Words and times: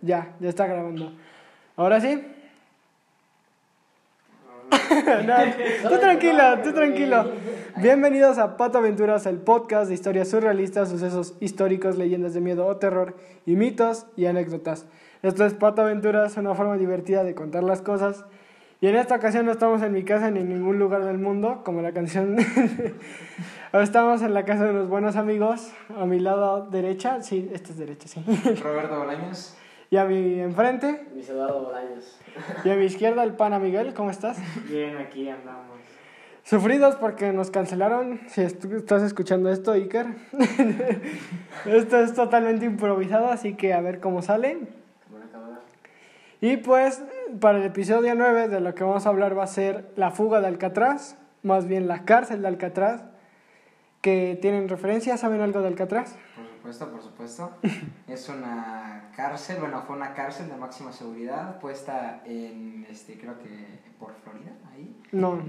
Ya, 0.00 0.34
ya 0.40 0.48
está 0.48 0.66
grabando. 0.66 1.12
Ahora 1.76 2.00
sí. 2.00 2.20
No, 5.26 5.90
tú 5.90 5.98
tranquilo, 5.98 6.42
tú 6.62 6.72
tranquilo. 6.72 7.30
Bienvenidos 7.76 8.38
a 8.38 8.56
Pato 8.56 8.78
Aventuras, 8.78 9.26
el 9.26 9.38
podcast 9.38 9.88
de 9.88 9.94
historias 9.94 10.28
surrealistas, 10.28 10.88
sucesos 10.88 11.34
históricos, 11.40 11.96
leyendas 11.96 12.34
de 12.34 12.40
miedo 12.40 12.66
o 12.66 12.76
terror, 12.76 13.16
y 13.46 13.56
mitos 13.56 14.06
y 14.16 14.26
anécdotas. 14.26 14.86
Esto 15.22 15.44
es 15.44 15.54
Pato 15.54 15.82
Aventuras, 15.82 16.36
una 16.36 16.54
forma 16.54 16.76
divertida 16.76 17.24
de 17.24 17.34
contar 17.34 17.62
las 17.62 17.82
cosas. 17.82 18.24
Y 18.82 18.88
en 18.88 18.96
esta 18.96 19.14
ocasión 19.14 19.46
no 19.46 19.52
estamos 19.52 19.80
en 19.82 19.92
mi 19.92 20.02
casa 20.02 20.30
ni 20.32 20.40
en 20.40 20.48
ningún 20.48 20.76
lugar 20.78 21.04
del 21.04 21.16
mundo, 21.16 21.62
como 21.64 21.80
la 21.82 21.92
canción. 21.92 22.36
Estamos 23.72 24.20
en 24.22 24.34
la 24.34 24.44
casa 24.44 24.64
de 24.64 24.70
unos 24.72 24.88
buenos 24.88 25.14
amigos. 25.16 25.70
A 25.96 26.04
mi 26.04 26.18
lado 26.18 26.66
derecha, 26.68 27.22
sí, 27.22 27.48
esta 27.54 27.70
es 27.70 27.78
derecha, 27.78 28.08
sí. 28.08 28.22
Roberto 28.62 28.98
Bolaños. 28.98 29.56
Y 29.88 29.96
a 29.98 30.04
mi 30.04 30.40
enfrente, 30.40 31.06
Luis 31.14 31.28
Eduardo 31.28 31.62
Bolaños. 31.66 32.18
y 32.64 32.70
a 32.70 32.74
mi 32.74 32.84
izquierda, 32.86 33.22
el 33.22 33.34
pana 33.34 33.58
Miguel, 33.60 33.94
¿cómo 33.94 34.10
estás? 34.10 34.38
Bien, 34.68 34.96
aquí 34.98 35.28
andamos. 35.28 35.78
Sufridos 36.42 36.96
porque 36.96 37.32
nos 37.32 37.52
cancelaron. 37.52 38.18
Si 38.26 38.40
estu- 38.42 38.76
estás 38.78 39.02
escuchando 39.04 39.48
esto, 39.50 39.70
Iker. 39.72 40.06
esto 41.66 41.98
es 41.98 42.14
totalmente 42.14 42.64
improvisado, 42.66 43.28
así 43.28 43.54
que 43.54 43.72
a 43.74 43.80
ver 43.80 44.00
cómo 44.00 44.22
sale. 44.22 44.58
Y 46.40 46.56
pues, 46.56 47.00
para 47.40 47.58
el 47.58 47.64
episodio 47.64 48.14
9 48.14 48.48
de 48.48 48.60
lo 48.60 48.74
que 48.74 48.84
vamos 48.84 49.06
a 49.06 49.08
hablar 49.08 49.36
va 49.36 49.44
a 49.44 49.48
ser 49.48 49.92
la 49.96 50.10
fuga 50.10 50.40
de 50.40 50.46
Alcatraz, 50.48 51.16
más 51.42 51.66
bien 51.66 51.88
la 51.88 52.04
cárcel 52.04 52.42
de 52.42 52.48
Alcatraz. 52.48 53.02
Que 54.00 54.36
tienen 54.42 54.68
referencia, 54.68 55.16
¿saben 55.16 55.40
algo 55.42 55.60
de 55.60 55.68
Alcatraz? 55.68 56.16
Por 56.34 56.44
supuesto, 56.48 56.90
por 56.90 57.02
supuesto. 57.02 57.50
Es 58.08 58.28
una 58.28 59.10
cárcel, 59.16 59.58
bueno, 59.60 59.82
fue 59.86 59.94
una 59.96 60.12
cárcel 60.12 60.48
de 60.48 60.56
máxima 60.56 60.92
seguridad 60.92 61.58
puesta 61.60 62.20
en, 62.24 62.84
este, 62.90 63.16
creo 63.16 63.38
que 63.38 63.48
por 64.00 64.12
Florida, 64.24 64.50
ahí. 64.74 64.96
No. 65.12 65.40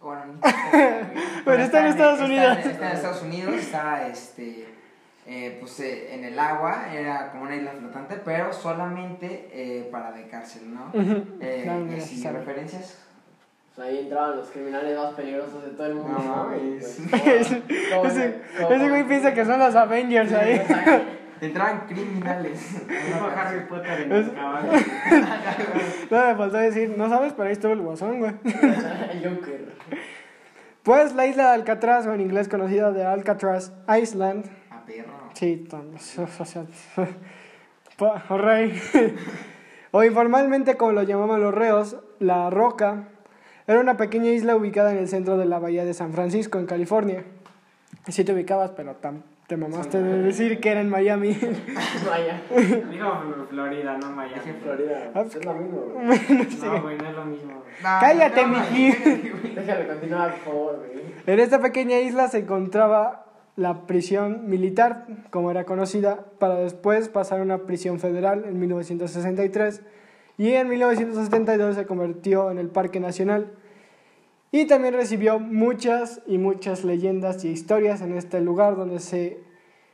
Bueno, 0.00 0.34
Pero 1.44 1.62
está 1.62 1.80
en 1.80 1.86
Estados 1.86 2.20
está- 2.20 2.24
Unidos. 2.26 2.58
Está 2.58 2.90
en 2.90 2.96
Estados 2.96 3.22
Unidos, 3.22 3.54
está 3.54 4.06
este, 4.08 4.71
eh, 5.26 5.56
pues, 5.60 5.78
eh, 5.80 6.14
en 6.14 6.24
el 6.24 6.38
agua, 6.38 6.86
era 6.92 7.30
como 7.30 7.44
una 7.44 7.54
isla 7.56 7.72
flotante, 7.78 8.16
pero 8.24 8.52
solamente 8.52 9.48
eh, 9.52 9.88
para 9.92 10.12
de 10.12 10.26
cárcel, 10.28 10.72
¿no? 10.74 10.90
Eh, 11.40 11.60
Claro, 11.64 11.80
mira, 11.84 12.00
sí 12.00 12.16
sabe. 12.18 12.38
referencias. 12.40 12.98
Pues 13.74 13.88
ahí 13.88 13.98
entraban 14.00 14.36
los 14.36 14.50
criminales 14.50 14.98
más 14.98 15.14
peligrosos 15.14 15.64
de 15.64 15.70
todo 15.70 15.86
el 15.86 15.94
mundo. 15.94 16.18
No, 16.18 16.24
¿no? 16.36 16.44
Mames. 16.46 17.00
pues, 17.10 17.22
ese 17.26 17.62
¿cómo- 17.94 18.06
ese- 18.06 18.40
cómo- 18.58 18.70
ese 18.72 18.88
güey 18.90 19.04
piensa 19.04 19.32
que 19.32 19.44
son 19.44 19.58
los 19.60 19.74
Avengers 19.74 20.32
ahí. 20.32 20.60
Entraban 21.40 21.86
criminales. 21.88 22.76
Como 23.12 23.26
Harry 23.28 23.60
Potter 23.66 24.00
en 24.02 24.12
el 24.12 24.32
caballo. 24.32 24.70
No 26.10 26.26
me 26.28 26.34
faltó 26.36 26.56
decir, 26.58 26.94
no 26.96 27.08
sabes, 27.08 27.32
pero 27.32 27.46
ahí 27.48 27.52
estuvo 27.52 27.72
el 27.72 27.80
guasón, 27.80 28.20
güey. 28.20 28.32
Joker. 29.24 29.72
Pues 30.84 31.14
la 31.14 31.26
isla 31.26 31.44
de 31.48 31.50
Alcatraz, 31.54 32.06
o 32.06 32.12
en 32.14 32.20
inglés 32.20 32.48
conocida 32.48 32.92
de 32.92 33.04
Alcatraz 33.04 33.72
Island, 34.00 34.46
Perro. 34.86 35.30
Sí, 35.34 35.66
tan- 35.68 35.94
o 35.94 36.44
sea, 36.44 36.66
rey. 38.38 38.80
o 39.90 40.04
informalmente 40.04 40.76
como 40.76 40.92
lo 40.92 41.02
llamaban 41.02 41.40
los 41.40 41.54
reos, 41.54 41.96
La 42.18 42.50
Roca 42.50 43.08
era 43.66 43.80
una 43.80 43.96
pequeña 43.96 44.30
isla 44.30 44.56
ubicada 44.56 44.90
en 44.92 44.98
el 44.98 45.08
centro 45.08 45.36
de 45.36 45.44
la 45.46 45.58
bahía 45.58 45.84
de 45.84 45.94
San 45.94 46.12
Francisco, 46.12 46.58
en 46.58 46.66
California. 46.66 47.24
Sí 48.08 48.24
te 48.24 48.32
ubicabas, 48.32 48.72
pero 48.72 48.96
tam- 49.00 49.22
te 49.46 49.56
mamaste 49.56 50.02
de 50.02 50.18
decir 50.22 50.60
que 50.60 50.70
era 50.70 50.80
en 50.80 50.88
Miami. 50.88 51.36
Vaya. 52.08 52.42
Digo 52.90 53.46
Florida, 53.50 53.98
no 53.98 54.10
Miami. 54.10 54.34
Dije 54.34 54.54
Florida. 54.62 55.10
Ah, 55.14 55.20
Es 55.26 55.44
lo 55.44 55.54
mismo. 55.54 55.84
No, 56.64 56.82
güey, 56.82 56.96
no 56.98 57.08
es 57.08 57.14
lo 57.14 57.24
mismo. 57.26 57.62
Cállate, 57.82 58.46
Miki. 58.46 58.90
Déjame 59.54 59.86
continuar, 59.86 60.30
por 60.36 60.40
favor, 60.44 60.76
güey. 60.92 61.02
En 61.26 61.38
esta 61.40 61.60
pequeña 61.60 61.98
isla 62.00 62.28
se 62.28 62.38
encontraba 62.38 63.26
la 63.62 63.86
prisión 63.86 64.48
militar, 64.48 65.06
como 65.30 65.50
era 65.50 65.64
conocida, 65.64 66.26
para 66.38 66.56
después 66.56 67.08
pasar 67.08 67.40
a 67.40 67.42
una 67.42 67.66
prisión 67.66 68.00
federal 68.00 68.44
en 68.44 68.58
1963 68.58 69.82
y 70.38 70.52
en 70.52 70.68
1972 70.68 71.76
se 71.76 71.86
convirtió 71.86 72.50
en 72.50 72.58
el 72.58 72.68
Parque 72.68 73.00
Nacional 73.00 73.52
y 74.50 74.66
también 74.66 74.94
recibió 74.94 75.38
muchas 75.38 76.20
y 76.26 76.38
muchas 76.38 76.84
leyendas 76.84 77.44
y 77.44 77.48
historias 77.48 78.02
en 78.02 78.14
este 78.16 78.40
lugar 78.40 78.76
donde 78.76 78.98
se 79.00 79.38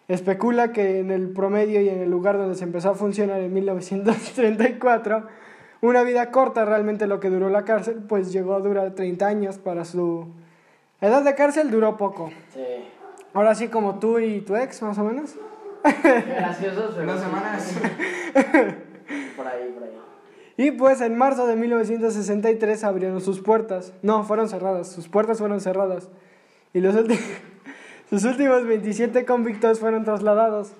especula 0.08 0.72
que 0.72 0.98
en 0.98 1.10
el 1.10 1.30
promedio 1.30 1.80
y 1.80 1.88
en 1.88 2.00
el 2.00 2.10
lugar 2.10 2.38
donde 2.38 2.56
se 2.56 2.64
empezó 2.64 2.90
a 2.90 2.94
funcionar 2.94 3.40
en 3.40 3.52
1934 3.52 5.26
una 5.80 6.02
vida 6.02 6.30
corta 6.30 6.64
realmente 6.64 7.06
lo 7.06 7.20
que 7.20 7.30
duró 7.30 7.50
la 7.50 7.64
cárcel 7.64 8.02
pues 8.08 8.32
llegó 8.32 8.54
a 8.54 8.60
durar 8.60 8.94
30 8.94 9.26
años 9.26 9.58
para 9.58 9.84
su 9.84 10.26
edad 11.00 11.22
de 11.22 11.34
cárcel 11.34 11.70
duró 11.70 11.96
poco 11.96 12.30
Sí. 12.52 12.97
Ahora 13.34 13.54
sí 13.54 13.68
como 13.68 13.98
tú 13.98 14.18
y 14.18 14.40
tu 14.40 14.56
ex 14.56 14.82
más 14.82 14.98
o 14.98 15.04
menos 15.04 15.36
Graciosos, 15.82 16.94
pero. 16.94 17.12
Dos 17.12 17.20
semanas. 17.20 17.74
Por 19.36 19.46
ahí, 19.46 19.72
por 19.72 19.84
ahí. 19.84 19.90
Y 20.56 20.72
pues 20.72 21.00
en 21.00 21.16
marzo 21.16 21.46
de 21.46 21.54
1963 21.56 22.84
abrieron 22.84 23.20
sus 23.20 23.40
puertas. 23.40 23.92
No, 24.02 24.24
fueron 24.24 24.48
cerradas. 24.48 24.88
Sus 24.88 25.08
puertas 25.08 25.38
fueron 25.38 25.60
cerradas. 25.60 26.08
Y 26.74 26.80
los 26.80 26.94
sus 28.10 28.24
últimos 28.24 28.66
27 28.66 29.24
convictos 29.24 29.78
fueron 29.78 30.04
trasladados. 30.04 30.72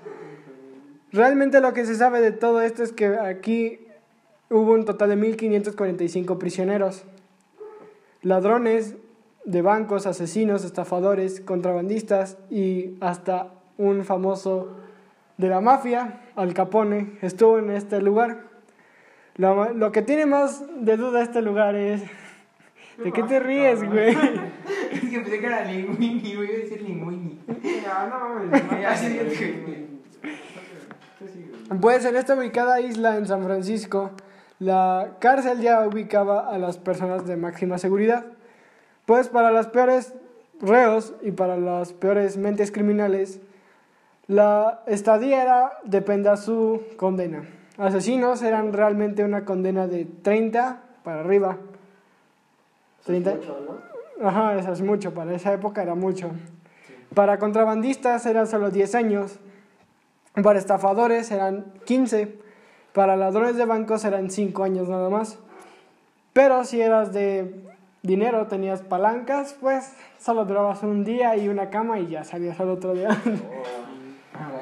Realmente 1.13 1.61
lo 1.61 1.73
que 1.73 1.87
se 1.87 1.95
sabe 1.95 2.21
de 2.21 2.33
todo 2.33 2.61
esto 2.61 2.83
es 2.83 2.93
que 2.93 3.07
aquí 3.07 3.87
hubo 4.51 4.73
un 4.73 4.85
total 4.85 5.11
de 5.11 5.17
1.545 5.17 6.37
prisioneros. 6.39 7.05
Ladrones 8.23 8.97
de 9.49 9.63
bancos, 9.63 10.07
asesinos, 10.07 10.63
estafadores, 10.63 11.41
contrabandistas 11.41 12.37
y 12.51 12.99
hasta 13.01 13.49
un 13.79 14.05
famoso 14.05 14.77
de 15.39 15.49
la 15.49 15.63
mafia, 15.63 16.21
Al 16.37 16.53
Capone, 16.53 17.17
estuvo 17.23 17.59
en 17.59 17.71
este 17.71 18.03
lugar. 18.03 18.43
Lo, 19.37 19.73
lo 19.73 19.91
que 19.91 20.03
tiene 20.03 20.27
más 20.27 20.63
de 20.85 20.99
duda 20.99 21.23
este 21.23 21.41
lugar 21.41 21.77
es... 21.77 22.03
¿De 23.03 23.11
qué 23.11 23.23
te 23.23 23.41
ríes, 23.41 23.83
güey? 23.83 24.15
Es 24.93 25.01
que 25.01 25.21
pensé 25.21 25.39
que 25.39 25.47
era 25.47 25.65
Linguini, 25.65 26.37
voy 26.37 26.49
a 26.49 26.51
decir 26.51 26.83
Linguini. 26.83 27.39
Pues 31.81 32.05
en 32.07 32.17
esta 32.17 32.35
ubicada 32.35 32.81
isla 32.81 33.17
en 33.17 33.27
San 33.27 33.45
Francisco, 33.45 34.13
la 34.59 35.17
cárcel 35.21 35.61
ya 35.61 35.87
ubicaba 35.87 36.49
a 36.49 36.57
las 36.57 36.79
personas 36.79 37.27
de 37.27 37.37
máxima 37.37 37.77
seguridad. 37.77 38.25
Pues 39.09 39.31
para 39.31 39.51
las 39.51 39.69
peores 39.69 40.13
reos 40.61 41.15
y 41.23 41.31
para 41.31 41.57
las 41.57 41.95
peores 41.95 42.37
mentes 42.37 42.71
criminales, 42.71 43.41
la 44.27 44.83
estadía 44.85 45.43
era 45.43 45.79
depende 45.83 46.29
a 46.29 46.37
su 46.37 46.83
condena. 46.99 47.49
Asesinos 47.79 48.43
eran 48.43 48.75
realmente 48.75 49.25
una 49.25 49.47
condena 49.47 49.87
de 49.87 50.05
30 50.05 50.83
para 51.05 51.21
arriba. 51.21 51.57
Eso 53.01 53.15
es 53.15 53.23
30. 53.25 53.35
mucho, 53.37 53.81
¿no? 54.21 54.29
Ajá, 54.29 54.59
eso 54.59 54.73
es 54.73 54.83
mucho, 54.83 55.15
para 55.15 55.35
esa 55.35 55.55
época 55.55 55.83
era 55.83 55.95
mucho. 55.95 56.31
Para 57.15 57.39
contrabandistas 57.39 58.27
eran 58.27 58.47
solo 58.47 58.71
10 58.71 58.95
años. 58.95 59.39
Para 60.43 60.59
estafadores 60.59 61.31
eran 61.31 61.73
15. 61.87 62.37
Para 62.93 63.17
ladrones 63.17 63.57
de 63.57 63.65
bancos 63.65 64.05
eran 64.05 64.31
5 64.31 64.65
años 64.65 64.87
nada 64.87 65.09
más. 65.09 65.39
Pero 66.35 66.63
si 66.65 66.83
eras 66.83 67.15
de 67.15 67.78
dinero, 68.03 68.47
tenías 68.47 68.83
palancas, 68.83 69.57
pues 69.61 69.95
solo 70.19 70.45
durabas 70.45 70.83
un 70.83 71.05
día 71.05 71.37
y 71.37 71.49
una 71.49 71.71
cama 71.71 71.99
y 71.99 72.09
ya 72.09 72.25
salías 72.25 72.59
al 72.61 72.71
otro 72.71 72.95
día. 72.95 73.11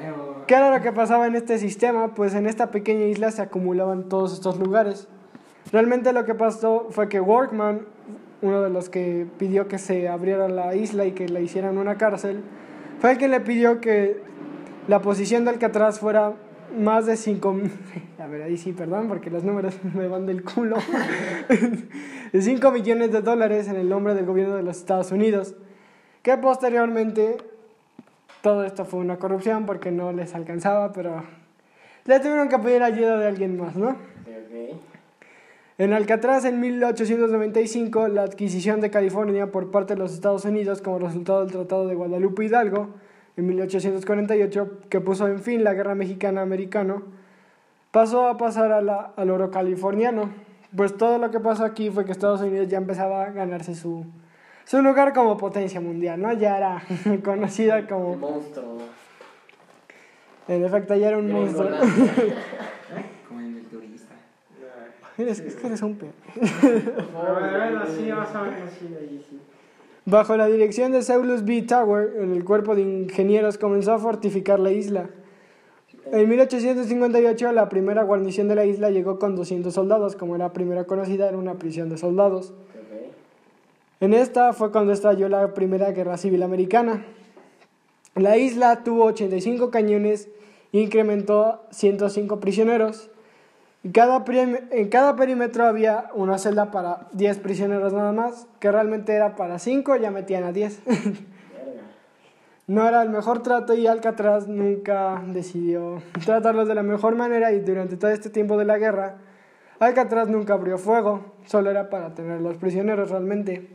Bueno. 0.01 0.45
¿Qué 0.47 0.55
era 0.55 0.75
lo 0.75 0.81
que 0.81 0.91
pasaba 0.91 1.27
en 1.27 1.35
este 1.35 1.59
sistema? 1.59 2.15
Pues 2.15 2.33
en 2.33 2.47
esta 2.47 2.71
pequeña 2.71 3.05
isla 3.05 3.29
se 3.29 3.43
acumulaban 3.43 4.09
todos 4.09 4.33
estos 4.33 4.57
lugares. 4.57 5.07
Realmente 5.71 6.13
lo 6.13 6.25
que 6.25 6.33
pasó 6.33 6.87
fue 6.89 7.09
que 7.09 7.19
Workman, 7.19 7.81
uno 8.41 8.61
de 8.63 8.71
los 8.71 8.89
que 8.89 9.27
pidió 9.37 9.67
que 9.67 9.77
se 9.77 10.07
abriera 10.07 10.47
la 10.47 10.73
isla 10.73 11.05
y 11.05 11.11
que 11.11 11.27
le 11.27 11.43
hicieran 11.43 11.77
una 11.77 11.97
cárcel, 11.97 12.43
fue 12.99 13.11
el 13.11 13.17
que 13.17 13.27
le 13.27 13.39
pidió 13.41 13.81
que 13.81 14.21
la 14.87 15.01
posición 15.01 15.43
de 15.43 15.51
Alcatraz 15.51 15.99
fuera 15.99 16.33
más 16.75 17.05
de 17.05 17.15
5 17.15 17.57
a 18.19 18.27
ver 18.27 18.41
ahí 18.41 18.57
sí 18.57 18.73
perdón 18.73 19.07
porque 19.07 19.29
los 19.29 19.43
números 19.43 19.75
me 19.93 20.07
van 20.07 20.25
del 20.25 20.43
culo 20.43 20.77
de 22.33 22.41
5 22.41 22.71
millones 22.71 23.11
de 23.11 23.21
dólares 23.21 23.67
en 23.67 23.75
el 23.75 23.89
nombre 23.89 24.13
del 24.13 24.25
gobierno 24.25 24.55
de 24.55 24.63
los 24.63 24.77
Estados 24.77 25.11
Unidos 25.11 25.55
que 26.21 26.37
posteriormente 26.37 27.37
todo 28.41 28.63
esto 28.63 28.85
fue 28.85 28.99
una 28.99 29.17
corrupción 29.17 29.65
porque 29.65 29.91
no 29.91 30.11
les 30.11 30.35
alcanzaba, 30.35 30.93
pero 30.93 31.23
le 32.05 32.19
tuvieron 32.19 32.49
que 32.49 32.57
pedir 32.59 32.83
ayuda 32.83 33.17
de 33.17 33.27
alguien 33.27 33.57
más, 33.57 33.75
¿no? 33.75 33.95
En 35.79 35.93
Alcatraz, 35.93 36.45
en 36.45 36.59
1895, 36.59 38.07
la 38.07 38.23
adquisición 38.23 38.81
de 38.81 38.89
California 38.89 39.51
por 39.51 39.69
parte 39.69 39.93
de 39.93 39.99
los 39.99 40.13
Estados 40.13 40.43
Unidos 40.45 40.81
como 40.81 40.97
resultado 40.97 41.41
del 41.41 41.51
Tratado 41.51 41.87
de 41.87 41.93
Guadalupe 41.93 42.45
Hidalgo, 42.45 42.89
en 43.37 43.47
1848, 43.47 44.79
que 44.89 44.99
puso 44.99 45.27
en 45.27 45.39
fin 45.39 45.63
la 45.63 45.73
Guerra 45.73 45.95
Mexicana-Americano, 45.95 47.03
pasó 47.91 48.27
a 48.27 48.37
pasar 48.37 48.71
a 48.71 48.81
la- 48.81 49.11
al 49.15 49.29
oro 49.29 49.51
californiano. 49.51 50.29
Pues 50.75 50.97
todo 50.97 51.17
lo 51.17 51.31
que 51.31 51.39
pasó 51.39 51.63
aquí 51.63 51.89
fue 51.89 52.03
que 52.03 52.11
Estados 52.11 52.41
Unidos 52.41 52.67
ya 52.67 52.77
empezaba 52.77 53.23
a 53.23 53.31
ganarse 53.31 53.73
su, 53.75 54.05
su 54.65 54.81
lugar 54.81 55.13
como 55.13 55.37
potencia 55.37 55.79
mundial, 55.79 56.21
¿no? 56.21 56.33
Ya 56.33 56.57
era 56.57 56.81
conocida 57.23 57.77
El 57.77 57.87
como... 57.87 58.15
monstruo. 58.17 58.77
En 60.47 60.63
efecto, 60.65 60.95
ya 60.95 61.09
era 61.09 61.17
un 61.17 61.31
monstruo. 61.31 61.67
Como 63.27 63.41
en 63.41 63.57
el 63.57 63.65
turista. 63.65 64.13
Es 65.17 65.41
que 65.55 65.67
eres 65.67 65.81
un 65.81 65.95
pe... 65.97 66.07
Pero 66.41 67.33
bueno, 67.33 67.81
sí, 67.85 68.09
más 68.11 68.33
o 68.33 68.41
menos 68.43 68.71
sí, 68.79 68.95
ahí 68.97 69.25
sí. 69.29 69.39
Bajo 70.09 70.37
la 70.37 70.47
dirección 70.47 70.93
de 70.93 71.01
Saulus 71.01 71.43
B. 71.43 71.63
Tower, 71.63 72.13
el 72.21 72.45
cuerpo 72.45 72.75
de 72.75 72.81
ingenieros 72.81 73.57
comenzó 73.57 73.91
a 73.91 73.99
fortificar 73.99 74.57
la 74.57 74.71
isla. 74.71 75.09
En 76.13 76.29
1858 76.29 77.51
la 77.51 77.67
primera 77.67 78.03
guarnición 78.03 78.47
de 78.47 78.55
la 78.55 78.63
isla 78.63 78.89
llegó 78.89 79.19
con 79.19 79.35
200 79.35 79.73
soldados, 79.73 80.15
como 80.15 80.37
era 80.37 80.53
primera 80.53 80.85
conocida, 80.85 81.27
era 81.27 81.37
una 81.37 81.55
prisión 81.55 81.89
de 81.89 81.97
soldados. 81.97 82.53
En 83.99 84.13
esta 84.13 84.53
fue 84.53 84.71
cuando 84.71 84.93
estalló 84.93 85.27
la 85.27 85.53
primera 85.53 85.91
guerra 85.91 86.15
civil 86.15 86.41
americana. 86.41 87.05
La 88.15 88.37
isla 88.37 88.85
tuvo 88.85 89.03
85 89.07 89.71
cañones 89.71 90.29
e 90.71 90.79
incrementó 90.79 91.43
a 91.43 91.67
105 91.71 92.39
prisioneros. 92.39 93.09
Y 93.87 93.91
cada 93.91 94.25
en 94.27 94.89
cada 94.89 95.15
perímetro 95.15 95.65
había 95.65 96.09
una 96.13 96.37
celda 96.37 96.71
para 96.71 97.07
10 97.13 97.37
prisioneros 97.37 97.93
nada 97.93 98.11
más, 98.11 98.45
que 98.59 98.69
realmente 98.69 99.13
era 99.13 99.37
para 99.37 99.59
5, 99.59 99.95
ya 99.95 100.11
metían 100.11 100.43
a 100.43 100.51
10. 100.51 100.83
Verga. 100.85 100.97
No 102.67 102.85
era 102.85 103.01
el 103.01 103.09
mejor 103.09 103.43
trato 103.43 103.73
y 103.75 103.87
Alcatraz 103.87 104.49
nunca 104.49 105.23
decidió 105.27 106.01
tratarlos 106.25 106.67
de 106.67 106.75
la 106.75 106.83
mejor 106.83 107.15
manera 107.15 107.53
y 107.53 107.61
durante 107.61 107.95
todo 107.95 108.11
este 108.11 108.29
tiempo 108.29 108.57
de 108.57 108.65
la 108.65 108.77
guerra, 108.77 109.19
Alcatraz 109.79 110.27
nunca 110.27 110.55
abrió 110.55 110.77
fuego, 110.77 111.21
solo 111.45 111.69
era 111.71 111.89
para 111.89 112.13
tener 112.13 112.41
los 112.41 112.57
prisioneros 112.57 113.09
realmente. 113.09 113.69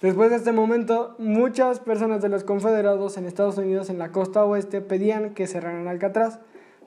Después 0.00 0.30
de 0.30 0.36
este 0.36 0.52
momento, 0.52 1.16
muchas 1.18 1.80
personas 1.80 2.22
de 2.22 2.28
los 2.28 2.44
confederados 2.44 3.16
en 3.16 3.26
Estados 3.26 3.58
Unidos 3.58 3.90
en 3.90 3.98
la 3.98 4.12
costa 4.12 4.44
oeste 4.44 4.80
pedían 4.80 5.34
que 5.34 5.48
cerraran 5.48 5.88
Alcatraz, 5.88 6.38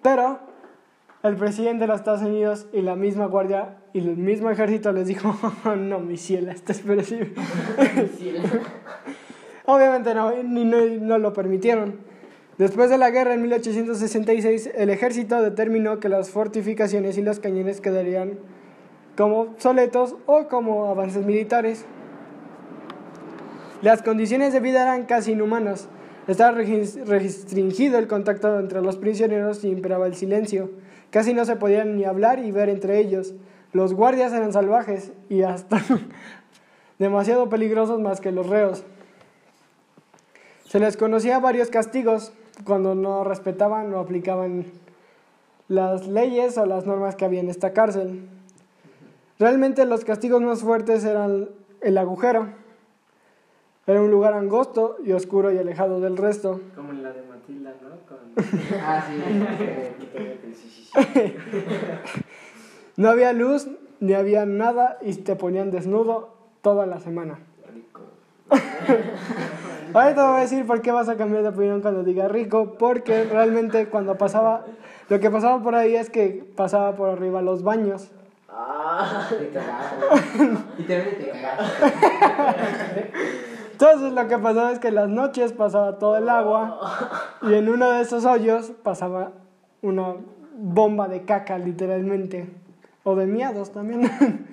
pero 0.02 0.40
el 1.28 1.36
presidente 1.38 1.82
de 1.82 1.88
los 1.88 2.00
Estados 2.00 2.22
Unidos 2.22 2.68
y 2.72 2.82
la 2.82 2.96
misma 2.96 3.26
guardia 3.26 3.78
y 3.94 4.00
el 4.00 4.16
mismo 4.16 4.52
ejército 4.52 4.92
les 4.92 5.08
dijo, 5.08 5.36
no, 5.76 6.00
mi 6.00 6.18
cielo, 6.18 6.52
esto 6.52 6.72
es 6.72 6.82
perecible. 6.82 7.34
Obviamente 9.66 10.14
no, 10.14 10.32
ni, 10.44 10.66
no, 10.66 10.78
no 10.86 11.18
lo 11.18 11.34
permitieron. 11.34 11.96
Después 12.60 12.90
de 12.90 12.98
la 12.98 13.10
guerra 13.10 13.34
en 13.34 13.42
1866, 13.42 14.70
el 14.76 14.90
ejército 14.90 15.42
determinó 15.42 16.00
que 16.00 16.10
las 16.10 16.30
fortificaciones 16.30 17.18
y 17.18 17.22
los 17.22 17.40
cañones 17.40 17.82
quedarían 17.82 18.40
como 19.18 19.42
obsoletos 19.42 20.16
o 20.28 20.48
como 20.48 20.90
avances 20.90 21.26
militares. 21.26 21.86
Las 23.82 24.04
condiciones 24.04 24.54
de 24.54 24.60
vida 24.60 24.84
eran 24.84 25.06
casi 25.06 25.32
inhumanas. 25.32 25.90
Estaba 26.28 26.58
restringido 26.58 27.98
el 27.98 28.08
contacto 28.08 28.60
entre 28.60 28.82
los 28.82 28.98
prisioneros 28.98 29.64
y 29.64 29.70
imperaba 29.70 30.08
el 30.08 30.16
silencio. 30.16 30.70
Casi 31.16 31.34
no 31.34 31.46
se 31.46 31.56
podían 31.56 31.96
ni 31.96 32.04
hablar 32.04 32.40
y 32.40 32.52
ver 32.52 32.68
entre 32.68 33.00
ellos. 33.00 33.34
Los 33.72 33.94
guardias 33.94 34.34
eran 34.34 34.52
salvajes 34.52 35.14
y 35.30 35.44
hasta 35.44 35.82
demasiado 37.00 37.48
peligrosos 37.48 38.02
más 38.02 38.20
que 38.20 38.34
los 38.34 38.48
reos. 38.48 38.84
Se 40.66 40.78
les 40.78 40.98
conocía 40.98 41.40
varios 41.40 41.70
castigos 41.70 42.34
cuando 42.66 42.96
no 42.96 43.24
respetaban 43.24 43.94
o 43.94 44.00
aplicaban 44.00 44.66
las 45.70 46.06
leyes 46.06 46.58
o 46.58 46.66
las 46.66 46.86
normas 46.86 47.16
que 47.16 47.24
había 47.24 47.40
en 47.40 47.50
esta 47.50 47.72
cárcel. 47.72 48.28
Realmente 49.40 49.86
los 49.86 50.04
castigos 50.04 50.42
más 50.42 50.64
fuertes 50.64 51.06
eran 51.06 51.48
el 51.80 51.98
agujero. 51.98 52.50
Era 53.88 54.02
un 54.02 54.12
lugar 54.12 54.34
angosto 54.34 54.98
y 55.02 55.14
oscuro 55.14 55.54
y 55.54 55.58
alejado 55.60 56.02
del 56.02 56.18
resto. 56.18 56.60
Como 56.76 56.92
en 56.92 57.04
la 57.04 57.14
de 57.14 57.22
Matilda. 57.22 57.74
Ah, 58.82 59.04
sí. 59.08 59.16
No 62.98 63.10
había 63.10 63.34
luz 63.34 63.68
ni 64.00 64.14
había 64.14 64.46
nada 64.46 64.98
y 65.02 65.14
te 65.16 65.36
ponían 65.36 65.72
desnudo 65.72 66.36
toda 66.62 66.86
la 66.86 67.00
semana. 67.00 67.40
Rico. 67.74 68.02
Ahorita 69.94 70.16
te 70.16 70.28
voy 70.28 70.38
a 70.38 70.42
decir 70.42 70.66
por 70.66 70.82
qué 70.82 70.92
vas 70.92 71.10
a 71.10 71.18
cambiar 71.18 71.44
de 71.44 71.50
opinión 71.50 71.82
cuando 71.82 72.04
diga 72.04 72.28
rico, 72.28 72.76
porque 72.78 73.26
realmente 73.26 73.88
cuando 73.88 74.18
pasaba, 74.18 74.66
lo 75.10 75.20
que 75.20 75.30
pasaba 75.30 75.62
por 75.62 75.76
ahí 75.76 75.96
es 75.96 76.10
que 76.10 76.46
pasaba 76.56 76.96
por 76.96 77.10
arriba 77.10 77.42
los 77.42 77.64
baños. 77.64 78.12
Ah. 78.50 79.28
Te 79.30 79.50
cagaste. 79.50 80.58
Literalmente 80.78 81.24
te 81.24 81.32
cagaste. 81.32 83.12
Entonces 83.76 84.14
lo 84.14 84.26
que 84.30 84.38
pasaba 84.38 84.72
es 84.72 84.80
que 84.80 84.88
en 84.88 84.96
las 84.96 85.10
noches 85.10 85.52
pasaba 85.52 86.00
todo 86.00 86.16
el 86.16 86.30
agua 86.30 86.80
y 87.42 87.56
en 87.56 87.68
uno 87.68 87.92
de 87.92 88.04
esos 88.04 88.24
hoyos 88.24 88.72
pasaba 88.84 89.34
una 89.82 90.16
bomba 90.58 91.10
de 91.10 91.26
caca 91.26 91.58
literalmente. 91.58 92.50
O 93.04 93.16
de 93.16 93.26
miados 93.26 93.74
también. 93.74 94.10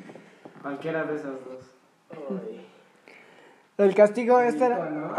Cualquiera 0.63 1.05
de 1.05 1.15
esas 1.15 1.35
dos. 1.45 2.29
El 3.79 3.95
castigo 3.95 4.41
este 4.41 4.65
era... 4.65 4.91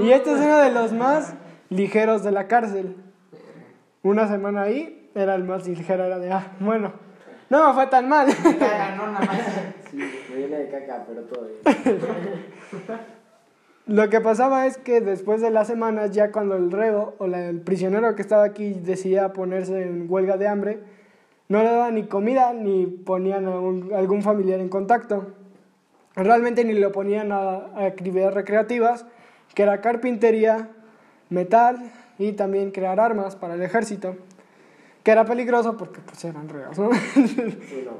Y 0.00 0.10
este 0.10 0.32
es 0.32 0.38
uno 0.38 0.56
de 0.56 0.72
los 0.72 0.94
más 0.94 1.34
ligeros 1.68 2.24
de 2.24 2.30
la 2.30 2.48
cárcel. 2.48 2.96
Una 4.02 4.26
semana 4.26 4.62
ahí 4.62 5.10
era 5.14 5.34
el 5.34 5.44
más 5.44 5.68
ligero, 5.68 6.02
era 6.02 6.18
de, 6.18 6.32
ah, 6.32 6.52
bueno, 6.60 6.94
no 7.50 7.68
me 7.68 7.74
fue 7.74 7.86
tan 7.86 8.08
mal. 8.08 8.26
Caga, 8.58 8.96
no, 8.96 9.06
nada 9.12 9.24
más. 9.26 9.38
Sí, 9.90 9.96
me 10.30 10.36
viene 10.36 10.56
de 10.58 10.68
caca, 10.70 11.04
pero 11.06 11.22
todo 11.22 11.46
bien. 11.46 12.16
Lo 13.86 14.08
que 14.10 14.20
pasaba 14.20 14.66
es 14.66 14.78
que 14.78 15.00
después 15.00 15.40
de 15.40 15.50
las 15.50 15.68
semanas, 15.68 16.10
ya 16.10 16.32
cuando 16.32 16.56
el 16.56 16.72
reo 16.72 17.14
o 17.18 17.28
la- 17.28 17.48
el 17.48 17.60
prisionero 17.60 18.16
que 18.16 18.22
estaba 18.22 18.42
aquí 18.44 18.72
decidía 18.74 19.32
ponerse 19.32 19.80
en 19.82 20.06
huelga 20.10 20.36
de 20.36 20.48
hambre, 20.48 20.80
no 21.48 21.58
le 21.62 21.70
daban 21.70 21.94
ni 21.94 22.04
comida 22.08 22.52
ni 22.52 22.86
ponían 22.86 23.46
a 23.46 23.50
un- 23.60 23.92
algún 23.94 24.22
familiar 24.22 24.58
en 24.58 24.68
contacto. 24.68 25.28
Realmente 26.16 26.64
ni 26.64 26.72
lo 26.72 26.90
ponían 26.90 27.30
a, 27.30 27.38
a 27.76 27.84
actividades 27.86 28.34
recreativas, 28.34 29.06
que 29.54 29.62
era 29.62 29.80
carpintería, 29.80 30.68
metal 31.30 31.92
y 32.18 32.32
también 32.32 32.72
crear 32.72 32.98
armas 32.98 33.36
para 33.36 33.54
el 33.54 33.62
ejército, 33.62 34.16
que 35.06 35.12
era 35.12 35.24
peligroso 35.24 35.76
porque 35.76 36.00
pues 36.00 36.24
eran 36.24 36.48
reos, 36.48 36.76
¿no? 36.80 36.90
Sí, 37.14 37.84
no. 37.84 37.92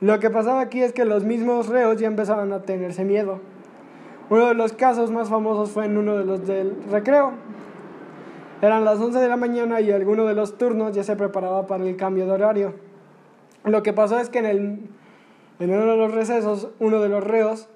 Lo 0.00 0.18
que 0.18 0.28
pasaba 0.28 0.60
aquí 0.60 0.82
es 0.82 0.92
que 0.92 1.04
los 1.04 1.22
mismos 1.22 1.68
reos 1.68 2.00
ya 2.00 2.08
empezaban 2.08 2.52
a 2.52 2.62
tenerse 2.62 3.04
miedo. 3.04 3.38
Uno 4.28 4.48
de 4.48 4.54
los 4.54 4.72
casos 4.72 5.12
más 5.12 5.28
famosos 5.28 5.70
fue 5.70 5.84
en 5.84 5.96
uno 5.96 6.16
de 6.16 6.24
los 6.24 6.48
del 6.48 6.76
recreo. 6.90 7.34
Eran 8.60 8.84
las 8.84 8.98
11 8.98 9.20
de 9.20 9.28
la 9.28 9.36
mañana 9.36 9.80
y 9.80 9.92
alguno 9.92 10.24
de 10.24 10.34
los 10.34 10.58
turnos 10.58 10.96
ya 10.96 11.04
se 11.04 11.14
preparaba 11.14 11.68
para 11.68 11.84
el 11.84 11.94
cambio 11.94 12.26
de 12.26 12.32
horario. 12.32 12.74
Lo 13.62 13.84
que 13.84 13.92
pasó 13.92 14.18
es 14.18 14.28
que 14.30 14.40
en, 14.40 14.46
el, 14.46 14.80
en 15.60 15.70
uno 15.70 15.92
de 15.92 15.96
los 15.96 16.12
recesos, 16.12 16.70
uno 16.80 17.00
de 17.00 17.08
los 17.08 17.22
reos 17.22 17.68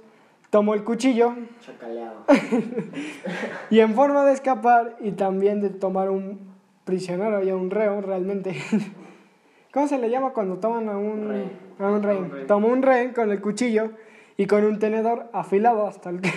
tomó 0.51 0.75
el 0.75 0.83
cuchillo 0.83 1.35
y 3.71 3.79
en 3.79 3.95
forma 3.95 4.25
de 4.25 4.33
escapar 4.33 4.97
y 4.99 5.13
también 5.13 5.61
de 5.61 5.71
tomar 5.71 6.11
un 6.11 6.48
prisionero 6.89 7.45
y 7.45 7.51
a 7.51 7.55
un 7.55 7.71
reo 7.71 8.01
realmente. 8.01 8.57
¿Cómo 9.75 9.87
se 9.87 9.99
le 9.99 10.09
llama 10.09 10.31
cuando 10.31 10.57
toman 10.57 10.89
a 10.89 10.97
un 10.97 11.29
Rehén. 11.29 11.51
A 11.79 11.91
un 11.91 12.03
rehén. 12.03 12.31
Rehén. 12.31 12.47
Tomó 12.47 12.69
un 12.69 12.81
rehén 12.81 13.13
con 13.13 13.31
el 13.31 13.43
cuchillo 13.43 13.91
y 14.39 14.47
con 14.47 14.65
un 14.65 14.79
tenedor 14.79 15.29
afilado 15.35 15.87
hasta 15.87 16.09
el 16.09 16.21
que 16.23 16.31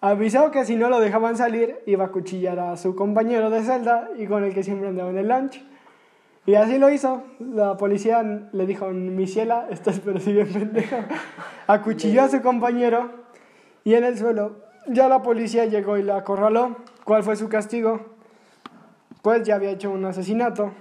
avisó 0.00 0.50
que 0.50 0.64
si 0.64 0.76
no 0.76 0.88
lo 0.88 1.00
dejaban 1.00 1.36
salir 1.36 1.80
iba 1.84 2.06
a 2.06 2.08
cuchillar 2.08 2.58
a 2.58 2.78
su 2.78 2.96
compañero 2.96 3.50
de 3.50 3.62
celda 3.62 4.08
y 4.16 4.26
con 4.26 4.42
el 4.42 4.54
que 4.54 4.62
siempre 4.62 4.88
andaba 4.88 5.10
en 5.10 5.18
el 5.18 5.28
lunch. 5.28 5.62
Y 6.46 6.54
así 6.54 6.78
lo 6.78 6.90
hizo. 6.90 7.24
La 7.40 7.76
policía 7.76 8.22
le 8.22 8.66
dijo, 8.66 8.88
mi 8.88 9.26
ciela, 9.26 9.66
estás 9.70 10.00
pero 10.00 10.18
si 10.18 10.32
bien 10.32 10.50
pendejo. 10.50 10.96
Acuchilló 11.66 12.22
a 12.22 12.28
su 12.30 12.40
compañero 12.40 13.10
y 13.84 13.94
en 13.94 14.04
el 14.04 14.16
suelo. 14.16 14.64
Ya 14.86 15.08
la 15.08 15.20
policía 15.22 15.66
llegó 15.66 15.98
y 15.98 16.02
la 16.02 16.16
acorraló. 16.16 16.76
¿Cuál 17.04 17.22
fue 17.22 17.36
su 17.36 17.50
castigo? 17.50 18.13
Pues 19.24 19.42
ya 19.44 19.54
había 19.54 19.70
hecho 19.70 19.90
un 19.90 20.04
asesinato. 20.04 20.72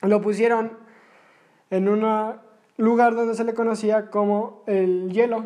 Lo 0.00 0.22
pusieron 0.22 0.72
en 1.68 1.90
un 1.90 2.02
lugar 2.78 3.14
donde 3.14 3.34
se 3.34 3.44
le 3.44 3.52
conocía 3.52 4.06
como 4.06 4.62
el 4.66 5.12
hielo. 5.12 5.44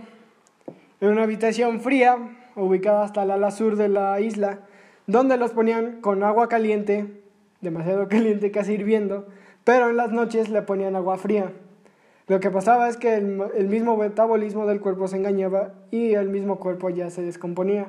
En 1.01 1.09
una 1.09 1.25
habitación 1.25 1.81
fría, 1.81 2.17
ubicada 2.55 3.03
hasta 3.03 3.25
el 3.25 3.33
ala 3.33 3.51
sur 3.51 3.75
de 3.75 3.89
la 3.89 4.21
isla, 4.21 4.61
donde 5.09 5.37
los 5.37 5.51
ponían 5.51 6.01
con 6.03 6.23
agua 6.23 6.49
caliente, 6.49 7.21
demasiado 7.61 8.07
caliente, 8.09 8.53
casi 8.53 8.75
hirviendo, 8.75 9.27
pero 9.65 9.91
en 9.91 9.97
las 9.97 10.13
noches 10.13 10.51
le 10.51 10.63
ponían 10.63 10.95
agua 10.95 11.19
fría. 11.19 11.51
Lo 12.29 12.39
que 12.39 12.49
pasaba 12.49 12.89
es 12.89 12.97
que 12.97 13.17
el, 13.17 13.43
el 13.57 13.67
mismo 13.67 13.97
metabolismo 13.97 14.67
del 14.67 14.81
cuerpo 14.81 15.09
se 15.09 15.17
engañaba 15.17 15.75
y 15.91 16.15
el 16.15 16.29
mismo 16.29 16.61
cuerpo 16.61 16.91
ya 16.91 17.11
se 17.11 17.23
descomponía. 17.23 17.89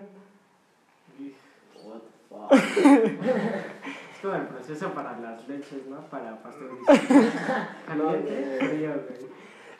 Todo 4.25 4.37
el 4.37 4.47
proceso 4.47 4.89
para 4.89 5.19
las 5.19 5.47
leches, 5.47 5.85
¿no? 5.87 5.97
Para 6.09 6.41
pasteurizar. 6.41 6.97
Caliente, 7.87 8.57
frío, 8.57 8.89
güey. 8.89 9.29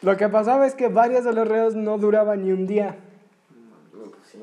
Lo 0.04 0.18
que 0.18 0.30
pasaba 0.30 0.68
es 0.68 0.76
que 0.76 0.88
varios 0.88 1.24
de 1.24 1.34
los 1.34 1.48
reos 1.48 1.74
no 1.74 1.98
duraban 1.98 2.44
ni 2.44 2.52
un 2.52 2.68
día. 2.68 2.96
Pues 3.92 4.12
sí. 4.22 4.38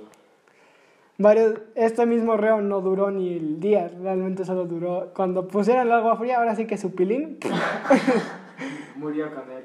Varios, 1.19 1.61
este 1.77 2.05
mismo 2.05 2.37
reo 2.37 2.61
no 2.61 2.81
duró 2.81 3.13
ni 3.13 3.37
el 3.37 3.61
día, 3.61 3.93
realmente 4.03 4.45
solo 4.45 4.65
duró. 4.65 5.13
Cuando 5.15 5.47
pusieron 5.47 5.87
el 5.87 5.93
agua 5.93 6.17
fría, 6.17 6.39
ahora 6.39 6.57
sí 6.57 6.67
que 6.67 6.77
su 6.79 6.93
pilín. 6.97 7.39
Murió 8.97 9.33
con 9.33 9.45
él. 9.53 9.63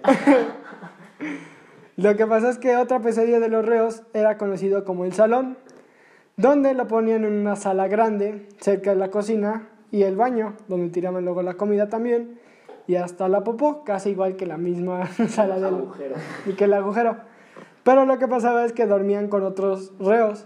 Lo 1.96 2.16
que 2.16 2.28
pasa 2.28 2.52
es 2.52 2.60
que 2.60 2.78
otra 2.78 3.00
pesadilla 3.00 3.40
de 3.40 3.50
los 3.50 3.66
reos 3.66 4.04
era 4.14 4.38
conocido 4.38 4.86
como 4.86 5.04
el 5.04 5.14
salón, 5.14 5.58
donde 6.36 6.76
lo 6.76 6.86
ponían 6.86 7.26
en 7.26 7.34
una 7.34 7.56
sala 7.56 7.88
grande, 7.88 8.48
cerca 8.60 8.92
de 8.92 8.98
la 8.98 9.10
cocina, 9.10 9.70
y 9.92 10.04
el 10.04 10.16
baño, 10.16 10.54
donde 10.68 10.90
tiraban 10.90 11.24
luego 11.26 11.42
la 11.42 11.54
comida 11.56 11.88
también, 11.90 12.40
y 12.88 12.96
hasta 12.96 13.28
la 13.28 13.44
popó, 13.44 13.84
casi 13.84 14.10
igual 14.12 14.36
que 14.36 14.46
la 14.46 14.58
misma 14.58 15.08
sala 15.28 15.56
del 15.56 15.66
Agujero. 15.76 16.16
y 16.46 16.54
que 16.54 16.64
el 16.66 16.74
agujero. 16.74 17.18
Pero 17.84 18.06
lo 18.06 18.18
que 18.20 18.28
pasaba 18.28 18.66
es 18.66 18.74
que 18.74 18.86
dormían 18.86 19.28
con 19.30 19.44
otros 19.44 19.94
reos. 20.00 20.46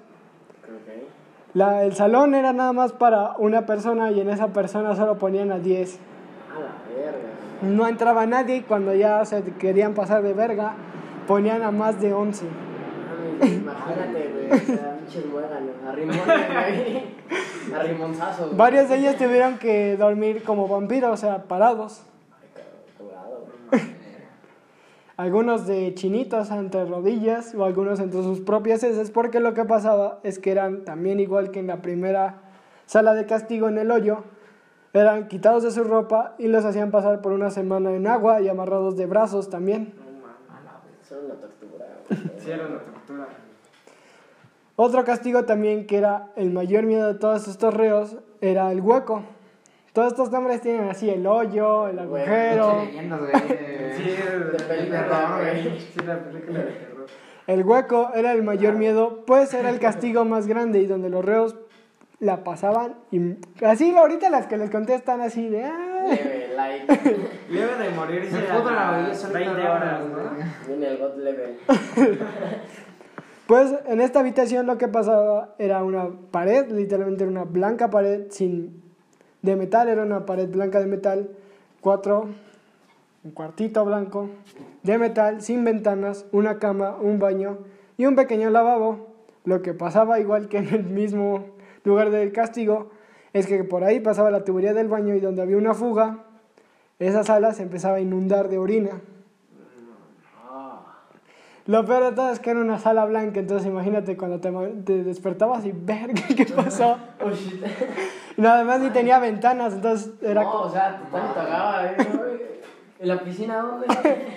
Ok. 0.63 1.03
La- 1.53 1.83
el 1.83 1.93
salón 1.93 2.35
era 2.35 2.53
nada 2.53 2.71
más 2.73 2.93
para 2.93 3.35
una 3.37 3.65
persona 3.65 4.11
y 4.11 4.19
en 4.21 4.29
esa 4.29 4.47
persona 4.53 4.95
solo 4.95 5.17
ponían 5.17 5.51
a 5.51 5.59
10. 5.59 5.97
A 6.55 6.59
la 6.59 6.95
verga. 6.95 7.17
No 7.75 7.87
entraba 7.87 8.25
nadie 8.25 8.57
y 8.57 8.61
cuando 8.61 8.93
ya 8.95 9.23
se 9.25 9.43
querían 9.43 9.93
pasar 9.93 10.21
de 10.23 10.33
verga, 10.33 10.73
ponían 11.27 11.61
a 11.63 11.71
más 11.71 11.99
de 12.01 12.13
11. 12.13 12.45
Mami, 12.45 13.53
Imagínate, 13.55 14.29
güey. 14.49 14.79
Pinches 15.11 15.29
muéganos. 15.29 15.75
Arrimones, 15.87 16.25
güey. 16.25 17.75
Arrimonzazos. 17.75 18.45
güey. 18.47 18.57
Varios 18.57 18.89
de 18.89 18.97
ellos 18.97 19.17
tuvieron 19.17 19.57
que 19.57 19.97
dormir 19.97 20.43
como 20.43 20.67
vampiros, 20.67 21.11
o 21.11 21.17
sea, 21.17 21.43
parados. 21.43 22.03
Algunos 25.17 25.67
de 25.67 25.93
chinitos 25.93 26.49
entre 26.49 26.85
rodillas 26.85 27.53
o 27.53 27.65
algunos 27.65 27.99
entre 27.99 28.23
sus 28.23 28.39
propias 28.39 28.83
heces, 28.83 29.11
porque 29.11 29.39
lo 29.39 29.53
que 29.53 29.65
pasaba 29.65 30.19
es 30.23 30.39
que 30.39 30.51
eran 30.51 30.83
también 30.83 31.19
igual 31.19 31.51
que 31.51 31.59
en 31.59 31.67
la 31.67 31.81
primera 31.81 32.41
sala 32.87 33.13
de 33.13 33.27
castigo 33.27 33.67
en 33.69 33.77
el 33.77 33.91
hoyo, 33.91 34.23
eran 34.93 35.27
quitados 35.27 35.61
de 35.61 35.71
su 35.71 35.83
ropa 35.83 36.35
y 36.39 36.47
los 36.47 36.65
hacían 36.65 36.89
pasar 36.89 37.21
por 37.21 37.33
una 37.33 37.51
semana 37.51 37.91
en 37.91 38.07
agua 38.07 38.41
y 38.41 38.47
amarrados 38.47 38.97
de 38.97 39.05
brazos 39.05 39.49
también. 39.49 39.93
No 39.97 40.27
mames. 40.27 41.07
Son 41.07 41.25
una 41.25 41.35
tortura. 41.35 41.85
Sí, 42.39 42.49
era 42.49 42.65
una 42.65 42.79
tortura. 42.79 43.27
Otro 44.83 45.05
castigo 45.05 45.45
también 45.45 45.85
que 45.85 45.95
era 45.99 46.29
el 46.35 46.49
mayor 46.49 46.85
miedo 46.87 47.13
de 47.13 47.19
todos 47.19 47.47
estos 47.47 47.71
reos 47.71 48.17
era 48.41 48.71
el 48.71 48.81
hueco. 48.81 49.21
Todos 49.93 50.07
estos 50.13 50.31
nombres 50.31 50.59
tienen 50.61 50.89
así 50.89 51.07
el 51.07 51.27
hoyo, 51.27 51.87
el 51.87 51.99
agujero. 51.99 52.79
Pinche 52.79 52.91
leyendas, 52.93 53.19
güey. 53.19 53.31
Sí, 53.95 54.03
De 54.09 54.39
de 54.39 54.63
película, 54.63 55.03
terror, 55.03 55.37
güey. 55.39 55.63
güey. 55.67 55.79
Sí, 55.79 55.99
la 56.03 56.17
película 56.23 56.59
de 56.61 56.65
terror. 56.71 57.05
El 57.45 57.63
hueco 57.63 58.09
era 58.15 58.31
el 58.33 58.41
mayor 58.41 58.73
miedo, 58.73 59.23
pues 59.27 59.53
era 59.53 59.69
el 59.69 59.79
castigo 59.79 60.25
más 60.25 60.47
grande 60.47 60.79
y 60.79 60.87
donde 60.87 61.11
los 61.11 61.23
reos 61.23 61.55
la 62.19 62.43
pasaban 62.43 62.95
y 63.11 63.35
así 63.65 63.95
ahorita 63.95 64.29
las 64.31 64.45
que 64.47 64.57
les 64.57 64.69
conté 64.71 64.93
están 64.95 65.21
así 65.21 65.47
de 65.49 65.63
"Ah". 65.63 66.05
Leve, 66.07 66.53
like. 66.55 67.01
Leve 67.49 67.75
de 67.83 67.89
morirse 67.95 68.31
Se 68.41 68.51
a 68.51 68.57
pudo 68.57 68.71
la 68.71 68.91
las 68.91 69.03
belleza 69.05 69.29
20 69.29 69.49
ahorita, 69.49 69.73
horas, 69.73 70.01
¿no? 70.05 70.17
¿no? 70.17 70.31
Viene 70.67 70.87
el 70.87 70.97
God 70.97 71.17
level. 71.17 71.57
Pues 73.51 73.75
en 73.85 73.99
esta 73.99 74.21
habitación 74.21 74.65
lo 74.65 74.77
que 74.77 74.87
pasaba 74.87 75.55
era 75.59 75.83
una 75.83 76.09
pared, 76.31 76.71
literalmente 76.71 77.25
era 77.25 77.31
una 77.31 77.43
blanca 77.43 77.89
pared 77.89 78.27
sin 78.29 78.81
de 79.41 79.57
metal, 79.57 79.89
era 79.89 80.03
una 80.03 80.25
pared 80.25 80.47
blanca 80.47 80.79
de 80.79 80.85
metal, 80.85 81.31
cuatro, 81.81 82.29
un 83.25 83.31
cuartito 83.31 83.83
blanco 83.83 84.29
de 84.83 84.97
metal, 84.97 85.41
sin 85.41 85.65
ventanas, 85.65 86.25
una 86.31 86.59
cama, 86.59 86.95
un 87.01 87.19
baño 87.19 87.57
y 87.97 88.05
un 88.05 88.15
pequeño 88.15 88.49
lavabo. 88.51 89.09
Lo 89.43 89.61
que 89.61 89.73
pasaba 89.73 90.21
igual 90.21 90.47
que 90.47 90.59
en 90.59 90.69
el 90.69 90.85
mismo 90.85 91.43
lugar 91.83 92.09
del 92.09 92.31
castigo 92.31 92.91
es 93.33 93.47
que 93.47 93.65
por 93.65 93.83
ahí 93.83 93.99
pasaba 93.99 94.31
la 94.31 94.45
tubería 94.45 94.73
del 94.73 94.87
baño 94.87 95.13
y 95.13 95.19
donde 95.19 95.41
había 95.41 95.57
una 95.57 95.73
fuga, 95.73 96.23
esa 96.99 97.25
sala 97.25 97.51
se 97.51 97.63
empezaba 97.63 97.97
a 97.97 97.99
inundar 97.99 98.47
de 98.47 98.59
orina. 98.59 99.01
Lo 101.71 101.85
peor 101.85 102.03
de 102.03 102.11
todo 102.11 102.29
es 102.31 102.41
que 102.41 102.49
era 102.49 102.59
una 102.59 102.79
sala 102.79 103.05
blanca, 103.05 103.39
entonces 103.39 103.65
imagínate 103.65 104.17
cuando 104.17 104.41
te, 104.41 104.51
te 104.83 105.05
despertabas 105.05 105.65
y 105.65 105.71
ver 105.73 106.13
qué 106.13 106.45
pasó. 106.45 106.97
Oh, 107.23 107.31
shit. 107.31 107.63
Y 108.37 108.41
nada 108.41 108.65
más 108.65 108.81
ni 108.81 108.89
tenía 108.89 109.19
ventanas, 109.19 109.75
entonces 109.75 110.11
era 110.21 110.43
No, 110.43 110.63
o 110.63 110.69
sea, 110.69 110.99
total 110.99 111.33
cagaba, 111.33 111.85
eh. 111.91 112.61
¿En 112.99 113.07
la 113.07 113.23
piscina 113.23 113.59
dónde? 113.59 113.87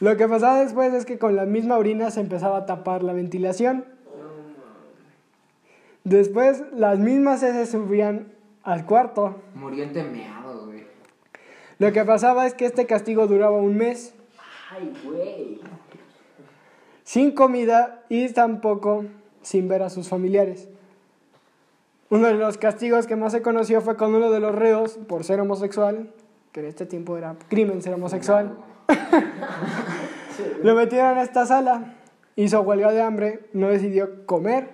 Lo 0.00 0.16
que 0.18 0.28
pasaba 0.28 0.58
después 0.60 0.92
es 0.92 1.06
que 1.06 1.18
con 1.18 1.34
la 1.34 1.46
misma 1.46 1.78
orina 1.78 2.10
se 2.10 2.20
empezaba 2.20 2.58
a 2.58 2.66
tapar 2.66 3.02
la 3.02 3.14
ventilación. 3.14 3.86
Después 6.04 6.62
las 6.74 6.98
mismas 6.98 7.42
heces 7.42 7.70
subían 7.70 8.32
al 8.64 8.84
cuarto. 8.84 9.40
Murió 9.54 9.84
entemeado, 9.84 10.66
güey. 10.66 10.84
Lo 11.78 11.90
que 11.92 12.04
pasaba 12.04 12.46
es 12.46 12.52
que 12.52 12.66
este 12.66 12.84
castigo 12.84 13.26
duraba 13.26 13.56
un 13.56 13.78
mes, 13.78 14.14
Ay, 14.70 14.92
güey. 15.04 15.60
Sin 17.12 17.32
comida 17.32 18.00
y 18.08 18.26
tampoco 18.30 19.04
sin 19.42 19.68
ver 19.68 19.82
a 19.82 19.90
sus 19.90 20.08
familiares. 20.08 20.70
Uno 22.08 22.28
de 22.28 22.32
los 22.32 22.56
castigos 22.56 23.06
que 23.06 23.16
más 23.16 23.32
se 23.32 23.42
conoció 23.42 23.82
fue 23.82 23.98
con 23.98 24.14
uno 24.14 24.30
de 24.30 24.40
los 24.40 24.54
reos 24.54 24.98
por 25.08 25.22
ser 25.22 25.38
homosexual, 25.38 26.10
que 26.52 26.60
en 26.60 26.66
este 26.66 26.86
tiempo 26.86 27.18
era 27.18 27.36
crimen 27.48 27.82
ser 27.82 27.92
homosexual. 27.92 28.56
Lo 30.62 30.74
metieron 30.74 31.18
a 31.18 31.22
esta 31.22 31.44
sala, 31.44 31.96
hizo 32.34 32.62
huelga 32.62 32.90
de 32.92 33.02
hambre, 33.02 33.40
no 33.52 33.68
decidió 33.68 34.24
comer 34.24 34.70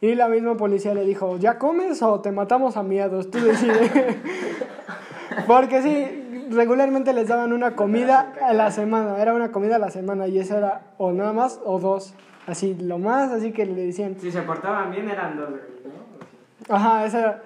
y 0.00 0.14
la 0.14 0.28
misma 0.28 0.56
policía 0.56 0.94
le 0.94 1.04
dijo, 1.04 1.36
¿ya 1.36 1.58
comes 1.58 2.00
o 2.00 2.18
te 2.20 2.32
matamos 2.32 2.78
a 2.78 2.82
miados? 2.82 3.30
Tú 3.30 3.40
decides. 3.40 3.92
Porque 5.46 5.82
sí, 5.82 6.23
regularmente 6.50 7.12
les 7.12 7.28
daban 7.28 7.52
una 7.52 7.76
comida 7.76 8.32
a 8.42 8.52
la 8.52 8.70
semana, 8.70 9.20
era 9.20 9.34
una 9.34 9.52
comida 9.52 9.76
a 9.76 9.78
la 9.78 9.90
semana 9.90 10.28
y 10.28 10.38
eso 10.38 10.56
era 10.56 10.82
o 10.98 11.12
nada 11.12 11.32
más 11.32 11.60
o 11.64 11.78
dos. 11.78 12.14
Así, 12.46 12.74
lo 12.74 12.98
más, 12.98 13.32
así 13.32 13.52
que 13.52 13.64
le 13.64 13.86
decían, 13.86 14.16
Si 14.20 14.30
se 14.30 14.42
portaban 14.42 14.90
bien 14.90 15.08
eran 15.08 15.36
dos, 15.36 15.50
¿no? 15.50 16.74
Ajá, 16.74 17.06
esa 17.06 17.18
era. 17.18 17.42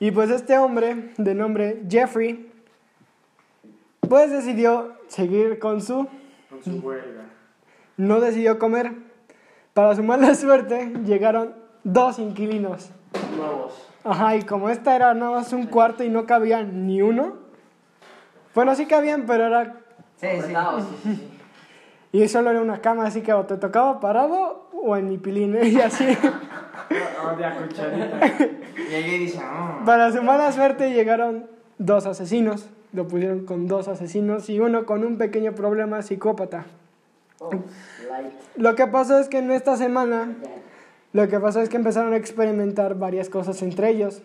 Y 0.00 0.10
pues 0.10 0.30
este 0.30 0.58
hombre, 0.58 1.12
de 1.18 1.34
nombre 1.34 1.82
Jeffrey, 1.88 2.50
pues 4.08 4.30
decidió 4.30 4.94
seguir 5.08 5.58
con 5.58 5.80
su... 5.80 6.08
Con 6.48 6.62
su 6.64 6.80
huelga. 6.80 7.26
No 7.96 8.18
decidió 8.20 8.58
comer. 8.58 8.92
Para 9.74 9.94
su 9.94 10.02
mala 10.02 10.34
suerte, 10.34 10.92
llegaron 11.04 11.54
dos 11.84 12.18
inquilinos. 12.18 12.90
Nuevos. 13.36 13.86
Ajá, 14.02 14.36
y 14.36 14.42
como 14.42 14.70
esta 14.70 14.96
era 14.96 15.12
nada 15.14 15.32
más 15.32 15.52
un 15.52 15.66
cuarto 15.66 16.02
y 16.02 16.08
no 16.08 16.26
cabía 16.26 16.62
ni 16.62 17.02
uno. 17.02 17.49
Bueno, 18.54 18.74
sí 18.74 18.86
cabían, 18.86 19.24
pero 19.26 19.46
era... 19.46 19.80
Sí, 20.16 20.26
sí. 20.30 20.38
Apretados, 20.38 20.82
sí, 20.82 20.96
sí, 21.02 21.16
sí. 21.16 21.40
Y 22.12 22.26
solo 22.28 22.50
era 22.50 22.60
una 22.60 22.80
cama, 22.80 23.06
así 23.06 23.22
que 23.22 23.32
o 23.32 23.46
te 23.46 23.56
tocaba 23.56 24.00
parado 24.00 24.68
o 24.72 24.96
en 24.96 25.08
mi 25.08 25.18
pilín, 25.18 25.54
¿eh? 25.56 25.68
y 25.68 25.80
así. 25.80 26.04
O 27.24 27.36
de. 27.36 28.50
Y 28.90 28.94
ahí 28.94 29.18
dice, 29.18 29.40
oh. 29.44 29.84
Para 29.84 30.10
su 30.10 30.22
mala 30.22 30.50
suerte 30.52 30.92
llegaron 30.92 31.46
dos 31.78 32.06
asesinos. 32.06 32.68
Lo 32.92 33.06
pusieron 33.06 33.46
con 33.46 33.68
dos 33.68 33.86
asesinos 33.86 34.50
y 34.50 34.58
uno 34.58 34.84
con 34.84 35.04
un 35.04 35.16
pequeño 35.16 35.54
problema 35.54 36.02
psicópata. 36.02 36.64
Oh, 37.38 37.50
light. 38.08 38.32
Lo 38.56 38.74
que 38.74 38.88
pasó 38.88 39.20
es 39.20 39.28
que 39.28 39.38
en 39.38 39.52
esta 39.52 39.76
semana, 39.76 40.34
lo 41.12 41.28
que 41.28 41.38
pasó 41.38 41.60
es 41.60 41.68
que 41.68 41.76
empezaron 41.76 42.12
a 42.12 42.16
experimentar 42.16 42.96
varias 42.96 43.28
cosas 43.28 43.62
entre 43.62 43.90
ellos. 43.90 44.22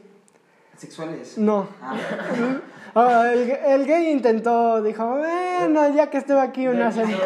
Sexuales. 0.76 1.38
No. 1.38 1.68
Ah, 1.82 1.96
Ah, 2.98 3.30
el, 3.34 3.50
el 3.52 3.86
gay 3.86 4.10
intentó, 4.10 4.82
dijo, 4.82 5.06
bueno, 5.18 5.94
ya 5.94 6.10
que 6.10 6.18
estuve 6.18 6.40
aquí 6.40 6.66
una 6.68 6.92
semana. 6.94 7.18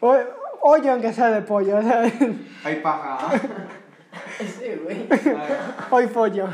O- 0.00 0.16
Oye, 0.60 0.90
aunque 0.90 1.14
sea 1.14 1.30
de 1.30 1.40
pollo, 1.40 1.78
o 1.78 1.82
sea, 1.82 2.02
hay 2.64 2.76
paja. 2.82 3.18
Ese, 4.38 4.76
güey. 4.84 5.06
hoy 5.90 6.06
pollo. 6.08 6.46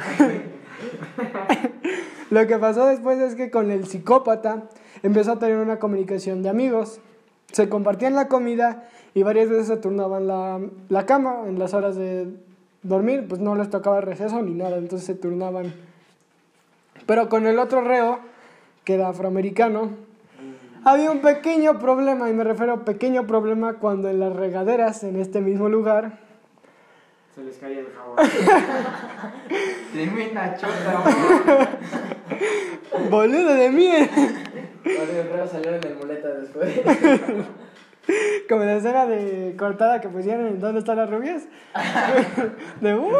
Lo 2.30 2.46
que 2.46 2.58
pasó 2.58 2.86
después 2.86 3.18
es 3.18 3.34
que 3.34 3.50
con 3.50 3.70
el 3.70 3.86
psicópata 3.86 4.64
empezó 5.02 5.32
a 5.32 5.38
tener 5.38 5.56
una 5.56 5.78
comunicación 5.78 6.42
de 6.42 6.48
amigos. 6.50 7.00
Se 7.52 7.68
compartían 7.68 8.14
la 8.14 8.28
comida 8.28 8.84
y 9.14 9.22
varias 9.22 9.48
veces 9.48 9.66
se 9.68 9.76
turnaban 9.76 10.26
la, 10.26 10.60
la 10.88 11.06
cama 11.06 11.40
en 11.46 11.58
las 11.58 11.74
horas 11.74 11.96
de 11.96 12.28
dormir, 12.82 13.26
pues 13.28 13.40
no 13.40 13.54
les 13.54 13.70
tocaba 13.70 14.00
receso 14.00 14.42
ni 14.42 14.52
nada, 14.54 14.76
entonces 14.76 15.06
se 15.06 15.14
turnaban. 15.14 15.72
Pero 17.06 17.28
con 17.28 17.46
el 17.46 17.58
otro 17.58 17.82
reo, 17.82 18.20
que 18.84 18.94
era 18.94 19.08
afroamericano, 19.08 19.90
había 20.84 21.10
un 21.10 21.20
pequeño 21.20 21.78
problema, 21.78 22.28
y 22.28 22.34
me 22.34 22.44
refiero 22.44 22.74
a 22.74 22.84
pequeño 22.84 23.26
problema 23.26 23.74
cuando 23.74 24.08
en 24.08 24.20
las 24.20 24.34
regaderas 24.34 25.02
en 25.02 25.16
este 25.18 25.40
mismo 25.40 25.68
lugar 25.68 26.18
Se 27.34 27.42
les 27.42 27.56
caía 27.56 27.80
el 27.80 27.86
jabón. 27.92 28.16
Tremenda 29.92 30.56
chota. 30.56 31.02
Boludo 33.10 33.54
de 33.54 33.70
miel. 33.70 34.10
Salieron 35.50 35.98
muleta 35.98 36.28
después. 36.28 36.80
Como 38.48 38.64
la 38.64 38.76
escena 38.76 39.06
de 39.06 39.54
cortada 39.56 40.00
que 40.00 40.08
pusieron 40.08 40.46
en 40.46 40.60
¿Dónde 40.60 40.80
están 40.80 40.98
las 40.98 41.08
rubias? 41.08 41.44
De, 42.80 42.94
uh, 42.94 43.10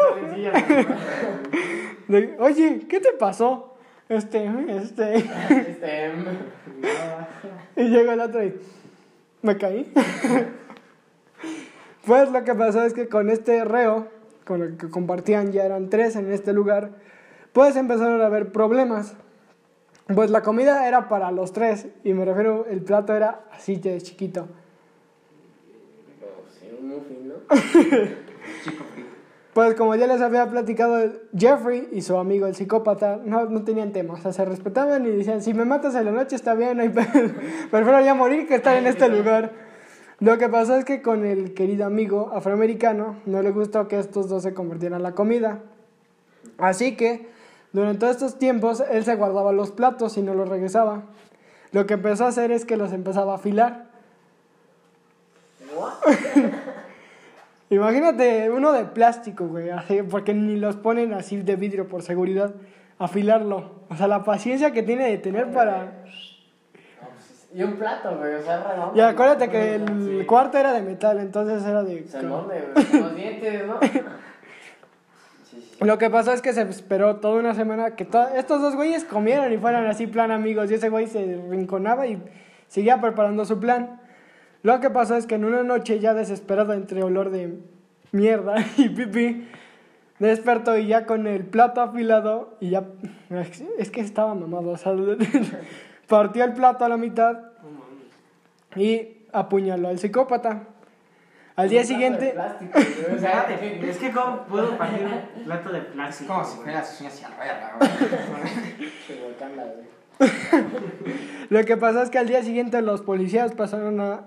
de, 2.08 2.36
oye, 2.38 2.86
¿qué 2.88 3.00
te 3.00 3.12
pasó? 3.12 3.73
Este, 4.08 4.50
este. 4.68 5.16
Este. 5.16 6.12
Y 7.76 7.88
llega 7.88 8.14
el 8.14 8.20
otro 8.20 8.44
y 8.44 8.54
me 9.42 9.56
caí. 9.56 9.92
Pues 12.06 12.30
lo 12.30 12.44
que 12.44 12.54
pasó 12.54 12.84
es 12.84 12.92
que 12.92 13.08
con 13.08 13.30
este 13.30 13.64
reo, 13.64 14.08
con 14.44 14.60
el 14.60 14.76
que 14.76 14.90
compartían, 14.90 15.52
ya 15.52 15.64
eran 15.64 15.88
tres 15.88 16.16
en 16.16 16.30
este 16.30 16.52
lugar, 16.52 16.90
pues 17.54 17.76
empezaron 17.76 18.20
a 18.20 18.26
haber 18.26 18.52
problemas. 18.52 19.16
Pues 20.14 20.28
la 20.30 20.42
comida 20.42 20.86
era 20.86 21.08
para 21.08 21.30
los 21.30 21.54
tres, 21.54 21.86
y 22.04 22.12
me 22.12 22.26
refiero, 22.26 22.66
el 22.66 22.82
plato 22.82 23.14
era 23.14 23.46
así 23.52 23.76
de 23.76 23.98
chiquito. 24.02 24.48
como, 26.20 26.42
Sí, 26.60 26.68
un 26.78 26.88
muffin, 26.88 27.28
¿no? 27.28 27.36
Chico. 28.64 28.84
Pues 29.54 29.76
como 29.76 29.94
ya 29.94 30.08
les 30.08 30.20
había 30.20 30.50
platicado, 30.50 31.12
Jeffrey 31.36 31.88
y 31.92 32.02
su 32.02 32.18
amigo 32.18 32.48
el 32.48 32.56
psicópata 32.56 33.20
no, 33.24 33.44
no 33.44 33.62
tenían 33.62 33.92
tema, 33.92 34.14
o 34.14 34.16
sea, 34.16 34.32
se 34.32 34.44
respetaban 34.44 35.06
y 35.06 35.10
decían, 35.10 35.42
si 35.42 35.54
me 35.54 35.64
matas 35.64 35.94
en 35.94 36.06
la 36.06 36.10
noche 36.10 36.34
está 36.34 36.54
bien, 36.54 36.76
no 36.76 36.82
hay 36.82 36.88
prefiero 37.70 38.00
ya 38.00 38.14
morir 38.14 38.48
que 38.48 38.56
estar 38.56 38.76
en 38.76 38.88
este 38.88 39.08
lugar. 39.08 39.52
Lo 40.18 40.38
que 40.38 40.48
pasó 40.48 40.76
es 40.76 40.84
que 40.84 41.02
con 41.02 41.24
el 41.24 41.54
querido 41.54 41.86
amigo 41.86 42.32
afroamericano 42.34 43.16
no 43.26 43.42
le 43.42 43.52
gustó 43.52 43.86
que 43.86 43.98
estos 43.98 44.28
dos 44.28 44.42
se 44.42 44.54
convirtieran 44.54 44.98
en 44.98 45.04
la 45.04 45.12
comida. 45.12 45.60
Así 46.58 46.96
que 46.96 47.28
durante 47.72 48.00
todos 48.00 48.16
estos 48.16 48.38
tiempos 48.40 48.82
él 48.90 49.04
se 49.04 49.14
guardaba 49.14 49.52
los 49.52 49.70
platos 49.70 50.16
y 50.16 50.22
no 50.22 50.34
los 50.34 50.48
regresaba. 50.48 51.04
Lo 51.70 51.86
que 51.86 51.94
empezó 51.94 52.24
a 52.24 52.28
hacer 52.28 52.50
es 52.50 52.64
que 52.64 52.76
los 52.76 52.92
empezaba 52.92 53.32
a 53.32 53.36
afilar. 53.36 53.86
Imagínate 57.70 58.50
uno 58.50 58.72
de 58.72 58.84
plástico, 58.84 59.46
güey, 59.46 59.70
así, 59.70 60.02
porque 60.02 60.34
ni 60.34 60.56
los 60.56 60.76
ponen 60.76 61.14
así 61.14 61.36
de 61.42 61.56
vidrio 61.56 61.88
por 61.88 62.02
seguridad, 62.02 62.52
afilarlo. 62.98 63.72
O 63.88 63.96
sea, 63.96 64.06
la 64.06 64.22
paciencia 64.22 64.70
que 64.72 64.82
tiene 64.82 65.08
de 65.08 65.18
tener 65.18 65.50
para... 65.52 65.92
Pues, 66.02 67.48
Y 67.54 67.62
un 67.62 67.74
plato, 67.76 68.16
güey, 68.18 68.34
o 68.34 68.42
sea, 68.42 68.62
redondo. 68.62 68.92
Y 68.96 69.00
acuérdate 69.00 69.48
que 69.48 69.74
el 69.76 70.26
cuarto 70.26 70.58
era 70.58 70.72
de 70.72 70.82
metal, 70.82 71.18
entonces 71.18 71.64
era 71.64 71.82
de... 71.82 72.06
Se 72.06 72.18
enorme, 72.20 72.54
güey. 72.74 72.86
con 72.86 73.00
Los 73.00 73.16
dientes, 73.16 73.66
¿no? 73.66 73.78
Lo 75.80 75.98
que 75.98 76.08
pasó 76.08 76.32
es 76.32 76.40
que 76.40 76.52
se 76.52 76.62
esperó 76.62 77.16
toda 77.16 77.38
una 77.40 77.54
semana 77.54 77.94
que 77.96 78.04
to- 78.04 78.28
estos 78.36 78.60
dos 78.62 78.74
güeyes 78.76 79.04
comieran 79.04 79.52
y 79.52 79.58
fueran 79.58 79.86
así 79.86 80.06
plan 80.06 80.30
amigos 80.30 80.70
y 80.70 80.74
ese 80.74 80.88
güey 80.88 81.06
se 81.06 81.40
rinconaba 81.50 82.06
y 82.06 82.22
seguía 82.68 83.00
preparando 83.00 83.44
su 83.44 83.58
plan. 83.60 84.00
Lo 84.64 84.80
que 84.80 84.88
pasó 84.88 85.14
es 85.16 85.26
que 85.26 85.34
en 85.34 85.44
una 85.44 85.62
noche 85.62 86.00
ya 86.00 86.14
desesperado 86.14 86.72
entre 86.72 87.02
olor 87.02 87.30
de 87.30 87.58
mierda 88.12 88.56
y 88.78 88.88
pipí, 88.88 89.46
despertó 90.18 90.78
y 90.78 90.86
ya 90.86 91.04
con 91.04 91.26
el 91.26 91.44
plato 91.44 91.82
afilado 91.82 92.56
y 92.60 92.70
ya... 92.70 92.84
Es 93.78 93.90
que 93.90 94.00
estaba 94.00 94.34
mamado, 94.34 94.70
o 94.70 94.76
sea, 94.78 94.94
partió 96.08 96.44
el 96.44 96.54
plato 96.54 96.84
a 96.84 96.88
la 96.88 96.96
mitad 96.96 97.40
y 98.74 99.26
apuñaló 99.32 99.88
al 99.88 99.98
psicópata. 99.98 100.62
Al 101.56 101.68
día 101.68 101.84
siguiente... 101.84 102.30
plástico, 102.30 102.72
güey, 102.72 103.16
o 103.16 103.18
sea, 103.20 103.40
Espérate, 103.42 103.90
es 103.90 103.98
que 103.98 104.10
cómo 104.12 104.44
puedo 104.44 104.78
partir 104.78 105.06
un 105.36 105.44
plato 105.44 105.70
de 105.70 105.82
plástico. 105.82 106.32
Como 106.32 106.44
si 106.44 106.56
fuera 106.56 106.78
uñas 106.78 107.12
hacia 107.12 107.28
la 107.28 107.36
verga, 107.36 107.78
se. 109.06 109.20
Lo 111.50 111.64
que 111.64 111.76
pasa 111.76 112.02
es 112.02 112.10
que 112.10 112.18
al 112.18 112.28
día 112.28 112.42
siguiente 112.42 112.80
los 112.82 113.02
policías 113.02 113.52
pasaron 113.52 114.00
a, 114.00 114.24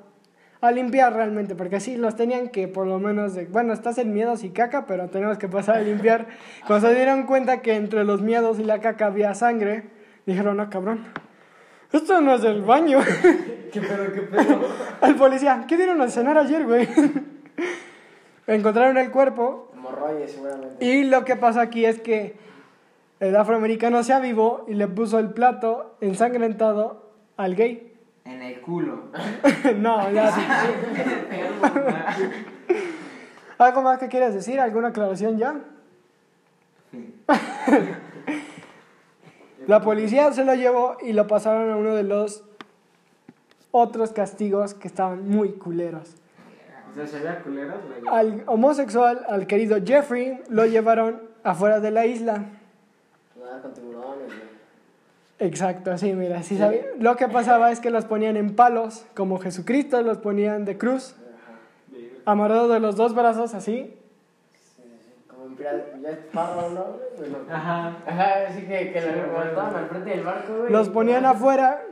a 0.61 0.71
limpiar 0.71 1.13
realmente, 1.13 1.55
porque 1.55 1.79
sí, 1.79 1.97
los 1.97 2.15
tenían 2.15 2.49
que 2.49 2.67
por 2.67 2.87
lo 2.87 2.99
menos, 2.99 3.35
de, 3.35 3.45
bueno, 3.45 3.73
estás 3.73 3.97
en 3.97 4.13
miedos 4.13 4.43
y 4.43 4.49
caca, 4.49 4.85
pero 4.85 5.09
tenemos 5.09 5.37
que 5.37 5.47
pasar 5.47 5.77
a 5.77 5.81
limpiar. 5.81 6.27
Cuando 6.65 6.87
se 6.87 6.95
dieron 6.95 7.25
cuenta 7.25 7.61
que 7.61 7.75
entre 7.75 8.03
los 8.03 8.21
miedos 8.21 8.59
y 8.59 8.63
la 8.63 8.79
caca 8.79 9.07
había 9.07 9.33
sangre, 9.35 9.83
dijeron, 10.25 10.57
no, 10.57 10.69
cabrón, 10.69 11.05
esto 11.91 12.21
no 12.21 12.35
es 12.35 12.41
del 12.41 12.61
baño. 12.63 12.99
¿Qué 13.71 13.81
pedo, 13.81 14.11
qué 14.13 14.21
pedo? 14.21 14.61
Al 15.01 15.15
policía, 15.15 15.65
¿qué 15.67 15.77
dieron 15.77 16.01
a 16.01 16.09
cenar 16.09 16.37
ayer, 16.37 16.65
güey? 16.65 16.87
Encontraron 18.47 18.97
el 18.97 19.11
cuerpo 19.11 19.71
Hemorroides, 19.73 20.31
seguramente. 20.31 20.85
y 20.85 21.03
lo 21.03 21.25
que 21.25 21.35
pasa 21.35 21.61
aquí 21.61 21.85
es 21.85 21.99
que 21.99 22.35
el 23.19 23.35
afroamericano 23.35 24.03
se 24.03 24.13
avivó 24.13 24.65
y 24.67 24.73
le 24.73 24.87
puso 24.87 25.19
el 25.19 25.31
plato 25.31 25.97
ensangrentado 26.01 27.11
al 27.35 27.55
gay. 27.55 27.86
En 28.27 28.41
el 28.41 28.59
culo. 28.59 29.03
no, 29.77 30.11
ya. 30.11 30.35
¿Algo 33.57 33.81
más 33.81 33.99
que 33.99 34.09
quieres 34.09 34.33
decir? 34.33 34.59
¿Alguna 34.59 34.89
aclaración 34.89 35.37
ya? 35.37 35.61
La 39.65 39.81
policía 39.81 40.33
se 40.33 40.43
lo 40.43 40.55
llevó 40.55 40.97
y 41.01 41.13
lo 41.13 41.25
pasaron 41.25 41.71
a 41.71 41.77
uno 41.77 41.95
de 41.95 42.03
los 42.03 42.43
otros 43.71 44.11
castigos 44.11 44.73
que 44.73 44.89
estaban 44.89 45.29
muy 45.29 45.53
culeros. 45.53 46.15
O 46.91 46.95
sea, 46.95 47.07
se 47.07 47.19
veía 47.19 47.41
culeros, 47.41 47.79
güey. 47.85 48.01
Al 48.07 48.43
homosexual, 48.45 49.25
al 49.29 49.47
querido 49.47 49.77
Jeffrey, 49.83 50.41
lo 50.49 50.65
llevaron 50.65 51.21
afuera 51.43 51.79
de 51.79 51.91
la 51.91 52.05
isla. 52.05 52.43
Nada 53.39 53.61
con 53.61 53.73
tiburones, 53.73 54.27
güey. 54.27 54.46
Exacto, 55.39 55.95
sí, 55.97 56.13
mira, 56.13 56.41
sí 56.41 56.57
sabía. 56.57 56.81
Lo 56.99 57.15
que 57.15 57.27
pasaba 57.27 57.71
es 57.71 57.79
que 57.79 57.91
los 57.91 58.05
ponían 58.05 58.37
en 58.37 58.55
palos, 58.55 59.05
como 59.15 59.37
Jesucristo, 59.39 60.01
los 60.01 60.17
ponían 60.17 60.65
de 60.65 60.77
cruz, 60.77 61.15
amarrados 62.25 62.71
de 62.71 62.79
los 62.79 62.95
dos 62.95 63.13
brazos 63.13 63.53
así. 63.53 63.93
Sí, 64.55 64.81
sí, 64.83 64.83
sí. 64.99 65.11
Como 65.27 65.45
en 65.45 65.55
pirata. 65.55 65.85
Ya 66.01 66.09
es 66.09 66.17
parro, 66.33 66.69
¿no? 66.71 66.83
güey? 66.85 67.29
Bueno. 67.31 67.37
Ajá. 67.51 67.97
Ajá, 68.07 68.33
así 68.49 68.61
que, 68.61 68.91
que 68.91 69.01
Sí, 69.01 69.07
lo 69.07 69.61
al 69.61 69.87
frente 69.89 70.09
del 70.09 70.23
barco, 70.23 70.57
güey. 70.57 70.71
Los 70.71 70.87
y- 70.87 70.89
ponían 70.91 71.25
afuera, 71.25 71.83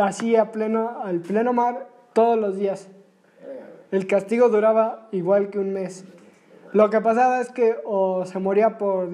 así 0.00 0.34
a 0.34 0.50
pleno, 0.50 1.00
al 1.04 1.20
pleno 1.20 1.52
mar, 1.52 1.86
todos 2.12 2.36
los 2.36 2.56
días. 2.56 2.88
Güey. 3.44 3.58
El 3.92 4.06
castigo 4.08 4.48
duraba 4.48 5.06
igual 5.12 5.50
que 5.50 5.60
un 5.60 5.72
mes. 5.72 6.04
Lo 6.72 6.90
que 6.90 7.00
pasaba 7.00 7.40
es 7.40 7.50
que 7.50 7.76
o 7.84 8.26
se 8.26 8.38
moría 8.40 8.76
por 8.76 9.08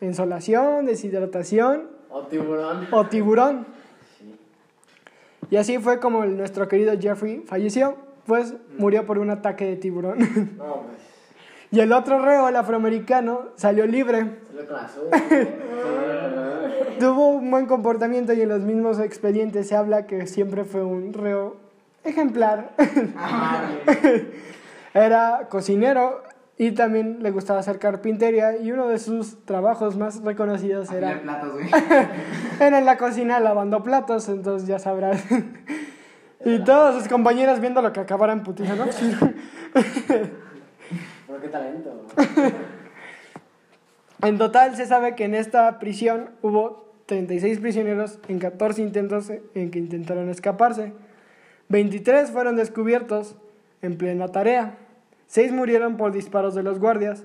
insolación, 0.00 0.86
deshidratación 0.86 1.88
O 2.12 2.22
tiburón. 2.26 2.88
o 2.90 3.06
tiburón. 3.06 3.66
Sí. 4.18 4.38
Y 5.50 5.56
así 5.56 5.78
fue 5.78 5.98
como 5.98 6.24
el- 6.24 6.36
nuestro 6.36 6.68
querido 6.68 6.92
Jeffrey 7.00 7.42
falleció, 7.46 7.96
pues 8.26 8.54
murió 8.78 9.06
por 9.06 9.18
un 9.18 9.30
ataque 9.30 9.64
de 9.66 9.76
tiburón. 9.76 10.18
No, 10.58 10.82
pues. 10.82 10.98
y 11.70 11.80
el 11.80 11.92
otro 11.92 12.18
reo, 12.20 12.48
el 12.48 12.56
afroamericano, 12.56 13.46
salió 13.56 13.86
libre. 13.86 14.38
Con 14.54 14.76
la. 14.76 14.90
Tuvo 17.00 17.28
un 17.30 17.50
buen 17.50 17.66
comportamiento 17.66 18.32
y 18.32 18.42
en 18.42 18.48
los 18.48 18.60
mismos 18.60 19.00
expedientes 19.00 19.68
se 19.68 19.74
habla 19.74 20.06
que 20.06 20.26
siempre 20.26 20.64
fue 20.64 20.84
un 20.84 21.12
reo 21.12 21.56
ejemplar. 22.04 22.70
Era 24.94 25.46
cocinero 25.48 26.22
y 26.58 26.72
también 26.72 27.22
le 27.22 27.30
gustaba 27.30 27.60
hacer 27.60 27.78
carpintería 27.78 28.56
y 28.58 28.72
uno 28.72 28.88
de 28.88 28.98
sus 28.98 29.44
trabajos 29.44 29.96
más 29.96 30.22
reconocidos 30.22 30.90
Afilar 30.90 31.12
era, 31.12 31.22
platos, 31.22 31.52
güey. 31.52 31.66
era 32.60 32.78
en 32.78 32.84
la 32.84 32.98
cocina 32.98 33.40
lavando 33.40 33.82
platos, 33.82 34.28
entonces 34.28 34.68
ya 34.68 34.78
sabrás. 34.78 35.24
y 36.44 36.58
todos 36.60 36.96
sus 36.96 37.08
compañeros 37.08 37.60
viendo 37.60 37.80
lo 37.82 37.92
que 37.92 38.00
acabara 38.00 38.32
en 38.32 38.42
putiza, 38.42 38.76
¿no? 38.76 38.84
Pero 39.74 41.40
qué 41.40 41.48
talento. 41.48 42.06
En 44.22 44.38
total 44.38 44.76
se 44.76 44.86
sabe 44.86 45.16
que 45.16 45.24
en 45.24 45.34
esta 45.34 45.80
prisión 45.80 46.30
hubo 46.42 46.94
36 47.06 47.58
prisioneros 47.58 48.20
en 48.28 48.38
14 48.38 48.80
intentos 48.80 49.30
en 49.30 49.70
que 49.72 49.80
intentaron 49.80 50.30
escaparse. 50.30 50.92
23 51.70 52.30
fueron 52.30 52.54
descubiertos 52.54 53.34
en 53.82 53.98
plena 53.98 54.28
tarea. 54.28 54.78
6 55.32 55.50
murieron 55.52 55.96
por 55.96 56.12
disparos 56.12 56.54
de 56.54 56.62
los 56.62 56.78
guardias 56.78 57.24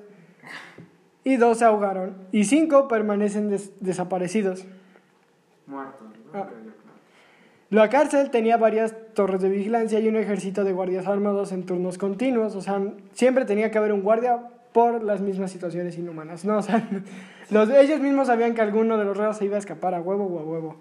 y 1.25 1.35
2 1.35 1.57
se 1.57 1.65
ahogaron 1.65 2.15
y 2.31 2.45
5 2.45 2.87
permanecen 2.87 3.49
des- 3.49 3.73
desaparecidos. 3.81 4.65
Muertos, 5.65 6.07
¿no? 6.33 6.39
Ah. 6.39 6.49
La 7.69 7.89
cárcel 7.89 8.29
tenía 8.29 8.55
varias 8.55 8.95
torres 9.13 9.41
de 9.41 9.49
vigilancia 9.49 9.99
y 9.99 10.07
un 10.07 10.15
ejército 10.15 10.63
de 10.63 10.71
guardias 10.71 11.05
armados 11.05 11.51
en 11.51 11.65
turnos 11.65 11.97
continuos, 11.97 12.55
o 12.55 12.61
sea, 12.61 12.81
siempre 13.11 13.43
tenía 13.43 13.71
que 13.71 13.77
haber 13.77 13.91
un 13.91 14.03
guardia 14.03 14.39
por 14.71 15.03
las 15.03 15.19
mismas 15.19 15.51
situaciones 15.51 15.97
inhumanas, 15.97 16.45
¿no? 16.45 16.57
O 16.59 16.61
sea, 16.61 16.87
los, 17.49 17.69
ellos 17.69 17.99
mismos 17.99 18.27
sabían 18.27 18.53
que 18.55 18.61
alguno 18.61 18.97
de 18.97 19.03
los 19.03 19.17
reos 19.17 19.35
se 19.35 19.43
iba 19.43 19.57
a 19.57 19.59
escapar 19.59 19.93
a 19.95 19.99
huevo 19.99 20.27
o 20.27 20.39
a 20.39 20.43
huevo. 20.43 20.77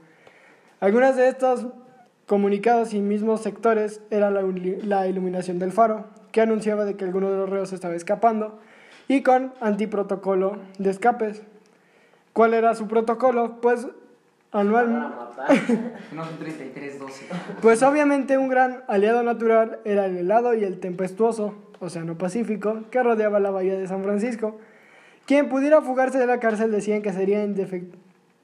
Algunos 0.78 1.16
de 1.16 1.26
estos 1.26 1.66
comunicados 2.26 2.94
y 2.94 3.00
mismos 3.00 3.40
sectores 3.40 4.00
era 4.10 4.30
la 4.30 5.08
iluminación 5.08 5.58
del 5.58 5.72
faro, 5.72 6.04
que 6.36 6.42
anunciaba 6.42 6.84
de 6.84 6.98
que 6.98 7.04
alguno 7.06 7.30
de 7.30 7.38
los 7.38 7.48
reos 7.48 7.72
estaba 7.72 7.94
escapando, 7.94 8.58
y 9.08 9.22
con 9.22 9.54
antiprotocolo 9.62 10.58
de 10.76 10.90
escapes. 10.90 11.40
¿Cuál 12.34 12.52
era 12.52 12.74
su 12.74 12.88
protocolo? 12.88 13.58
Pues 13.62 13.86
anual, 14.52 14.86
matar. 14.86 15.48
No 16.12 16.26
son 16.26 16.36
33, 16.36 16.98
12. 16.98 17.26
pues 17.62 17.82
obviamente 17.82 18.36
un 18.36 18.50
gran 18.50 18.82
aliado 18.86 19.22
natural 19.22 19.78
era 19.86 20.04
el 20.04 20.18
helado 20.18 20.52
y 20.52 20.62
el 20.62 20.78
tempestuoso 20.78 21.54
Océano 21.80 22.18
Pacífico 22.18 22.82
que 22.90 23.02
rodeaba 23.02 23.40
la 23.40 23.50
bahía 23.50 23.78
de 23.78 23.86
San 23.86 24.02
Francisco. 24.02 24.58
Quien 25.24 25.48
pudiera 25.48 25.80
fugarse 25.80 26.18
de 26.18 26.26
la 26.26 26.38
cárcel 26.38 26.70
decían 26.70 27.00
que 27.00 27.14
sería 27.14 27.42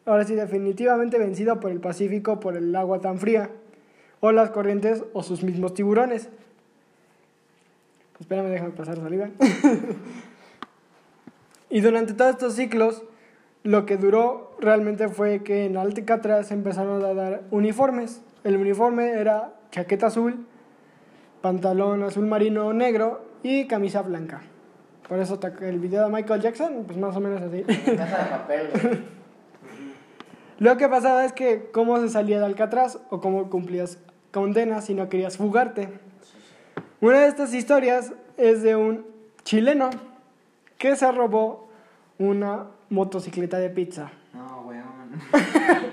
ahora 0.06 0.24
sí 0.24 0.34
definitivamente 0.34 1.18
vencido 1.18 1.60
por 1.60 1.70
el 1.70 1.80
Pacífico 1.80 2.40
por 2.40 2.56
el 2.56 2.74
agua 2.74 3.02
tan 3.02 3.18
fría, 3.18 3.50
o 4.20 4.32
las 4.32 4.48
corrientes 4.48 5.04
o 5.12 5.22
sus 5.22 5.42
mismos 5.42 5.74
tiburones. 5.74 6.30
Espérame, 8.22 8.50
déjame 8.50 8.70
pasar 8.70 8.98
saliva. 8.98 9.30
y 11.70 11.80
durante 11.80 12.14
todos 12.14 12.30
estos 12.30 12.54
ciclos, 12.54 13.02
lo 13.64 13.84
que 13.84 13.96
duró 13.96 14.54
realmente 14.60 15.08
fue 15.08 15.42
que 15.42 15.64
en 15.64 15.76
Alcatraz 15.76 16.52
empezaron 16.52 17.04
a 17.04 17.14
dar 17.14 17.42
uniformes. 17.50 18.22
El 18.44 18.58
uniforme 18.58 19.10
era 19.10 19.54
chaqueta 19.72 20.06
azul, 20.06 20.46
pantalón 21.40 22.04
azul 22.04 22.26
marino 22.26 22.68
o 22.68 22.72
negro 22.72 23.24
y 23.42 23.66
camisa 23.66 24.02
blanca. 24.02 24.42
Por 25.08 25.18
eso 25.18 25.40
el 25.60 25.80
video 25.80 26.04
de 26.04 26.12
Michael 26.12 26.42
Jackson, 26.42 26.84
pues 26.86 26.98
más 26.98 27.16
o 27.16 27.20
menos 27.20 27.42
así. 27.42 27.64
Casa 27.64 28.18
de 28.18 28.30
papel. 28.30 28.68
Lo 30.60 30.76
que 30.76 30.88
pasaba 30.88 31.24
es 31.24 31.32
que 31.32 31.70
cómo 31.72 31.98
se 31.98 32.08
salía 32.08 32.38
de 32.38 32.44
Alcatraz 32.44 33.00
o 33.10 33.20
cómo 33.20 33.50
cumplías 33.50 33.98
condena 34.30 34.80
si 34.80 34.94
no 34.94 35.08
querías 35.08 35.36
fugarte. 35.36 36.11
Una 37.02 37.20
de 37.20 37.26
estas 37.28 37.52
historias 37.52 38.12
es 38.38 38.62
de 38.62 38.76
un 38.76 39.04
chileno 39.44 39.90
que 40.78 40.96
se 40.96 41.10
robó 41.12 41.68
una 42.18 42.68
motocicleta 42.90 43.58
de 43.58 43.68
pizza. 43.70 44.10
No, 44.32 44.62
weón. 44.62 44.82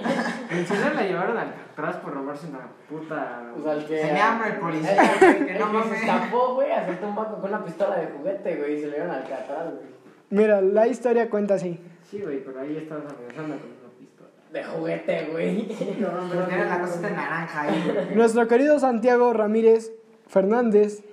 En 0.51 0.65
Chile 0.65 0.93
la 0.95 1.03
llevaron 1.03 1.37
al 1.37 1.47
atrás 1.49 1.97
por 1.97 2.11
robarse 2.13 2.47
una 2.47 2.67
puta. 2.89 3.51
O 3.57 3.61
sea, 3.61 3.73
el 3.73 3.85
que. 3.85 3.97
Tenía 4.01 4.31
hambre 4.33 4.49
el 4.49 4.55
policía, 4.57 4.95
el 5.21 5.45
que- 5.45 5.51
el 5.53 5.59
no 5.59 5.83
que 5.83 5.89
se 5.89 5.95
escapó, 5.97 6.55
güey, 6.55 6.71
asaltó 6.71 7.07
un 7.07 7.15
banco 7.15 7.39
con 7.39 7.49
una 7.53 7.63
pistola 7.65 7.97
de 7.97 8.07
juguete, 8.07 8.55
güey, 8.55 8.73
y 8.75 8.79
se 8.79 8.85
le 8.87 8.91
dieron 8.93 9.11
al 9.11 9.21
atrás, 9.23 9.73
güey. 9.73 9.89
Mira, 10.31 10.61
la 10.61 10.87
historia 10.87 11.29
cuenta 11.29 11.55
así. 11.55 11.79
Sí, 12.09 12.21
güey, 12.21 12.43
pero 12.43 12.61
ahí 12.61 12.77
estabas 12.77 13.03
amenazando 13.13 13.57
con 13.57 13.69
una 13.69 13.89
pistola. 13.99 14.29
De 14.51 14.63
juguete, 14.63 15.27
güey. 15.31 15.67
Pero 15.99 16.45
tiene 16.47 16.65
la 16.65 16.79
cosita 16.81 17.09
naranja 17.11 17.61
ahí. 17.61 18.11
Nuestro 18.15 18.47
querido 18.47 18.79
Santiago 18.79 19.31
Ramírez 19.33 19.91
Fernández 20.29 21.03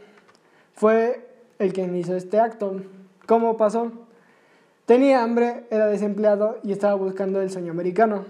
fue 0.75 1.27
el 1.59 1.73
que 1.73 1.83
hizo 1.83 2.15
este 2.15 2.39
acto. 2.39 2.83
¿Cómo 3.27 3.57
pasó? 3.57 3.91
Tenía 4.85 5.25
hambre, 5.25 5.65
era 5.71 5.87
desempleado 5.87 6.59
y 6.63 6.71
estaba 6.71 6.95
buscando 6.95 7.41
el 7.41 7.51
sueño 7.51 7.73
americano. 7.73 8.25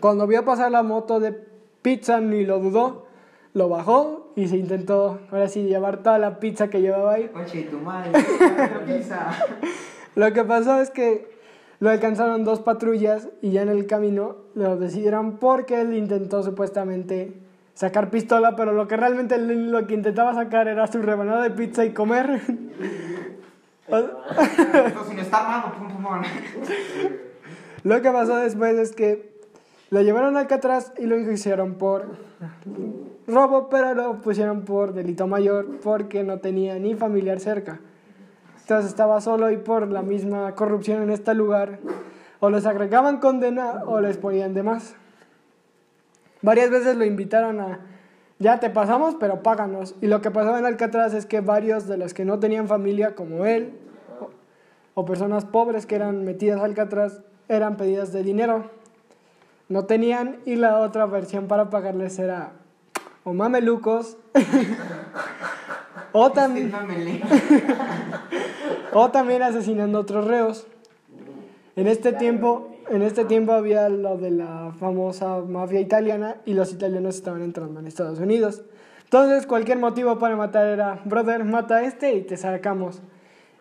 Cuando 0.00 0.26
vio 0.26 0.44
pasar 0.44 0.70
la 0.70 0.82
moto 0.82 1.18
de 1.18 1.32
pizza 1.82 2.20
ni 2.20 2.44
lo 2.44 2.60
dudó, 2.60 3.06
lo 3.54 3.70
bajó 3.70 4.32
y 4.36 4.48
se 4.48 4.58
intentó 4.58 5.18
ahora 5.32 5.48
sí 5.48 5.64
llevar 5.64 6.02
toda 6.02 6.18
la 6.18 6.38
pizza 6.38 6.68
que 6.68 6.82
llevaba 6.82 7.14
ahí. 7.14 7.30
Oye, 7.34 7.62
tu 7.62 7.78
madre, 7.78 8.12
la 8.40 8.84
pizza. 8.84 9.30
Lo 10.14 10.32
que 10.34 10.44
pasó 10.44 10.78
es 10.80 10.90
que 10.90 11.34
lo 11.80 11.88
alcanzaron 11.88 12.44
dos 12.44 12.60
patrullas 12.60 13.28
y 13.40 13.52
ya 13.52 13.62
en 13.62 13.70
el 13.70 13.86
camino 13.86 14.36
lo 14.54 14.76
decidieron 14.76 15.38
porque 15.38 15.80
él 15.80 15.94
intentó 15.94 16.42
supuestamente 16.42 17.45
sacar 17.76 18.10
pistola, 18.10 18.56
pero 18.56 18.72
lo 18.72 18.88
que 18.88 18.96
realmente 18.96 19.38
lo 19.38 19.86
que 19.86 19.94
intentaba 19.94 20.34
sacar 20.34 20.66
era 20.66 20.88
su 20.88 21.00
rebanada 21.02 21.42
de 21.42 21.50
pizza 21.50 21.84
y 21.84 21.92
comer. 21.92 22.40
Sin 25.06 25.18
estar 25.20 25.72
pum, 25.74 25.88
pum, 25.88 26.02
pum. 26.02 26.22
lo 27.84 28.02
que 28.02 28.10
pasó 28.10 28.36
después 28.38 28.76
es 28.78 28.96
que 28.96 29.36
lo 29.90 30.00
llevaron 30.02 30.36
a 30.36 30.40
Alcatraz 30.40 30.92
y 30.98 31.04
lo 31.04 31.16
hicieron 31.18 31.74
por 31.74 32.16
robo, 33.28 33.68
pero 33.68 33.94
lo 33.94 34.20
pusieron 34.22 34.64
por 34.64 34.94
delito 34.94 35.26
mayor 35.28 35.78
porque 35.82 36.24
no 36.24 36.38
tenía 36.38 36.78
ni 36.78 36.94
familiar 36.94 37.38
cerca. 37.40 37.78
Entonces 38.62 38.90
estaba 38.90 39.20
solo 39.20 39.50
y 39.50 39.58
por 39.58 39.86
la 39.88 40.00
misma 40.02 40.54
corrupción 40.54 41.02
en 41.02 41.10
este 41.10 41.34
lugar, 41.34 41.78
o 42.40 42.48
les 42.48 42.64
agregaban 42.66 43.18
condena 43.18 43.82
o 43.86 44.00
les 44.00 44.16
ponían 44.16 44.54
de 44.54 44.62
más. 44.62 44.96
Varias 46.42 46.70
veces 46.70 46.96
lo 46.96 47.04
invitaron 47.04 47.60
a, 47.60 47.80
ya 48.38 48.60
te 48.60 48.70
pasamos, 48.70 49.16
pero 49.18 49.42
páganos. 49.42 49.94
Y 50.00 50.06
lo 50.06 50.20
que 50.20 50.30
pasaba 50.30 50.58
en 50.58 50.66
Alcatraz 50.66 51.14
es 51.14 51.26
que 51.26 51.40
varios 51.40 51.86
de 51.86 51.96
los 51.96 52.14
que 52.14 52.24
no 52.24 52.38
tenían 52.38 52.68
familia, 52.68 53.14
como 53.14 53.46
él, 53.46 53.72
o, 54.20 54.30
o 55.00 55.04
personas 55.04 55.44
pobres 55.44 55.86
que 55.86 55.94
eran 55.94 56.24
metidas 56.24 56.60
a 56.60 56.64
Alcatraz, 56.64 57.20
eran 57.48 57.76
pedidas 57.76 58.12
de 58.12 58.22
dinero. 58.22 58.70
No 59.68 59.84
tenían 59.84 60.36
y 60.44 60.56
la 60.56 60.78
otra 60.78 61.06
versión 61.06 61.48
para 61.48 61.70
pagarles 61.70 62.18
era 62.18 62.52
o 63.24 63.32
mamelucos 63.32 64.16
o 66.12 66.30
también... 66.32 66.72
O 68.92 69.10
también 69.10 69.42
asesinando 69.42 69.98
a 69.98 70.00
otros 70.00 70.26
reos. 70.26 70.66
En 71.74 71.86
este 71.86 72.14
tiempo, 72.14 72.75
en 72.90 73.02
este 73.02 73.24
tiempo 73.24 73.52
había 73.52 73.88
lo 73.88 74.16
de 74.16 74.30
la 74.30 74.72
famosa 74.78 75.40
mafia 75.40 75.80
italiana 75.80 76.36
y 76.44 76.54
los 76.54 76.72
italianos 76.72 77.16
estaban 77.16 77.42
entrando 77.42 77.80
en 77.80 77.86
Estados 77.86 78.18
Unidos. 78.18 78.62
Entonces 79.04 79.46
cualquier 79.46 79.78
motivo 79.78 80.18
para 80.18 80.36
matar 80.36 80.66
era, 80.66 81.00
brother, 81.04 81.44
mata 81.44 81.76
a 81.76 81.82
este 81.84 82.14
y 82.14 82.22
te 82.22 82.36
sacamos. 82.36 83.02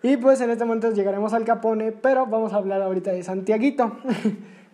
Y 0.04 0.18
pues 0.18 0.42
en 0.42 0.50
este 0.50 0.66
momento 0.66 0.92
llegaremos 0.92 1.34
al 1.34 1.46
Capone, 1.46 1.92
pero 1.92 2.26
vamos 2.28 2.54
a 2.54 2.58
hablar 2.58 2.82
ahorita 2.82 3.12
de 3.12 3.24
Santiaguito. 3.24 3.98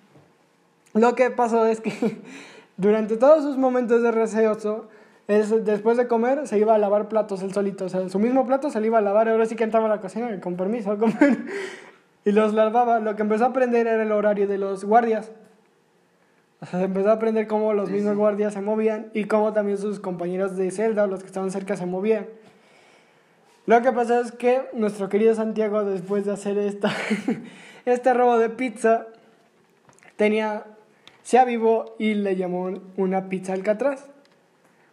Lo 0.94 1.16
que 1.16 1.32
pasó 1.32 1.66
es 1.66 1.80
que 1.80 1.92
durante 2.78 3.18
todos 3.18 3.44
sus 3.44 3.58
momentos 3.58 4.02
de 4.02 4.12
receoso, 4.12 4.88
después 5.28 5.98
de 5.98 6.08
comer 6.08 6.48
se 6.48 6.58
iba 6.58 6.76
a 6.76 6.78
lavar 6.78 7.08
platos 7.08 7.42
él 7.44 7.54
solito. 7.54 7.86
O 7.86 7.90
sea, 7.90 8.10
su 8.10 8.20
mismo 8.20 8.46
plato 8.46 8.70
se 8.70 8.82
le 8.82 8.88
iba 8.88 8.98
a 8.98 9.02
lavar, 9.02 9.30
ahora 9.30 9.46
sí 9.46 9.56
que 9.56 9.64
entraba 9.64 9.86
a 9.86 9.90
la 9.90 10.02
cocina, 10.02 10.40
con 10.42 10.56
permiso, 10.56 10.98
comer. 11.00 11.38
Y 12.26 12.32
los 12.32 12.54
lavaba. 12.54 13.00
Lo 13.00 13.16
que 13.16 13.22
empezó 13.24 13.46
a 13.46 13.48
aprender 13.48 13.88
era 13.88 14.04
el 14.04 14.12
horario 14.12 14.48
de 14.48 14.58
los 14.58 14.86
guardias. 14.86 15.32
O 16.62 16.66
sea, 16.66 16.82
empezó 16.82 17.10
a 17.10 17.14
aprender 17.14 17.48
cómo 17.48 17.74
los 17.74 17.88
Sí, 17.88 17.96
mismos 17.96 18.14
sí. 18.14 18.18
guardias 18.20 18.54
se 18.54 18.62
movían 18.62 19.10
y 19.14 19.26
cómo 19.26 19.52
también 19.54 19.78
sus 19.80 20.00
compañeros 20.00 20.56
de 20.58 20.70
celda 20.70 21.08
los 21.08 21.22
que 21.22 21.26
estaban 21.28 21.50
cerca 21.50 21.76
se 21.76 21.88
movían. 21.88 22.28
Lo 23.66 23.82
que 23.82 23.92
pasa 23.92 24.20
es 24.20 24.32
que 24.32 24.62
nuestro 24.74 25.10
querido 25.10 25.34
Santiago, 25.34 25.84
después 25.84 26.26
de 26.26 26.34
hacer 26.34 26.58
esta, 26.60 26.92
este 27.86 28.14
robo 28.14 28.38
de 28.38 28.50
pizza, 28.50 29.08
tenía, 30.18 30.66
se 31.24 31.40
avivó 31.40 31.96
y 31.98 32.14
le 32.14 32.36
llamó 32.36 32.72
una 32.98 33.28
pizza 33.30 33.54
Alcatraz. 33.54 34.08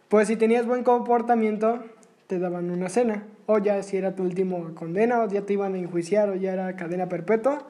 Pues 0.07 0.27
si 0.27 0.35
tenías 0.37 0.65
buen 0.65 0.83
comportamiento, 0.83 1.83
te 2.29 2.37
daban 2.37 2.69
una 2.69 2.89
cena. 2.89 3.23
O 3.47 3.57
ya 3.57 3.81
si 3.81 3.97
era 3.97 4.13
tu 4.13 4.21
último 4.21 4.75
condena, 4.75 5.23
o 5.23 5.27
ya 5.27 5.41
te 5.41 5.53
iban 5.53 5.73
a 5.73 5.79
enjuiciar, 5.79 6.29
o 6.29 6.35
ya 6.35 6.53
era 6.53 6.75
cadena 6.75 7.09
perpetua, 7.09 7.63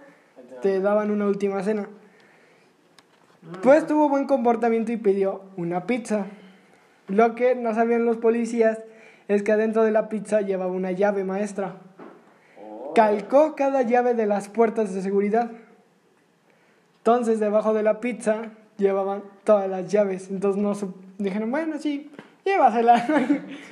te 0.61 0.81
daban 0.81 1.11
una 1.11 1.27
última 1.27 1.63
cena. 1.63 1.87
Pues 3.63 3.87
tuvo 3.87 4.09
buen 4.09 4.27
comportamiento 4.27 4.91
y 4.91 4.97
pidió 4.97 5.43
una 5.55 5.85
pizza. 5.85 6.25
Lo 7.07 7.35
que 7.35 7.55
no 7.55 7.73
sabían 7.73 8.03
los 8.03 8.17
policías 8.17 8.79
es 9.29 9.43
que 9.43 9.53
adentro 9.53 9.85
de 9.85 9.91
la 9.91 10.09
pizza 10.09 10.41
llevaba 10.41 10.73
una 10.73 10.91
llave 10.91 11.23
maestra. 11.23 11.77
Calcó 12.93 13.55
cada 13.55 13.83
llave 13.83 14.13
de 14.13 14.25
las 14.25 14.49
puertas 14.49 14.93
de 14.93 15.01
seguridad. 15.01 15.51
Entonces, 16.97 17.39
debajo 17.39 17.73
de 17.73 17.83
la 17.83 18.01
pizza 18.01 18.51
llevaban 18.75 19.23
todas 19.45 19.69
las 19.69 19.89
llaves. 19.89 20.29
Entonces, 20.29 20.61
no 20.61 20.73
dijeron, 21.17 21.49
bueno, 21.49 21.77
sí, 21.79 22.11
llévasela. 22.45 23.05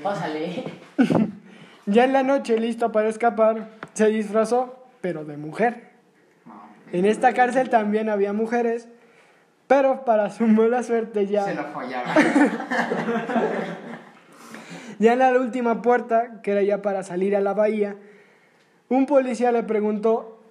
Pásale. 0.04 0.64
ya 1.86 2.04
en 2.04 2.14
la 2.14 2.24
noche, 2.24 2.60
listo 2.60 2.92
para 2.92 3.10
escapar, 3.10 3.70
se 3.94 4.08
disfrazó, 4.08 4.86
pero 5.02 5.26
de 5.26 5.38
mujer. 5.38 5.92
En 6.92 7.06
esta 7.06 7.34
cárcel 7.34 7.70
también 7.70 8.10
había 8.10 8.34
mujeres, 8.34 8.88
pero 9.68 10.06
para 10.06 10.30
su 10.30 10.48
mala 10.48 10.84
suerte 10.84 11.28
ya... 11.28 11.44
Se 11.44 11.56
lo 11.56 11.66
follaba. 11.66 12.14
Ya 15.00 15.14
en 15.14 15.20
la 15.20 15.32
última 15.32 15.82
puerta, 15.82 16.42
que 16.42 16.52
era 16.52 16.64
ya 16.64 16.82
para 16.82 17.04
salir 17.04 17.36
a 17.36 17.42
la 17.42 17.54
bahía, 17.54 17.98
un 18.90 19.06
policía 19.06 19.52
le 19.52 19.64
preguntó 19.64 20.42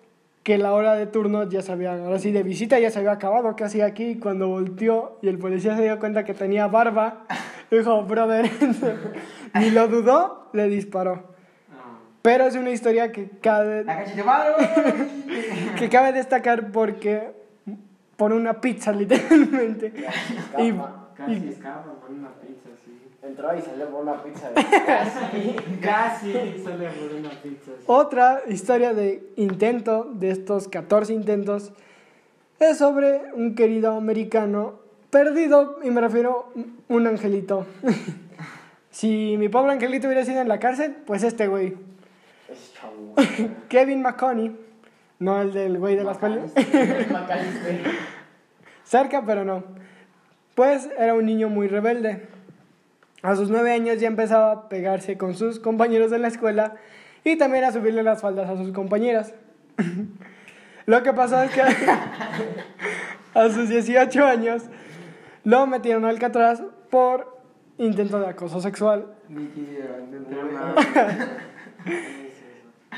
que 0.45 0.59
la 0.59 0.73
hora 0.73 0.95
de 0.95 1.07
turno 1.07 1.49
ya 1.49 1.63
se 1.63 1.73
había, 1.73 1.95
ahora 1.95 2.21
sí, 2.21 2.31
de 2.31 2.45
visita 2.45 2.79
ya 2.79 2.91
se 2.91 3.01
había 3.01 3.11
acabado, 3.11 3.57
¿qué 3.57 3.65
hacía 3.65 3.87
aquí? 3.87 4.17
Cuando 4.17 4.47
volteó 4.47 5.19
y 5.21 5.29
el 5.29 5.39
policía 5.39 5.75
se 5.77 5.83
dio 5.83 5.99
cuenta 5.99 6.25
que 6.25 6.35
tenía 6.35 6.69
barba, 6.69 7.25
dijo, 7.71 8.03
brother, 8.05 8.51
ni 9.55 9.71
lo 9.71 9.89
dudó, 9.89 10.49
le 10.53 10.69
disparó. 10.69 11.15
No. 11.71 11.99
Pero 12.23 12.45
es 12.47 12.55
una 12.57 12.71
historia 12.71 13.13
que 13.13 13.29
cabe, 13.41 13.85
que 15.79 15.89
cabe 15.89 16.13
destacar 16.13 16.71
porque 16.73 17.31
por 18.17 18.33
una 18.33 18.61
pizza, 18.61 18.93
literalmente. 18.93 19.93
Y- 20.59 20.69
Escapa. 20.71 21.03
Casi 21.17 21.49
escapa 21.49 21.95
por 22.01 22.11
una 22.11 22.29
pizza, 22.35 22.69
sí. 22.85 22.93
Entró 23.23 23.57
y 23.57 23.63
salió 23.63 23.89
por 23.89 24.03
una 24.03 24.23
pizza. 24.23 24.51
de- 24.51 24.55
Casi. 24.85 25.57
Casi 25.81 26.33
sale 26.63 26.89
por 26.91 27.15
una 27.19 27.31
pizza, 27.31 27.71
sí. 27.79 27.85
Otra 27.87 28.43
historia 28.49 28.93
de 28.93 29.27
intento, 29.37 30.05
de 30.13 30.31
estos 30.31 30.69
14 30.69 31.15
intentos, 31.15 31.73
es 32.61 32.79
sobre 32.79 33.33
un 33.35 33.55
querido 33.55 33.93
americano 33.97 34.79
perdido, 35.11 35.79
y 35.83 35.91
me 35.91 36.01
refiero 36.01 36.53
a 36.57 36.93
un 36.93 37.07
angelito. 37.07 37.67
si 38.91 39.37
mi 39.39 39.49
pobre 39.49 39.73
angelito 39.73 40.07
hubiera 40.07 40.25
sido 40.25 40.41
en 40.41 40.49
la 40.49 40.59
cárcel, 40.59 40.97
pues 41.07 41.23
este 41.23 41.47
güey, 41.47 41.77
Es 42.49 42.75
chavo. 42.81 43.15
Kevin 43.69 44.03
McConney, 44.03 44.57
no 45.19 45.41
el 45.41 45.53
del 45.53 45.79
güey 45.79 45.97
de 45.97 46.05
las. 46.05 46.21
Macalister. 46.21 47.81
Cerca, 48.85 49.25
pero 49.27 49.45
no. 49.45 49.65
Pues 50.55 50.89
era 50.99 51.15
un 51.15 51.27
niño 51.27 51.49
muy 51.49 51.69
rebelde. 51.69 52.29
A 53.23 53.35
sus 53.35 53.51
nueve 53.51 53.73
años 53.73 53.99
ya 54.01 54.07
empezaba 54.07 54.53
a 54.53 54.69
pegarse 54.69 55.19
con 55.19 55.35
sus 55.35 55.59
compañeros 55.59 56.11
de 56.11 56.19
la 56.19 56.29
escuela 56.29 56.77
y 57.25 57.37
también 57.37 57.65
a 57.65 57.73
subirle 57.73 58.03
las 58.05 58.23
faldas 58.23 58.49
a 58.49 58.57
sus 58.57 58.71
compañeras. 58.73 59.35
Lo 60.87 61.03
que 61.03 61.13
pasó 61.13 61.43
es 61.43 61.51
que 61.51 61.63
a 63.35 63.51
sus 63.51 63.69
18 63.69 64.25
años 64.25 64.63
lo 65.47 65.67
metieron 65.69 66.05
al 66.05 66.11
Alcatraz 66.11 66.61
por 66.91 67.39
intento 67.79 68.19
de 68.19 68.27
acoso 68.27 68.61
sexual. 68.61 69.07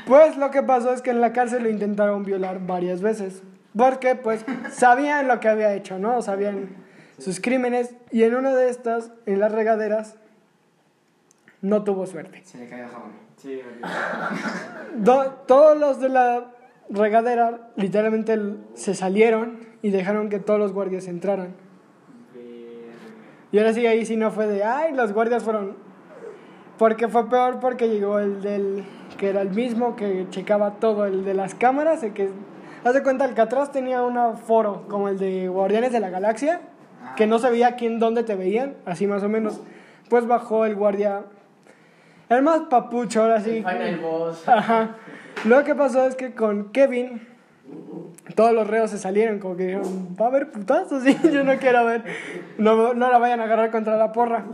Pues 0.07 0.37
lo 0.37 0.49
que 0.49 0.63
pasó 0.63 0.93
es 0.93 1.01
que 1.01 1.09
en 1.11 1.21
la 1.21 1.33
cárcel 1.33 1.63
lo 1.63 1.69
intentaron 1.69 2.23
violar 2.23 2.65
varias 2.65 3.01
veces. 3.01 3.43
Porque 3.77 4.15
pues 4.15 4.43
sabían 4.71 5.27
lo 5.27 5.39
que 5.39 5.47
había 5.49 5.73
hecho, 5.73 5.99
¿no? 5.99 6.21
Sabían 6.21 6.69
sus 7.19 7.39
crímenes 7.39 7.93
y 8.11 8.23
en 8.23 8.33
una 8.33 8.55
de 8.55 8.69
estas, 8.69 9.11
en 9.25 9.39
las 9.39 9.51
regaderas, 9.51 10.15
no 11.61 11.83
tuvo 11.83 12.07
suerte. 12.07 12.41
Se 12.45 12.57
le 12.57 12.67
cayó 12.69 12.87
jabón. 12.87 13.11
Sí, 13.37 13.61
Do- 14.97 15.43
todos 15.47 15.77
los 15.77 15.99
de 15.99 16.09
la 16.09 16.45
regadera 16.89 17.69
literalmente 17.75 18.39
se 18.73 18.95
salieron 18.95 19.59
y 19.81 19.91
dejaron 19.91 20.29
que 20.29 20.39
todos 20.39 20.59
los 20.59 20.73
guardias 20.73 21.07
entraran. 21.07 21.53
Y 23.51 23.57
ahora 23.57 23.73
sí, 23.73 23.85
ahí 23.87 24.05
sí 24.05 24.15
no 24.15 24.31
fue 24.31 24.47
de, 24.47 24.63
ay, 24.63 24.93
los 24.93 25.13
guardias 25.13 25.43
fueron... 25.43 25.75
Porque 26.77 27.07
fue 27.07 27.29
peor 27.29 27.59
porque 27.59 27.89
llegó 27.89 28.19
el 28.19 28.41
del... 28.41 28.85
que 29.17 29.29
era 29.29 29.41
el 29.41 29.49
mismo 29.49 29.95
que 29.95 30.27
checaba 30.29 30.75
todo, 30.79 31.05
el 31.05 31.25
de 31.25 31.33
las 31.33 31.55
cámaras, 31.55 32.03
el 32.03 32.13
que... 32.13 32.29
Haz 32.83 32.93
de 32.93 33.03
cuenta, 33.03 33.25
Alcatraz 33.25 33.71
tenía 33.71 34.03
un 34.03 34.37
foro 34.37 34.85
como 34.87 35.09
el 35.09 35.17
de 35.17 35.49
Guardianes 35.49 35.91
de 35.91 35.99
la 35.99 36.09
Galaxia, 36.09 36.61
que 37.17 37.27
no 37.27 37.39
se 37.39 37.49
veía 37.49 37.75
quién, 37.75 37.99
dónde 37.99 38.23
te 38.23 38.35
veían, 38.35 38.75
así 38.85 39.07
más 39.07 39.23
o 39.23 39.29
menos. 39.29 39.61
Pues 40.09 40.25
bajó 40.27 40.65
el 40.65 40.75
guardia... 40.75 41.23
El 42.29 42.43
más 42.43 42.61
papucho, 42.69 43.23
ahora 43.23 43.41
sí. 43.41 43.57
El 43.57 43.65
Final 43.65 43.99
Boss. 43.99 44.47
Ajá. 44.47 44.95
Lo 45.45 45.63
que 45.63 45.73
pasó 45.73 46.05
es 46.05 46.15
que 46.15 46.35
con 46.35 46.71
Kevin, 46.71 47.27
todos 48.35 48.53
los 48.53 48.67
reos 48.67 48.91
se 48.91 48.97
salieron, 48.97 49.39
como 49.39 49.55
que 49.55 49.65
dijeron, 49.65 50.15
va 50.19 50.25
a 50.25 50.29
haber 50.29 50.51
putazos, 50.51 51.03
sí, 51.05 51.17
yo 51.31 51.43
no 51.43 51.57
quiero 51.57 51.85
ver, 51.85 52.03
no, 52.57 52.93
no 52.93 53.11
la 53.11 53.17
vayan 53.17 53.39
a 53.39 53.45
agarrar 53.45 53.71
contra 53.71 53.97
la 53.97 54.11
porra. 54.11 54.45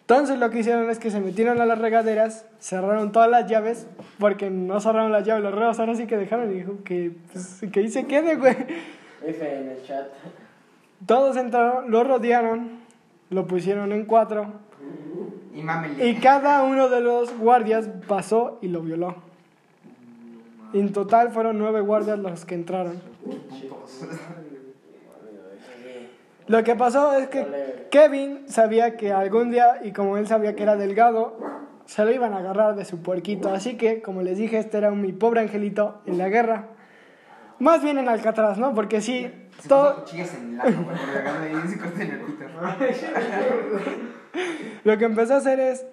Entonces 0.00 0.38
lo 0.38 0.50
que 0.50 0.58
hicieron 0.58 0.90
es 0.90 0.98
que 0.98 1.10
se 1.10 1.20
metieron 1.20 1.62
a 1.62 1.66
las 1.66 1.78
regaderas, 1.78 2.44
cerraron 2.60 3.10
todas 3.12 3.30
las 3.30 3.48
llaves, 3.48 3.86
porque 4.18 4.50
no 4.50 4.78
cerraron 4.78 5.12
las 5.12 5.24
llaves 5.24 5.42
los 5.42 5.54
reos, 5.54 5.80
ahora 5.80 5.94
sí 5.94 6.06
que 6.06 6.18
dejaron 6.18 6.50
y 6.50 6.54
dijo 6.56 6.78
que, 6.84 7.12
pues, 7.32 7.64
que 7.72 7.80
ahí 7.80 7.88
se 7.88 8.06
quede, 8.06 8.36
güey. 8.36 8.54
F 9.26 9.58
en 9.58 9.70
el 9.70 9.82
chat. 9.86 10.08
Todos 11.06 11.38
entraron, 11.38 11.90
lo 11.90 12.04
rodearon, 12.04 12.80
lo 13.30 13.46
pusieron 13.46 13.92
en 13.92 14.04
cuatro, 14.04 14.46
Y 16.02 16.16
cada 16.16 16.62
uno 16.64 16.88
de 16.90 17.00
los 17.00 17.36
guardias 17.38 17.88
pasó 18.06 18.58
y 18.60 18.68
lo 18.68 18.82
violó. 18.82 19.16
En 20.74 20.92
total 20.92 21.30
fueron 21.30 21.56
nueve 21.56 21.80
guardias 21.80 22.18
los 22.18 22.44
que 22.44 22.56
entraron. 22.56 23.00
Lo 26.48 26.64
que 26.64 26.74
pasó 26.74 27.16
es 27.16 27.28
que 27.28 27.86
Kevin 27.90 28.48
sabía 28.48 28.96
que 28.96 29.12
algún 29.12 29.52
día, 29.52 29.78
y 29.84 29.92
como 29.92 30.16
él 30.16 30.26
sabía 30.26 30.56
que 30.56 30.64
era 30.64 30.74
delgado, 30.74 31.38
se 31.86 32.04
lo 32.04 32.12
iban 32.12 32.32
a 32.32 32.38
agarrar 32.38 32.74
de 32.74 32.84
su 32.84 33.02
puerquito. 33.02 33.50
Así 33.50 33.76
que, 33.76 34.02
como 34.02 34.22
les 34.22 34.36
dije, 34.36 34.58
este 34.58 34.78
era 34.78 34.90
mi 34.90 35.12
pobre 35.12 35.42
angelito 35.42 36.00
en 36.06 36.18
la 36.18 36.28
guerra. 36.28 36.66
Más 37.60 37.80
bien 37.80 37.98
en 37.98 38.08
Alcatraz, 38.08 38.58
¿no? 38.58 38.74
Porque 38.74 39.00
sí, 39.00 39.30
todo, 39.68 40.04
en. 40.12 40.58
Lo 44.82 44.98
que 44.98 45.04
empezó 45.04 45.34
a 45.34 45.36
hacer 45.36 45.60
es 45.60 45.86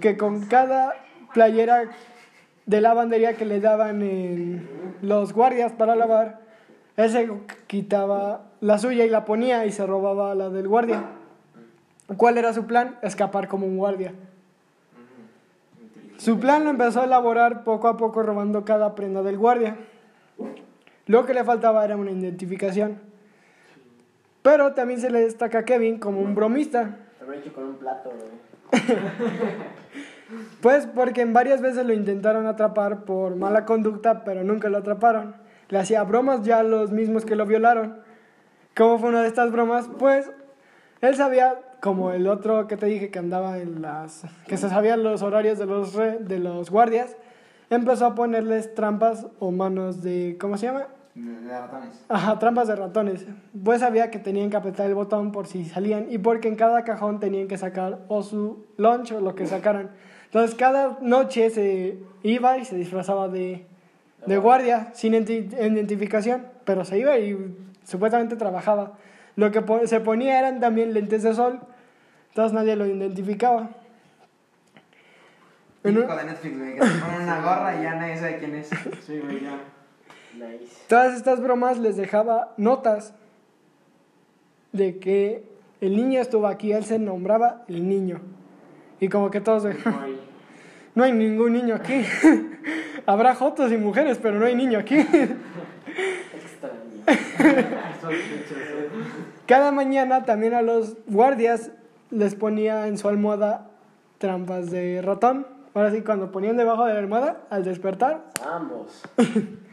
que 0.00 0.16
con 0.16 0.46
cada 0.46 0.94
playera 1.34 1.90
de 2.70 2.80
lavandería 2.80 3.34
que 3.34 3.44
le 3.44 3.58
daban 3.58 4.00
en 4.00 4.68
los 5.02 5.32
guardias 5.32 5.72
para 5.72 5.96
lavar, 5.96 6.38
él 6.96 7.10
se 7.10 7.28
quitaba 7.66 8.42
la 8.60 8.78
suya 8.78 9.04
y 9.04 9.10
la 9.10 9.24
ponía 9.24 9.66
y 9.66 9.72
se 9.72 9.84
robaba 9.84 10.36
la 10.36 10.50
del 10.50 10.68
guardia. 10.68 11.02
¿Cuál 12.16 12.38
era 12.38 12.52
su 12.52 12.66
plan? 12.66 12.96
Escapar 13.02 13.48
como 13.48 13.66
un 13.66 13.76
guardia. 13.76 14.12
Su 16.16 16.38
plan 16.38 16.62
lo 16.62 16.70
empezó 16.70 17.00
a 17.00 17.06
elaborar 17.06 17.64
poco 17.64 17.88
a 17.88 17.96
poco 17.96 18.22
robando 18.22 18.64
cada 18.64 18.94
prenda 18.94 19.24
del 19.24 19.36
guardia. 19.36 19.76
Lo 21.06 21.26
que 21.26 21.34
le 21.34 21.42
faltaba 21.42 21.84
era 21.84 21.96
una 21.96 22.12
identificación. 22.12 23.00
Pero 24.42 24.74
también 24.74 25.00
se 25.00 25.10
le 25.10 25.22
destaca 25.22 25.58
a 25.58 25.64
Kevin 25.64 25.98
como 25.98 26.20
un 26.20 26.36
bromista. 26.36 26.98
Lo 27.26 27.32
he 27.32 27.38
hecho 27.38 27.52
con 27.52 27.64
un 27.64 27.74
plato. 27.78 28.12
Pues 30.60 30.86
porque 30.86 31.22
en 31.22 31.32
varias 31.32 31.60
veces 31.60 31.86
lo 31.86 31.92
intentaron 31.92 32.46
atrapar 32.46 33.04
por 33.04 33.36
mala 33.36 33.64
conducta, 33.64 34.24
pero 34.24 34.44
nunca 34.44 34.68
lo 34.68 34.78
atraparon. 34.78 35.34
Le 35.68 35.78
hacía 35.78 36.02
bromas 36.04 36.42
ya 36.42 36.58
a 36.58 36.62
los 36.62 36.90
mismos 36.92 37.24
que 37.24 37.36
lo 37.36 37.46
violaron. 37.46 37.98
¿Cómo 38.76 38.98
fue 38.98 39.08
una 39.08 39.22
de 39.22 39.28
estas 39.28 39.50
bromas? 39.52 39.88
Pues 39.98 40.30
él 41.00 41.14
sabía, 41.16 41.58
como 41.80 42.12
el 42.12 42.26
otro 42.26 42.66
que 42.66 42.76
te 42.76 42.86
dije 42.86 43.10
que 43.10 43.18
andaba 43.18 43.58
en 43.58 43.82
las... 43.82 44.24
que 44.46 44.56
se 44.56 44.68
sabían 44.68 45.02
los 45.02 45.22
horarios 45.22 45.58
de 45.58 45.66
los, 45.66 45.94
re- 45.94 46.18
de 46.18 46.38
los 46.38 46.70
guardias, 46.70 47.16
empezó 47.70 48.06
a 48.06 48.14
ponerles 48.14 48.74
trampas 48.74 49.26
o 49.38 49.50
manos 49.50 50.02
de... 50.02 50.36
¿cómo 50.40 50.56
se 50.56 50.66
llama? 50.66 50.86
De, 51.14 51.58
ratones. 51.58 52.04
Ajá, 52.08 52.38
trampas 52.38 52.68
de 52.68 52.76
ratones. 52.76 53.26
Pues 53.64 53.80
sabía 53.80 54.10
que 54.10 54.18
tenían 54.18 54.50
que 54.50 54.56
apretar 54.56 54.86
el 54.86 54.94
botón 54.94 55.32
por 55.32 55.46
si 55.46 55.64
salían 55.64 56.06
y 56.10 56.18
porque 56.18 56.48
en 56.48 56.54
cada 56.56 56.84
cajón 56.84 57.18
tenían 57.18 57.48
que 57.48 57.58
sacar 57.58 57.98
o 58.08 58.22
su 58.22 58.66
lunch 58.76 59.12
o 59.12 59.20
lo 59.20 59.34
que 59.34 59.46
sacaran. 59.46 59.90
Entonces 60.30 60.54
cada 60.56 60.98
noche 61.00 61.50
se 61.50 61.98
iba 62.22 62.58
y 62.58 62.64
se 62.64 62.76
disfrazaba 62.76 63.28
de, 63.28 63.66
de 64.26 64.38
guardia 64.38 64.90
sin 64.94 65.12
identi- 65.14 65.52
identificación, 65.52 66.46
pero 66.64 66.84
se 66.84 66.98
iba 66.98 67.18
y 67.18 67.36
supuestamente 67.84 68.36
trabajaba. 68.36 68.92
Lo 69.36 69.50
que 69.50 69.60
po- 69.62 69.86
se 69.86 70.00
ponía 70.00 70.38
eran 70.38 70.60
también 70.60 70.92
lentes 70.94 71.22
de 71.24 71.34
sol, 71.34 71.60
entonces 72.28 72.52
nadie 72.52 72.76
lo 72.76 72.86
identificaba. 72.86 73.70
En 75.82 75.96
un- 75.98 76.06
de 76.06 76.24
Netflix, 76.24 76.58
güey, 76.58 76.74
que 76.76 76.80
una 76.82 77.40
gorra 77.40 77.76
y 77.80 77.82
ya 77.82 77.94
nadie 77.94 78.16
sabe 78.16 78.38
quién 78.38 78.54
es. 78.54 78.68
Sí, 79.06 79.18
güey, 79.18 79.40
ya. 79.42 79.58
Nice. 80.34 80.72
Todas 80.88 81.14
estas 81.16 81.40
bromas 81.40 81.78
les 81.78 81.96
dejaba 81.96 82.52
notas 82.56 83.14
de 84.72 84.98
que 85.00 85.42
el 85.80 85.96
niño 85.96 86.20
estuvo 86.20 86.46
aquí, 86.46 86.70
él 86.72 86.84
se 86.84 86.98
nombraba 87.00 87.64
el 87.66 87.88
niño. 87.88 88.20
Y 89.00 89.08
como 89.08 89.30
que 89.30 89.40
todos, 89.40 89.62
Güey. 89.64 89.76
no 90.94 91.04
hay 91.04 91.12
ningún 91.12 91.52
niño 91.52 91.74
aquí. 91.74 92.04
Habrá 93.06 93.34
jotos 93.34 93.72
y 93.72 93.76
mujeres, 93.76 94.18
pero 94.20 94.38
no 94.38 94.46
hay 94.46 94.54
niño 94.54 94.78
aquí. 94.78 94.96
Cada 99.46 99.72
mañana 99.72 100.24
también 100.24 100.54
a 100.54 100.62
los 100.62 100.96
guardias 101.06 101.72
les 102.10 102.34
ponía 102.34 102.86
en 102.86 102.98
su 102.98 103.08
almohada 103.08 103.70
trampas 104.18 104.70
de 104.70 105.02
ratón. 105.02 105.46
Ahora 105.74 105.90
sí, 105.92 106.02
cuando 106.02 106.30
ponían 106.32 106.56
debajo 106.56 106.84
de 106.84 106.94
la 106.94 106.98
almohada, 107.00 107.42
al 107.50 107.64
despertar, 107.64 108.24
Ambos. 108.44 109.02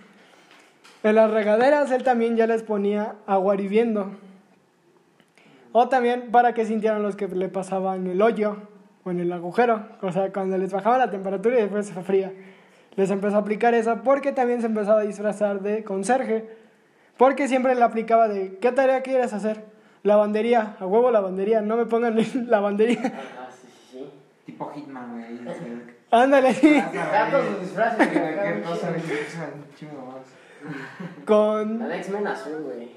En 1.03 1.15
las 1.15 1.29
regaderas 1.29 1.91
él 1.91 2.03
también 2.03 2.35
ya 2.35 2.47
les 2.47 2.63
ponía 2.63 3.15
agua 3.27 3.55
hirviendo. 3.55 4.11
O 5.71 5.89
también 5.89 6.31
para 6.31 6.53
que 6.53 6.65
sintieran 6.65 7.03
los 7.03 7.15
que 7.15 7.27
le 7.27 7.49
pasaban 7.49 8.07
el 8.07 8.21
hoyo 8.21 8.57
o 9.07 9.11
en 9.11 9.21
el 9.21 9.31
agujero. 9.31 9.87
O 10.01 10.11
sea, 10.11 10.31
cuando 10.31 10.57
les 10.57 10.71
bajaba 10.71 10.97
la 10.97 11.09
temperatura 11.09 11.57
y 11.57 11.61
después 11.61 11.87
se 11.87 11.93
fría. 12.03 12.31
Les 12.95 13.09
empezó 13.09 13.37
a 13.37 13.39
aplicar 13.39 13.73
esa 13.73 14.03
porque 14.03 14.31
también 14.31 14.59
se 14.59 14.67
empezaba 14.67 15.01
a 15.01 15.03
disfrazar 15.03 15.61
de 15.61 15.83
conserje. 15.83 16.47
Porque 17.15 17.47
siempre 17.47 17.73
le 17.73 17.83
aplicaba 17.83 18.27
de, 18.27 18.57
¿qué 18.59 18.71
tarea 18.71 19.01
quieres 19.01 19.33
hacer? 19.33 19.63
Lavandería, 20.03 20.75
a 20.79 20.85
huevo 20.85 21.09
lavandería, 21.09 21.61
no 21.61 21.77
me 21.77 21.85
pongan 21.85 22.15
lavandería. 22.47 22.99
Ajá, 22.99 23.49
sí, 23.49 23.67
sí, 23.67 23.87
sí. 23.91 24.09
Tipo 24.45 24.71
Hitman, 24.71 25.13
güey. 25.13 25.25
Ándale, 26.09 26.49
disfraces, 26.49 28.07
cosa, 28.65 28.91
más. 28.91 29.01
con, 31.25 31.91
X-Men 31.91 32.27
azul, 32.27 32.61
güey. 32.63 32.91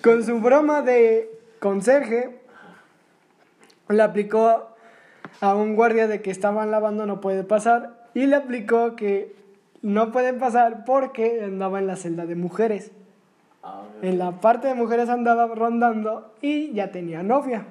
Con 0.00 0.24
su 0.24 0.40
broma 0.40 0.82
de 0.82 1.28
conserje, 1.58 2.41
le 3.92 4.02
aplicó 4.02 4.74
a 5.40 5.54
un 5.54 5.74
guardia 5.74 6.08
de 6.08 6.22
que 6.22 6.30
estaban 6.30 6.70
lavando 6.70 7.06
no 7.06 7.20
puede 7.20 7.44
pasar 7.44 8.02
y 8.14 8.26
le 8.26 8.36
aplicó 8.36 8.96
que 8.96 9.34
no 9.82 10.12
pueden 10.12 10.38
pasar 10.38 10.84
porque 10.84 11.42
andaba 11.42 11.78
en 11.78 11.86
la 11.86 11.96
celda 11.96 12.26
de 12.26 12.36
mujeres. 12.36 12.92
Ah. 13.62 13.82
En 14.02 14.18
la 14.18 14.40
parte 14.40 14.68
de 14.68 14.74
mujeres 14.74 15.08
andaba 15.08 15.46
rondando 15.46 16.34
y 16.40 16.72
ya 16.72 16.90
tenía 16.90 17.22
novia. 17.22 17.66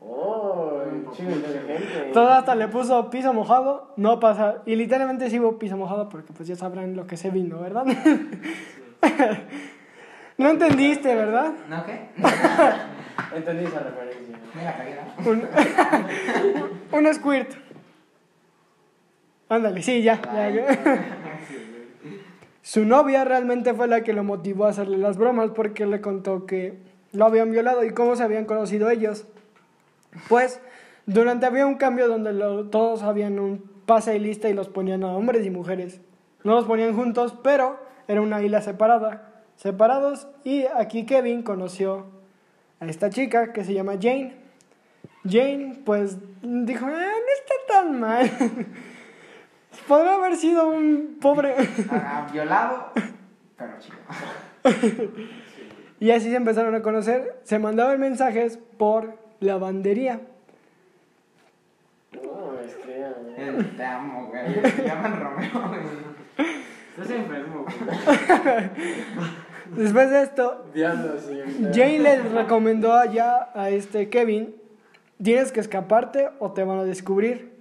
Oh, 0.00 0.80
chido 1.12 1.30
inteligente. 1.32 2.10
Todo 2.12 2.28
hasta 2.28 2.54
le 2.54 2.68
puso 2.68 3.10
piso 3.10 3.32
mojado, 3.32 3.92
no 3.96 4.20
pasa. 4.20 4.62
Y 4.64 4.76
literalmente 4.76 5.28
sí 5.28 5.40
hubo 5.40 5.58
piso 5.58 5.76
mojado 5.76 6.08
porque 6.08 6.32
pues 6.32 6.48
ya 6.48 6.56
sabrán 6.56 6.94
lo 6.94 7.06
que 7.06 7.16
se 7.16 7.30
vino, 7.30 7.58
¿verdad? 7.58 7.84
no 10.38 10.50
entendiste, 10.50 11.14
¿verdad? 11.14 11.52
¿No 11.68 11.84
qué? 11.84 12.08
Entendí 13.34 13.64
esa 13.64 13.80
referencia. 13.80 14.38
Me 14.54 14.62
la. 14.64 15.14
Un, 15.30 15.48
un 17.06 17.14
squirt. 17.14 17.52
Ándale, 19.48 19.82
sí, 19.82 20.02
ya. 20.02 20.20
ya. 20.22 21.04
Su 22.62 22.84
novia 22.84 23.24
realmente 23.24 23.72
fue 23.74 23.88
la 23.88 24.02
que 24.02 24.12
lo 24.12 24.24
motivó 24.24 24.66
a 24.66 24.70
hacerle 24.70 24.98
las 24.98 25.16
bromas 25.16 25.50
porque 25.54 25.86
le 25.86 26.00
contó 26.00 26.44
que 26.44 26.78
lo 27.12 27.24
habían 27.24 27.50
violado 27.50 27.82
y 27.84 27.90
cómo 27.94 28.14
se 28.16 28.22
habían 28.22 28.44
conocido 28.44 28.90
ellos. 28.90 29.26
Pues 30.28 30.60
durante 31.06 31.46
había 31.46 31.66
un 31.66 31.76
cambio 31.76 32.08
donde 32.08 32.32
lo- 32.34 32.66
todos 32.68 33.02
habían 33.02 33.38
un 33.38 33.58
pase 33.86 34.16
y 34.16 34.18
lista 34.18 34.50
y 34.50 34.54
los 34.54 34.68
ponían 34.68 35.02
a 35.04 35.08
hombres 35.16 35.46
y 35.46 35.50
mujeres. 35.50 36.00
No 36.44 36.54
los 36.54 36.66
ponían 36.66 36.94
juntos, 36.94 37.34
pero 37.42 37.78
era 38.06 38.20
una 38.20 38.42
isla 38.42 38.60
separada, 38.60 39.42
separados 39.56 40.28
y 40.44 40.64
aquí 40.66 41.06
Kevin 41.06 41.42
conoció 41.42 42.06
a 42.80 42.86
esta 42.86 43.10
chica 43.10 43.52
que 43.52 43.64
se 43.64 43.74
llama 43.74 43.94
Jane. 44.00 44.34
Jane 45.28 45.80
pues 45.84 46.16
dijo, 46.42 46.86
"Ah, 46.86 46.90
no 46.90 47.32
está 47.34 47.54
tan 47.68 48.00
mal. 48.00 48.30
Podría 49.86 50.14
haber 50.14 50.36
sido 50.36 50.68
un 50.68 51.18
pobre... 51.20 51.54
Ah, 51.90 52.26
violado, 52.32 52.92
pero 53.56 53.72
chido. 53.80 53.98
Y 56.00 56.12
así 56.12 56.30
se 56.30 56.36
empezaron 56.36 56.76
a 56.76 56.80
conocer. 56.82 57.40
Se 57.42 57.58
mandaban 57.58 57.98
mensajes 57.98 58.56
por 58.78 59.18
lavandería. 59.40 60.20
No, 62.12 62.56
es 62.60 62.76
que. 62.76 63.00
Eh, 63.36 63.72
Te 63.76 63.84
amo, 63.84 64.28
güey. 64.28 64.60
Me 64.60 64.84
llaman 64.86 65.20
Romeo, 65.20 65.68
güey. 65.68 65.80
Estás 66.90 67.10
enfermo, 67.10 67.64
güey. 67.64 68.70
Después 69.76 70.10
de 70.10 70.22
esto. 70.22 70.64
Jane 71.74 71.98
les 71.98 72.32
recomendó 72.32 72.92
allá 72.94 73.48
a 73.54 73.70
este 73.70 74.08
Kevin, 74.08 74.54
tienes 75.22 75.52
que 75.52 75.60
escaparte 75.60 76.30
o 76.38 76.52
te 76.52 76.64
van 76.64 76.78
a 76.78 76.84
descubrir. 76.84 77.56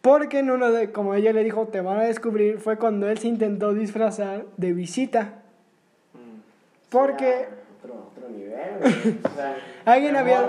Porque 0.00 0.38
en 0.38 0.50
uno 0.50 0.70
de, 0.70 0.92
como 0.92 1.14
ella 1.14 1.32
le 1.32 1.42
dijo, 1.42 1.66
te 1.66 1.80
van 1.80 1.98
a 1.98 2.04
descubrir, 2.04 2.58
fue 2.58 2.78
cuando 2.78 3.08
él 3.08 3.18
se 3.18 3.26
intentó 3.28 3.74
disfrazar 3.74 4.44
de 4.56 4.72
visita. 4.72 5.34
Porque 6.88 7.48
Otro, 7.82 8.10
otro 8.16 8.28
nivel, 8.30 8.78
güey. 8.80 9.18
O 9.24 9.34
sea, 9.36 9.56
Alguien 9.84 10.16
había- 10.16 10.40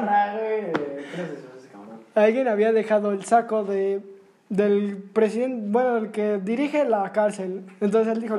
alguien 2.16 2.48
había 2.48 2.72
dejado 2.72 3.12
el 3.12 3.24
saco 3.26 3.64
de, 3.64 4.02
del 4.50 4.98
presidente, 5.14 5.66
bueno, 5.70 5.98
el 5.98 6.12
que 6.12 6.38
dirige 6.38 6.86
la 6.86 7.12
cárcel. 7.12 7.64
Entonces 7.82 8.14
él 8.14 8.22
dijo, 8.22 8.36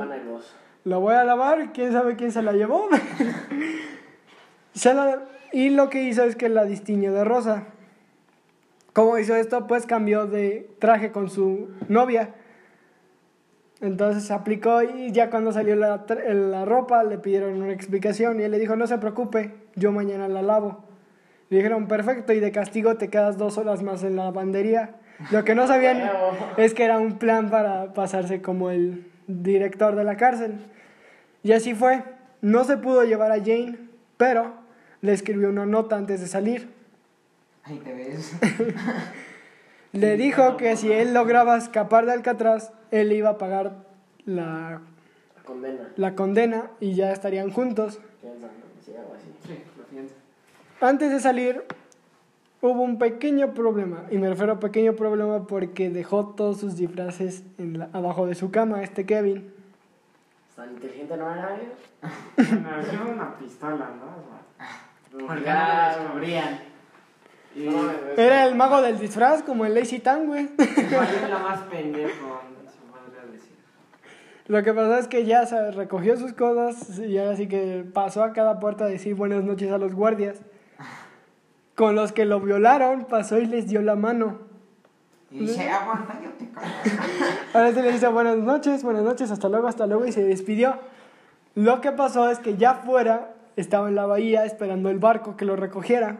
Lo 0.85 0.99
voy 1.01 1.13
a 1.15 1.23
lavar, 1.23 1.71
quién 1.73 1.91
sabe 1.91 2.15
quién 2.15 2.31
se 2.31 2.41
la 2.41 2.53
llevó. 2.53 2.87
Se 4.73 4.93
la- 4.93 5.23
y 5.51 5.69
lo 5.69 5.89
que 5.89 6.03
hizo 6.03 6.23
es 6.23 6.35
que 6.35 6.49
la 6.49 6.65
distiñó 6.65 7.11
de 7.13 7.23
rosa. 7.23 7.63
¿Cómo 8.93 9.17
hizo 9.17 9.35
esto? 9.35 9.67
Pues 9.67 9.85
cambió 9.85 10.25
de 10.25 10.69
traje 10.79 11.11
con 11.11 11.29
su 11.29 11.69
novia. 11.87 12.31
Entonces 13.81 14.25
se 14.25 14.33
aplicó 14.33 14.81
y 14.83 15.11
ya 15.11 15.29
cuando 15.29 15.51
salió 15.51 15.75
la, 15.75 16.05
la 16.27 16.65
ropa 16.65 17.03
le 17.03 17.17
pidieron 17.17 17.61
una 17.61 17.71
explicación 17.71 18.39
y 18.39 18.43
él 18.43 18.51
le 18.51 18.59
dijo, 18.59 18.75
no 18.75 18.87
se 18.87 18.97
preocupe, 18.97 19.55
yo 19.75 19.91
mañana 19.91 20.27
la 20.27 20.41
lavo. 20.41 20.83
Le 21.49 21.57
dijeron, 21.57 21.87
perfecto, 21.87 22.33
y 22.33 22.39
de 22.39 22.51
castigo 22.51 22.95
te 22.97 23.09
quedas 23.09 23.37
dos 23.37 23.57
horas 23.57 23.81
más 23.81 24.03
en 24.03 24.15
la 24.17 24.25
lavandería. 24.25 24.95
Lo 25.31 25.43
que 25.43 25.55
no 25.55 25.65
sabían 25.65 26.09
es 26.57 26.73
que 26.73 26.83
era 26.83 26.99
un 26.99 27.17
plan 27.17 27.49
para 27.49 27.93
pasarse 27.93 28.41
como 28.41 28.69
el 28.69 29.07
director 29.29 29.95
de 29.95 30.03
la 30.03 30.17
cárcel. 30.17 30.55
Y 31.43 31.51
así 31.53 31.73
fue. 31.75 32.03
No 32.41 32.63
se 32.63 32.77
pudo 32.77 33.03
llevar 33.03 33.31
a 33.31 33.37
Jane, 33.37 33.77
pero 34.17 34.53
le 35.01 35.13
escribió 35.13 35.49
una 35.49 35.65
nota 35.65 35.95
antes 35.97 36.19
de 36.21 36.27
salir. 36.27 36.69
Ahí 37.63 37.77
te 37.79 37.93
ves. 37.93 38.33
Le 39.91 40.17
dijo 40.17 40.55
que 40.57 40.75
si 40.77 40.91
él 40.91 41.13
lograba 41.13 41.57
escapar 41.57 42.05
de 42.05 42.11
Alcatraz, 42.13 42.71
él 42.91 43.11
iba 43.11 43.29
a 43.31 43.37
pagar 43.39 43.73
la, 44.25 44.81
La 45.35 45.43
condena. 45.43 45.89
la 45.95 46.15
condena 46.15 46.71
y 46.79 46.93
ya 46.93 47.11
estarían 47.11 47.49
juntos. 47.51 47.99
Piensa, 48.21 48.47
¿no? 48.47 48.51
Sí, 48.85 48.91
algo 48.95 49.15
así. 49.15 49.33
Sí, 49.47 49.59
lo 49.77 49.83
pienso. 49.85 50.13
Antes 50.79 51.11
de 51.11 51.19
salir, 51.19 51.63
hubo 52.61 52.81
un 52.81 52.97
pequeño 52.97 53.53
problema. 53.53 54.03
Y 54.11 54.17
me 54.17 54.29
refiero 54.29 54.53
a 54.53 54.59
pequeño 54.59 54.93
problema 54.93 55.47
porque 55.47 55.89
dejó 55.89 56.27
todos 56.35 56.59
sus 56.59 56.75
disfraces 56.77 57.43
en 57.57 57.79
la- 57.79 57.89
abajo 57.93 58.25
de 58.27 58.35
su 58.35 58.51
cama, 58.51 58.81
este 58.83 59.05
Kevin. 59.05 59.53
¿Tan 60.55 60.71
inteligente 60.71 61.15
no 61.17 61.31
era 61.31 61.41
nadie? 61.41 61.69
Era 62.37 63.03
una 63.13 63.37
pistola, 63.37 63.89
¿no? 63.97 64.05
O 64.07 65.17
sea, 65.19 65.27
porque 65.27 65.43
Ya, 65.45 65.95
lo 65.97 66.03
descubrían. 66.03 66.59
Y 67.55 67.67
Era 68.19 68.45
el 68.45 68.55
mago 68.55 68.81
del 68.81 68.99
disfraz, 68.99 69.41
como 69.43 69.65
el 69.65 69.73
Lazy 69.73 69.99
Tan, 69.99 70.27
güey. 70.27 70.49
lo 70.57 71.39
más 71.39 71.61
pendejo, 71.63 72.41
se 72.67 72.79
podría 72.91 73.31
decir. 73.31 73.55
Lo 74.47 74.61
que 74.63 74.73
pasó 74.73 74.97
es 74.97 75.07
que 75.07 75.25
ya 75.25 75.45
se 75.45 75.71
recogió 75.71 76.15
sus 76.17 76.33
cosas 76.33 76.99
y 76.99 77.17
ahora 77.17 77.35
sí 77.37 77.47
que 77.47 77.85
pasó 77.93 78.23
a 78.23 78.33
cada 78.33 78.59
puerta 78.59 78.83
a 78.85 78.87
decir 78.87 79.15
buenas 79.15 79.43
noches 79.43 79.71
a 79.71 79.77
los 79.77 79.95
guardias. 79.95 80.41
Con 81.79 81.95
los 81.95 82.11
que 82.11 82.25
lo 82.25 82.41
violaron, 82.41 83.05
pasó 83.05 83.37
y 83.37 83.45
les 83.45 83.69
dio 83.69 83.81
la 83.81 83.95
mano. 83.95 84.39
Y 85.31 85.39
dice, 85.39 85.69
aguanta, 85.69 86.19
yo 86.21 86.29
te. 86.31 86.49
Ahora 87.57 87.71
sí 87.71 87.81
le 87.81 87.93
dice 87.93 88.09
buenas 88.09 88.35
noches, 88.35 88.83
buenas 88.83 89.03
noches, 89.03 89.31
hasta 89.31 89.47
luego, 89.47 89.69
hasta 89.69 89.87
luego 89.87 90.05
y 90.05 90.11
se 90.11 90.21
despidió. 90.21 90.75
Lo 91.55 91.79
que 91.79 91.93
pasó 91.93 92.29
es 92.29 92.39
que 92.39 92.57
ya 92.57 92.71
afuera 92.71 93.33
estaba 93.55 93.87
en 93.87 93.95
la 93.95 94.05
bahía 94.05 94.43
esperando 94.43 94.89
el 94.89 94.99
barco 94.99 95.37
que 95.37 95.45
lo 95.45 95.55
recogiera. 95.55 96.17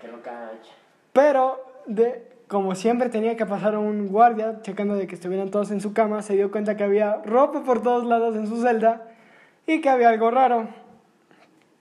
Que 0.00 0.06
cacha. 0.22 0.72
Pero, 1.12 1.60
de, 1.86 2.30
como 2.46 2.76
siempre 2.76 3.08
tenía 3.08 3.36
que 3.36 3.46
pasar 3.46 3.76
un 3.76 4.06
guardia 4.06 4.62
checando 4.62 4.94
de 4.94 5.08
que 5.08 5.16
estuvieran 5.16 5.50
todos 5.50 5.72
en 5.72 5.80
su 5.80 5.92
cama, 5.92 6.22
se 6.22 6.34
dio 6.34 6.52
cuenta 6.52 6.76
que 6.76 6.84
había 6.84 7.16
ropa 7.24 7.64
por 7.64 7.82
todos 7.82 8.04
lados 8.06 8.36
en 8.36 8.46
su 8.46 8.62
celda 8.62 9.08
y 9.66 9.80
que 9.80 9.88
había 9.88 10.10
algo 10.10 10.30
raro. 10.30 10.68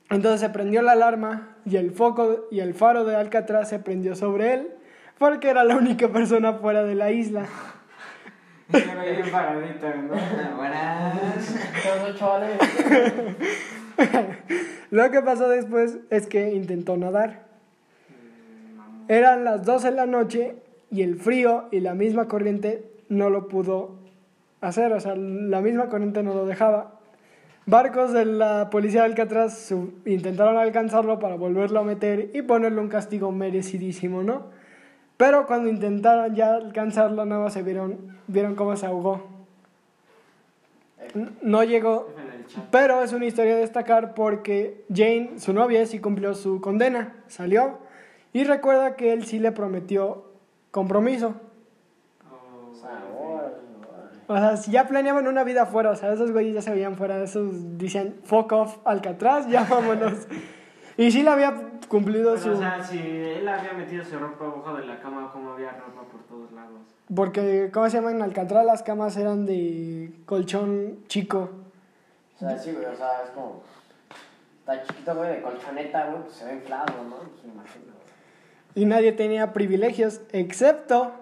Entonces 0.10 0.40
se 0.40 0.50
prendió 0.50 0.82
la 0.82 0.94
alarma 0.94 1.58
y 1.66 1.76
el 1.76 1.92
foco 1.92 2.48
y 2.50 2.62
el 2.62 2.74
faro 2.74 3.04
de 3.04 3.16
Alcatraz 3.16 3.70
se 3.70 3.80
prendió 3.80 4.16
sobre 4.16 4.54
él 4.54 4.72
porque 5.18 5.50
era 5.50 5.64
la 5.64 5.76
única 5.76 6.08
persona 6.08 6.54
fuera 6.54 6.84
de 6.84 6.96
la 6.96 7.12
isla. 7.12 7.46
Lo 14.92 15.12
que 15.12 15.22
pasó 15.22 15.50
después 15.50 15.98
es 16.10 16.28
que 16.28 16.54
intentó 16.54 16.98
nadar. 16.98 17.46
Eran 19.08 19.44
las 19.44 19.66
12 19.66 19.92
de 19.92 19.96
la 19.96 20.06
noche 20.06 20.56
y 20.92 21.02
el 21.02 21.16
frío 21.16 21.70
y 21.72 21.80
la 21.80 21.94
misma 21.94 22.28
corriente 22.28 22.92
no 23.10 23.30
lo 23.30 23.48
pudo 23.48 23.96
hacer, 24.62 24.92
o 24.92 25.00
sea, 25.00 25.16
la 25.16 25.62
misma 25.62 25.88
corriente 25.88 26.24
no 26.24 26.34
lo 26.34 26.46
dejaba. 26.46 26.97
Barcos 27.68 28.14
de 28.14 28.24
la 28.24 28.70
policía 28.70 29.02
de 29.02 29.08
Alcatraz 29.08 29.74
intentaron 30.06 30.56
alcanzarlo 30.58 31.20
para 31.20 31.36
volverlo 31.36 31.82
a 31.82 31.84
meter 31.84 32.32
y 32.34 32.42
ponerle 32.42 32.80
un 32.80 32.88
castigo 32.88 33.34
merecidísimo, 33.34 34.24
¿no? 34.24 34.44
Pero 35.18 35.46
cuando 35.48 35.70
intentaron 35.70 36.34
ya 36.34 36.56
alcanzarlo, 36.56 37.26
nada 37.26 37.50
se 37.50 37.64
vieron, 37.64 38.18
vieron 38.28 38.56
cómo 38.56 38.78
se 38.78 38.86
ahogó. 38.86 39.28
No 41.42 41.62
llegó, 41.66 42.08
pero 42.72 43.04
es 43.04 43.12
una 43.12 43.26
historia 43.26 43.58
destacar 43.58 44.14
porque 44.14 44.86
Jane, 44.88 45.32
su 45.38 45.52
novia, 45.52 45.86
sí 45.86 46.00
cumplió 46.00 46.36
su 46.36 46.62
condena, 46.62 47.16
salió 47.28 47.80
y 48.32 48.46
recuerda 48.46 48.96
que 48.96 49.12
él 49.12 49.26
sí 49.26 49.40
le 49.40 49.52
prometió 49.52 50.24
compromiso. 50.72 51.36
Oh, 52.32 52.72
O 52.72 52.76
sea, 52.76 53.04
órale, 53.14 53.56
órale. 53.92 54.17
O 54.28 54.38
sea, 54.38 54.58
si 54.58 54.72
ya 54.72 54.88
planeaban 54.88 55.26
una 55.28 55.44
vida 55.46 55.64
afuera, 55.64 55.92
o 55.92 55.96
sea, 55.96 56.12
esos 56.12 56.32
güeyes 56.32 56.54
ya 56.54 56.62
se 56.62 56.72
veían 56.72 56.98
fuera, 56.98 57.24
esos 57.24 57.78
decían, 57.78 58.16
fuck 58.24 58.52
off, 58.52 58.78
Alcatraz, 58.84 59.48
ya 59.48 59.64
vámonos. 59.64 60.28
Y 60.98 61.12
sí 61.12 61.24
le 61.24 61.30
había 61.30 61.54
cumplido 61.88 62.34
Pero, 62.34 62.44
su... 62.44 62.52
o 62.52 62.58
sea, 62.58 62.84
si 62.84 63.00
él 63.00 63.48
había 63.48 63.74
metido 63.74 64.04
su 64.04 64.18
ropa 64.18 64.46
abajo 64.46 64.76
de 64.78 64.86
la 64.86 65.00
cama, 65.00 65.30
¿cómo 65.32 65.52
había 65.52 65.72
ropa 65.72 66.02
por 66.12 66.24
todos 66.24 66.52
lados? 66.52 66.82
Porque, 67.14 67.70
¿cómo 67.72 67.90
se 67.90 67.98
llama? 67.98 68.12
En 68.12 68.22
Alcatraz 68.22 68.66
las 68.66 68.84
camas 68.84 69.16
eran 69.16 69.46
de 69.46 70.12
colchón 70.26 71.06
chico. 71.08 71.52
O 72.36 72.40
sea, 72.40 72.58
sí, 72.58 72.74
güey, 72.74 72.86
o 72.86 72.96
sea, 72.96 73.24
es 73.24 73.30
como. 73.30 73.62
Está 74.60 74.84
chiquito, 74.84 75.16
güey, 75.16 75.36
de 75.36 75.42
colchoneta, 75.42 76.08
güey, 76.08 76.24
pues 76.24 76.34
se 76.34 76.46
ve 76.46 76.54
inflado, 76.56 76.94
¿no? 77.08 77.16
Pues 77.16 77.46
imagino. 77.46 77.94
Y 78.76 78.86
nadie 78.86 79.14
tenía 79.14 79.54
privilegios, 79.54 80.22
excepto 80.34 81.14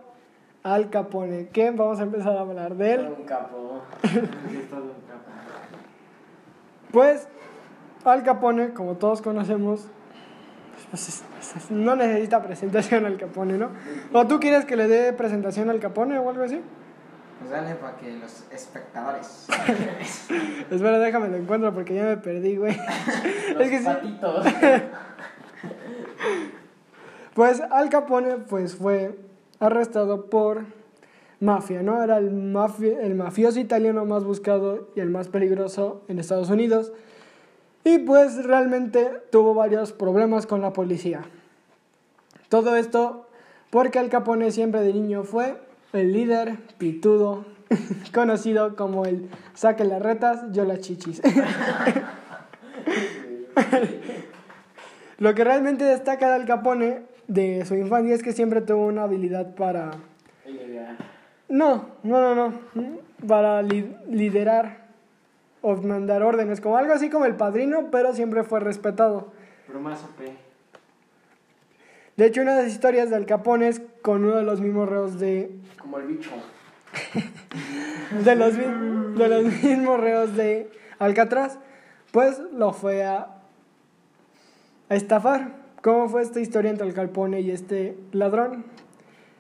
Al 0.66 0.90
Capone, 0.90 1.50
que 1.50 1.70
vamos 1.70 2.00
a 2.00 2.04
empezar 2.04 2.36
a 2.36 2.40
hablar 2.42 2.74
de 2.76 2.94
él. 2.96 3.14
Un 3.20 3.24
capo. 3.26 3.84
Sí, 4.02 4.10
es 4.18 4.70
todo 4.70 4.82
un 4.82 4.90
capo. 5.08 5.30
Pues, 6.92 7.28
Al 8.04 8.24
Capone, 8.24 8.74
como 8.74 8.96
todos 8.96 9.22
conocemos, 9.22 9.88
pues, 10.90 11.08
es- 11.08 11.24
es- 11.56 11.70
no 11.72 11.96
necesita 11.96 12.42
presentación 12.42 13.06
Al 13.06 13.18
Capone, 13.18 13.60
¿no? 13.60 13.70
¿O 14.12 14.26
tú 14.26 14.40
quieres 14.40 14.66
que 14.66 14.76
le 14.76 14.88
dé 14.88 15.14
presentación 15.14 15.70
al 15.70 15.80
Capone 15.80 16.18
o 16.18 16.30
algo 16.32 16.44
así? 16.44 16.60
Pues 17.38 17.52
dale 17.52 17.76
para 17.76 17.96
que 17.98 18.12
los 18.18 18.46
espectadores. 18.52 19.48
Espera, 20.72 20.98
déjame 20.98 21.28
lo 21.28 21.36
encuentro 21.38 21.72
porque 21.76 21.94
ya 21.94 22.06
me 22.06 22.18
perdí, 22.18 22.56
güey. 22.58 22.76
Los 23.54 23.62
Es 23.62 23.70
que 23.70 23.78
sí. 23.80 23.86
patitos. 23.86 24.46
Pues 27.36 27.60
Al 27.62 27.90
Capone 27.90 28.38
pues 28.38 28.76
fue 28.76 29.20
arrestado 29.60 30.26
por 30.30 30.66
mafia, 31.40 31.82
¿no? 31.82 32.04
Era 32.04 32.18
el, 32.18 32.56
el 33.02 33.16
mafioso 33.16 33.60
italiano 33.60 34.06
más 34.06 34.24
buscado 34.24 34.90
y 34.96 35.00
el 35.00 35.10
más 35.10 35.28
peligroso 35.28 36.02
en 36.08 36.20
Estados 36.20 36.50
Unidos. 36.50 36.94
Y 37.84 38.00
pues 38.00 38.44
realmente 38.46 39.12
tuvo 39.32 39.54
varios 39.54 39.94
problemas 39.94 40.48
con 40.48 40.62
la 40.62 40.74
policía. 40.74 41.22
Todo 42.50 42.76
esto 42.76 43.28
porque 43.70 44.00
Al 44.00 44.10
Capone 44.10 44.52
siempre 44.52 44.82
de 44.82 44.94
niño 44.94 45.24
fue 45.24 45.58
el 45.94 46.14
líder 46.14 46.58
pitudo, 46.78 47.46
conocido 48.14 48.76
como 48.76 49.06
el 49.06 49.30
saque 49.54 49.84
las 49.84 50.02
retas, 50.02 50.52
yo 50.52 50.66
las 50.66 50.80
chichis. 50.80 51.22
Lo 55.18 55.34
que 55.34 55.44
realmente 55.44 55.84
destaca 55.86 56.28
de 56.30 56.36
Al 56.36 56.46
Capone 56.46 57.04
de 57.28 57.66
su 57.66 57.76
infancia 57.76 58.14
es 58.16 58.24
que 58.24 58.32
siempre 58.34 58.62
tuvo 58.62 58.86
una 58.88 59.04
habilidad 59.04 59.56
para... 59.56 59.92
No, 61.50 61.90
no, 62.04 62.36
no, 62.36 62.36
no. 62.50 62.54
Para 63.28 63.62
li- 63.62 63.96
liderar 64.10 64.86
o 65.62 65.76
mandar 65.78 66.22
órdenes, 66.24 66.62
como 66.62 66.78
algo 66.78 66.94
así 66.94 67.10
como 67.10 67.26
el 67.26 67.36
padrino, 67.36 67.90
pero 67.92 68.14
siempre 68.14 68.44
fue 68.44 68.60
respetado. 68.60 69.32
Pero 69.68 69.80
más 69.80 70.04
OP. 70.04 70.22
De 72.18 72.26
hecho, 72.26 72.42
una 72.42 72.56
de 72.56 72.64
las 72.64 72.72
historias 72.72 73.10
de 73.10 73.16
Al 73.16 73.26
Capone 73.26 73.68
es 73.68 73.82
con 74.02 74.24
uno 74.24 74.38
de 74.38 74.44
los 74.44 74.62
mismos 74.62 74.88
reos 74.88 75.20
de... 75.20 75.52
Como 75.80 75.98
el 76.00 76.08
bicho. 76.08 76.32
De 78.24 78.36
los, 78.36 78.56
de 78.56 79.28
los 79.28 79.44
mismos 79.64 80.00
reos 80.00 80.36
de 80.38 80.70
Alcatraz, 81.00 81.58
pues 82.12 82.40
lo 82.54 82.72
fue 82.72 83.04
a, 83.04 83.28
a 84.88 84.96
estafar. 84.96 85.52
¿Cómo 85.86 86.10
fue 86.10 86.24
esta 86.24 86.40
historia 86.40 86.72
entre 86.72 86.88
Al 86.88 86.96
Capone 86.96 87.42
y 87.42 87.52
este 87.52 87.96
ladrón? 88.12 88.66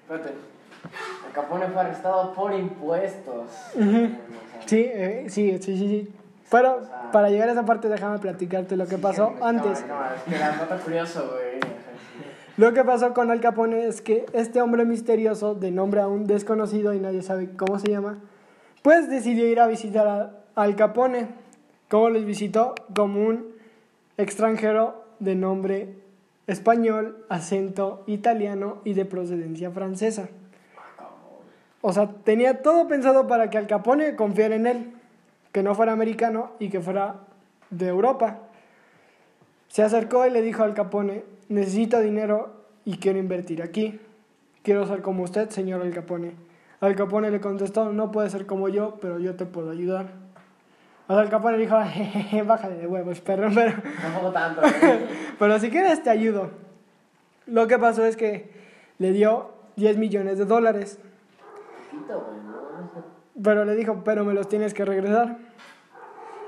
Espérate. 0.03 0.29
El 0.29 1.33
Capone 1.33 1.65
fue 1.69 1.81
arrestado 1.81 2.35
por 2.35 2.53
impuestos. 2.53 3.49
Ujú. 3.73 4.09
Sí, 4.67 4.83
eh, 4.87 5.25
sí, 5.27 5.57
sí, 5.59 5.77
sí, 5.77 5.87
sí. 5.87 6.13
Pero 6.49 6.81
para 7.11 7.29
llegar 7.29 7.49
a 7.49 7.51
esa 7.51 7.65
parte 7.65 7.87
déjame 7.87 8.17
platicarte 8.19 8.75
lo 8.75 8.87
que 8.87 8.97
pasó 8.97 9.33
sí, 9.35 9.43
antes. 9.43 9.85
No, 9.87 9.99
no, 9.99 10.05
es 10.15 10.21
que 10.21 10.35
era 10.35 10.55
nota 10.55 10.77
curioso, 10.77 11.31
güey. 11.33 11.59
Lo 12.57 12.73
que 12.73 12.83
pasó 12.83 13.13
con 13.13 13.31
Al 13.31 13.41
Capone 13.41 13.85
es 13.85 14.01
que 14.01 14.25
este 14.33 14.61
hombre 14.61 14.85
misterioso, 14.85 15.55
de 15.55 15.71
nombre 15.71 16.01
aún 16.01 16.25
desconocido 16.25 16.93
y 16.93 16.99
nadie 16.99 17.23
sabe 17.23 17.49
cómo 17.55 17.79
se 17.79 17.89
llama, 17.89 18.19
pues 18.83 19.09
decidió 19.09 19.47
ir 19.47 19.59
a 19.59 19.67
visitar 19.67 20.07
a 20.07 20.31
Al 20.55 20.75
Capone. 20.75 21.27
¿Cómo 21.89 22.09
les 22.09 22.23
visitó? 22.25 22.75
Como 22.95 23.25
un 23.25 23.55
extranjero 24.17 25.03
de 25.19 25.35
nombre 25.35 26.04
español, 26.47 27.25
acento 27.29 28.03
italiano 28.07 28.81
y 28.83 28.93
de 28.93 29.05
procedencia 29.05 29.71
francesa. 29.71 30.29
O 31.81 31.93
sea, 31.93 32.07
tenía 32.23 32.61
todo 32.61 32.87
pensado 32.87 33.27
para 33.27 33.49
que 33.49 33.57
Al 33.57 33.67
Capone 33.67 34.15
confiara 34.15 34.55
en 34.55 34.67
él, 34.67 34.93
que 35.51 35.63
no 35.63 35.75
fuera 35.75 35.93
americano 35.93 36.51
y 36.59 36.69
que 36.69 36.81
fuera 36.81 37.21
de 37.69 37.87
Europa. 37.87 38.39
Se 39.67 39.83
acercó 39.83 40.25
y 40.25 40.31
le 40.31 40.41
dijo 40.41 40.63
al 40.63 40.73
Capone, 40.73 41.23
necesito 41.49 41.99
dinero 41.99 42.65
y 42.85 42.97
quiero 42.97 43.19
invertir 43.19 43.61
aquí. 43.61 43.99
Quiero 44.63 44.87
ser 44.87 45.01
como 45.01 45.23
usted, 45.23 45.49
señor 45.49 45.81
Al 45.81 45.93
Capone. 45.93 46.33
Al 46.79 46.95
Capone 46.95 47.29
le 47.29 47.39
contestó, 47.39 47.91
no 47.91 48.11
puede 48.11 48.29
ser 48.29 48.45
como 48.45 48.69
yo, 48.69 48.97
pero 49.01 49.19
yo 49.19 49.35
te 49.35 49.45
puedo 49.45 49.71
ayudar. 49.71 50.24
Al 51.07 51.29
Capone 51.29 51.57
dijo, 51.57 51.79
"Jejeje, 51.83 52.41
bájale 52.41 52.75
de 52.77 52.87
huevos, 52.87 53.21
perro, 53.21 53.49
pero, 53.53 53.73
Tampoco 54.01 54.31
tanto, 54.31 54.61
güey. 54.81 54.99
pero 55.37 55.59
si 55.59 55.69
quieres 55.69 56.01
te 56.03 56.09
ayudo. 56.09 56.51
Lo 57.45 57.67
que 57.67 57.77
pasó 57.77 58.03
es 58.05 58.17
que 58.17 58.49
le 58.97 59.11
dio 59.11 59.51
10 59.75 59.97
millones 59.97 60.37
de 60.39 60.45
dólares, 60.45 60.99
pero 63.41 63.65
le 63.65 63.75
dijo, 63.75 64.01
pero 64.03 64.23
me 64.25 64.33
los 64.33 64.47
tienes 64.47 64.73
que 64.73 64.85
regresar. 64.85 65.37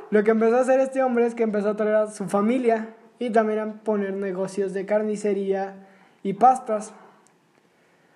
Lo 0.09 0.23
que 0.23 0.31
empezó 0.31 0.57
a 0.57 0.61
hacer 0.61 0.79
este 0.79 1.03
hombre 1.03 1.25
es 1.25 1.35
que 1.35 1.43
empezó 1.43 1.69
a 1.69 1.75
traer 1.75 1.95
a 1.95 2.07
su 2.07 2.25
familia 2.29 2.95
y 3.19 3.29
también 3.29 3.59
a 3.59 3.73
poner 3.83 4.13
negocios 4.13 4.73
de 4.73 4.85
carnicería 4.85 5.85
y 6.23 6.33
pastas. 6.33 6.93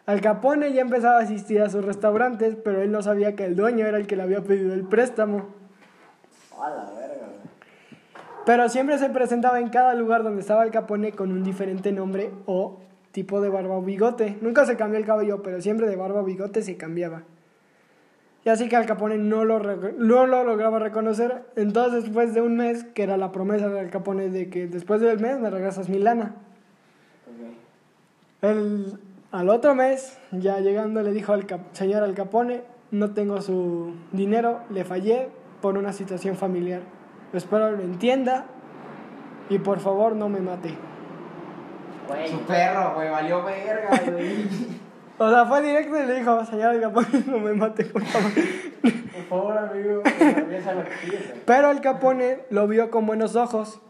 Al 0.06 0.22
Capone 0.22 0.74
ya 0.74 0.82
empezaba 0.82 1.18
a 1.20 1.22
asistir 1.24 1.62
a 1.62 1.70
sus 1.70 1.84
restaurantes, 1.86 2.56
pero 2.64 2.82
él 2.82 2.92
no 2.92 3.02
sabía 3.02 3.36
que 3.36 3.46
el 3.46 3.56
dueño 3.56 3.86
era 3.86 3.98
el 3.98 4.08
que 4.08 4.16
le 4.16 4.24
había 4.24 4.42
pedido 4.42 4.74
el 4.74 4.84
préstamo. 4.84 5.50
A 6.62 6.70
la 6.70 6.84
verga. 6.91 7.28
Pero 8.45 8.70
siempre 8.70 8.97
se 8.97 9.09
presentaba 9.09 9.59
en 9.59 9.70
cada 9.70 9.93
lugar 9.93 10.24
donde 10.24 10.41
estaba 10.41 10.64
el 10.64 10.72
Capone 10.72 11.12
con 11.12 11.32
un 11.32 11.43
diferente 11.43 11.91
nombre 11.91 12.32
o 12.45 12.78
tipo 13.12 13.41
de 13.41 13.49
barba 13.49 13.78
o 13.78 13.82
bigote. 13.82 14.38
Nunca 14.41 14.66
se 14.66 14.78
cambió 14.78 14.97
el 14.99 15.05
cabello, 15.05 15.41
pero 15.43 15.62
siempre 15.62 15.88
de 15.88 15.95
barba 15.95 16.22
o 16.22 16.24
bigote 16.24 16.62
se 16.62 16.78
cambiaba. 16.78 17.24
Y 18.43 18.49
así 18.49 18.68
que 18.68 18.76
Al 18.76 18.88
Capone 18.88 19.18
no 19.20 19.45
lo, 19.45 19.59
no 19.59 20.26
lo 20.26 20.43
lograba 20.43 20.80
reconocer. 20.80 21.43
Entonces, 21.55 22.03
después 22.05 22.34
de 22.34 22.41
un 22.41 22.57
mes, 22.57 22.84
que 22.84 23.03
era 23.03 23.16
la 23.18 23.32
promesa 23.32 23.70
de 23.70 23.80
Al 23.80 23.91
Capone 23.91 24.30
de 24.30 24.49
que 24.49 24.66
después 24.68 25.01
del 25.01 25.20
mes 25.20 25.39
me 25.39 25.49
regresas 25.51 25.89
mi 25.89 25.99
lana. 25.99 26.34
Ok. 27.28 27.53
El, 28.49 28.97
al 29.32 29.49
otro 29.49 29.76
mes, 29.76 30.18
ya 30.32 30.59
llegando, 30.59 31.03
le 31.03 31.12
dijo 31.12 31.34
al 31.34 31.45
cap- 31.45 31.72
señor 31.74 32.01
Al 32.01 32.16
Capone, 32.16 32.64
no 32.89 33.12
tengo 33.14 33.39
su 33.41 33.93
dinero, 34.12 34.62
le 34.72 34.84
fallé 34.84 35.30
por 35.62 35.78
una 35.78 35.93
situación 35.93 36.36
familiar. 36.36 36.82
Espero 37.34 37.72
lo 37.72 37.82
entienda 37.82 38.45
y 39.49 39.59
por 39.59 39.80
favor 39.80 40.16
no 40.16 40.28
me 40.28 40.39
mate. 40.39 40.76
Güey. 42.07 42.28
Su 42.30 42.39
perro, 42.41 42.95
güey, 42.95 43.09
valió 43.09 43.43
verga, 43.43 43.89
güey. 44.12 44.45
O 45.18 45.30
sea, 45.30 45.45
fue 45.45 45.62
directo 45.62 46.01
y 46.01 46.07
le 46.07 46.16
dijo, 46.16 46.43
señor 46.45 46.70
Al 46.70 46.82
Capone, 46.82 47.24
no 47.28 47.38
me 47.38 47.53
mate, 47.53 47.86
por 47.86 48.03
favor. 48.03 48.32
Por 48.82 49.24
favor, 49.30 49.57
amigo. 49.59 50.01
Regresa 50.03 50.74
lo 50.74 50.84
que 50.84 50.89
quieres, 51.03 51.30
güey. 51.30 51.41
Pero 51.45 51.68
Al 51.68 51.80
Capone 51.80 52.39
lo 52.49 52.68
vio 52.68 52.89
con 52.89 53.05
buenos 53.05 53.36
ojos. 53.36 53.82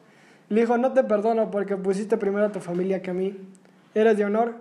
Le 0.49 0.59
dijo, 0.59 0.77
no 0.77 0.91
te 0.91 1.05
perdono 1.05 1.49
porque 1.49 1.77
pusiste 1.77 2.17
primero 2.17 2.47
a 2.47 2.51
tu 2.51 2.59
familia 2.59 3.01
que 3.01 3.11
a 3.11 3.13
mí. 3.13 3.37
Eres 3.95 4.17
de 4.17 4.25
honor, 4.25 4.55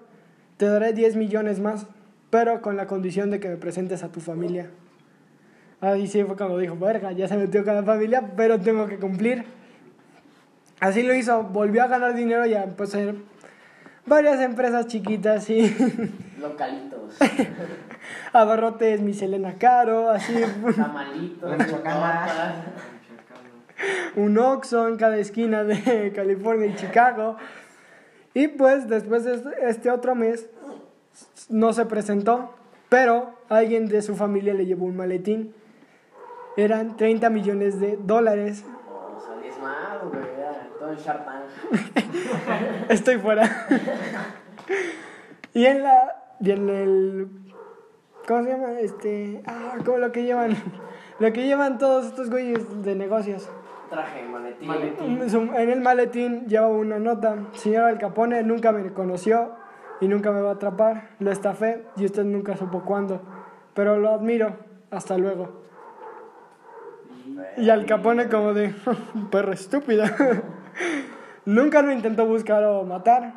te 0.59 0.67
daré 0.67 0.93
10 0.93 1.17
millones 1.17 1.59
más, 1.59 1.87
pero 2.31 2.63
con 2.63 2.77
la 2.77 2.87
condición 2.87 3.31
de 3.31 3.41
que 3.41 3.49
me 3.49 3.57
presentes 3.57 4.05
a 4.05 4.13
tu 4.13 4.21
familia. 4.21 4.71
Ahí 5.81 6.07
sí 6.07 6.23
fue 6.25 6.37
cuando 6.37 6.59
dijo, 6.59 6.77
verga, 6.77 7.13
ya 7.13 7.27
se 7.27 7.37
metió 7.37 7.65
con 7.65 7.75
la 7.75 7.83
familia, 7.83 8.33
pero 8.37 8.61
tengo 8.61 8.87
que 8.87 8.99
cumplir. 8.99 9.45
Así 10.79 11.03
lo 11.03 11.15
hizo, 11.15 11.43
volvió 11.45 11.83
a 11.83 11.87
ganar 11.89 12.15
dinero 12.15 12.45
y 12.47 12.55
a 12.55 12.65
poseer 12.67 13.15
varias 14.07 14.41
empresas 14.41 14.87
chiquitas 14.87 15.49
y 15.51 15.75
Localitos. 16.41 17.17
abarrotes 18.33 19.01
Michelena 19.01 19.55
Caro, 19.55 20.11
así 20.11 20.35
Tamalitos. 20.77 21.51
Un 24.17 24.37
Oxxo 24.39 24.89
en 24.89 24.97
cada 24.97 25.17
esquina 25.17 25.65
de 25.65 26.13
California 26.15 26.67
y 26.67 26.75
Chicago. 26.77 27.37
Y 28.35 28.49
pues 28.49 28.89
después 28.89 29.25
de 29.25 29.35
este- 29.37 29.69
este 29.69 29.91
otro 29.91 30.15
mes 30.15 30.47
no 31.49 31.73
se 31.73 31.87
presentó, 31.87 32.55
pero 32.89 33.35
alguien 33.49 33.87
de 33.89 34.03
su 34.03 34.15
familia 34.17 34.53
le 34.55 34.67
llevó 34.67 34.85
un 34.87 34.97
maletín. 34.97 35.55
Eran 36.57 36.97
30 36.97 37.31
millones 37.31 37.81
de 37.81 37.97
dólares. 37.97 38.65
O 39.17 39.21
sea, 39.21 39.37
10 39.41 39.59
más, 39.61 40.03
güey. 40.11 40.25
Todo 40.79 40.93
en. 40.93 41.53
Estoy 42.89 43.19
fuera. 43.19 43.49
y 45.55 45.67
en 45.67 45.83
la 45.83 46.17
y 46.41 46.51
en 46.53 46.69
el 46.71 47.29
¿cómo 48.27 48.45
se 48.45 48.51
llama? 48.51 48.81
Este, 48.81 49.43
ah, 49.47 49.75
como 49.85 49.99
lo 49.99 50.11
que 50.13 50.25
llevan 50.25 50.57
lo 51.19 51.33
que 51.33 51.45
llevan 51.47 51.79
todos 51.79 52.07
estos 52.07 52.31
güeyes 52.31 52.83
de 52.83 52.95
negocios. 52.95 53.49
Traje, 53.91 54.23
maletín. 54.23 54.69
Maletín. 54.69 55.31
Su- 55.31 55.53
En 55.55 55.69
el 55.71 55.81
maletín 55.81 56.47
llevaba 56.47 56.73
una 56.73 56.99
nota. 56.99 57.37
Señor 57.55 57.85
Al 57.85 57.99
Capone 57.99 58.43
nunca 58.45 58.73
me 58.73 58.93
conoció 58.93 59.53
y 60.01 60.09
nunca 60.09 60.31
me 60.31 60.41
va 60.41 60.51
a 60.51 60.55
atrapar. 60.55 61.11
Lo 61.19 61.31
estafé 61.33 61.85
y 61.97 62.05
usted 62.07 62.25
nunca 62.25 62.57
supo 62.57 62.83
cuándo. 62.85 63.21
Pero 63.75 63.99
lo 63.99 64.11
admiro. 64.11 64.57
Hasta 64.91 65.19
luego. 65.19 65.63
Y 67.57 67.71
Al 67.71 67.87
Capone 67.87 68.29
como 68.29 68.55
de, 68.55 68.75
perro 69.31 69.53
estúpida. 69.53 70.15
nunca 71.45 71.83
lo 71.83 71.93
intentó 71.93 72.27
buscar 72.27 72.65
o 72.65 72.85
matar. 72.85 73.35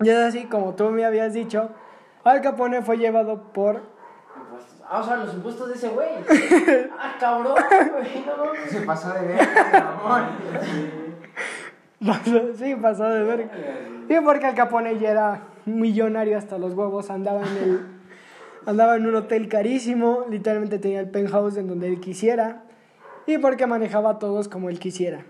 Y 0.00 0.08
es 0.08 0.16
así 0.16 0.44
como 0.46 0.74
tú 0.74 0.90
me 0.90 1.04
habías 1.04 1.32
dicho. 1.32 1.70
Al 2.24 2.40
Capone 2.40 2.82
fue 2.82 2.98
llevado 2.98 3.52
por... 3.52 3.82
Ah, 4.88 5.00
o 5.00 5.04
sea, 5.04 5.16
los 5.16 5.32
impuestos 5.34 5.68
de 5.68 5.74
ese 5.74 5.88
güey. 5.88 6.08
Ah, 6.98 7.16
cabrón, 7.18 7.54
güey, 7.92 8.24
no 8.26 8.44
mames. 8.44 8.70
Se 8.70 8.80
pasó 8.82 9.12
de 9.12 9.26
ver, 9.26 9.48
amor. 9.76 10.22
Sí, 12.56 12.74
pasó 12.76 13.04
de 13.04 13.22
ver. 13.22 13.50
Y 14.08 14.20
porque 14.20 14.46
Al 14.46 14.54
Capone 14.54 14.98
ya 14.98 15.10
era 15.10 15.42
millonario 15.64 16.36
hasta 16.36 16.58
los 16.58 16.74
huevos, 16.74 17.10
andaba 17.10 17.40
en 17.40 17.56
el 17.56 18.01
andaba 18.66 18.96
en 18.96 19.06
un 19.06 19.14
hotel 19.14 19.48
carísimo, 19.48 20.26
literalmente 20.30 20.78
tenía 20.78 21.00
el 21.00 21.10
penthouse 21.10 21.56
en 21.56 21.68
donde 21.68 21.88
él 21.88 22.00
quisiera 22.00 22.64
y 23.26 23.38
porque 23.38 23.66
manejaba 23.66 24.10
a 24.10 24.18
todos 24.18 24.48
como 24.48 24.68
él 24.68 24.78
quisiera. 24.78 25.24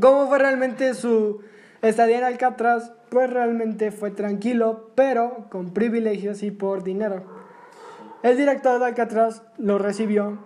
¿Cómo 0.00 0.26
fue 0.28 0.38
realmente 0.38 0.94
su 0.94 1.40
estadía 1.82 2.18
en 2.18 2.24
Alcatraz? 2.24 2.92
Pues 3.08 3.30
realmente 3.30 3.90
fue 3.92 4.10
tranquilo, 4.10 4.90
pero 4.94 5.46
con 5.50 5.70
privilegios 5.70 6.42
y 6.42 6.50
por 6.50 6.82
dinero. 6.82 7.22
El 8.22 8.36
director 8.36 8.78
de 8.78 8.86
Alcatraz 8.86 9.42
lo 9.58 9.78
recibió 9.78 10.38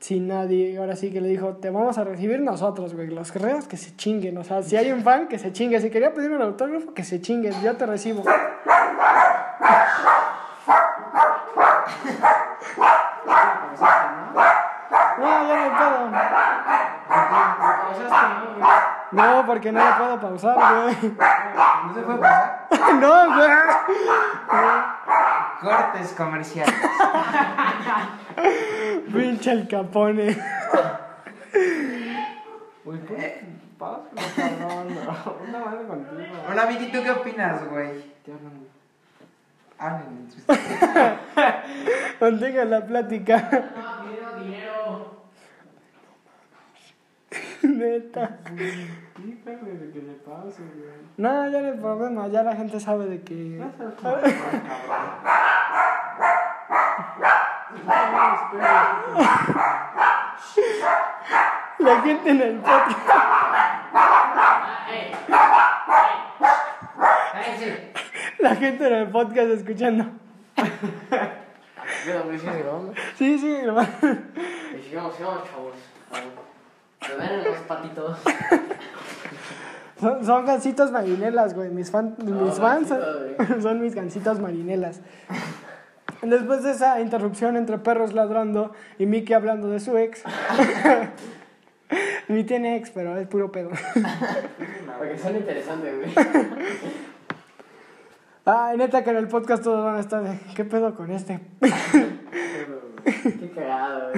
sin 0.00 0.28
nadie. 0.28 0.76
Ahora 0.78 0.96
sí 0.96 1.12
que 1.12 1.20
le 1.20 1.28
dijo, 1.28 1.56
te 1.56 1.70
vamos 1.70 1.98
a 1.98 2.04
recibir 2.04 2.40
nosotros, 2.40 2.94
güey. 2.94 3.08
Los 3.08 3.32
guerreros 3.32 3.66
que 3.66 3.76
se 3.76 3.94
chinguen. 3.96 4.36
O 4.38 4.44
sea, 4.44 4.62
si 4.62 4.76
hay 4.76 4.90
un 4.92 5.02
fan, 5.02 5.28
que 5.28 5.38
se 5.38 5.52
chingue. 5.52 5.80
Si 5.80 5.90
quería 5.90 6.12
pedir 6.12 6.30
un 6.30 6.42
autógrafo, 6.42 6.92
que 6.94 7.04
se 7.04 7.20
chingue. 7.20 7.52
Yo 7.62 7.76
te 7.76 7.86
recibo. 7.86 8.24
No, 15.18 15.48
ya 15.48 15.56
no 15.56 15.68
puedo. 15.78 15.98
Pausaste, 17.08 18.28
¿no, 18.28 18.36
güey? 18.54 18.68
No, 19.10 19.44
porque 19.46 19.72
no 19.72 19.84
lo 19.84 19.96
puedo 19.96 20.20
pausar, 20.20 20.54
güey. 20.56 20.96
¿No 21.86 21.94
se 21.94 22.00
puede 22.02 22.18
pasar? 22.18 22.68
No, 22.98 23.34
güey. 23.34 23.48
Cortes 25.60 26.12
comerciales. 26.16 26.74
Pinche 29.12 29.50
el 29.52 29.68
capone. 29.68 30.36
¿por 32.84 32.98
qué? 33.00 33.44
Pausa, 33.78 34.08
cabrón. 34.36 34.98
Una 35.48 35.58
madre 35.58 35.86
contigo. 35.86 36.22
Hola, 36.50 36.64
Vicky, 36.66 36.86
¿tú 36.92 37.02
qué 37.02 37.10
opinas, 37.10 37.64
güey? 37.68 38.14
Te 38.24 38.32
hablan, 38.32 38.52
güey. 38.56 38.67
Hablen. 39.78 40.28
Mantenga 42.20 42.64
la 42.64 42.84
plática. 42.84 43.36
No, 43.76 44.02
dinero, 44.02 44.34
dinero. 44.42 45.22
Neta. 47.62 48.38
Que 48.44 48.52
güey. 48.54 48.88
No, 51.16 51.48
ya 51.48 51.60
no 51.60 51.68
hay 51.68 51.78
problema. 51.78 52.26
Ya 52.28 52.42
la 52.42 52.56
gente 52.56 52.80
sabe 52.80 53.06
de 53.06 53.22
que. 53.22 53.34
No 53.34 53.70
cabrón. 54.02 54.32
La 61.78 62.00
gente 62.02 62.30
en 62.30 62.40
el 62.42 62.56
podcast. 62.58 63.00
¡Ey! 64.90 65.12
¡Cállense! 67.32 67.87
La 68.38 68.54
gente 68.54 68.86
en 68.86 68.94
el 68.94 69.08
podcast 69.08 69.50
escuchando. 69.50 70.04
Sigue 72.04 72.58
grabando. 72.58 72.92
Sí, 73.16 73.38
sí, 73.38 73.56
grabando. 73.62 73.90
Y 74.78 74.82
sigamos, 74.82 75.16
sigamos, 75.16 75.44
chavos. 75.50 75.74
Me 77.08 77.16
ven 77.16 77.38
en 77.40 77.44
los 77.44 77.56
patitos. 77.60 78.18
Son, 80.00 80.24
son 80.24 80.44
gancitos 80.44 80.92
marinelas, 80.92 81.54
güey. 81.54 81.70
Mis, 81.70 81.90
fan, 81.90 82.14
mis 82.18 82.54
fans 82.54 82.88
son, 83.62 83.80
mis 83.80 83.94
gancitos 83.94 84.38
marinelas. 84.38 85.00
Después 86.22 86.62
de 86.62 86.72
esa 86.72 87.00
interrupción 87.00 87.56
entre 87.56 87.78
perros 87.78 88.12
ladrando 88.12 88.72
y 88.98 89.06
Mickey 89.06 89.34
hablando 89.34 89.68
de 89.68 89.80
su 89.80 89.96
ex. 89.96 90.22
Ni 92.28 92.44
tiene 92.44 92.76
ex, 92.76 92.90
pero 92.90 93.16
es 93.16 93.26
puro 93.26 93.50
pedo. 93.50 93.70
Porque 94.98 95.18
son 95.18 95.36
interesantes, 95.36 95.94
güey. 95.96 96.12
Ay, 98.50 98.78
neta 98.78 99.04
que 99.04 99.10
en 99.10 99.16
el 99.16 99.28
podcast 99.28 99.62
todos 99.62 99.84
van 99.84 99.96
a 99.96 100.00
estar 100.00 100.22
de. 100.22 100.38
¿Qué 100.56 100.64
pedo 100.64 100.94
con 100.94 101.10
este? 101.10 101.38
Qué 103.22 103.50
cagado. 103.54 104.12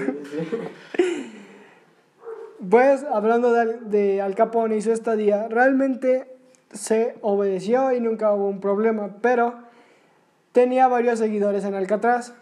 Pues, 2.70 3.04
hablando 3.12 3.52
de, 3.52 3.60
Al- 3.60 3.90
de 3.90 4.22
Al 4.22 4.36
Capone 4.36 4.76
y 4.76 4.82
su 4.82 4.92
estadía, 4.92 5.48
realmente 5.48 6.32
se 6.72 7.16
obedeció 7.22 7.90
y 7.92 8.00
nunca 8.00 8.32
hubo 8.32 8.46
un 8.46 8.60
problema, 8.60 9.16
pero 9.20 9.54
tenía 10.52 10.86
varios 10.86 11.18
seguidores 11.18 11.64
en 11.64 11.74
Alcatraz. 11.74 12.32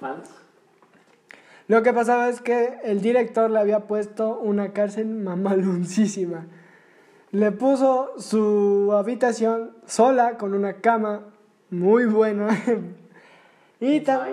¿Fans? 0.00 0.30
Lo 1.68 1.82
que 1.82 1.92
pasaba 1.92 2.30
es 2.30 2.40
que 2.40 2.78
el 2.84 3.02
director 3.02 3.50
le 3.50 3.58
había 3.58 3.80
puesto 3.80 4.38
una 4.38 4.72
cárcel 4.72 5.08
mamaloncísima. 5.08 6.46
Le 7.32 7.52
puso 7.52 8.12
su 8.16 8.92
habitación 8.96 9.72
sola 9.84 10.38
con 10.38 10.54
una 10.54 10.74
cama 10.76 11.33
muy 11.70 12.06
buena 12.06 12.48
y, 13.80 14.00
ta- 14.00 14.28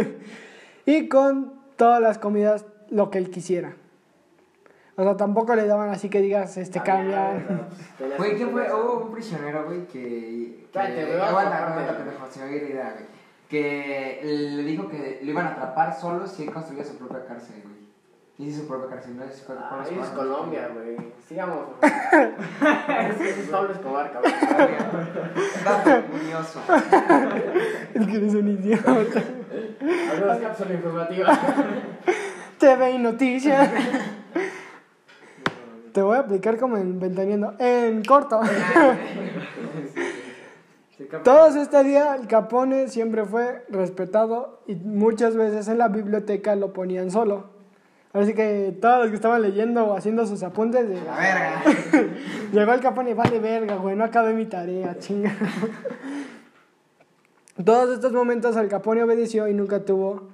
y 0.86 1.08
con 1.08 1.54
todas 1.76 2.00
las 2.00 2.18
comidas 2.18 2.64
lo 2.90 3.10
que 3.10 3.18
él 3.18 3.30
quisiera. 3.30 3.74
O 4.98 5.02
sea, 5.02 5.16
tampoco 5.16 5.54
le 5.54 5.66
daban 5.66 5.90
así 5.90 6.08
que 6.08 6.20
digas, 6.22 6.56
este 6.56 6.80
cambian. 6.82 7.68
Güey, 8.16 8.34
¿quién 8.36 8.50
fue? 8.50 8.62
Hubo 8.72 9.04
un 9.04 9.12
prisionero, 9.12 9.64
güey, 9.66 9.86
que. 9.86 10.00
que 10.00 10.66
Cállate, 10.72 11.04
güey, 11.04 11.18
vas 11.18 11.26
a 11.26 11.28
aguanta, 11.28 11.68
aguanta, 11.68 11.96
pendejo, 11.98 12.26
se 12.30 12.38
me 12.40 12.46
había 12.46 12.56
ido 12.58 12.66
idea, 12.68 12.92
güey. 12.94 13.04
Que 13.48 14.20
le 14.24 14.62
dijo 14.62 14.88
que 14.88 15.20
lo 15.22 15.30
iban 15.30 15.46
a 15.46 15.50
atrapar 15.52 15.94
solo 16.00 16.26
si 16.26 16.44
él 16.44 16.50
construía 16.50 16.82
su 16.84 16.96
propia 16.96 17.26
cárcel, 17.26 17.60
güey. 17.62 17.75
Hizo 18.38 18.60
su 18.60 18.68
propia 18.68 18.90
cárcel, 18.90 19.16
no 19.16 19.24
sé 19.26 19.32
si 19.32 19.44
fue 19.44 19.54
Ah, 19.58 19.82
es 19.82 19.90
Escobar, 19.92 20.14
Colombia, 20.14 20.70
güey. 20.74 20.96
Sigamos. 21.26 21.68
Ese 21.82 23.30
es 23.30 23.48
Pablo 23.48 23.72
Escobar, 23.72 24.12
cabrón. 24.12 24.32
Dato 25.64 26.06
curioso. 26.10 26.60
Es 27.94 28.06
que 28.06 28.16
eres 28.16 28.34
un 28.34 28.48
idiota. 28.48 29.22
Algunas 30.12 30.38
cápsulas 30.38 30.72
informativas. 30.74 31.38
TV 32.58 32.90
y 32.90 32.98
noticias. 32.98 33.70
Te 35.94 36.02
voy 36.02 36.16
a 36.16 36.20
aplicar 36.20 36.58
como 36.58 36.76
en 36.76 37.00
Ventaneando. 37.00 37.54
En 37.58 38.04
corto. 38.04 38.38
Todos 41.24 41.56
este 41.56 41.84
día 41.84 42.16
el 42.16 42.26
Capone 42.26 42.88
siempre 42.88 43.24
fue 43.24 43.64
respetado 43.70 44.60
y 44.66 44.74
muchas 44.74 45.36
veces 45.36 45.68
en 45.68 45.78
la 45.78 45.88
biblioteca 45.88 46.54
lo 46.54 46.74
ponían 46.74 47.10
solo. 47.10 47.55
Así 48.16 48.32
que 48.32 48.74
todos 48.80 49.00
los 49.00 49.08
que 49.10 49.16
estaban 49.16 49.42
leyendo 49.42 49.84
o 49.84 49.94
haciendo 49.94 50.24
sus 50.24 50.42
apuntes 50.42 50.88
de... 50.88 50.94
La 51.02 51.16
verga. 51.16 51.62
Llegó 52.52 52.72
el 52.72 52.80
Capone, 52.80 53.12
vale 53.12 53.38
verga, 53.40 53.76
güey, 53.76 53.94
no 53.94 54.04
acabé 54.04 54.32
mi 54.32 54.46
tarea, 54.46 54.96
chinga. 54.98 55.36
Todos 57.62 57.94
estos 57.94 58.12
momentos 58.12 58.56
Al 58.56 58.68
Capone 58.68 59.02
obedeció 59.02 59.48
y 59.48 59.54
nunca 59.54 59.84
tuvo... 59.84 60.30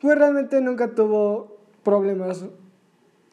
Pues 0.00 0.16
realmente 0.16 0.60
nunca 0.60 0.94
tuvo 0.94 1.58
problemas. 1.82 2.44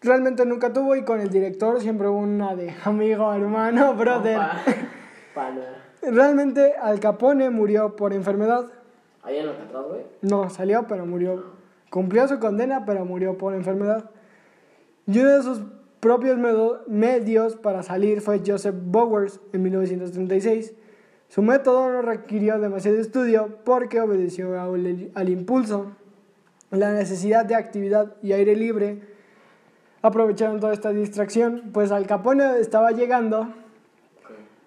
Realmente 0.02 0.44
nunca 0.46 0.74
tuvo 0.74 0.96
y 0.96 1.04
con 1.04 1.20
el 1.20 1.30
director 1.30 1.80
siempre 1.82 2.08
hubo 2.08 2.18
una 2.18 2.56
de 2.56 2.74
amigo, 2.84 3.32
hermano, 3.32 3.94
brother. 3.94 4.40
Realmente 6.02 6.74
Al 6.82 7.00
Capone 7.00 7.52
murió 7.52 7.96
por 7.96 8.12
enfermedad. 8.14 8.66
Ahí 9.22 9.38
en 9.38 9.50
atrás, 9.50 9.86
güey. 9.88 10.02
No, 10.22 10.50
salió, 10.50 10.88
pero 10.88 11.06
murió. 11.06 11.61
Cumplió 11.92 12.28
su 12.28 12.40
condena, 12.40 12.86
pero 12.86 13.06
murió 13.06 13.38
por 13.38 13.54
enfermedad. 13.54 14.10
Y 15.06 15.20
uno 15.20 15.30
de 15.30 15.44
sus 15.44 15.62
propios 16.00 16.40
medios 16.88 17.56
para 17.58 17.84
salir 17.84 18.22
fue 18.22 18.42
Joseph 18.44 18.76
Bowers 18.76 19.40
en 19.54 19.62
1936. 19.62 20.74
Su 21.28 21.44
método 21.44 21.92
no 21.92 22.02
requirió 22.02 22.60
demasiado 22.60 22.98
estudio 22.98 23.60
porque 23.64 24.02
obedeció 24.02 24.60
al, 24.60 25.30
impulso, 25.30 25.92
la 26.72 26.94
necesidad 26.94 27.46
de 27.46 27.56
actividad 27.56 28.16
y 28.24 28.32
aire 28.32 28.56
libre. 28.56 29.02
Aprovecharon 30.02 30.60
toda 30.60 30.74
esta 30.74 30.92
distracción, 30.92 31.72
pues 31.74 31.92
Al 31.92 32.08
Capone 32.08 32.58
estaba 32.60 32.92
llegando 32.92 33.54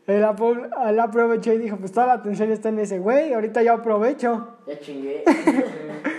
él 0.07 0.23
aprovechó 0.23 1.53
y 1.55 1.59
dijo, 1.59 1.79
pues 1.79 1.93
toda 1.93 2.07
la 2.09 2.13
atención 2.15 2.53
está 2.53 2.69
en 2.69 2.79
ese 2.79 2.99
güey, 2.99 3.33
ahorita 3.33 3.63
yo 3.63 3.73
aprovecho. 3.73 4.59
Ya 4.67 4.79
chingué. 4.79 5.25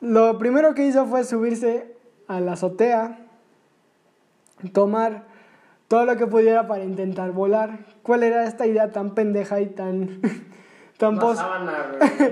Lo 0.00 0.38
primero 0.38 0.74
que 0.74 0.86
hizo 0.86 1.06
fue 1.06 1.24
subirse 1.24 1.94
a 2.28 2.40
la 2.40 2.52
azotea, 2.52 3.18
tomar 4.72 5.24
todo 5.88 6.04
lo 6.04 6.16
que 6.16 6.26
pudiera 6.26 6.66
para 6.68 6.84
intentar 6.84 7.32
volar. 7.32 7.80
¿Cuál 8.02 8.22
era 8.22 8.44
esta 8.44 8.66
idea 8.66 8.90
tan 8.92 9.14
pendeja 9.14 9.60
y 9.60 9.66
tan, 9.66 10.20
tan, 10.98 11.18
pos- 11.18 11.44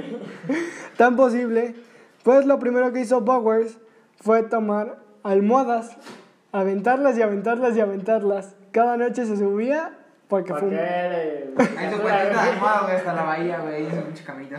tan 0.96 1.16
posible? 1.16 1.74
Pues 2.22 2.46
lo 2.46 2.58
primero 2.58 2.92
que 2.92 3.00
hizo 3.00 3.20
Bowers 3.20 3.78
fue 4.20 4.42
tomar 4.42 4.98
almohadas, 5.22 5.96
aventarlas 6.52 7.16
y 7.18 7.22
aventarlas 7.22 7.76
y 7.76 7.80
aventarlas. 7.80 8.54
Cada 8.72 8.96
noche 8.96 9.24
se 9.26 9.36
subía 9.36 9.92
porque 10.28 10.50
¿Para 10.52 10.60
fue 10.60 10.70
güey, 11.56 12.96
hasta 12.96 13.12
la 13.14 13.22
bahía, 13.22 13.60
güey, 13.60 13.86
hizo 13.86 13.96
mucho 14.04 14.24
camino. 14.24 14.58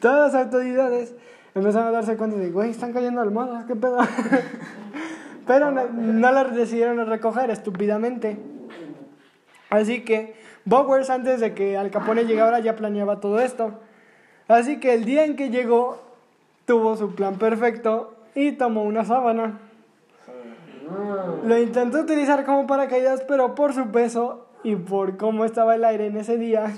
todas 0.00 0.32
las 0.32 0.44
autoridades 0.44 1.14
empezaron 1.54 1.88
a 1.88 1.92
darse 1.92 2.16
cuenta 2.16 2.36
de, 2.36 2.50
güey, 2.50 2.70
están 2.70 2.92
cayendo 2.92 3.20
almohadas, 3.20 3.64
qué 3.64 3.76
pedo. 3.76 3.98
Pero 5.46 5.70
no, 5.70 5.84
no 5.88 6.32
las 6.32 6.54
decidieron 6.54 7.06
recoger 7.06 7.50
estúpidamente. 7.50 8.38
Así 9.70 10.02
que 10.02 10.34
Bowers, 10.64 11.10
antes 11.10 11.40
de 11.40 11.52
que 11.52 11.76
Al 11.76 11.90
Capone 11.90 12.24
llegara, 12.24 12.58
ya 12.60 12.76
planeaba 12.76 13.20
todo 13.20 13.40
esto. 13.40 13.80
Así 14.48 14.80
que 14.80 14.94
el 14.94 15.04
día 15.04 15.24
en 15.24 15.36
que 15.36 15.50
llegó, 15.50 15.98
tuvo 16.66 16.96
su 16.96 17.14
plan 17.14 17.36
perfecto 17.36 18.14
y 18.34 18.52
tomó 18.52 18.82
una 18.84 19.04
sábana. 19.04 19.58
Lo 21.44 21.58
intentó 21.58 22.00
utilizar 22.00 22.44
como 22.44 22.66
paracaídas, 22.66 23.22
pero 23.26 23.54
por 23.54 23.72
su 23.72 23.90
peso 23.90 24.46
y 24.62 24.76
por 24.76 25.16
cómo 25.16 25.44
estaba 25.44 25.74
el 25.74 25.84
aire 25.84 26.06
en 26.06 26.16
ese 26.16 26.36
día, 26.38 26.72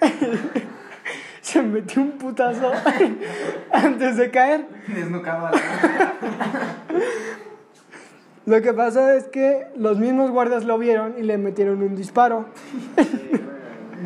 se 1.50 1.62
metió 1.62 2.02
un 2.02 2.12
putazo 2.12 2.70
antes 3.72 4.16
de 4.16 4.30
caer. 4.30 4.66
Desnucado 4.86 5.48
a 5.48 5.50
la 5.50 5.60
Lo 8.46 8.62
que 8.62 8.72
pasó 8.72 9.10
es 9.10 9.24
que 9.24 9.66
los 9.76 9.98
mismos 9.98 10.30
guardias 10.30 10.64
lo 10.64 10.78
vieron 10.78 11.16
y 11.18 11.22
le 11.22 11.38
metieron 11.38 11.82
un 11.82 11.96
disparo. 11.96 12.46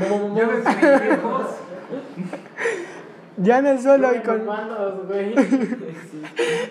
Yo. 0.01 0.49
Ya 3.37 3.59
en 3.59 3.67
el 3.67 3.81
suelo 3.81 4.15
y 4.15 4.21
con 4.21 4.43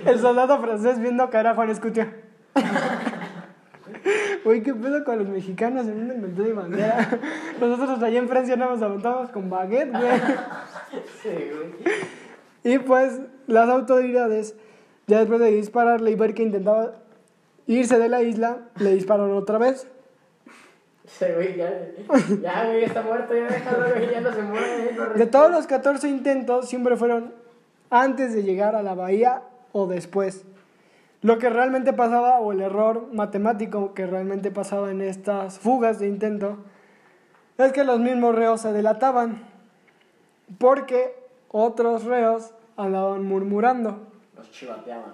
el 0.06 0.20
soldado 0.20 0.62
francés 0.62 0.98
viendo 0.98 1.30
caer 1.30 1.48
a 1.48 1.56
Juan 1.56 1.70
Escutia. 1.70 2.14
Uy, 4.46 4.62
qué 4.62 4.74
pedo 4.74 5.04
con 5.04 5.20
los 5.20 5.28
mexicanos 5.28 5.88
en 5.88 6.00
un 6.00 6.12
invento 6.12 6.44
de 6.44 6.54
bandera. 6.54 7.20
Nosotros 7.60 8.02
allá 8.04 8.20
en 8.20 8.28
Francia 8.28 8.56
no 8.56 8.70
nos 8.70 8.82
aventamos 8.82 9.30
con 9.32 9.50
baguette, 9.50 9.92
güey. 9.92 10.20
Sí, 11.22 11.30
güey. 11.30 11.96
Y 12.64 12.80
pues 12.80 13.20
las 13.48 13.70
autoridades, 13.70 14.56
ya 15.08 15.20
después 15.20 15.40
de 15.40 15.52
dispararle 15.52 16.12
y 16.12 16.16
ver 16.16 16.34
que 16.34 16.44
intentaba 16.44 16.94
irse 17.68 17.98
de 17.98 18.10
la 18.10 18.22
isla, 18.22 18.60
le 18.78 18.94
dispararon 18.94 19.36
otra 19.36 19.58
vez. 19.58 19.88
Sí, 21.06 21.26
güey, 21.36 21.58
ya. 21.58 21.72
Ya, 22.42 22.66
güey, 22.66 22.84
está 22.84 23.02
muerto, 23.02 23.34
ya 23.34 23.48
déjalo, 23.48 23.94
güey, 23.94 24.12
ya 24.12 24.22
no 24.22 24.34
se 24.34 24.42
muere. 24.42 24.94
no 24.96 25.14
De 25.14 25.26
todos 25.26 25.52
los 25.52 25.68
14 25.68 26.08
intentos, 26.08 26.70
siempre 26.70 26.96
fueron 26.96 27.34
antes 27.90 28.34
de 28.34 28.44
llegar 28.44 28.76
a 28.76 28.84
la 28.84 28.96
bahía 28.96 29.44
o 29.74 29.88
después. 29.88 30.46
Lo 31.24 31.40
que 31.40 31.50
realmente 31.50 31.94
pasaba, 31.94 32.40
o 32.40 32.52
el 32.52 32.60
error 32.60 33.08
matemático 33.14 33.94
que 33.94 34.06
realmente 34.06 34.52
pasaba 34.52 34.92
en 34.92 35.02
estas 35.02 35.58
fugas 35.58 35.98
de 35.98 36.10
intento, 36.10 36.58
es 37.58 37.72
que 37.72 37.86
los 37.86 38.00
mismos 38.00 38.36
reos 38.36 38.60
se 38.60 38.74
delataban, 38.74 39.42
porque 40.58 41.16
otros 41.48 42.04
reos 42.04 42.54
andaban 42.76 43.24
murmurando. 43.24 44.06
Los 44.36 44.52
chivateaban. 44.52 45.14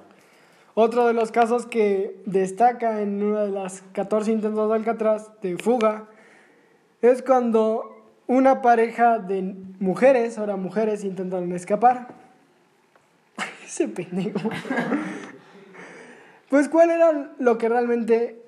Otro 0.73 1.05
de 1.05 1.13
los 1.13 1.31
casos 1.31 1.67
que 1.67 2.19
destaca 2.25 3.01
en 3.01 3.21
una 3.21 3.43
de 3.43 3.51
las 3.51 3.83
14 3.91 4.31
intentos 4.31 4.67
de 4.67 4.75
Alcatraz 4.75 5.29
de 5.41 5.57
fuga 5.57 6.05
es 7.03 7.21
cuando 7.21 7.99
una 8.25 8.63
pareja 8.63 9.19
de 9.19 9.55
mujeres, 9.79 10.39
ahora 10.39 10.55
mujeres, 10.55 11.03
intentaron 11.03 11.51
escapar. 11.51 12.07
Ese 13.63 13.87
pendejo. 13.87 14.49
Pues, 16.49 16.67
¿cuál 16.67 16.89
era 16.89 17.33
lo 17.37 17.57
que 17.57 17.69
realmente 17.69 18.41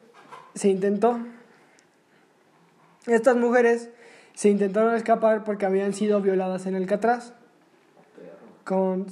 se 0.55 0.69
intentó? 0.69 1.19
Estas 3.07 3.35
mujeres 3.35 3.89
se 4.33 4.49
intentaron 4.49 4.95
escapar 4.95 5.43
porque 5.43 5.65
habían 5.65 5.93
sido 5.93 6.21
violadas 6.21 6.65
en 6.65 6.75
Alcatraz 6.75 7.33
con 8.63 9.05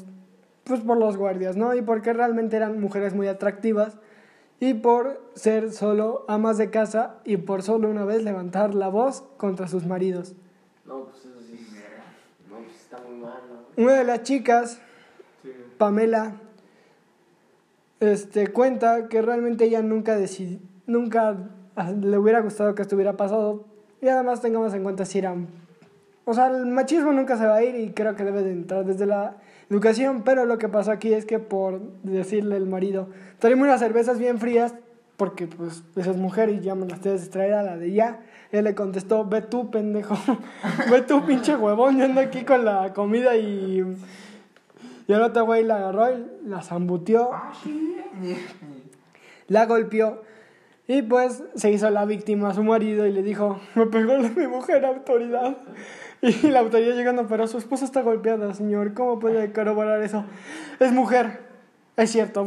pues 0.64 0.82
por 0.82 0.98
los 0.98 1.18
guardias, 1.18 1.58
¿no? 1.58 1.74
Y 1.74 1.82
porque 1.82 2.14
realmente 2.14 2.56
eran 2.56 2.80
mujeres 2.80 3.16
muy 3.16 3.28
atractivas 3.28 3.98
y 4.60 4.76
por 4.76 5.20
ser 5.34 5.72
solo 5.72 6.26
amas 6.28 6.58
de 6.58 6.70
casa 6.70 7.16
y 7.26 7.38
por 7.38 7.64
solo 7.64 7.90
una 7.90 8.06
vez 8.06 8.24
levantar 8.24 8.76
la 8.76 8.88
voz 8.88 9.24
contra 9.38 9.68
sus 9.68 9.88
maridos. 9.88 10.36
No, 10.86 11.06
pues 11.06 11.26
eso 11.26 11.42
sí. 11.42 11.68
No, 12.50 12.58
pues 12.58 12.76
está 12.76 13.00
muy 13.00 13.18
mal, 13.18 13.42
¿no? 13.50 13.84
Una 13.84 13.94
de 13.94 14.04
las 14.04 14.24
chicas, 14.24 14.80
Sí. 15.42 15.52
Pamela, 15.78 16.34
este 18.00 18.48
cuenta 18.48 19.08
que 19.10 19.22
realmente 19.22 19.66
ella 19.66 19.82
nunca 19.82 20.18
decidi- 20.18 20.60
nunca 20.88 21.36
ah, 21.76 21.92
le 21.92 22.18
hubiera 22.18 22.40
gustado 22.42 22.76
que 22.76 22.82
estuviera 22.82 23.18
pasado 23.18 23.66
y 24.02 24.08
además 24.08 24.42
tengamos 24.42 24.74
en 24.74 24.84
cuenta 24.84 25.06
si 25.06 25.20
eran 25.20 25.48
o 26.30 26.34
sea, 26.36 26.46
el 26.46 26.68
machismo 26.68 27.12
nunca 27.12 27.38
se 27.38 27.46
va 27.48 27.56
a 27.56 27.64
ir 27.64 27.76
y 27.76 27.90
creo 27.92 28.16
que 28.16 28.24
debe 28.24 28.44
de 28.44 28.52
entrar 28.52 28.86
desde 28.86 29.08
la 29.08 29.38
educación, 29.68 30.22
pero 30.24 30.46
lo 30.46 30.60
que 30.60 30.70
pasó 30.70 30.92
aquí 30.92 31.12
es 31.12 31.26
que 31.26 31.40
por 31.40 31.82
decirle 32.04 32.56
al 32.56 32.68
marido, 32.68 33.08
tráeme 33.40 33.64
unas 33.64 33.80
cervezas 33.80 34.20
bien 34.20 34.38
frías, 34.38 34.76
porque 35.18 35.48
pues 35.48 35.84
esa 35.96 36.12
es 36.12 36.18
mujer 36.18 36.50
y 36.50 36.60
ya 36.60 36.76
me 36.76 36.86
las 36.86 37.02
debes 37.02 37.24
de 37.24 37.30
traer 37.32 37.54
a 37.54 37.64
la 37.64 37.78
de 37.78 37.94
ya. 37.94 38.20
Él 38.52 38.66
le 38.66 38.76
contestó, 38.76 39.26
ve 39.26 39.42
tú, 39.42 39.72
pendejo, 39.72 40.16
ve 40.92 41.02
tú, 41.02 41.26
pinche 41.26 41.56
huevón, 41.56 41.98
yo 41.98 42.06
ando 42.06 42.22
aquí 42.22 42.44
con 42.44 42.64
la 42.64 42.94
comida 42.94 43.36
y... 43.36 43.84
Y 45.10 45.14
el 45.14 45.22
otro 45.24 45.44
güey 45.46 45.64
la 45.64 45.78
agarró 45.78 46.12
y 46.12 46.24
la 46.46 46.62
zambuteó, 46.62 47.32
Ah, 47.34 47.52
sí. 47.64 47.98
la 49.48 49.66
golpeó 49.66 50.22
y 50.88 51.02
pues 51.02 51.44
se 51.56 51.72
hizo 51.72 51.90
la 51.90 52.06
víctima 52.06 52.50
a 52.50 52.54
su 52.54 52.64
marido 52.64 53.08
y 53.08 53.12
le 53.12 53.24
dijo, 53.24 53.60
me 53.76 53.88
pegó 53.88 54.14
la- 54.18 54.30
mi 54.30 54.46
mujer 54.48 54.86
autoridad. 54.86 55.58
Y 56.22 56.50
la 56.50 56.60
autoridad 56.60 56.96
llegando, 56.96 57.26
pero 57.28 57.48
su 57.48 57.58
esposa 57.58 57.86
está 57.86 58.02
golpeada, 58.04 58.54
señor, 58.54 58.94
¿cómo 58.94 59.18
puede 59.20 59.52
corroborar 59.52 60.02
eso? 60.04 60.26
Es 60.80 60.92
mujer, 60.92 61.40
es 61.98 62.12
cierto. 62.12 62.46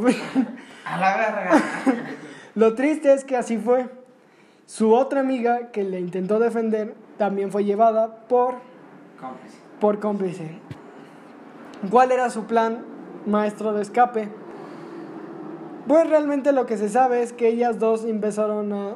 A 0.84 0.98
la 0.98 1.16
verga. 1.16 1.50
Lo 2.54 2.74
triste 2.74 3.12
es 3.12 3.24
que 3.24 3.36
así 3.36 3.56
fue. 3.58 3.88
Su 4.66 4.92
otra 4.94 5.18
amiga 5.20 5.72
que 5.72 5.82
le 5.84 5.98
intentó 5.98 6.38
defender 6.38 6.94
también 7.18 7.50
fue 7.50 7.64
llevada 7.64 8.26
por, 8.28 8.56
Cómplice. 9.20 9.56
por 9.80 9.98
cómplice. 10.00 10.58
¿Cuál 11.90 12.12
era 12.12 12.30
su 12.30 12.44
plan 12.44 12.84
maestro 13.26 13.72
de 13.72 13.82
escape? 13.82 14.28
Pues 15.88 16.08
realmente 16.08 16.52
lo 16.52 16.64
que 16.64 16.76
se 16.76 16.88
sabe 16.88 17.22
es 17.22 17.32
que 17.32 17.48
ellas 17.48 17.78
dos 17.78 18.04
empezaron 18.04 18.72
a 18.72 18.94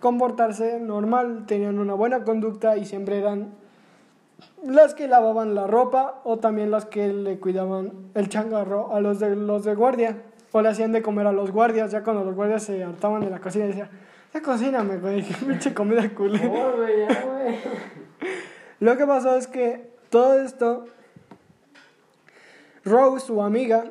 comportarse 0.00 0.80
normal, 0.80 1.44
tenían 1.46 1.78
una 1.78 1.94
buena 1.94 2.24
conducta 2.24 2.76
y 2.76 2.84
siempre 2.84 3.18
eran 3.18 3.54
las 4.64 4.94
que 4.94 5.06
lavaban 5.06 5.54
la 5.54 5.66
ropa 5.66 6.20
o 6.24 6.38
también 6.38 6.70
las 6.70 6.86
que 6.86 7.12
le 7.12 7.38
cuidaban 7.38 7.92
el 8.14 8.28
changarro 8.28 8.92
a 8.94 9.00
los 9.00 9.20
de 9.20 9.34
los 9.34 9.64
de 9.64 9.74
guardia 9.74 10.22
o 10.52 10.60
le 10.60 10.68
hacían 10.68 10.92
de 10.92 11.02
comer 11.02 11.26
a 11.26 11.32
los 11.32 11.52
guardias 11.52 11.92
ya 11.92 12.02
cuando 12.02 12.24
los 12.24 12.34
guardias 12.34 12.64
se 12.64 12.82
hartaban 12.84 13.22
de 13.22 13.30
la 13.30 13.40
cocina 13.40 13.64
y 13.64 13.68
decían 13.68 13.90
ya 14.34 14.42
cocíname 14.42 14.98
güey 14.98 15.22
qué 15.26 15.34
pinche 15.34 15.72
comida 15.72 16.08
culera 16.10 16.50
Oh, 16.52 16.72
lo 18.80 18.96
que 18.98 19.06
pasó 19.06 19.36
es 19.36 19.46
que 19.46 19.96
todo 20.10 20.40
esto, 20.40 20.86
Rose, 22.86 23.26
su 23.26 23.42
amiga, 23.42 23.90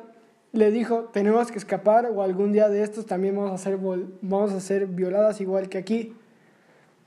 le 0.52 0.70
dijo, 0.70 1.10
tenemos 1.12 1.52
que 1.52 1.58
escapar 1.58 2.06
o 2.06 2.22
algún 2.22 2.52
día 2.52 2.70
de 2.70 2.82
estos 2.82 3.04
también 3.04 3.36
vamos 3.36 3.52
a 3.52 3.58
ser, 3.58 3.78
vamos 4.22 4.52
a 4.52 4.60
ser 4.60 4.86
violadas 4.86 5.40
igual 5.42 5.68
que 5.68 5.76
aquí. 5.76 6.16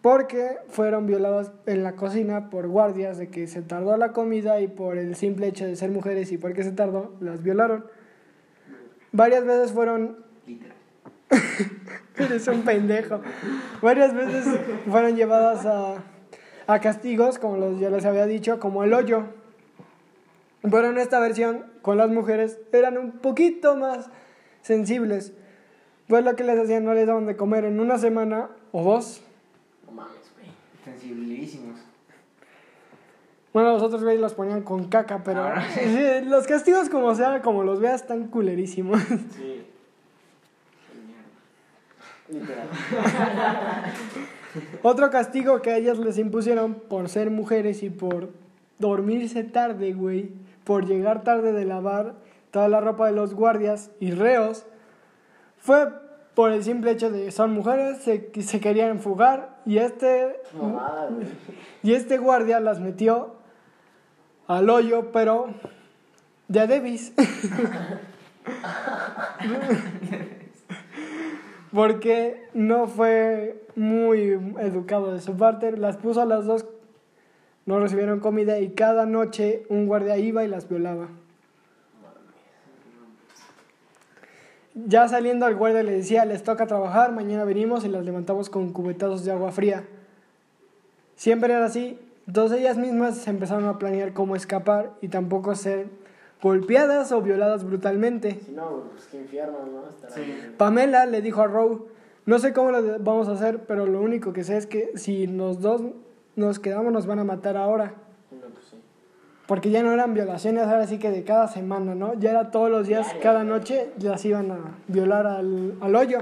Porque 0.04 0.60
fueron 0.70 1.08
violadas 1.08 1.52
en 1.66 1.84
la 1.84 1.94
cocina 1.94 2.50
por 2.52 2.68
guardias 2.68 3.18
de 3.18 3.30
que 3.30 3.48
se 3.48 3.64
tardó 3.64 3.98
la 3.98 4.14
comida 4.14 4.62
y 4.62 4.68
por 4.68 4.98
el 4.98 5.16
simple 5.16 5.48
hecho 5.48 5.66
de 5.66 5.76
ser 5.76 5.90
mujeres 5.90 6.32
y 6.32 6.38
porque 6.38 6.64
se 6.64 6.72
tardó, 6.72 7.16
las 7.20 7.44
violaron. 7.44 7.86
Varias 9.12 9.44
veces 9.44 9.74
fueron. 9.74 10.18
Eres 12.18 12.48
un 12.48 12.62
pendejo. 12.62 13.20
Varias 13.82 14.14
veces 14.14 14.46
fueron 14.90 15.16
llevadas 15.16 15.66
a, 15.66 16.04
a 16.68 16.80
castigos, 16.80 17.40
como 17.40 17.58
los, 17.58 17.80
ya 17.80 17.90
les 17.90 18.06
había 18.06 18.26
dicho, 18.26 18.60
como 18.60 18.84
el 18.84 18.94
hoyo. 18.94 19.39
Pero 20.62 20.90
en 20.90 20.98
esta 20.98 21.20
versión, 21.20 21.66
con 21.82 21.98
las 21.98 22.10
mujeres, 22.10 22.60
eran 22.74 22.98
un 22.98 23.12
poquito 23.14 23.76
más 23.76 24.10
sensibles. 24.62 25.34
Pues 26.08 26.24
lo 26.26 26.36
que 26.36 26.44
les 26.44 26.60
hacían, 26.60 26.84
no 26.84 26.94
les 26.94 27.08
daban 27.08 27.26
de 27.26 27.38
comer 27.38 27.66
en 27.66 27.80
una 27.80 27.98
semana 27.98 28.50
o 28.72 28.84
dos. 28.84 29.22
No 29.86 29.94
mames, 29.94 30.32
güey. 30.36 30.52
Sensibilísimos. 30.84 31.80
Bueno, 33.54 33.74
los 33.74 33.82
otros 33.82 34.04
güeyes 34.04 34.22
los 34.22 34.34
ponían 34.34 34.62
con 34.62 34.90
caca, 34.90 35.24
pero 35.24 35.44
Ahora 35.44 35.68
sí. 35.74 35.80
sí, 35.82 36.26
los 36.26 36.46
castigos 36.46 36.90
como 36.90 37.16
sea, 37.16 37.42
como 37.42 37.64
los 37.64 37.80
veas, 37.80 38.02
están 38.02 38.28
culerísimos. 38.28 39.02
Sí. 39.36 39.66
Literal. 42.32 42.68
Otro 44.84 45.10
castigo 45.10 45.64
que 45.64 45.72
a 45.72 45.78
ellas 45.78 45.98
les 45.98 46.20
impusieron 46.20 46.76
por 46.76 47.10
ser 47.10 47.32
mujeres 47.32 47.82
y 47.82 47.90
por 47.90 48.30
dormirse 48.80 49.44
tarde, 49.44 49.94
güey, 49.94 50.32
por 50.64 50.86
llegar 50.86 51.24
tarde 51.24 51.52
de 51.52 51.66
lavar 51.66 52.16
toda 52.52 52.68
la 52.68 52.82
ropa 52.82 53.06
de 53.08 53.14
los 53.14 53.34
guardias 53.34 53.92
y 54.00 54.12
reos, 54.12 54.66
fue 55.58 55.90
por 56.34 56.52
el 56.52 56.64
simple 56.64 56.92
hecho 56.92 57.12
de 57.12 57.26
que 57.26 57.32
son 57.32 57.52
mujeres, 57.52 58.00
se, 58.00 58.32
se 58.42 58.60
querían 58.60 59.00
fugar 59.00 59.58
y 59.66 59.78
este, 59.78 60.42
y 61.84 61.94
este 61.94 62.18
guardia 62.18 62.60
las 62.60 62.80
metió 62.80 63.36
al 64.48 64.70
hoyo, 64.70 65.12
pero 65.12 65.54
de 66.48 66.60
a 66.60 66.68
Davis. 66.68 67.14
Porque 71.72 72.48
no 72.56 72.88
fue 72.88 73.64
muy 73.76 74.20
educado 74.60 75.14
de 75.14 75.22
su 75.22 75.38
parte. 75.38 75.78
Las 75.78 75.98
puso 75.98 76.22
a 76.22 76.26
las 76.26 76.46
dos, 76.46 76.66
no 77.70 77.80
recibieron 77.80 78.20
comida 78.20 78.60
y 78.60 78.70
cada 78.70 79.06
noche 79.06 79.64
un 79.70 79.86
guardia 79.86 80.18
iba 80.18 80.44
y 80.44 80.48
las 80.48 80.68
violaba. 80.68 81.10
Ya 84.74 85.08
saliendo 85.08 85.46
al 85.46 85.56
guardia 85.56 85.84
le 85.84 85.92
decía, 85.92 86.26
les 86.26 86.42
toca 86.42 86.66
trabajar, 86.66 87.12
mañana 87.12 87.44
venimos 87.44 87.86
y 87.86 87.90
las 87.90 88.04
levantamos 88.04 88.50
con 88.50 88.74
cubetazos 88.74 89.24
de 89.24 89.34
agua 89.34 89.52
fría. 89.52 89.86
Siempre 91.16 91.54
era 91.54 91.66
así. 91.66 92.00
Entonces 92.26 92.60
ellas 92.60 92.78
mismas 92.78 93.18
se 93.18 93.30
empezaron 93.30 93.66
a 93.66 93.78
planear 93.78 94.14
cómo 94.14 94.36
escapar 94.36 94.94
y 95.02 95.10
tampoco 95.10 95.54
ser 95.54 95.90
golpeadas 96.42 97.12
o 97.12 97.22
violadas 97.22 97.64
brutalmente. 97.64 98.40
Si 98.44 98.52
no, 98.52 98.86
pues 98.94 99.06
qué 99.12 99.18
infierno, 99.18 99.60
¿no? 99.72 100.10
Sí. 100.10 100.24
Pamela 100.58 101.06
le 101.06 101.22
dijo 101.22 101.42
a 101.42 101.46
Roe, 101.48 101.82
no 102.26 102.40
sé 102.40 102.52
cómo 102.52 102.72
lo 102.72 102.98
vamos 102.98 103.28
a 103.28 103.34
hacer, 103.34 103.60
pero 103.68 103.86
lo 103.86 104.02
único 104.02 104.34
que 104.34 104.44
sé 104.44 104.58
es 104.58 104.66
que 104.66 104.94
si 104.96 105.28
los 105.28 105.62
dos 105.62 105.84
nos 106.40 106.60
quedamos 106.60 106.92
nos 106.94 107.06
van 107.06 107.20
a 107.20 107.24
matar 107.24 107.58
ahora. 107.58 107.94
No, 108.32 108.48
pues 108.54 108.66
sí. 108.72 108.78
Porque 109.48 109.72
ya 109.72 109.82
no 109.84 109.92
eran 109.92 110.14
violaciones, 110.14 110.64
ahora 110.68 110.86
sí 110.88 111.00
que 111.00 111.10
de 111.12 111.24
cada 111.24 111.48
semana, 111.48 111.96
¿no? 111.96 112.14
Ya 112.16 112.30
era 112.32 112.52
todos 112.52 112.70
los 112.70 112.88
días, 112.88 113.06
Diario. 113.06 113.22
cada 113.24 113.44
noche, 113.44 113.92
las 114.00 114.24
iban 114.26 114.52
a 114.52 114.58
violar 114.88 115.26
al, 115.28 115.76
al 115.82 115.96
hoyo. 115.96 116.20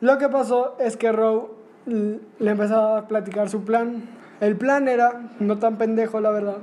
Lo 0.00 0.18
que 0.18 0.28
pasó 0.28 0.76
es 0.78 0.96
que 0.96 1.10
Roe 1.10 1.46
l- 1.86 2.20
le 2.38 2.50
empezó 2.50 2.96
a 2.96 3.08
platicar 3.08 3.48
su 3.48 3.64
plan. 3.64 4.02
El 4.40 4.56
plan 4.56 4.88
era, 4.88 5.30
no 5.40 5.58
tan 5.58 5.78
pendejo 5.78 6.20
la 6.20 6.30
verdad, 6.30 6.58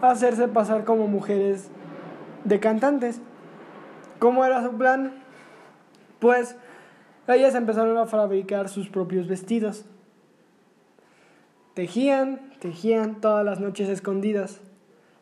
hacerse 0.00 0.48
pasar 0.48 0.84
como 0.84 1.06
mujeres 1.06 1.68
de 2.44 2.60
cantantes. 2.60 3.20
¿Cómo 4.18 4.44
era 4.46 4.62
su 4.62 4.72
plan? 4.72 5.12
Pues 6.18 6.56
ellas 7.28 7.54
empezaron 7.54 7.98
a 7.98 8.06
fabricar 8.06 8.70
sus 8.70 8.88
propios 8.88 9.28
vestidos. 9.28 9.84
Tejían, 11.76 12.40
tejían 12.58 13.20
todas 13.20 13.44
las 13.44 13.60
noches 13.60 13.90
escondidas. 13.90 14.62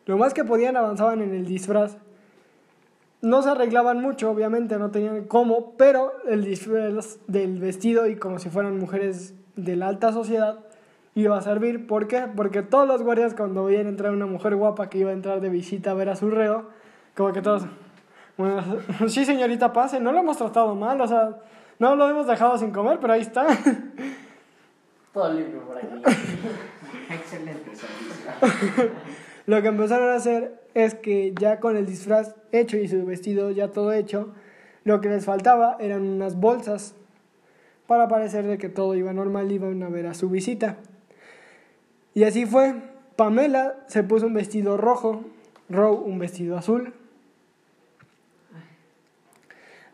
Lo 0.05 0.17
más 0.17 0.33
que 0.33 0.45
podían 0.45 0.77
avanzaban 0.77 1.21
en 1.21 1.35
el 1.35 1.45
disfraz. 1.45 1.97
No 3.21 3.41
se 3.41 3.49
arreglaban 3.49 4.01
mucho, 4.01 4.31
obviamente, 4.31 4.77
no 4.77 4.89
tenían 4.89 5.25
cómo, 5.25 5.73
pero 5.77 6.13
el 6.29 6.45
disfraz 6.45 7.19
del 7.27 7.59
vestido 7.59 8.07
y 8.07 8.15
como 8.15 8.39
si 8.39 8.49
fueran 8.49 8.79
mujeres 8.79 9.33
de 9.57 9.75
la 9.75 9.89
alta 9.89 10.13
sociedad 10.13 10.59
iba 11.13 11.37
a 11.37 11.41
servir. 11.41 11.87
¿Por 11.87 12.07
qué? 12.07 12.23
Porque 12.33 12.61
todos 12.61 12.87
los 12.87 13.03
guardias 13.03 13.33
cuando 13.33 13.65
veían 13.65 13.87
entrar 13.87 14.13
una 14.13 14.25
mujer 14.25 14.55
guapa 14.55 14.87
que 14.87 14.99
iba 14.99 15.09
a 15.09 15.13
entrar 15.13 15.41
de 15.41 15.49
visita 15.49 15.91
a 15.91 15.93
ver 15.93 16.07
a 16.07 16.15
su 16.15 16.29
reo, 16.29 16.69
como 17.17 17.33
que 17.33 17.41
todos, 17.41 17.65
bueno, 18.37 18.63
sí 19.09 19.25
señorita, 19.25 19.73
pase, 19.73 19.99
no 19.99 20.13
lo 20.13 20.19
hemos 20.19 20.37
tratado 20.37 20.73
mal, 20.73 21.01
o 21.01 21.07
sea, 21.07 21.35
no 21.79 21.97
lo 21.97 22.09
hemos 22.09 22.27
dejado 22.27 22.57
sin 22.57 22.71
comer, 22.71 22.99
pero 23.01 23.11
ahí 23.11 23.21
está. 23.23 23.45
Todo 25.15 25.33
limpio 25.33 25.61
por 25.61 25.77
aquí. 25.77 25.87
Excelente 27.09 27.71
servicio. 27.73 28.91
Lo 29.45 29.61
que 29.61 29.69
empezaron 29.69 30.09
a 30.09 30.15
hacer 30.15 30.59
es 30.73 30.93
que 30.93 31.33
ya 31.39 31.61
con 31.61 31.77
el 31.77 31.85
disfraz 31.85 32.35
hecho 32.51 32.75
y 32.75 32.89
su 32.89 33.05
vestido 33.05 33.49
ya 33.51 33.69
todo 33.69 33.93
hecho, 33.93 34.33
lo 34.83 34.99
que 34.99 35.07
les 35.07 35.23
faltaba 35.23 35.77
eran 35.79 36.01
unas 36.01 36.35
bolsas 36.35 36.95
para 37.87 38.09
parecer 38.09 38.45
de 38.45 38.57
que 38.57 38.67
todo 38.67 38.93
iba 38.95 39.13
normal, 39.13 39.49
iban 39.51 39.81
a 39.83 39.89
ver 39.89 40.07
a 40.07 40.13
su 40.15 40.29
visita. 40.29 40.77
Y 42.13 42.25
así 42.25 42.45
fue. 42.45 42.75
Pamela 43.15 43.77
se 43.87 44.03
puso 44.03 44.25
un 44.25 44.33
vestido 44.33 44.75
rojo, 44.75 45.23
Roe 45.69 45.95
un 45.95 46.19
vestido 46.19 46.57
azul. 46.57 46.93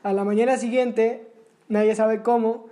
A 0.01 0.13
la 0.13 0.23
mañana 0.23 0.57
siguiente, 0.57 1.27
nadie 1.69 1.93
sabe 1.93 2.23
cómo, 2.23 2.70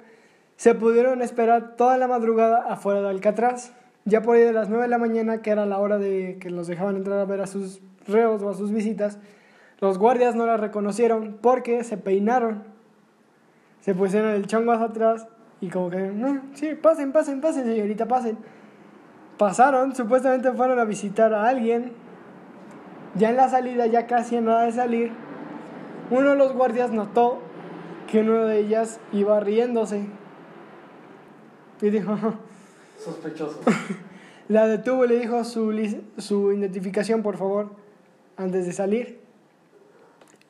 se 0.60 0.76
pudieron 0.76 1.22
esperar 1.22 1.78
toda 1.78 1.98
la 1.98 2.10
madrugada 2.10 2.66
afuera 2.68 3.02
de 3.02 3.08
Alcatraz. 3.08 3.72
Ya 4.04 4.22
por 4.22 4.36
ahí 4.36 4.44
de 4.44 4.52
las 4.52 4.68
9 4.68 4.84
de 4.84 4.90
la 4.90 4.98
mañana, 4.98 5.42
que 5.42 5.52
era 5.52 5.66
la 5.66 5.80
hora 5.80 5.98
de 5.98 6.38
que 6.42 6.50
los 6.50 6.68
dejaban 6.68 6.98
entrar 6.98 7.18
a 7.18 7.24
ver 7.24 7.40
a 7.40 7.48
sus 7.48 7.80
reos 8.06 8.44
o 8.44 8.50
a 8.50 8.54
sus 8.54 8.74
visitas, 8.74 9.20
los 9.80 9.98
guardias 9.98 10.36
no 10.36 10.46
las 10.46 10.60
reconocieron 10.60 11.38
porque 11.42 11.86
se 11.86 11.96
peinaron. 11.96 12.66
Se 13.80 13.96
pusieron 13.96 14.32
el 14.32 14.48
chongo 14.48 14.74
hacia 14.74 14.88
atrás 14.88 15.28
y 15.62 15.70
como 15.70 15.90
que, 15.92 16.12
no, 16.12 16.42
sí, 16.56 16.76
pasen, 16.76 17.14
pasen, 17.14 17.40
pasen, 17.40 17.64
señorita, 17.64 18.06
pasen. 18.10 18.38
Pasaron, 19.38 19.96
supuestamente 19.96 20.52
fueron 20.52 20.78
a 20.78 20.84
visitar 20.84 21.34
a 21.34 21.48
alguien. 21.48 21.94
Ya 23.16 23.30
en 23.30 23.38
la 23.38 23.48
salida, 23.48 23.86
ya 23.86 24.08
casi 24.08 24.36
a 24.36 24.42
nada 24.42 24.64
de 24.64 24.74
salir, 24.74 25.14
uno 26.12 26.32
de 26.32 26.36
los 26.36 26.52
guardias 26.52 26.92
notó 26.92 27.40
que 28.08 28.20
una 28.20 28.44
de 28.44 28.60
ellas 28.60 29.00
iba 29.14 29.40
riéndose. 29.40 30.19
Y 31.82 31.90
dijo, 31.90 32.16
Sospechoso. 32.98 33.62
la 34.50 34.68
detuvo 34.68 35.06
y 35.06 35.08
le 35.08 35.20
dijo 35.20 35.44
su, 35.44 35.72
su 36.18 36.52
identificación, 36.52 37.24
por 37.24 37.38
favor, 37.38 37.70
antes 38.36 38.66
de 38.66 38.74
salir. 38.74 39.20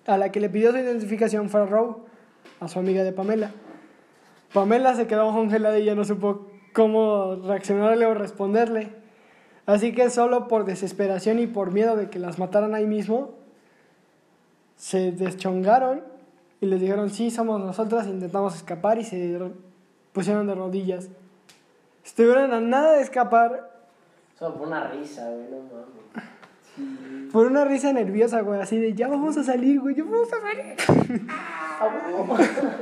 A 0.08 0.18
la 0.18 0.32
que 0.32 0.40
le 0.40 0.50
pidió 0.50 0.72
su 0.72 0.78
identificación 0.78 1.50
fue 1.50 1.62
a 1.62 1.66
Roe, 1.66 1.98
a 2.60 2.68
su 2.68 2.80
amiga 2.80 3.04
de 3.04 3.12
Pamela. 3.12 3.52
Pamela 4.54 4.96
se 4.96 5.06
quedó 5.06 5.32
congelada 5.32 5.78
y 5.78 5.86
ya 5.86 5.94
no 5.94 6.04
supo 6.04 6.48
cómo 6.74 7.36
reaccionarle 7.46 8.06
o 8.06 8.16
responderle. 8.16 8.94
Así 9.68 9.94
que 9.94 10.10
solo 10.10 10.48
por 10.48 10.66
desesperación 10.66 11.38
y 11.38 11.46
por 11.46 11.72
miedo 11.72 11.96
de 11.96 12.10
que 12.10 12.18
las 12.18 12.40
mataran 12.40 12.74
ahí 12.74 12.88
mismo, 12.88 13.36
se 14.76 15.12
deschongaron 15.12 16.02
y 16.62 16.66
les 16.66 16.82
dijeron, 16.82 17.12
sí, 17.12 17.30
somos 17.30 17.60
nosotras, 17.62 18.08
intentamos 18.08 18.56
escapar 18.56 18.98
y 18.98 19.04
se 19.04 19.18
pusieron 20.14 20.48
de 20.48 20.56
rodillas. 20.56 21.10
Estuvieron 22.04 22.54
a 22.54 22.60
nada 22.60 22.94
de 22.94 23.02
escapar 23.02 23.70
Solo 24.38 24.56
por 24.56 24.68
una 24.68 24.88
risa, 24.88 25.30
güey, 25.30 25.48
no 25.52 25.58
mames. 26.78 27.32
por 27.34 27.46
una 27.48 27.66
risa 27.66 27.92
nerviosa, 27.92 28.40
güey, 28.40 28.62
así 28.62 28.80
de, 28.80 28.94
ya 28.94 29.10
vamos 29.10 29.36
a 29.36 29.44
salir, 29.44 29.82
güey, 29.82 29.96
ya 29.96 30.06
vamos 30.06 30.32
a 30.32 30.40
salir. 30.40 30.76
Ah. 31.30 31.60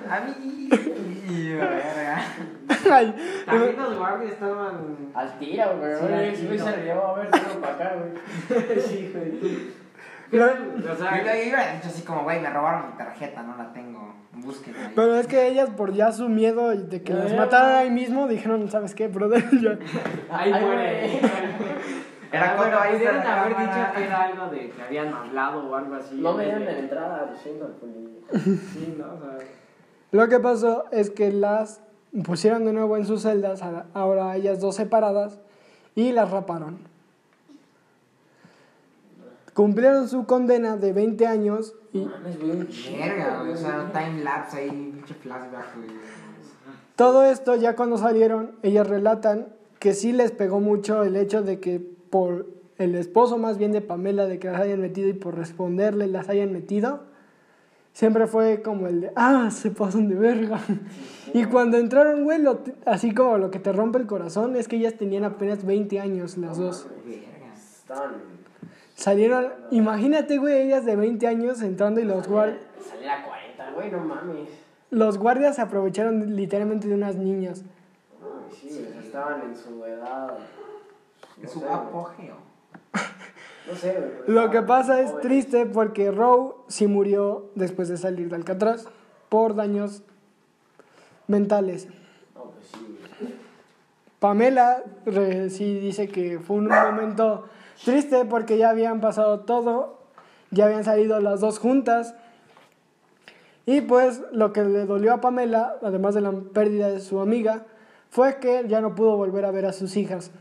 A 0.10 0.20
mí. 0.22 0.70
Y, 1.30 1.52
verga. 1.56 2.24
Ay, 2.90 3.14
También 3.46 3.76
los 3.76 3.98
guardias 3.98 4.32
estaban. 4.32 5.12
Al 5.14 5.40
tiro, 5.40 5.78
güey. 5.78 6.36
Sí, 6.36 6.44
me 6.44 6.52
tiro. 6.52 6.66
se 6.66 6.76
rió, 6.78 7.06
a 7.06 7.14
ver, 7.16 7.30
para 7.30 7.74
acá, 7.74 7.96
güey. 7.98 8.80
sí, 8.88 9.12
güey. 9.14 9.74
Pero, 10.32 10.46
O 10.46 10.80
Yo 10.80 10.96
sea, 10.96 11.12
le 11.16 11.22
hubiera 11.22 11.74
dicho 11.74 11.88
así 11.88 12.02
como, 12.04 12.24
güey, 12.24 12.40
me 12.42 12.50
robaron 12.50 12.92
mi 12.92 12.98
tarjeta, 12.98 13.44
no 13.44 13.56
la 13.58 13.72
tengo. 13.74 14.14
Búsquenla 14.34 14.88
ahí. 14.88 14.94
pero 14.96 15.16
es 15.16 15.26
que 15.28 15.48
ellas, 15.48 15.70
por 15.72 15.94
ya 15.94 16.12
su 16.12 16.30
miedo 16.30 16.70
de 16.70 17.02
que 17.02 17.14
las 17.14 17.34
mataran 17.34 17.76
ahí 17.76 17.90
mismo, 17.90 18.28
dijeron, 18.28 18.70
¿sabes 18.70 18.94
qué, 18.94 19.08
brother? 19.08 19.44
Ahí 20.32 20.52
Ay, 20.54 20.64
güey. 20.64 21.20
Era 22.32 22.52
Ah, 22.52 22.56
cuando 22.58 22.78
bueno, 22.78 22.80
ahí 22.98 23.04
la 23.04 23.10
haber 23.12 23.24
cámara. 23.24 23.48
dicho 23.86 23.96
que 23.96 24.04
era 24.04 24.22
algo 24.24 24.48
de 24.50 24.70
que 24.70 24.82
habían 24.82 25.14
hablado 25.14 25.66
o 25.70 25.74
algo 25.76 25.96
así. 25.96 26.16
No 26.20 26.36
de- 26.36 26.60
la 26.60 26.78
entrada, 26.78 27.30
lo 27.32 27.38
siento, 27.38 27.70
Poli. 27.80 28.20
Sí, 28.74 28.96
no, 29.00 29.06
o 29.14 29.18
sea. 29.18 29.48
Lo 30.12 30.28
que 30.28 30.38
pasó 30.40 30.84
es 30.92 31.10
que 31.10 31.32
las 31.32 31.82
pusieron 32.26 32.66
de 32.66 32.74
nuevo 32.74 32.98
en 32.98 33.06
sus 33.06 33.22
celdas, 33.22 33.64
ahora 33.94 34.36
ellas 34.36 34.60
dos 34.60 34.76
separadas, 34.76 35.40
y 35.96 36.12
las 36.12 36.30
raparon. 36.30 36.80
Cumplieron 39.58 40.08
su 40.08 40.28
condena 40.28 40.78
de 40.78 40.94
20 40.94 41.26
años 41.26 41.74
y 41.92 42.06
Mames, 42.06 42.40
güey, 42.40 42.68
Verga, 42.96 43.42
o 43.42 43.58
sea, 43.58 43.92
time 43.92 44.24
lapse 44.24 44.58
ahí, 44.60 44.70
pinche 44.70 45.16
flashback, 45.16 45.76
güey. 45.78 45.90
todo 46.96 47.26
esto 47.26 47.56
ya 47.56 47.76
cuando 47.76 47.98
salieron, 47.98 48.52
ellas 48.62 48.88
relatan 48.88 49.48
que 49.80 49.96
sí 49.96 50.14
les 50.14 50.30
pegó 50.30 50.60
mucho 50.60 51.02
el 51.02 51.16
hecho 51.16 51.42
de 51.42 51.60
que 51.60 51.80
por 51.80 52.46
el 52.78 52.94
esposo 52.94 53.40
más 53.40 53.58
bien 53.58 53.72
de 53.72 53.82
Pamela, 53.82 54.28
de 54.28 54.38
que 54.38 54.48
las 54.52 54.62
hayan 54.62 54.80
metido 54.80 55.10
y 55.10 55.14
por 55.14 55.34
responderle 55.36 56.06
las 56.06 56.30
hayan 56.30 56.54
metido, 56.54 57.06
siempre 57.94 58.28
fue 58.28 58.62
como 58.62 58.86
el 58.86 59.02
de, 59.02 59.12
ah, 59.16 59.50
se 59.50 59.72
pasan 59.72 60.08
de 60.08 60.14
verga. 60.14 60.60
Y 61.34 61.46
cuando 61.46 61.78
entraron, 61.78 62.24
güey, 62.26 62.40
lo- 62.44 62.62
así 62.86 63.12
como 63.12 63.40
lo 63.40 63.50
que 63.50 63.58
te 63.58 63.74
rompe 63.74 63.98
el 63.98 64.06
corazón 64.06 64.56
es 64.56 64.68
que 64.68 64.76
ellas 64.76 64.94
tenían 64.94 65.24
apenas 65.24 65.66
20 65.66 66.00
años 66.00 66.38
las 66.38 66.60
dos. 66.60 66.88
Verga. 67.04 67.54
Estaban. 67.56 68.37
Salieron, 68.98 69.54
imagínate, 69.70 70.40
güey, 70.40 70.60
ellas 70.64 70.84
de 70.84 70.96
20 70.96 71.28
años 71.28 71.62
entrando 71.62 72.00
y 72.02 72.04
los 72.04 72.28
guardias... 72.28 72.62
Salir 72.90 73.08
a 73.10 73.24
40, 73.24 73.72
güey, 73.74 73.92
no 73.92 74.00
mames. 74.00 74.50
los 74.90 75.20
guardias 75.20 75.56
se 75.56 75.62
aprovecharon 75.62 76.36
literalmente 76.36 76.88
de 76.88 76.96
unas 76.96 77.16
niñas. 77.16 77.64
Ay, 78.20 78.58
sí, 78.60 78.70
sea, 78.72 79.00
estaban 79.00 79.42
en 79.44 79.56
su 79.56 79.86
edad. 79.86 80.40
Es 81.44 81.56
no 81.56 81.62
su 81.62 81.68
apogeo. 81.72 82.38
No 83.70 83.76
sé, 83.76 83.94
güey. 84.00 84.12
Lo 84.36 84.50
que 84.50 84.64
pasa 84.64 85.00
es 85.00 85.12
jóvenes. 85.12 85.22
triste 85.28 85.66
porque 85.68 86.10
Rowe 86.10 86.56
sí 86.68 86.88
murió 86.88 87.52
después 87.54 87.90
de 87.90 87.98
salir 87.98 88.30
de 88.30 88.36
Alcatraz 88.38 88.88
por 89.30 89.54
daños 89.56 90.02
mentales. 91.28 91.88
No, 92.34 92.46
pues 92.46 92.66
sí, 92.74 92.98
güey. 93.20 93.34
Pamela 94.20 94.84
re- 95.06 95.52
sí 95.52 95.78
dice 95.80 96.08
que 96.08 96.40
fue 96.40 96.56
un 96.56 96.68
momento 96.70 97.46
triste 97.84 98.26
porque 98.26 98.58
ya 98.58 98.70
habían 98.70 99.02
pasado 99.02 99.42
todo, 99.42 100.00
ya 100.52 100.66
habían 100.66 100.84
salido 100.84 101.20
las 101.20 101.40
dos 101.40 101.60
juntas. 101.60 102.16
Y 103.66 103.82
pues 103.82 104.22
lo 104.32 104.54
que 104.54 104.64
le 104.64 104.86
dolió 104.86 105.14
a 105.14 105.22
Pamela, 105.22 105.76
además 105.82 106.16
de 106.16 106.22
la 106.22 106.32
pérdida 106.32 106.90
de 106.90 107.00
su 107.00 107.20
amiga, 107.20 107.66
fue 108.10 108.40
que 108.40 108.66
ya 108.68 108.82
no 108.82 108.96
pudo 108.96 109.18
volver 109.18 109.46
a 109.46 109.52
ver 109.52 109.66
a 109.66 109.74
sus 109.74 109.98
hijas 109.98 110.32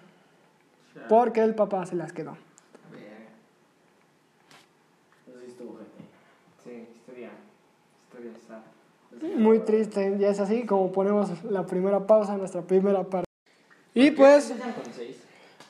porque 1.09 1.43
el 1.43 1.55
papá 1.55 1.87
se 1.87 1.97
las 1.97 2.13
quedó. 2.13 2.37
Muy 9.37 9.61
triste, 9.61 10.17
ya 10.19 10.29
es 10.29 10.41
así 10.41 10.67
como 10.67 10.93
ponemos 10.93 11.45
la 11.45 11.67
primera 11.67 12.07
pausa, 12.07 12.37
nuestra 12.37 12.63
primera 12.63 13.03
parte. 13.03 13.27
Y 13.95 14.11
pues. 14.11 14.55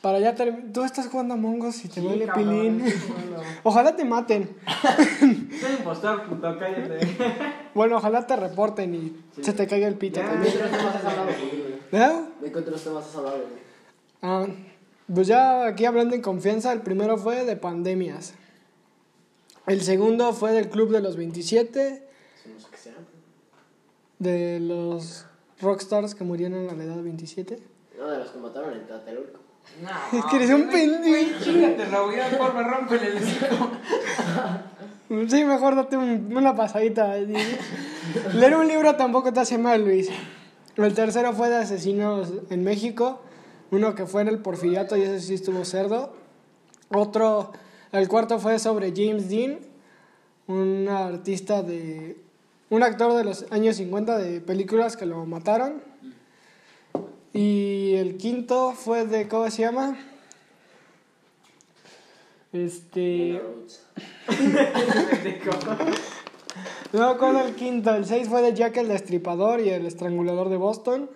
Para 0.06 0.20
ya 0.20 0.36
terminar, 0.36 0.70
tú 0.72 0.84
estás 0.84 1.08
jugando 1.08 1.34
a 1.34 1.36
Mongos 1.36 1.84
y 1.84 1.88
te 1.88 1.94
Sí, 1.94 2.00
duele 2.00 2.26
cabrón, 2.26 2.44
pilín. 2.48 2.84
Ojalá 3.64 3.96
te 3.96 4.04
maten. 4.04 4.56
Soy 5.18 5.72
impostor, 5.80 6.22
puto, 6.28 6.56
cállate. 6.60 7.00
Bueno, 7.74 7.96
ojalá 7.96 8.24
te 8.24 8.36
reporten 8.36 8.94
y 8.94 9.16
se 9.42 9.52
te 9.52 9.66
caiga 9.66 9.88
el 9.88 9.96
pito 9.96 10.20
Ya. 10.20 10.28
¿De 10.28 10.32
también. 10.32 10.52
qué 10.54 10.62
otros 10.62 10.70
temas 10.78 10.94
has 10.94 11.04
hablado, 11.04 11.24
güey? 11.24 12.02
¿Eh? 12.02 12.24
¿De 12.40 12.52
qué 12.52 12.58
otros 12.60 12.84
temas 12.84 13.04
has 13.08 13.16
hablado, 13.16 13.36
güey? 13.38 13.48
Ah, 14.22 14.46
pues 15.12 15.26
ya 15.26 15.66
aquí 15.66 15.84
hablando 15.86 16.14
en 16.14 16.22
confianza, 16.22 16.72
el 16.72 16.82
primero 16.82 17.18
fue 17.18 17.44
de 17.44 17.56
pandemias. 17.56 18.34
El 19.66 19.80
segundo 19.82 20.32
fue 20.32 20.52
del 20.52 20.68
Club 20.68 20.90
de 20.92 21.00
los 21.00 21.16
27, 21.16 22.08
Sí, 22.44 22.50
No 22.54 22.60
sé 22.60 22.66
qué 22.70 22.76
sea. 22.78 22.94
de 24.20 24.60
los 24.60 25.26
rockstars 25.60 26.14
que 26.14 26.22
murieron 26.22 26.70
a 26.70 26.74
la 26.74 26.84
edad 26.84 26.94
de 26.94 27.02
27. 27.02 27.58
No, 27.98 28.06
de 28.08 28.18
los 28.18 28.30
que 28.30 28.38
mataron 28.38 28.72
en 28.72 28.86
Tlatelolco. 28.86 29.40
No, 29.82 30.18
Es 30.18 30.24
que 30.26 30.36
eres 30.36 30.50
un 30.50 30.68
pendejo. 30.68 31.02
güey, 31.08 31.38
Chíngate, 31.42 31.86
la 31.90 32.00
voy 32.00 32.14
a 32.18 32.38
por 32.38 32.54
me 32.54 32.62
rompe 32.62 32.94
el 32.96 33.16
hocico. 33.16 33.70
Sí, 35.28 35.44
mejor 35.44 35.76
date 35.76 35.96
un- 35.96 36.34
una 36.36 36.54
pasadita. 36.56 37.14
Leer 37.16 38.56
un 38.56 38.66
libro 38.66 38.96
tampoco 38.96 39.32
te 39.32 39.40
hace 39.40 39.58
mal, 39.58 39.84
Luis. 39.84 40.08
El 40.76 40.94
tercero 40.94 41.32
fue 41.32 41.48
de 41.48 41.56
asesinos 41.56 42.32
en 42.50 42.64
México. 42.64 43.20
Uno 43.70 43.94
que 43.94 44.06
fue 44.06 44.22
en 44.22 44.28
el 44.28 44.38
Porfiriato 44.38 44.96
y 44.96 45.02
ese 45.02 45.20
sí 45.20 45.34
estuvo 45.34 45.64
cerdo. 45.64 46.14
Otro, 46.88 47.52
el 47.92 48.08
cuarto 48.08 48.38
fue 48.38 48.58
sobre 48.58 48.92
James 48.96 49.28
Dean, 49.28 49.58
un 50.46 50.88
artista 50.88 51.62
de. 51.62 52.16
un 52.70 52.82
actor 52.82 53.14
de 53.14 53.24
los 53.24 53.46
años 53.50 53.76
50 53.76 54.18
de 54.18 54.40
películas 54.40 54.96
que 54.96 55.06
lo 55.06 55.24
mataron. 55.26 55.82
Y 57.36 57.94
el 57.94 58.16
quinto 58.16 58.72
fue 58.72 59.04
de. 59.04 59.28
¿Cómo 59.28 59.50
se 59.50 59.62
llama? 59.62 59.98
Este. 62.52 63.42
Luego 66.92 67.18
con 67.18 67.36
el 67.36 67.54
quinto, 67.54 67.94
el 67.94 68.06
6 68.06 68.28
fue 68.28 68.40
de 68.40 68.54
Jack 68.54 68.78
el 68.78 68.88
Destripador 68.88 69.60
y 69.60 69.68
el 69.68 69.84
Estrangulador 69.84 70.48
de 70.48 70.56
Boston. 70.56 71.10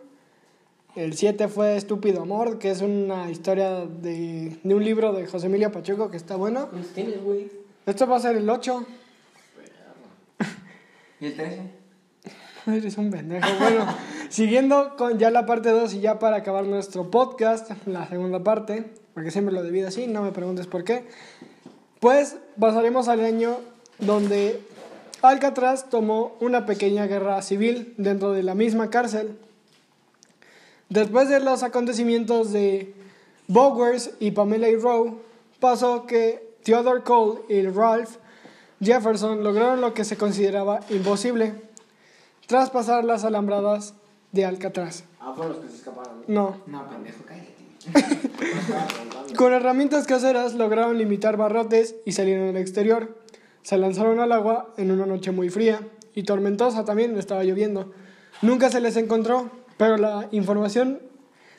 El 0.95 1.15
7 1.15 1.49
fue 1.49 1.77
Estúpido 1.77 2.21
Amor, 2.23 2.59
que 2.59 2.71
es 2.71 2.83
una 2.83 3.31
historia 3.31 3.87
de, 3.87 4.59
de 4.63 4.75
un 4.75 4.85
libro 4.85 5.13
de 5.13 5.27
José 5.27 5.47
Emilio 5.47 5.73
Pacheco 5.73 6.11
que 6.11 6.19
está 6.19 6.37
bueno. 6.37 6.69
¿Cuántos 6.69 6.93
tienes, 6.93 7.23
güey? 7.23 7.51
Esto 7.87 8.07
va 8.07 8.17
a 8.17 8.21
ser 8.21 8.37
el 8.37 8.51
8. 8.51 8.87
¿Y 11.21 11.27
el 11.27 11.35
13? 11.35 11.80
Eres 12.67 12.99
un 12.99 13.11
pendejo. 13.11 13.47
Bueno, 13.59 13.87
siguiendo 14.29 14.97
con 14.97 15.19
ya 15.19 15.31
la 15.31 15.47
parte 15.47 15.71
2 15.71 15.95
y 15.95 16.01
ya 16.01 16.19
para 16.19 16.37
acabar 16.37 16.65
nuestro 16.65 17.11
podcast, 17.11 17.71
la 17.87 18.09
segunda 18.09 18.43
parte, 18.43 18.85
porque 19.15 19.31
siempre 19.31 19.55
lo 19.55 19.63
debido 19.63 19.89
así, 19.89 20.07
no 20.07 20.23
me 20.23 20.33
preguntes 20.33 20.67
por 20.67 20.85
qué. 20.85 21.07
Pues 22.01 22.37
pasaremos 22.59 23.09
al 23.09 23.21
año 23.21 23.59
donde 23.99 24.61
Alcatraz 25.23 25.91
tomó 25.91 26.37
una 26.41 26.67
pequeña 26.67 27.07
guerra 27.07 27.43
civil 27.43 27.95
dentro 27.99 28.33
de 28.33 28.43
la 28.43 28.55
misma 28.55 28.91
cárcel. 28.91 29.37
Después 30.89 31.29
de 31.29 31.41
los 31.41 31.63
acontecimientos 31.63 32.53
de 32.53 32.95
Bowers 33.47 34.13
y 34.19 34.33
Pamela 34.33 34.69
y 34.69 34.77
Rowe, 34.77 35.19
pasó 35.61 36.07
que 36.07 36.55
Theodore 36.65 37.03
Cole 37.03 37.41
y 37.49 37.67
Ralph 37.67 38.17
Jefferson 38.83 39.45
lograron 39.45 39.81
lo 39.81 39.93
que 39.93 40.05
se 40.05 40.17
consideraba 40.17 40.81
imposible, 40.89 41.53
traspasar 42.51 43.05
las 43.05 43.25
alambradas 43.25 43.95
de 44.33 44.45
Alcatraz. 44.45 45.05
Ah, 45.21 45.33
fueron 45.37 45.53
los 45.55 45.63
que 45.65 45.69
se 45.71 45.77
escaparon. 45.77 46.25
No, 46.27 46.57
No, 46.67 46.89
pendejo, 46.89 47.23
cállate. 47.25 47.55
Con 49.37 49.53
herramientas 49.53 50.05
caseras 50.09 50.55
lograron 50.55 50.99
limitar 50.99 51.37
barrotes 51.37 51.95
y 52.05 52.11
salieron 52.13 52.49
al 52.49 52.57
exterior. 52.57 53.17
Se 53.63 53.79
lanzaron 53.79 54.19
al 54.19 54.33
agua 54.33 54.75
en 54.77 54.91
una 54.91 55.07
noche 55.07 55.31
muy 55.31 55.49
fría 55.49 55.81
y 56.13 56.25
tormentosa 56.25 56.85
también, 56.85 57.17
estaba 57.17 57.45
lloviendo. 57.45 57.93
Nunca 58.43 58.69
se 58.69 58.81
les 58.81 58.97
encontró, 58.97 59.49
pero 59.77 59.97
la 59.97 60.27
información 60.33 61.01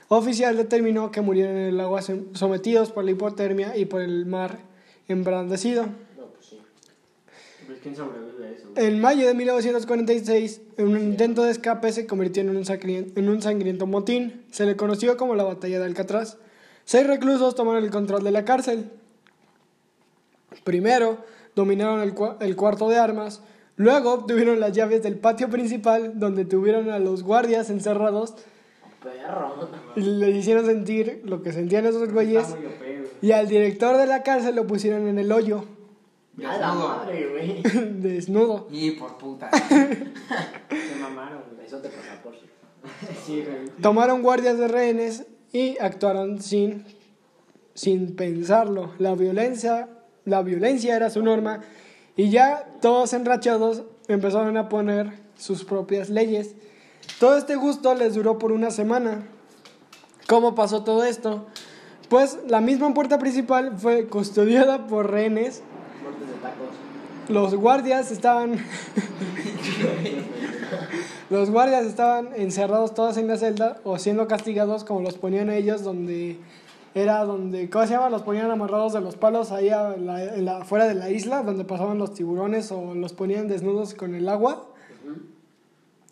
oficial 0.10 0.58
determinó 0.58 1.10
que 1.10 1.22
murieron 1.22 1.56
en 1.56 1.68
el 1.70 1.80
agua 1.80 2.02
som- 2.02 2.36
sometidos 2.36 2.92
por 2.92 3.06
la 3.06 3.12
hipotermia 3.12 3.78
y 3.78 3.86
por 3.86 4.02
el 4.02 4.26
mar 4.26 4.60
embrandecido. 5.08 5.86
No, 6.18 6.26
pues 6.34 6.46
sí. 6.48 6.60
Pues 7.66 7.71
quién 7.82 7.96
sobrevive 7.96 8.48
a 8.48 8.52
eso. 8.52 8.68
En 8.76 9.00
mayo 9.02 9.28
de 9.28 9.34
1946, 9.34 10.62
en 10.78 10.88
un 10.88 10.98
intento 11.00 11.44
de 11.44 11.52
escape 11.52 11.92
se 11.92 12.06
convirtió 12.08 12.42
en 12.44 12.56
un, 12.56 12.66
sangriento, 12.66 13.20
en 13.20 13.30
un 13.30 13.42
sangriento 13.42 13.88
motín. 13.88 14.44
Se 14.52 14.66
le 14.66 14.76
conoció 14.76 15.18
como 15.18 15.36
la 15.36 15.44
Batalla 15.44 15.80
de 15.80 15.86
Alcatraz. 15.86 16.38
Seis 16.86 17.06
reclusos 17.08 17.56
tomaron 17.56 17.84
el 17.84 17.92
control 17.92 18.24
de 18.24 18.32
la 18.32 18.46
cárcel. 18.46 18.90
Primero, 20.64 21.18
dominaron 21.56 22.02
el, 22.02 22.14
cua- 22.14 22.38
el 22.42 22.56
cuarto 22.56 22.90
de 22.90 22.98
armas. 22.98 23.42
Luego 23.78 24.14
obtuvieron 24.14 24.60
las 24.60 24.74
llaves 24.74 25.02
del 25.02 25.18
patio 25.18 25.50
principal, 25.50 26.20
donde 26.20 26.46
tuvieron 26.46 26.90
a 26.92 27.00
los 27.00 27.24
guardias 27.24 27.70
encerrados 27.70 28.36
y 29.96 30.02
les 30.02 30.36
hicieron 30.36 30.66
sentir 30.66 31.22
lo 31.26 31.42
que 31.42 31.52
sentían 31.54 31.86
esos 31.86 32.12
güeyes. 32.12 32.48
Y 33.22 33.32
al 33.32 33.48
director 33.48 33.98
de 33.98 34.06
la 34.06 34.24
cárcel 34.24 34.56
lo 34.56 34.68
pusieron 34.68 35.08
en 35.08 35.18
el 35.18 35.32
hoyo, 35.32 35.64
A 36.40 36.58
la 36.58 36.68
Desnudo. 36.68 36.88
madre, 36.88 37.30
güey. 37.30 37.62
desnudo. 38.02 38.68
Y 38.72 38.92
por 38.92 39.18
puta. 39.18 39.50
Se 39.70 40.96
mamaron, 41.00 41.44
güey. 41.54 41.66
Eso 41.68 41.80
te 41.80 41.90
pasa 41.90 42.22
por. 42.24 42.34
Sí, 43.26 43.44
güey. 43.44 43.70
Tomaron 43.82 44.22
guardias 44.22 44.58
de 44.58 44.68
rehenes 44.68 45.26
y 45.52 45.78
actuaron 45.80 46.42
sin, 46.42 46.86
sin 47.74 48.16
pensarlo. 48.16 48.92
La 48.98 49.14
violencia, 49.16 49.90
la 50.26 50.42
violencia 50.42 50.96
era 50.96 51.10
su 51.10 51.22
norma 51.22 51.62
y 52.16 52.30
ya 52.30 52.68
todos 52.82 53.14
enrachados 53.14 53.84
empezaron 54.08 54.58
a 54.58 54.70
poner 54.70 55.20
sus 55.38 55.64
propias 55.64 56.10
leyes. 56.10 56.56
Todo 57.20 57.38
este 57.38 57.56
gusto 57.56 57.94
les 57.94 58.16
duró 58.16 58.40
por 58.40 58.52
una 58.52 58.72
semana. 58.72 59.28
¿Cómo 60.28 60.56
pasó 60.56 60.84
todo 60.84 61.04
esto? 61.04 61.46
Pues 62.10 62.40
la 62.48 62.62
misma 62.62 62.94
puerta 62.94 63.20
principal 63.20 63.78
fue 63.78 64.08
custodiada 64.08 64.88
por 64.88 65.12
rehenes. 65.12 65.62
Los 67.32 67.56
guardias 67.56 68.12
estaban 68.12 68.56
Los 71.30 71.50
guardias 71.50 71.86
estaban 71.86 72.30
encerrados 72.36 72.94
todos 72.94 73.18
en 73.18 73.28
la 73.28 73.38
celda 73.38 73.78
o 73.84 73.98
siendo 73.98 74.28
castigados 74.28 74.84
como 74.84 75.02
los 75.02 75.18
ponían 75.18 75.50
a 75.50 75.56
ellos 75.56 75.82
donde 75.84 76.38
era 76.94 77.24
donde, 77.24 77.70
¿cómo 77.70 77.86
se 77.88 77.94
llama? 77.94 78.10
Los 78.10 78.24
ponían 78.24 78.52
amarrados 78.52 78.92
de 78.92 79.00
los 79.00 79.16
palos 79.16 79.52
ahí 79.54 79.70
a 79.70 79.96
la, 79.96 80.22
en 80.36 80.44
la- 80.44 80.66
fuera 80.66 80.88
de 80.88 80.94
la 80.96 81.10
isla 81.10 81.42
donde 81.42 81.64
pasaban 81.64 81.98
los 81.98 82.14
tiburones 82.14 82.70
o 82.74 82.94
los 82.96 83.14
ponían 83.14 83.48
desnudos 83.48 83.94
con 83.94 84.14
el 84.14 84.28
agua. 84.28 84.68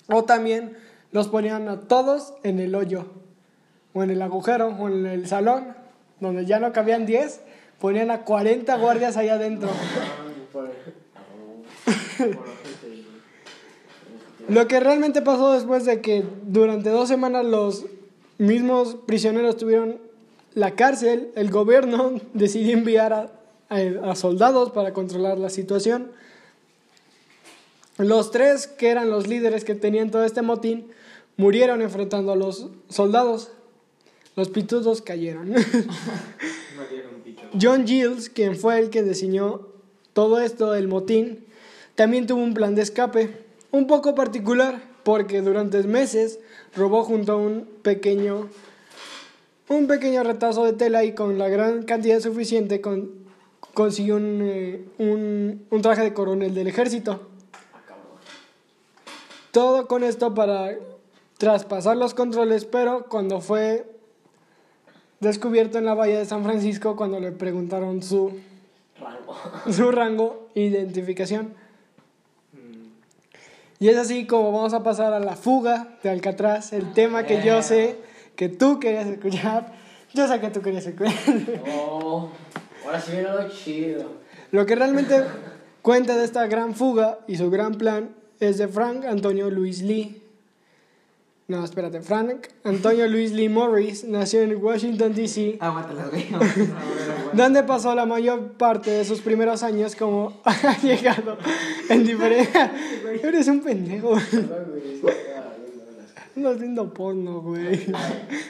O 0.07 0.23
también 0.23 0.77
los 1.11 1.27
ponían 1.27 1.67
a 1.67 1.81
todos 1.81 2.33
en 2.43 2.59
el 2.59 2.73
hoyo 2.75 3.05
o 3.93 4.03
en 4.03 4.09
el 4.11 4.21
agujero 4.21 4.67
o 4.67 4.87
en 4.87 5.05
el 5.05 5.27
salón 5.27 5.75
donde 6.21 6.45
ya 6.45 6.59
no 6.59 6.71
cabían 6.71 7.05
10, 7.05 7.41
ponían 7.79 8.09
a 8.09 8.21
40 8.23 8.77
guardias 8.77 9.17
ahí 9.17 9.27
adentro. 9.29 9.69
Por... 10.53 10.63
Por 10.63 10.65
ojete, 10.65 10.93
güey. 11.85 12.08
Lo 14.47 14.67
que 14.67 14.79
realmente 14.79 15.21
pasó 15.21 15.53
después 15.53 15.85
de 15.85 16.01
que 16.01 16.23
durante 16.47 16.89
dos 16.89 17.07
semanas 17.07 17.45
los 17.45 17.85
mismos 18.37 18.95
prisioneros 19.05 19.57
tuvieron 19.57 19.97
la 20.55 20.75
cárcel, 20.75 21.31
el 21.35 21.51
gobierno 21.51 22.13
decidió 22.33 22.73
enviar 22.73 23.13
a, 23.13 23.31
a- 23.69 24.11
a 24.11 24.15
soldados 24.15 24.71
para 24.71 24.93
controlar 24.93 25.37
la 25.37 25.49
situación. 25.49 26.11
Los 27.97 28.31
tres 28.31 28.67
que 28.67 28.89
eran 28.89 29.09
los 29.09 29.27
líderes 29.27 29.65
que 29.65 29.75
tenían 29.75 30.09
todo 30.09 30.23
este 30.23 30.41
motín 30.41 30.87
murieron 31.37 31.81
enfrentando 31.81 32.31
a 32.31 32.35
los 32.35 32.67
soldados. 32.87 33.51
Los 34.35 34.49
pitudos 34.49 35.01
cayeron. 35.01 35.53
John 37.61 37.85
Giles, 37.85 38.29
quien 38.29 38.55
fue 38.55 38.79
el 38.79 38.89
que 38.89 39.03
diseñó 39.03 39.67
todo 40.13 40.39
esto 40.39 40.71
del 40.71 40.87
motín, 40.87 41.45
también 41.99 42.25
tuvo 42.27 42.41
un 42.41 42.53
plan 42.53 42.75
de 42.75 42.81
escape, 42.81 43.35
un 43.73 43.85
poco 43.85 44.15
particular, 44.15 44.81
porque 45.03 45.41
durante 45.41 45.83
meses 45.83 46.39
robó 46.73 47.03
junto 47.03 47.33
a 47.33 47.35
un 47.35 47.67
pequeño 47.81 48.47
un 49.67 49.85
pequeño 49.85 50.23
retazo 50.23 50.63
de 50.63 50.71
tela 50.71 51.03
y 51.03 51.13
con 51.13 51.37
la 51.37 51.49
gran 51.49 51.83
cantidad 51.83 52.21
suficiente 52.21 52.79
con- 52.79 53.11
consiguió 53.73 54.15
un, 54.15 54.39
eh, 54.41 54.85
un, 54.97 55.65
un 55.69 55.81
traje 55.81 56.03
de 56.03 56.13
coronel 56.13 56.55
del 56.55 56.67
ejército. 56.67 57.27
Todo 59.51 59.85
con 59.87 60.05
esto 60.05 60.33
para 60.33 60.71
traspasar 61.37 61.97
los 61.97 62.13
controles, 62.13 62.63
pero 62.63 63.07
cuando 63.09 63.41
fue 63.41 63.85
descubierto 65.19 65.77
en 65.77 65.83
la 65.85 65.95
bahía 65.95 66.19
de 66.19 66.25
San 66.25 66.45
Francisco, 66.45 66.95
cuando 66.95 67.19
le 67.19 67.33
preguntaron 67.33 68.01
su, 68.01 68.31
Rango. 68.97 69.35
su 69.69 69.91
rango 69.91 70.47
identificación. 70.55 71.58
Y 73.79 73.87
es 73.87 73.97
así 73.97 74.27
como 74.27 74.51
vamos 74.51 74.73
a 74.73 74.83
pasar 74.83 75.13
a 75.13 75.19
la 75.19 75.37
fuga 75.37 75.97
de 76.03 76.09
Alcatraz, 76.09 76.73
el 76.73 76.91
tema 76.91 77.23
que 77.23 77.41
yo 77.41 77.61
sé 77.61 77.97
que 78.35 78.49
tú 78.49 78.79
querías 78.79 79.07
escuchar. 79.07 79.71
Yo 80.13 80.27
sé 80.27 80.39
que 80.41 80.49
tú 80.49 80.61
querías 80.61 80.85
escuchar. 80.85 81.13
Oh, 81.71 82.29
ahora 82.85 82.99
sí 82.99 83.11
viene 83.11 83.29
lo 83.29 83.49
chido. 83.49 84.11
Lo 84.51 84.65
que 84.65 84.75
realmente 84.75 85.23
cuenta 85.81 86.17
de 86.17 86.25
esta 86.25 86.45
gran 86.47 86.75
fuga 86.75 87.19
y 87.27 87.37
su 87.37 87.49
gran 87.49 87.75
plan 87.75 88.09
es 88.41 88.57
de 88.57 88.67
Frank 88.67 89.05
Antonio 89.05 89.49
Luis 89.49 89.81
Lee. 89.81 90.23
No, 91.47 91.63
espérate, 91.63 92.01
Frank 92.01 92.47
Antonio 92.63 93.07
Luis 93.07 93.31
Lee 93.31 93.49
Morris 93.49 94.03
nació 94.03 94.41
en 94.41 94.61
Washington, 94.61 95.15
D.C., 95.15 95.57
Aguántalas, 95.59 96.09
güey. 96.11 96.27
donde 97.33 97.63
pasó 97.63 97.95
la 97.95 98.05
mayor 98.05 98.53
parte 98.53 98.91
de 98.91 99.05
sus 99.05 99.21
primeros 99.21 99.63
años 99.63 99.95
como 99.95 100.33
ha 100.43 100.77
llegado 100.81 101.37
en 101.89 102.05
diferentes... 102.05 102.69
Eres 103.23 103.47
un 103.47 103.61
pendejo. 103.61 104.17
Está 106.35 106.51
viendo 106.53 106.93
porno, 106.93 107.41
güey. 107.41 107.87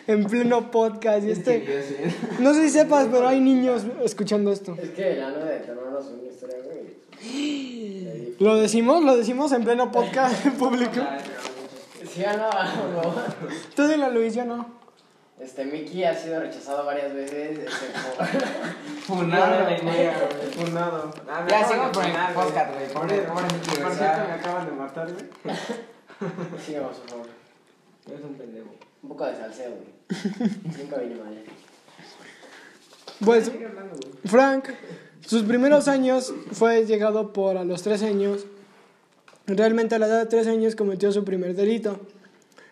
En 0.07 0.25
pleno 0.25 0.69
podcast. 0.69 1.25
Y 1.25 1.31
este... 1.31 2.13
No 2.39 2.53
sé 2.53 2.63
si 2.63 2.69
sepas, 2.69 3.07
pero 3.11 3.27
hay 3.27 3.39
niños 3.39 3.83
escuchando 4.03 4.51
esto. 4.51 4.77
Es 4.81 4.89
que 4.89 5.13
el 5.13 5.23
ano 5.23 5.45
de 5.45 5.55
hermano 5.55 5.99
es 5.99 6.05
una 6.07 6.23
historia, 6.29 6.57
güey. 6.65 8.35
¿Lo 8.39 8.55
decimos? 8.55 9.03
¿Lo 9.03 9.17
decimos 9.17 9.51
en 9.51 9.63
pleno 9.63 9.91
podcast 9.91 10.45
en 10.45 10.53
público? 10.57 11.01
Sí, 12.13 12.23
no, 12.25 12.49
no. 13.01 13.15
Tú 13.75 13.87
dile 13.87 14.09
Luis, 14.11 14.33
yo 14.35 14.45
no. 14.45 14.78
Este, 15.39 15.63
Mickey 15.65 16.03
ha 16.03 16.13
sido 16.13 16.39
rechazado 16.41 16.85
varias 16.85 17.13
veces. 17.13 17.59
Este, 17.59 17.85
por... 18.17 18.27
Funado, 19.03 19.77
Funado, 19.77 19.81
güey. 19.81 20.65
Funado. 20.65 21.11
Ah, 21.29 21.45
Ya, 21.49 21.59
de 21.67 21.91
con 21.91 22.05
el 22.05 22.33
podcast, 22.33 22.73
güey. 22.73 22.93
Pobre, 22.93 23.21
Por- 23.21 23.33
pobre 23.33 23.45
Nicky, 23.53 23.69
güey. 23.71 23.83
Por 23.83 23.93
cierto, 23.93 24.21
me 24.27 24.33
acaban 24.33 24.65
de 24.65 24.71
matar, 24.73 25.07
güey. 25.13 25.25
Sigamos, 26.65 26.97
por 26.97 27.09
favor. 27.09 27.25
Eres 28.07 28.21
un 28.23 28.33
pendejo. 28.35 28.75
Un 29.01 29.09
poco 29.09 29.25
de 29.25 29.35
salseo, 29.37 29.71
güey. 29.71 30.43
Nunca 30.77 30.97
vine 30.97 31.15
mal. 31.15 31.43
Pues. 33.23 33.51
Frank, 34.25 34.69
sus 35.25 35.43
primeros 35.43 35.87
años 35.87 36.33
fue 36.51 36.85
llegado 36.85 37.31
por 37.33 37.57
a 37.57 37.63
los 37.63 37.81
13 37.83 38.07
años. 38.07 38.45
Realmente 39.45 39.95
a 39.95 39.99
la 39.99 40.07
edad 40.07 40.19
de 40.19 40.25
13 40.27 40.49
años 40.51 40.75
cometió 40.75 41.11
su 41.11 41.23
primer 41.23 41.55
delito, 41.55 41.99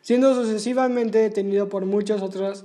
siendo 0.08 0.34
sucesivamente 0.34 1.18
detenido 1.18 1.68
por 1.68 1.86
muchas 1.86 2.22
otras 2.22 2.64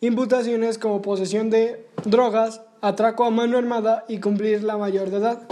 imputaciones 0.00 0.78
como 0.78 1.02
posesión 1.02 1.50
de 1.50 1.84
drogas, 2.06 2.62
atraco 2.80 3.24
a 3.24 3.30
mano 3.30 3.58
armada 3.58 4.06
y 4.08 4.18
cumplir 4.18 4.62
la 4.62 4.78
mayor 4.78 5.10
de 5.10 5.18
edad. 5.18 5.42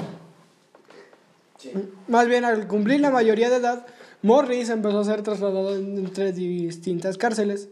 Sí. 1.58 1.70
Más 2.06 2.28
bien, 2.28 2.46
al 2.46 2.66
cumplir 2.66 3.00
la 3.00 3.10
mayoría 3.10 3.50
de 3.50 3.56
edad, 3.56 3.84
Morris 4.22 4.70
empezó 4.70 5.00
a 5.00 5.04
ser 5.04 5.20
trasladado 5.20 5.76
entre 5.76 6.32
distintas 6.32 7.18
cárceles, 7.18 7.68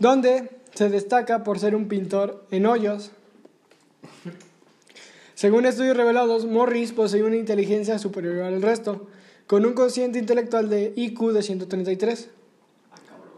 donde 0.00 0.50
se 0.74 0.88
destaca 0.88 1.44
por 1.44 1.60
ser 1.60 1.76
un 1.76 1.86
pintor 1.86 2.44
en 2.50 2.66
hoyos. 2.66 3.12
Según 5.36 5.64
estudios 5.64 5.96
revelados, 5.96 6.44
Morris 6.44 6.90
posee 6.90 7.22
una 7.22 7.36
inteligencia 7.36 8.00
superior 8.00 8.40
al 8.40 8.62
resto, 8.62 9.06
con 9.46 9.66
un 9.66 9.74
cociente 9.74 10.18
intelectual 10.18 10.68
de 10.68 10.92
IQ 10.96 11.32
de 11.32 11.42
133. 11.42 12.30
Ah, 12.90 12.96
cabrón. 13.06 13.32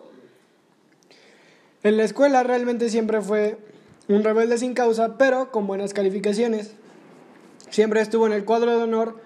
En 1.83 1.97
la 1.97 2.05
escuela 2.05 2.43
realmente 2.43 2.89
siempre 2.89 3.21
fue 3.21 3.59
un 4.09 4.23
rebelde 4.23 4.59
sin 4.59 4.75
causa, 4.75 5.17
pero 5.17 5.51
con 5.51 5.67
buenas 5.67 5.95
calificaciones. 5.95 6.75
Siempre 7.71 8.01
estuvo 8.01 8.27
en 8.27 8.33
el 8.33 8.45
cuadro 8.45 8.77
de 8.77 8.83
honor 8.83 9.21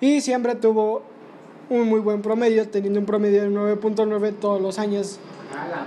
y 0.00 0.20
siempre 0.20 0.54
tuvo 0.54 1.02
un 1.70 1.88
muy 1.88 2.00
buen 2.00 2.22
promedio, 2.22 2.68
teniendo 2.68 3.00
un 3.00 3.06
promedio 3.06 3.42
de 3.42 3.50
9.9 3.50 4.34
todos 4.38 4.60
los 4.60 4.78
años. 4.78 5.18
A 5.56 5.68
la 5.68 5.84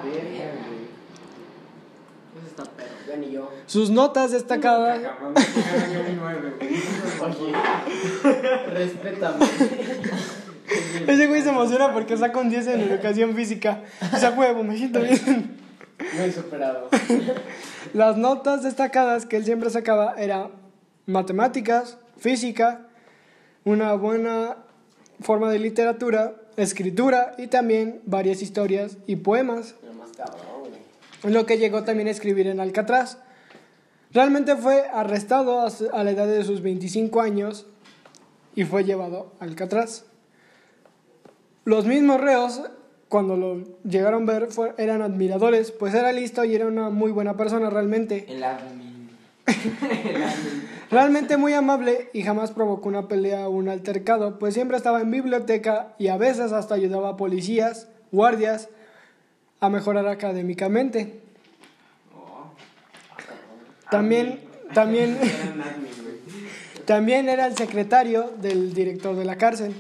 ni 3.17 3.31
yo. 3.31 3.51
Sus 3.65 3.89
notas 3.89 4.31
destacadas. 4.31 4.99
Oye, 7.21 7.53
respétame. 8.73 9.45
ese 11.07 11.27
güey 11.27 11.41
se 11.41 11.49
emociona 11.49 11.93
porque 11.93 12.17
saca 12.17 12.39
un 12.39 12.49
10 12.49 12.67
en 12.67 12.81
educación 12.81 13.35
física. 13.35 13.83
O 14.13 14.17
sea, 14.17 14.31
huevo, 14.31 14.63
me 14.63 14.77
siento 14.77 15.01
bien. 15.01 15.57
Muy 16.19 16.31
superado. 16.31 16.89
Las 17.93 18.17
notas 18.17 18.63
destacadas 18.63 19.25
que 19.25 19.37
él 19.37 19.45
siempre 19.45 19.69
sacaba 19.69 20.15
era 20.17 20.49
matemáticas, 21.05 21.97
física, 22.17 22.87
una 23.63 23.93
buena 23.93 24.57
forma 25.21 25.49
de 25.49 25.59
literatura, 25.59 26.35
escritura 26.57 27.33
y 27.37 27.47
también 27.47 28.01
varias 28.05 28.41
historias 28.41 28.97
y 29.07 29.17
poemas, 29.17 29.75
más 29.97 30.11
cabrón. 30.15 30.46
Lo 31.31 31.45
que 31.45 31.57
llegó 31.57 31.83
también 31.83 32.07
a 32.07 32.11
escribir 32.11 32.47
en 32.47 32.59
Alcatraz. 32.59 33.17
Realmente 34.11 34.55
fue 34.55 34.83
arrestado 34.93 35.61
a 35.93 36.03
la 36.03 36.11
edad 36.11 36.27
de 36.27 36.43
sus 36.43 36.61
25 36.61 37.21
años 37.21 37.65
y 38.55 38.63
fue 38.63 38.83
llevado 38.83 39.33
a 39.39 39.43
Alcatraz. 39.43 40.05
Los 41.65 41.85
mismos 41.85 42.21
reos, 42.21 42.61
cuando 43.09 43.35
lo 43.35 43.63
llegaron 43.83 44.29
a 44.29 44.33
ver, 44.33 44.47
fue- 44.51 44.73
eran 44.77 45.01
admiradores, 45.01 45.71
pues 45.71 45.93
era 45.93 46.11
listo 46.11 46.43
y 46.45 46.55
era 46.55 46.65
una 46.67 46.89
muy 46.89 47.11
buena 47.11 47.35
persona 47.35 47.69
realmente. 47.69 48.25
El 48.29 48.43
admin. 48.43 49.09
El 49.45 49.55
admin. 50.23 50.67
Realmente 50.89 51.35
muy 51.35 51.51
amable 51.53 52.09
y 52.13 52.21
jamás 52.23 52.51
provocó 52.51 52.87
una 52.87 53.09
pelea 53.09 53.49
o 53.49 53.51
un 53.51 53.67
altercado, 53.67 54.39
pues 54.39 54.53
siempre 54.53 54.77
estaba 54.77 55.01
en 55.01 55.11
biblioteca 55.11 55.93
y 55.99 56.07
a 56.07 56.15
veces 56.17 56.53
hasta 56.53 56.75
ayudaba 56.75 57.09
a 57.09 57.17
policías, 57.17 57.89
guardias, 58.13 58.69
a 59.59 59.69
mejorar 59.69 60.07
académicamente. 60.07 61.21
También, 63.89 64.41
también, 64.73 65.17
también 66.85 67.29
era 67.29 67.47
el 67.47 67.55
secretario 67.55 68.33
del 68.37 68.73
director 68.73 69.15
de 69.15 69.25
la 69.25 69.37
cárcel. 69.37 69.73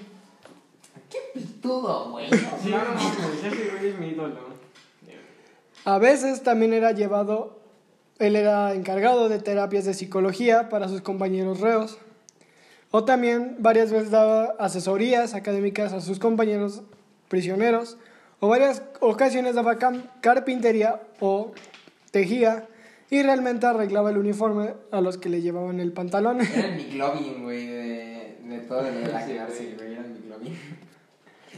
Todo, 1.61 2.11
güey. 2.11 2.29
Sí, 2.29 2.69
no, 2.69 2.77
no, 2.77 2.99
ese 3.33 3.49
güey 3.49 3.87
es 3.89 3.99
mi 3.99 4.07
ídolo. 4.09 4.47
A 5.83 5.99
veces 5.99 6.43
también 6.43 6.73
era 6.73 6.91
llevado, 6.91 7.59
él 8.19 8.35
era 8.35 8.73
encargado 8.73 9.29
de 9.29 9.39
terapias 9.39 9.85
de 9.85 9.93
psicología 9.93 10.69
para 10.69 10.89
sus 10.89 11.01
compañeros 11.01 11.61
reos. 11.61 11.97
O 12.91 13.03
también 13.03 13.57
varias 13.59 13.91
veces 13.91 14.11
daba 14.11 14.55
asesorías 14.59 15.33
académicas 15.33 15.93
a 15.93 16.01
sus 16.01 16.19
compañeros 16.19 16.81
prisioneros. 17.27 17.97
O 18.39 18.47
varias 18.47 18.83
ocasiones 18.99 19.55
daba 19.55 19.77
carpintería 20.21 21.01
o 21.19 21.51
tejía. 22.11 22.67
Y 23.09 23.23
realmente 23.23 23.65
arreglaba 23.65 24.09
el 24.09 24.17
uniforme 24.17 24.73
a 24.91 24.99
los 24.99 25.17
que 25.17 25.29
le 25.29 25.41
llevaban 25.41 25.79
el 25.79 25.93
pantalón. 25.93 26.41
Era 26.41 26.67
el 26.67 26.75
McLovin, 26.87 27.43
güey, 27.43 27.67
de, 27.67 28.37
de 28.43 28.59
todo 28.67 28.83
de 28.83 29.07
la 29.07 29.25
Sí, 29.25 29.33
cárcel, 29.35 29.75
güey. 29.77 29.93
Era 29.93 30.01
el 30.03 30.11
McLovin. 30.11 30.53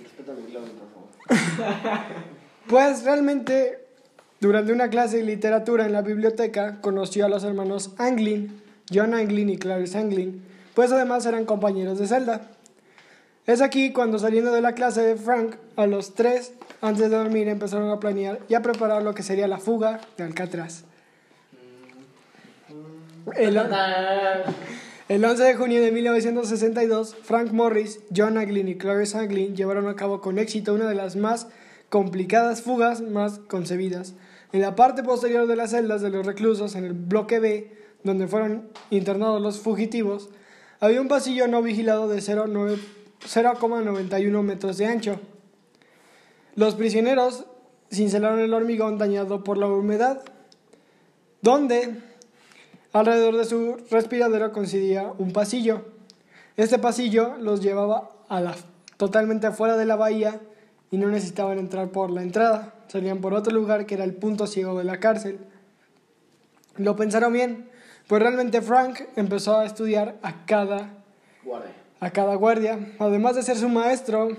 Respeta 0.03 0.33
mi 0.33 0.51
globo, 0.51 0.67
por 0.67 0.87
favor. 0.93 2.03
Pues 2.67 3.03
realmente, 3.03 3.79
durante 4.39 4.71
una 4.71 4.89
clase 4.91 5.17
de 5.17 5.23
literatura 5.23 5.87
en 5.87 5.91
la 5.91 6.03
biblioteca, 6.03 6.79
conoció 6.81 7.25
a 7.25 7.29
los 7.29 7.43
hermanos 7.43 7.95
Anglin, 7.97 8.61
John 8.93 9.15
Anglin 9.15 9.49
y 9.49 9.57
Clarice 9.57 9.97
Anglin, 9.97 10.43
pues 10.75 10.91
además 10.91 11.25
eran 11.25 11.45
compañeros 11.45 11.97
de 11.97 12.05
celda. 12.05 12.51
Es 13.49 13.63
aquí 13.63 13.91
cuando 13.91 14.19
saliendo 14.19 14.51
de 14.51 14.61
la 14.61 14.73
clase 14.73 15.01
de 15.01 15.15
Frank, 15.15 15.55
a 15.75 15.87
los 15.87 16.13
tres, 16.13 16.53
antes 16.81 17.09
de 17.09 17.17
dormir, 17.17 17.47
empezaron 17.47 17.89
a 17.89 17.99
planear 17.99 18.37
y 18.47 18.53
a 18.53 18.61
preparar 18.61 19.01
lo 19.01 19.15
que 19.15 19.23
sería 19.23 19.47
la 19.47 19.57
fuga 19.57 20.01
de 20.17 20.23
Alcatraz. 20.23 20.83
El, 23.35 23.59
El 25.07 25.25
11 25.25 25.43
de 25.43 25.55
junio 25.55 25.81
de 25.81 25.91
1962, 25.91 27.15
Frank 27.23 27.51
Morris, 27.51 28.01
John 28.15 28.37
Anglin 28.37 28.67
y 28.67 28.77
Clarence 28.77 29.17
Anglin 29.17 29.55
llevaron 29.55 29.87
a 29.87 29.95
cabo 29.95 30.21
con 30.21 30.37
éxito 30.37 30.75
una 30.75 30.87
de 30.87 30.93
las 30.93 31.15
más 31.15 31.47
complicadas 31.89 32.61
fugas 32.61 33.01
más 33.01 33.39
concebidas. 33.39 34.13
En 34.53 34.61
la 34.61 34.75
parte 34.75 35.01
posterior 35.01 35.47
de 35.47 35.55
las 35.55 35.71
celdas 35.71 36.03
de 36.03 36.11
los 36.11 36.23
reclusos, 36.23 36.75
en 36.75 36.83
el 36.83 36.93
bloque 36.93 37.39
B, 37.39 37.75
donde 38.03 38.27
fueron 38.27 38.69
internados 38.91 39.41
los 39.41 39.59
fugitivos, 39.59 40.29
había 40.79 41.01
un 41.01 41.07
pasillo 41.07 41.47
no 41.47 41.63
vigilado 41.63 42.07
de 42.07 42.19
0,9 42.19 42.77
0,91 43.21 44.41
metros 44.41 44.77
de 44.77 44.85
ancho. 44.85 45.19
Los 46.55 46.75
prisioneros 46.75 47.45
cincelaron 47.91 48.39
el 48.39 48.53
hormigón 48.53 48.97
dañado 48.97 49.43
por 49.43 49.57
la 49.57 49.67
humedad, 49.67 50.21
donde 51.41 51.95
alrededor 52.93 53.37
de 53.37 53.45
su 53.45 53.77
respiradero 53.89 54.51
coincidía 54.51 55.13
un 55.17 55.31
pasillo. 55.31 55.85
Este 56.57 56.79
pasillo 56.79 57.37
los 57.37 57.61
llevaba 57.61 58.11
a 58.27 58.41
la, 58.41 58.55
totalmente 58.97 59.47
afuera 59.47 59.77
de 59.77 59.85
la 59.85 59.95
bahía 59.95 60.41
y 60.91 60.97
no 60.97 61.07
necesitaban 61.07 61.59
entrar 61.59 61.89
por 61.89 62.09
la 62.09 62.23
entrada, 62.23 62.73
salían 62.87 63.21
por 63.21 63.33
otro 63.33 63.53
lugar 63.53 63.85
que 63.85 63.95
era 63.95 64.03
el 64.03 64.13
punto 64.13 64.47
ciego 64.47 64.77
de 64.77 64.83
la 64.83 64.99
cárcel. 64.99 65.39
Lo 66.77 66.95
pensaron 66.95 67.31
bien, 67.31 67.69
pues 68.07 68.21
realmente 68.21 68.61
Frank 68.61 69.01
empezó 69.15 69.57
a 69.57 69.65
estudiar 69.65 70.17
a 70.21 70.45
cada 70.45 70.95
Guardia. 71.43 71.78
A 71.99 72.11
cada 72.11 72.35
guardia. 72.35 72.79
Además 72.99 73.35
de 73.35 73.43
ser 73.43 73.57
su 73.57 73.69
maestro, 73.69 74.29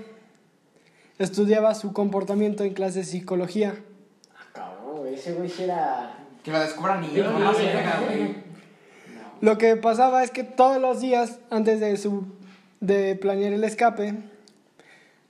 estudiaba 1.19 1.75
su 1.75 1.93
comportamiento 1.93 2.63
en 2.63 2.73
clases 2.73 2.95
de 3.07 3.11
psicología. 3.11 3.75
Ah, 4.35 4.45
cabrón. 4.53 5.07
Ese 5.07 5.33
güey 5.33 5.51
era. 5.59 6.17
Que 6.43 6.51
lo 6.51 6.59
descubran 6.59 7.03
y 7.03 7.09
Sí, 7.09 7.21
no 7.21 7.53
güey. 7.53 8.35
Lo 9.41 9.57
que 9.57 9.75
pasaba 9.75 10.23
es 10.23 10.31
que 10.31 10.43
todos 10.43 10.79
los 10.79 11.01
días, 11.01 11.39
antes 11.49 11.79
de, 11.79 11.97
su, 11.97 12.25
de 12.79 13.15
planear 13.15 13.53
el 13.53 13.63
escape, 13.63 14.15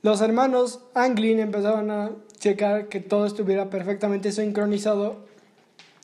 los 0.02 0.20
hermanos 0.22 0.82
Anglin 0.96 1.40
empezaban 1.40 1.92
a 1.92 2.12
checar 2.38 2.88
que 2.88 3.00
todo 3.00 3.26
estuviera 3.26 3.70
perfectamente 3.70 4.32
sincronizado 4.32 5.26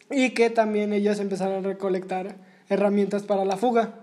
y 0.10 0.32
que 0.32 0.50
también 0.50 0.94
ellos 0.94 1.20
empezaron 1.20 1.66
a 1.66 1.68
recolectar 1.68 2.36
herramientas 2.70 3.24
para 3.24 3.44
la 3.44 3.58
fuga. 3.58 3.96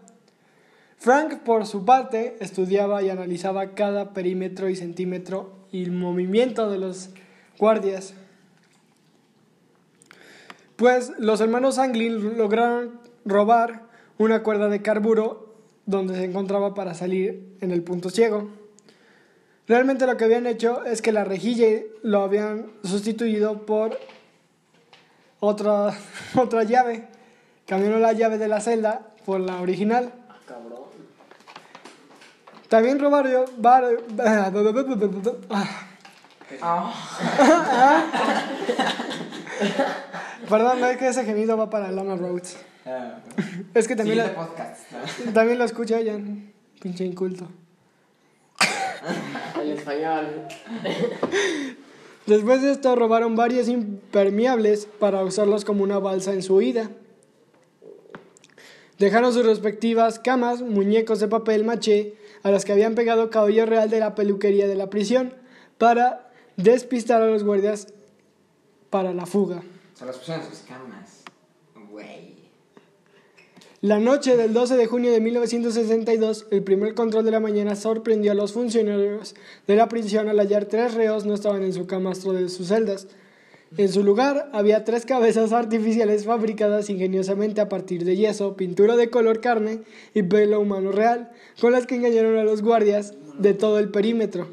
Frank, 1.05 1.41
por 1.41 1.67
su 1.67 1.85
parte, 1.85 2.39
estudiaba 2.41 3.03
y 3.03 3.11
analizaba 3.11 3.75
cada 3.75 4.15
perímetro 4.15 4.71
y 4.71 4.77
centímetro 4.77 5.53
y 5.71 5.83
el 5.83 5.93
movimiento 5.93 6.71
de 6.71 6.79
los 6.79 7.11
guardias. 7.59 8.15
Pues 10.77 11.13
los 11.19 11.43
hermanos 11.43 11.79
Anglin 11.79 12.39
lograron 12.39 13.01
robar 13.27 13.83
una 14.17 14.43
cuerda 14.43 14.71
de 14.71 14.81
carburo 14.81 15.55
donde 15.85 16.15
se 16.15 16.25
encontraba 16.25 16.73
para 16.73 16.95
salir 16.95 17.55
en 17.61 17.71
el 17.71 17.83
punto 17.83 18.09
ciego. 18.09 18.49
Realmente 19.69 20.07
lo 20.07 20.17
que 20.17 20.25
habían 20.25 20.47
hecho 20.47 20.87
es 20.87 21.03
que 21.03 21.13
la 21.13 21.25
rejilla 21.25 21.83
lo 22.03 22.23
habían 22.23 22.73
sustituido 22.83 23.67
por 23.67 23.99
otra, 25.39 25.93
otra 26.35 26.65
llave. 26.65 27.09
Cambiaron 27.67 28.01
la 28.01 28.15
llave 28.15 28.39
de 28.39 28.49
la 28.49 28.63
celda 28.63 29.15
por 29.27 29.41
la 29.41 29.61
original. 29.61 30.24
Ah. 32.65 32.69
También 32.69 32.99
robaron... 32.99 33.45
var- 33.59 33.85
Ah. 36.61 36.93
Perdón, 40.49 40.85
es 40.85 40.97
que 40.99 41.09
ese 41.09 41.25
gemido 41.25 41.57
va 41.57 41.71
para 41.71 41.91
Lama 41.91 42.17
Rhodes. 42.17 42.57
Ah, 42.87 43.19
Es 43.73 43.89
que 43.89 43.97
también, 43.97 44.19
la- 44.19 44.35
podcast. 44.35 44.83
¿no? 44.93 45.33
también 45.33 45.59
lo 45.59 45.65
escucha 45.65 45.99
ella. 45.99 46.19
Pinche 46.81 47.05
inculto. 47.05 47.49
El 49.61 49.73
español. 49.73 50.47
Después 52.27 52.63
de 52.63 52.73
esto 52.73 52.95
robaron 52.97 53.37
varios 53.37 53.69
impermeables 53.69 54.87
para 54.87 55.23
usarlos 55.25 55.65
como 55.65 55.83
una 55.83 55.99
balsa 55.99 56.33
en 56.33 56.43
su 56.43 56.57
huida. 56.57 56.91
Dejaron 58.99 59.33
sus 59.33 59.45
respectivas 59.45 60.19
camas, 60.19 60.63
muñecos 60.63 61.21
de 61.21 61.29
papel 61.29 61.65
maché, 61.65 62.15
a 62.45 62.51
las 62.51 62.65
que 62.65 62.71
habían 62.71 62.95
pegado 62.95 63.31
cabello 63.31 63.67
real 63.67 63.91
de 63.91 63.99
la 63.99 64.15
peluquería 64.15 64.69
de 64.69 64.77
la 64.77 64.91
prisión, 64.91 65.35
para 65.79 66.31
despistar 66.57 67.21
a 67.21 67.27
los 67.27 67.43
guardias 67.43 67.89
para 68.91 69.13
la 69.13 69.27
fuga. 69.27 69.63
Se 69.95 70.07
las 70.07 70.17
pusieron 70.17 70.45
en 70.45 70.51
sus 70.51 70.61
camas. 70.61 71.25
Güey. 71.91 72.35
La 73.81 73.99
noche 73.99 74.37
del 74.37 74.53
12 74.53 74.77
de 74.77 74.87
junio 74.87 75.11
de 75.11 75.21
1962, 75.21 76.47
el 76.51 76.63
primer 76.63 76.95
control 76.95 77.25
de 77.25 77.31
la 77.31 77.41
mañana 77.41 77.77
sorprendió 77.77 78.33
a 78.33 78.35
los 78.35 78.53
funcionarios 78.53 79.35
de 79.67 79.77
la 79.77 79.89
prisión 79.89 80.29
al 80.29 80.39
hallar 80.39 80.67
tres 80.67 80.95
reos 80.95 81.27
no 81.27 81.35
estaban 81.35 81.63
en 81.63 81.73
su 81.73 81.87
camastro 81.87 82.33
de 82.33 82.49
sus 82.49 82.69
celdas. 82.69 83.09
En 83.77 83.89
su 83.89 84.05
lugar 84.05 84.51
había 84.53 84.85
tres 84.85 85.05
cabezas 85.05 85.53
artificiales 85.53 86.25
fabricadas 86.25 86.91
ingeniosamente 86.91 87.61
a 87.61 87.69
partir 87.69 88.05
de 88.05 88.17
yeso, 88.17 88.57
pintura 88.57 88.95
de 88.95 89.11
color 89.11 89.41
carne 89.41 89.81
y 90.15 90.23
pelo 90.23 90.61
humano 90.61 90.93
real, 90.93 91.31
con 91.61 91.73
las 91.73 91.87
que 91.87 91.97
engañaron 91.97 92.37
a 92.37 92.45
los 92.45 92.63
guardias 92.63 93.15
de 93.39 93.53
todo 93.53 93.81
el 93.81 93.91
perímetro. 93.91 94.47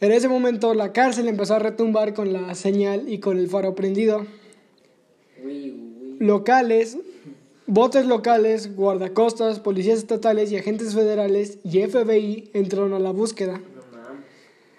En 0.00 0.10
ese 0.10 0.28
momento 0.28 0.74
la 0.74 0.92
cárcel 0.92 1.28
empezó 1.28 1.54
a 1.54 1.60
retumbar 1.60 2.14
con 2.14 2.32
la 2.32 2.52
señal 2.56 3.08
y 3.08 3.20
con 3.20 3.38
el 3.38 3.48
faro 3.48 3.76
prendido 3.76 4.26
locales, 6.18 6.98
botes 7.66 8.06
locales, 8.06 8.74
guardacostas, 8.74 9.60
policías 9.60 9.98
estatales 9.98 10.50
y 10.50 10.56
agentes 10.56 10.94
federales 10.94 11.58
y 11.62 11.80
FBI 11.86 12.50
entraron 12.54 12.92
a 12.92 12.98
la 12.98 13.12
búsqueda. 13.12 13.60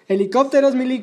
Helicópteros, 0.08 0.74
mili- 0.76 1.02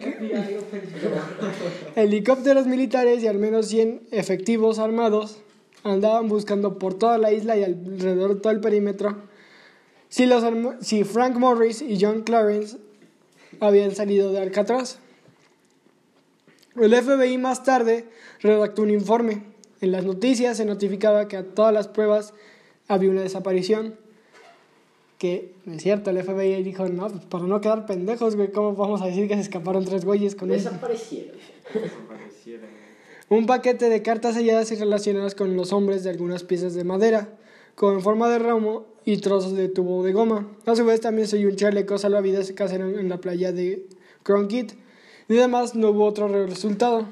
helicópteros 1.95 2.67
militares 2.67 3.21
y 3.23 3.27
al 3.27 3.37
menos 3.37 3.67
100 3.67 4.03
efectivos 4.11 4.79
armados 4.79 5.39
andaban 5.83 6.29
buscando 6.29 6.79
por 6.79 6.93
toda 6.93 7.17
la 7.17 7.33
isla 7.33 7.57
y 7.57 7.63
alrededor 7.63 8.35
de 8.35 8.39
todo 8.41 8.53
el 8.53 8.61
perímetro 8.61 9.17
si, 10.07 10.25
los 10.25 10.43
si 10.81 11.03
Frank 11.03 11.35
Morris 11.35 11.81
y 11.81 11.97
John 11.99 12.21
Clarence 12.21 12.77
habían 13.59 13.93
salido 13.95 14.31
de 14.31 14.39
Alcatraz. 14.41 14.99
El 16.75 16.93
FBI 16.95 17.37
más 17.37 17.63
tarde 17.63 18.05
redactó 18.41 18.83
un 18.83 18.91
informe. 18.91 19.43
En 19.81 19.91
las 19.91 20.05
noticias 20.05 20.57
se 20.57 20.65
notificaba 20.65 21.27
que 21.27 21.37
a 21.37 21.43
todas 21.43 21.73
las 21.73 21.87
pruebas 21.87 22.33
había 22.87 23.09
una 23.09 23.21
desaparición. 23.21 23.95
Que, 25.23 25.53
no 25.63 25.75
es 25.75 25.81
cierto, 25.81 26.09
el 26.09 26.21
FBI 26.21 26.63
dijo, 26.63 26.85
no, 26.89 27.07
pues 27.07 27.23
para 27.23 27.45
no 27.45 27.61
quedar 27.61 27.85
pendejos, 27.85 28.35
güey, 28.35 28.51
¿cómo 28.51 28.75
vamos 28.75 29.01
a 29.01 29.05
decir 29.05 29.29
que 29.29 29.35
se 29.35 29.39
escaparon 29.39 29.85
tres 29.85 30.03
güeyes 30.03 30.35
con 30.35 30.51
un, 30.51 30.57
Desaparecieron. 30.57 31.37
Un 33.29 33.45
paquete 33.45 33.87
de 33.87 34.01
cartas 34.01 34.35
selladas 34.35 34.69
y 34.73 34.75
relacionadas 34.75 35.33
con 35.33 35.55
los 35.55 35.71
hombres 35.71 36.03
de 36.03 36.09
algunas 36.09 36.43
piezas 36.43 36.73
de 36.73 36.83
madera, 36.83 37.29
con 37.75 38.01
forma 38.01 38.27
de 38.27 38.39
ramo 38.39 38.85
y 39.05 39.15
trozos 39.19 39.55
de 39.55 39.69
tubo 39.69 40.03
de 40.03 40.11
goma. 40.11 40.57
A 40.65 40.75
su 40.75 40.83
vez 40.83 40.99
también 40.99 41.25
se 41.25 41.37
oyó 41.37 41.47
un 41.47 41.55
chaleco 41.55 41.97
salvavidas 41.97 42.51
casero 42.51 42.99
en 42.99 43.07
la 43.07 43.21
playa 43.21 43.53
de 43.53 43.87
Cronkite. 44.23 44.75
Y 45.29 45.37
además 45.37 45.73
no 45.73 45.91
hubo 45.91 46.03
otro 46.03 46.27
resultado. 46.27 47.05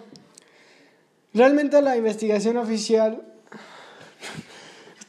Realmente 1.33 1.81
la 1.81 1.95
investigación 1.95 2.57
oficial... 2.57 3.30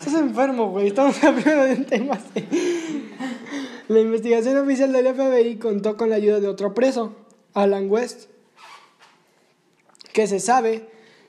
Estás 0.05 0.21
enfermo, 0.21 0.71
güey. 0.71 0.89
Estamos 0.89 1.23
hablando 1.23 1.63
de 1.63 1.75
un 1.75 1.85
tema 1.85 2.15
así. 2.15 2.45
La 3.87 4.01
investigación 4.01 4.59
oficial 4.59 4.93
del 4.93 5.15
FBI 5.15 5.59
contó 5.59 5.97
con 5.97 6.11
la 6.11 6.17
ayuda 6.17 6.41
de 6.41 6.49
otro 6.49 6.75
preso, 6.75 7.15
Alan 7.55 7.89
West, 7.89 8.25
que 10.13 10.27
se 10.27 10.41
sabe 10.41 10.89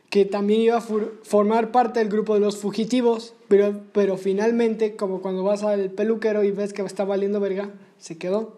que 0.10 0.26
también 0.26 0.62
iba 0.62 0.78
a 0.78 0.82
formar 0.82 1.72
parte 1.72 2.00
del 2.00 2.10
grupo 2.10 2.34
de 2.34 2.40
los 2.40 2.58
fugitivos, 2.58 3.36
pero, 3.48 3.80
pero 3.92 4.18
finalmente, 4.18 4.96
como 4.96 5.22
cuando 5.22 5.44
vas 5.44 5.62
al 5.62 5.92
peluquero 5.92 6.44
y 6.44 6.50
ves 6.50 6.74
que 6.74 6.82
está 6.82 7.06
valiendo 7.06 7.40
verga, 7.40 7.70
se 8.00 8.18
quedó. 8.18 8.58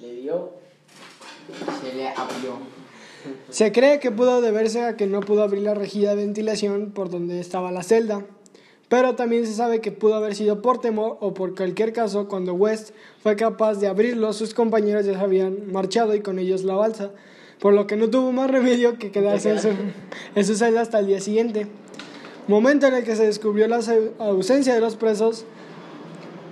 Le 0.00 0.14
dio. 0.20 0.52
Se 1.82 1.92
le 1.96 2.10
abrió. 2.10 2.58
Se 3.48 3.72
cree 3.72 3.98
que 3.98 4.12
pudo 4.12 4.40
deberse 4.40 4.84
a 4.84 4.96
que 4.96 5.08
no 5.08 5.18
pudo 5.18 5.42
abrir 5.42 5.62
la 5.62 5.74
rejilla 5.74 6.10
de 6.10 6.16
ventilación 6.16 6.92
por 6.92 7.10
donde 7.10 7.40
estaba 7.40 7.72
la 7.72 7.82
celda, 7.82 8.24
pero 8.94 9.16
también 9.16 9.44
se 9.44 9.52
sabe 9.54 9.80
que 9.80 9.90
pudo 9.90 10.14
haber 10.14 10.36
sido 10.36 10.62
por 10.62 10.80
temor 10.80 11.16
o 11.20 11.34
por 11.34 11.56
cualquier 11.56 11.92
caso 11.92 12.28
cuando 12.28 12.54
West 12.54 12.90
fue 13.24 13.34
capaz 13.34 13.80
de 13.80 13.88
abrirlo, 13.88 14.32
sus 14.32 14.54
compañeros 14.54 15.04
ya 15.04 15.14
se 15.14 15.18
habían 15.18 15.72
marchado 15.72 16.14
y 16.14 16.20
con 16.20 16.38
ellos 16.38 16.62
la 16.62 16.76
balsa, 16.76 17.10
por 17.58 17.72
lo 17.72 17.88
que 17.88 17.96
no 17.96 18.08
tuvo 18.08 18.30
más 18.30 18.48
remedio 18.48 18.96
que 18.96 19.10
quedarse 19.10 19.50
en 19.50 19.58
su, 19.60 19.68
en 20.36 20.44
su 20.44 20.54
celda 20.54 20.80
hasta 20.80 21.00
el 21.00 21.08
día 21.08 21.20
siguiente. 21.20 21.66
Momento 22.46 22.86
en 22.86 22.94
el 22.94 23.02
que 23.02 23.16
se 23.16 23.26
descubrió 23.26 23.66
la 23.66 23.78
au- 23.80 24.12
ausencia 24.20 24.72
de 24.74 24.80
los 24.80 24.94
presos, 24.94 25.44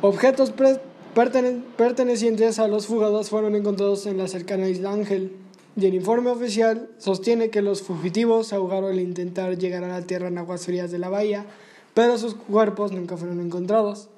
objetos 0.00 0.50
pre- 0.50 0.80
pertene- 1.14 1.62
pertenecientes 1.76 2.58
a 2.58 2.66
los 2.66 2.88
fugados 2.88 3.30
fueron 3.30 3.54
encontrados 3.54 4.04
en 4.06 4.18
la 4.18 4.26
cercana 4.26 4.68
isla 4.68 4.90
Ángel. 4.92 5.30
Y 5.76 5.86
el 5.86 5.94
informe 5.94 6.30
oficial 6.30 6.88
sostiene 6.98 7.50
que 7.50 7.62
los 7.62 7.82
fugitivos 7.82 8.48
se 8.48 8.56
ahogaron 8.56 8.90
al 8.90 8.98
intentar 9.00 9.56
llegar 9.58 9.84
a 9.84 9.88
la 10.00 10.02
tierra 10.02 10.26
en 10.26 10.38
aguas 10.38 10.66
frías 10.66 10.90
de 10.90 10.98
la 10.98 11.08
bahía, 11.08 11.46
pero 11.94 12.18
sus 12.18 12.34
cuerpos 12.34 12.92
nunca 12.92 13.16
fueron 13.16 13.40
encontrados. 13.40 14.08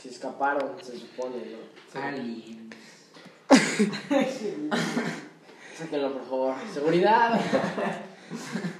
Se 0.00 0.08
escaparon, 0.10 0.70
se 0.82 0.98
supone, 0.98 1.36
¿no? 1.94 2.00
Aliens. 2.00 2.74
Sáquenlo, 5.78 6.12
por 6.12 6.24
favor. 6.24 6.54
Seguridad. 6.72 7.40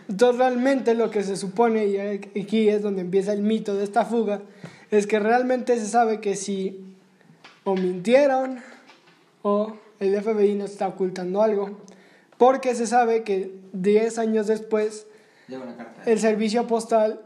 Entonces 0.09 0.39
realmente 0.39 0.95
lo 0.95 1.11
que 1.11 1.23
se 1.23 1.37
supone, 1.37 1.87
y 1.87 1.99
aquí 1.99 2.69
es 2.69 2.83
donde 2.83 3.03
empieza 3.03 3.33
el 3.33 3.43
mito 3.43 3.75
de 3.75 3.85
esta 3.85 4.05
fuga, 4.05 4.43
es 4.91 5.07
que 5.07 5.19
realmente 5.19 5.79
se 5.79 5.87
sabe 5.87 6.21
que 6.21 6.37
si 6.37 6.85
o 7.65 7.75
mintieron 7.75 8.61
o 9.43 9.77
el 10.01 10.21
FBI 10.23 10.55
nos 10.55 10.71
está 10.73 10.89
ocultando 10.89 11.43
algo, 11.43 11.79
porque 12.39 12.75
se 12.75 12.87
sabe 12.87 13.25
que 13.25 13.55
10 13.73 14.19
años 14.19 14.47
después 14.47 15.07
Llega 15.49 15.63
una 15.63 15.77
carta. 15.77 16.03
el 16.11 16.19
servicio 16.19 16.67
postal 16.67 17.21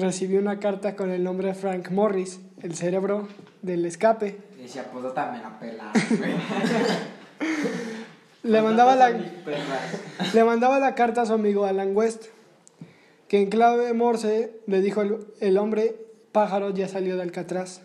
recibió 0.00 0.40
una 0.40 0.58
carta 0.58 0.96
con 0.96 1.10
el 1.10 1.22
nombre 1.22 1.48
de 1.48 1.54
Frank 1.54 1.90
Morris, 1.90 2.40
el 2.62 2.74
cerebro 2.74 3.28
del 3.62 3.84
escape. 3.86 4.38
Y 4.58 4.62
decía, 4.62 4.84
pues 4.92 5.04
la 5.04 5.58
pela, 5.60 5.92
güey. 6.18 6.32
Le 8.42 8.62
mandaba 8.62 8.96
la. 8.96 9.10
Le 10.34 10.44
mandaba 10.44 10.78
la 10.78 10.94
carta 10.94 11.22
a 11.22 11.26
su 11.26 11.32
amigo 11.34 11.66
Alan 11.66 11.94
West, 11.96 12.26
que 13.28 13.40
en 13.42 13.50
clave 13.50 13.92
morse 13.92 14.52
le 14.66 14.80
dijo 14.80 15.02
el, 15.02 15.18
el 15.40 15.58
hombre 15.58 15.94
pájaro 16.32 16.70
ya 16.70 16.88
salió 16.88 17.16
de 17.16 17.22
Alcatraz, 17.22 17.82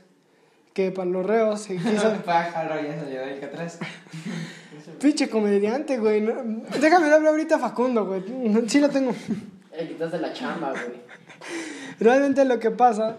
que 0.74 0.92
para 0.92 1.10
los 1.10 1.26
reos 1.26 1.62
se 1.62 1.76
quiso... 1.78 2.10
Un 2.12 2.20
pájaro 2.20 2.76
ya 2.82 3.00
salió 3.00 3.26
de 3.26 3.40
que 3.40 3.46
atrás. 3.46 3.80
Pinche 5.02 5.30
comediante, 5.30 5.98
güey. 5.98 6.22
no- 6.22 6.64
déjame 6.80 7.10
darle 7.10 7.28
ahorita 7.30 7.56
a 7.56 7.60
Facundo, 7.60 8.06
güey. 8.06 8.24
Sí 8.68 8.80
lo 8.80 8.90
tengo. 8.90 9.14
Le 9.78 9.88
quitaste 9.88 10.20
la 10.20 10.32
chamba, 10.32 10.72
güey. 10.72 11.04
Realmente 12.00 12.46
lo 12.46 12.60
que 12.60 12.72
pasa 12.72 13.18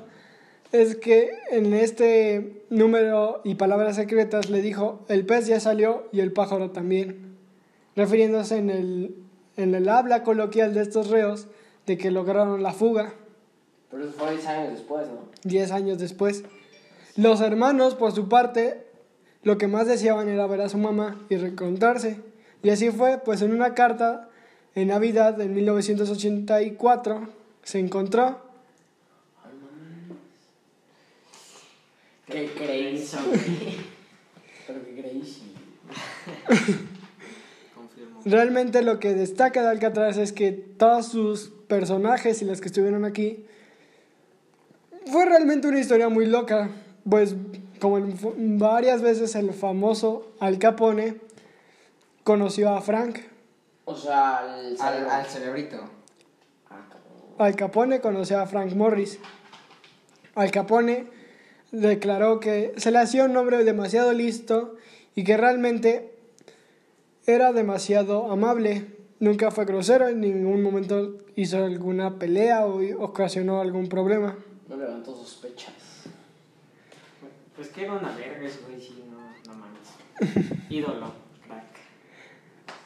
es 0.73 0.97
que 0.97 1.31
en 1.51 1.73
este 1.73 2.65
número 2.71 3.41
y 3.45 3.55
palabras 3.55 3.97
secretas 3.97 4.51
le 4.51 4.61
dijo, 4.61 5.05
el 5.09 5.25
pez 5.25 5.47
ya 5.47 5.61
salió 5.61 6.09
y 6.13 6.21
el 6.21 6.33
pájaro 6.33 6.71
también, 6.71 7.37
refiriéndose 7.95 8.59
en 8.59 8.71
el, 8.71 9.17
en 9.57 9.75
el 9.75 9.89
habla 9.89 10.23
coloquial 10.23 10.75
de 10.75 10.83
estos 10.83 11.09
reos 11.09 11.49
de 11.87 11.97
que 11.97 12.11
lograron 12.11 12.63
la 12.63 12.73
fuga. 12.73 13.15
Pero 13.91 14.05
eso 14.05 14.13
fue 14.13 14.33
10 14.33 14.47
años 14.47 14.71
después, 14.73 15.07
¿no? 15.09 15.29
10 15.45 15.71
años 15.71 15.99
después. 15.99 16.45
Los 17.17 17.41
hermanos, 17.41 17.95
por 17.95 18.13
su 18.13 18.29
parte, 18.29 18.87
lo 19.43 19.57
que 19.59 19.69
más 19.69 19.87
deseaban 19.87 20.29
era 20.29 20.47
ver 20.47 20.61
a 20.61 20.69
su 20.69 20.77
mamá 20.77 21.25
y 21.31 21.37
reencontrarse. 21.37 22.21
Y 22.63 22.71
así 22.71 22.91
fue, 22.91 23.19
pues 23.19 23.43
en 23.43 23.53
una 23.53 23.75
carta 23.75 24.29
en 24.75 24.89
Navidad 24.89 25.35
de 25.35 25.47
1984 25.47 27.29
se 27.63 27.79
encontró. 27.79 28.46
¿Qué 32.27 32.51
crazy, 32.55 33.17
güey? 33.27 33.77
Pero 34.67 34.81
qué 34.85 35.01
crazy. 35.03 35.43
Confirmo. 37.75 38.21
Realmente 38.25 38.83
lo 38.83 38.99
que 38.99 39.15
destaca 39.15 39.63
de 39.63 39.69
Alcatraz 39.69 40.17
es 40.17 40.33
que 40.33 40.51
todos 40.53 41.07
sus 41.09 41.51
personajes 41.69 42.43
y 42.43 42.45
los 42.45 42.61
que 42.61 42.67
estuvieron 42.67 43.05
aquí 43.05 43.45
fue 45.11 45.25
realmente 45.27 45.69
una 45.69 45.79
historia 45.79 46.09
muy 46.09 46.27
loca. 46.27 46.71
Pues 47.09 47.37
como 47.81 47.99
el- 47.99 48.15
varias 48.59 49.03
veces 49.03 49.35
el 49.37 49.53
famoso 49.53 50.33
Al 50.41 50.59
Capone 50.59 51.19
conoció 52.25 52.71
a 52.75 52.81
Frank. 52.83 53.21
O 53.85 53.95
sea, 53.95 54.39
Al, 54.39 54.77
cerebro. 54.77 55.11
al 55.13 55.27
cerebrito. 55.27 55.91
Ah. 56.71 56.89
Al 57.39 57.55
Capone 57.55 58.01
conoció 58.01 58.41
a 58.41 58.47
Frank 58.47 58.73
Morris. 58.73 59.21
Al 60.35 60.51
Capone 60.51 61.07
declaró 61.73 62.41
que 62.41 62.73
se 62.77 62.91
le 62.91 62.99
hacía 62.99 63.25
un 63.25 63.37
hombre 63.37 63.65
demasiado 63.65 64.13
listo 64.13 64.77
y 65.15 65.25
que 65.25 65.37
realmente 65.37 66.13
era 67.27 67.53
demasiado 67.53 68.31
amable. 68.31 68.87
Nunca 69.19 69.51
fue 69.51 69.65
grosero, 69.65 70.09
en 70.09 70.21
ningún 70.21 70.63
momento 70.63 71.25
hizo 71.37 71.65
alguna 71.65 72.19
pelea 72.19 72.67
o 72.67 72.81
ocasionó 73.03 73.61
algún 73.61 73.89
problema. 73.89 74.37
No 74.69 74.77
levantó 74.77 75.15
sospechas. 75.15 75.75
Pues 77.55 77.69
que 77.69 77.85
era 77.85 77.95
una 77.95 78.15
verga 78.15 78.47
ese 78.47 78.61
güey, 78.67 78.81
sí, 78.81 79.03
no, 79.11 79.51
no 79.51 79.59
mames. 79.59 80.61
Ídolo, 80.71 81.13
crack. 81.47 81.65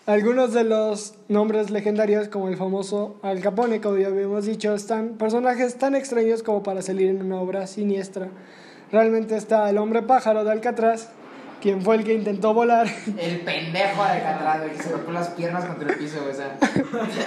Algunos 0.06 0.52
de 0.52 0.62
los 0.62 1.14
nombres 1.28 1.70
legendarios, 1.70 2.28
como 2.28 2.48
el 2.48 2.56
famoso 2.56 3.18
Al 3.22 3.40
Capone, 3.40 3.80
como 3.80 3.98
ya 3.98 4.06
habíamos 4.06 4.46
dicho, 4.46 4.72
están 4.74 5.18
personajes 5.18 5.76
tan 5.76 5.96
extraños 5.96 6.44
como 6.44 6.62
para 6.62 6.82
salir 6.82 7.08
en 7.08 7.22
una 7.22 7.40
obra 7.40 7.66
siniestra. 7.66 8.30
Realmente 8.92 9.36
está 9.36 9.70
el 9.70 9.78
hombre 9.78 10.02
pájaro 10.02 10.42
de 10.42 10.50
Alcatraz, 10.50 11.10
quien 11.60 11.82
fue 11.82 11.96
el 11.96 12.04
que 12.04 12.14
intentó 12.14 12.54
volar. 12.54 12.88
El 13.18 13.40
pendejo 13.40 14.02
de 14.02 14.10
Alcatraz, 14.10 14.58
güey, 14.60 14.72
que 14.72 14.82
se 14.82 14.90
golpeó 14.90 15.12
las 15.12 15.28
piernas 15.28 15.64
contra 15.64 15.92
el 15.92 15.98
piso, 15.98 16.20
güey, 16.20 16.32
o 16.32 16.34
sea. 16.34 16.58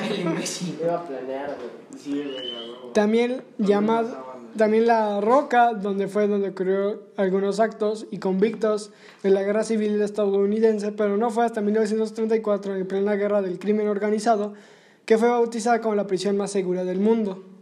El 0.10 0.20
imbécil. 0.28 0.78
Iba 0.82 0.96
a 0.96 1.04
planear, 1.04 1.56
güey. 1.56 2.02
Sí, 2.02 2.12
güey, 2.12 2.56
a 2.56 2.60
huevo. 2.60 2.92
También 2.94 3.44
llamado, 3.58 4.34
también 4.58 4.88
la 4.88 5.22
Roca, 5.22 5.74
donde 5.74 6.08
fue 6.08 6.28
donde 6.28 6.50
ocurrió 6.50 7.02
algunos 7.16 7.60
actos 7.60 8.08
y 8.12 8.18
convictos 8.18 8.92
de 9.24 9.30
la 9.30 9.42
guerra 9.44 9.64
civil 9.64 10.02
estadounidense, 10.02 10.92
pero 10.92 11.16
no 11.18 11.30
fue 11.30 11.46
hasta 11.46 11.62
1934, 11.62 12.76
en 12.76 12.88
plena 12.88 13.16
guerra 13.16 13.42
del 13.42 13.58
crimen 13.58 13.88
organizado, 13.88 14.54
que 15.06 15.18
fue 15.18 15.30
bautizada 15.30 15.80
como 15.80 15.96
la 15.96 16.08
prisión 16.08 16.36
más 16.36 16.52
segura 16.52 16.84
del 16.84 17.00
mundo. 17.00 17.53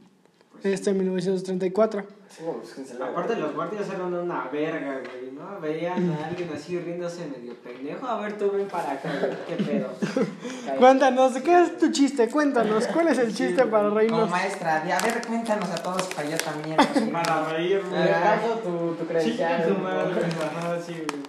Este 0.63 0.91
en 0.91 0.97
1934. 0.99 2.01
Sí, 2.29 2.43
pues, 2.45 2.73
¿quién 2.73 2.85
se 2.85 3.03
Aparte 3.03 3.35
los 3.35 3.53
guardias 3.55 3.89
eran 3.89 4.13
una 4.13 4.47
verga, 4.49 4.99
güey, 4.99 5.31
¿no? 5.31 5.59
Veían 5.59 6.09
a 6.11 6.27
alguien 6.27 6.49
así 6.53 6.79
riéndose 6.79 7.25
medio 7.27 7.55
pendejo. 7.55 8.05
A 8.07 8.21
ver, 8.21 8.37
tú 8.37 8.51
ven 8.51 8.67
para 8.67 8.91
acá, 8.91 9.09
güey, 9.19 9.57
qué 9.57 9.63
pedo. 9.63 9.89
Cuéntanos, 10.79 11.33
¿qué 11.41 11.61
es 11.63 11.77
tu 11.77 11.91
chiste? 11.91 12.29
Cuéntanos, 12.29 12.87
¿cuál 12.87 13.07
es 13.09 13.17
el 13.17 13.33
chiste 13.35 13.65
para 13.65 13.85
Como 13.85 13.95
reírnos? 13.97 14.29
maestra, 14.29 14.81
de, 14.81 14.93
a 14.93 14.99
ver, 14.99 15.25
cuéntanos 15.27 15.69
a 15.71 15.75
todos 15.75 16.03
para 16.13 16.29
yo 16.29 16.37
también. 16.37 16.77
Para. 17.11 17.47
Me 17.49 17.77
paso 17.79 18.59
tu, 18.63 18.93
tu 18.95 19.03
Sí, 19.03 19.07
credencial. 19.09 19.63
tu 19.67 19.73
güey. 19.73 19.83
madre, 19.83 20.81
sí, 20.85 20.93
güey. 20.93 21.21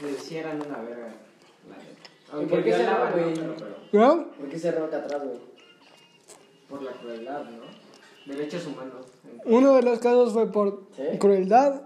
Pues 0.00 0.16
sí 0.24 0.36
eran 0.38 0.56
una 0.56 0.78
verga, 0.78 1.08
la. 2.32 2.42
¿Y 2.42 2.46
por 2.46 2.64
qué 2.64 2.72
se 2.72 2.82
¿no? 2.84 3.10
güey? 3.12 4.24
¿Por 4.38 4.48
qué 4.50 4.58
cerró 4.58 4.84
acá 4.86 4.96
atrás, 4.98 5.22
güey? 5.22 5.38
Por 6.68 6.82
la 6.82 6.92
crueldad, 6.92 7.44
¿no? 7.44 7.75
Derechos 8.26 8.66
humanos. 8.66 9.06
Uno 9.44 9.74
de 9.74 9.82
los 9.82 9.98
casos 10.00 10.32
fue 10.32 10.50
por 10.50 10.82
¿Sí? 10.96 11.18
crueldad 11.18 11.82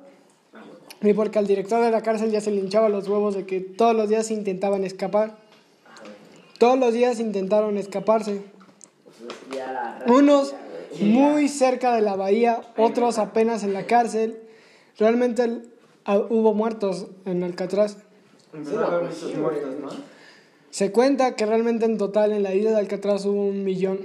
Ah, 0.55 0.63
y 1.03 1.13
porque 1.13 1.39
al 1.39 1.47
director 1.47 1.83
de 1.83 1.91
la 1.91 2.03
cárcel 2.03 2.31
ya 2.31 2.41
se 2.41 2.51
le 2.51 2.61
hinchaba 2.61 2.89
los 2.89 3.07
huevos 3.09 3.35
de 3.35 3.47
que 3.47 3.61
todos 3.61 3.95
los 3.95 4.09
días 4.09 4.31
intentaban 4.31 4.85
escapar. 4.85 5.37
Ah. 5.87 5.95
Todos 6.59 6.79
los 6.79 6.93
días 6.93 7.21
intentaron 7.21 7.77
escaparse. 7.77 8.43
Pues 9.07 10.11
Unos 10.11 10.55
muy 11.01 11.49
cerca 11.49 11.95
de 11.95 12.01
la 12.01 12.17
bahía, 12.17 12.63
otros 12.77 13.19
apenas 13.19 13.63
en 13.63 13.73
la 13.75 13.87
cárcel. 13.87 14.41
Realmente 14.99 15.43
el- 15.45 15.71
ah, 16.05 16.19
hubo 16.19 16.55
muertos 16.55 17.07
en 17.27 17.43
Alcatraz. 17.45 17.99
Pues. 18.51 18.69
Se 20.71 20.91
cuenta 20.93 21.37
que 21.37 21.47
realmente 21.47 21.85
en 21.85 21.99
total 21.99 22.33
en 22.33 22.43
la 22.43 22.55
isla 22.55 22.71
de 22.71 22.79
Alcatraz 22.79 23.25
hubo 23.27 23.45
un 23.47 23.63
millón. 23.65 23.99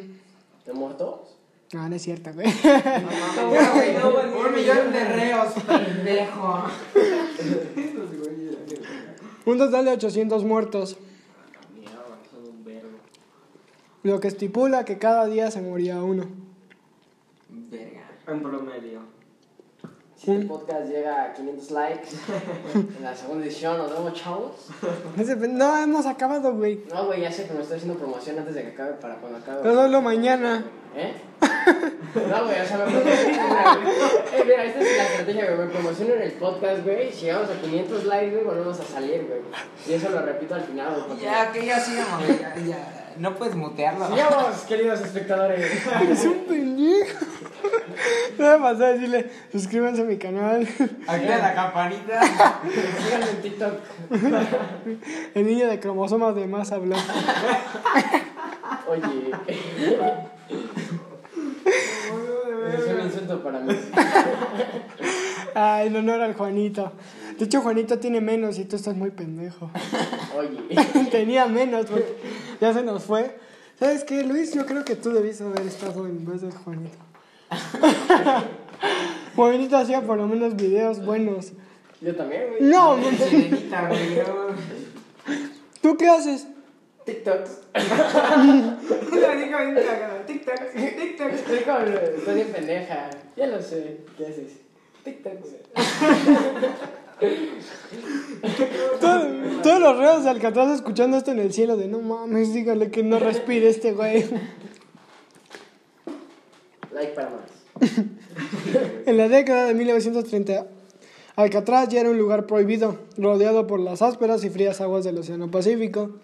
¿De 0.66 0.74
muertos? 0.74 1.25
Ah, 1.74 1.90
no 1.90 1.96
es 1.96 2.02
cierto, 2.04 2.32
güey. 2.34 2.48
No, 2.48 3.50
güey, 3.74 4.48
Un 4.48 4.54
millón 4.56 4.92
de 4.94 5.04
reos, 5.04 5.54
pendejo. 5.54 6.64
un 9.46 9.58
total 9.58 9.86
de 9.86 9.92
800 9.92 10.44
muertos, 10.44 10.98
lo 14.04 14.20
que 14.20 14.28
estipula 14.28 14.86
que 14.86 14.98
cada 15.00 15.26
día 15.26 15.50
se 15.50 15.62
moría 15.62 16.02
uno. 16.04 16.26
Verga. 17.50 18.02
En 18.28 18.42
promedio. 18.42 19.00
Si 20.16 20.32
este 20.32 20.46
podcast 20.46 20.88
llega 20.90 21.24
a 21.26 21.34
500 21.34 21.72
likes 21.72 22.10
en 22.98 23.04
la 23.04 23.16
segunda 23.16 23.46
edición, 23.46 23.78
nos 23.78 23.92
vemos, 23.92 24.14
chavos. 24.14 24.68
No, 25.50 25.78
hemos 25.78 26.06
acabado, 26.06 26.56
güey. 26.56 26.84
No, 26.94 27.08
güey, 27.08 27.22
ya 27.22 27.32
sé 27.32 27.46
que 27.48 27.54
me 27.54 27.62
estoy 27.62 27.78
haciendo 27.78 27.98
promoción 28.00 28.40
antes 28.40 28.56
de 28.56 28.62
que 28.62 28.68
acabe 28.70 28.94
para 28.94 29.16
cuando 29.16 29.40
acabe. 29.40 29.60
Pero 29.64 29.76
solo 29.76 30.02
mañana. 30.02 30.66
¿Eh? 30.96 31.14
No, 31.42 32.46
güey, 32.46 32.62
o 32.62 32.66
sea, 32.66 32.78
me. 32.78 32.86
Eh, 34.36 34.44
mira, 34.46 34.64
esta 34.66 34.80
es 34.82 34.98
la 34.98 35.04
estrategia, 35.04 35.46
güey. 35.46 35.58
Me 35.68 35.74
promociono 35.74 36.14
en 36.14 36.22
el 36.24 36.32
podcast, 36.34 36.84
güey. 36.84 37.12
Si 37.12 37.26
llegamos 37.26 37.50
a 37.50 37.54
500 37.62 38.06
likes, 38.06 38.32
güey, 38.32 38.44
volvemos 38.44 38.80
a 38.80 38.84
salir, 38.84 39.26
güey. 39.28 39.40
Y 39.88 39.94
eso 39.94 40.10
lo 40.10 40.22
repito 40.22 40.56
al 40.56 40.64
final, 40.64 40.92
güey. 40.94 41.08
porque- 41.08 41.24
Ya, 41.24 41.52
que 41.52 41.66
ya 41.66 41.80
sigamos, 41.80 42.26
güey, 42.26 42.40
ya, 42.40 42.56
ya. 42.56 43.02
No 43.18 43.34
puedes 43.36 43.56
mutearlo. 43.56 44.08
Sigamos, 44.08 44.56
queridos 44.68 45.00
espectadores. 45.02 45.72
Es 46.10 46.26
un 46.26 46.46
pendejo. 46.46 47.26
No 48.38 48.52
me 48.52 48.58
pasó 48.60 48.86
a 48.86 48.90
decirle, 48.90 49.30
suscríbanse 49.52 50.02
a 50.02 50.06
mi 50.06 50.18
canal. 50.18 50.68
Activa 51.08 51.38
la 51.38 51.54
campanita. 51.56 52.22
Síganme 53.04 53.30
en 53.32 53.42
TikTok. 53.42 53.74
El 55.34 55.48
niño 55.48 55.68
de 55.68 55.80
cromosomas 55.80 56.36
de 56.36 56.46
más 56.48 56.72
habló. 56.74 56.96
Oye. 58.88 59.32
Es 62.78 62.86
un 62.88 63.00
insulto 63.06 63.35
para 63.46 63.60
mí. 63.60 63.74
Ay, 65.56 65.88
en 65.88 65.96
honor 65.96 66.22
al 66.22 66.34
Juanito. 66.34 66.92
De 67.38 67.46
hecho, 67.46 67.62
Juanito 67.62 68.00
tiene 68.00 68.20
menos 68.20 68.58
y 68.60 68.66
tú 68.66 68.76
estás 68.76 68.96
muy 68.96 69.12
pendejo. 69.12 69.70
Oye. 70.38 71.08
Tenía 71.12 71.46
menos 71.46 71.86
porque 71.86 72.18
ya 72.60 72.74
se 72.74 72.84
nos 72.84 73.04
fue. 73.04 73.38
¿Sabes 73.80 74.04
qué, 74.04 74.24
Luis? 74.24 74.54
Yo 74.54 74.66
creo 74.66 74.84
que 74.84 74.96
tú 74.96 75.12
debiste 75.12 75.44
haber 75.44 75.62
estado 75.62 76.08
en 76.08 76.26
vez 76.26 76.42
de 76.42 76.52
Juanito. 76.52 76.98
Juanito 79.36 79.78
hacía 79.78 80.02
por 80.02 80.18
lo 80.18 80.28
menos 80.28 80.56
videos 80.56 81.06
buenos. 81.06 81.54
Yo 82.02 82.16
también, 82.16 82.44
güey. 82.50 82.64
No, 82.64 82.98
yo- 82.98 83.10
¿tú 85.82 85.98
qué 85.98 86.10
haces? 86.10 86.48
TikToks. 87.06 87.60
Lo 87.74 89.36
dijo 89.36 89.58
bien 89.58 89.76
cagado. 89.76 90.26
Tic-tac. 90.28 90.76
Estoy 90.76 91.60
con. 91.60 91.94
Estoy 91.94 92.36
bien 92.36 92.48
pendeja. 92.52 93.10
Ya 93.38 93.48
lo 93.48 93.62
sé. 93.62 94.02
¿Qué 94.18 94.26
haces? 94.28 94.54
TikToks. 95.04 95.50
Todo- 99.00 99.62
todos 99.64 99.80
los 99.80 99.98
reos 99.98 100.24
de 100.24 100.30
Alcatraz 100.30 100.72
escuchando 100.76 101.18
esto 101.18 101.32
en 101.32 101.40
el 101.40 101.54
cielo 101.54 101.78
de 101.78 101.88
no 101.88 102.00
mames, 102.02 102.54
dígale 102.54 102.92
que 102.92 103.04
no 103.04 103.20
respire 103.20 103.70
este 103.70 103.94
güey. 103.94 104.26
Like 106.94 107.14
para 107.14 107.30
más. 107.30 107.92
En 109.06 109.18
la 109.18 109.30
década 109.30 109.66
de 109.68 109.74
1930, 109.76 110.66
Alcatraz 111.38 111.88
ya 111.90 112.02
era 112.02 112.10
un 112.10 112.18
lugar 112.18 112.46
prohibido, 112.48 112.98
rodeado 113.18 113.66
por 113.68 113.80
las 113.80 114.02
ásperas 114.02 114.44
y 114.44 114.50
frías 114.50 114.82
aguas 114.82 115.06
del 115.06 115.18
Océano 115.18 115.50
Pacífico. 115.50 116.16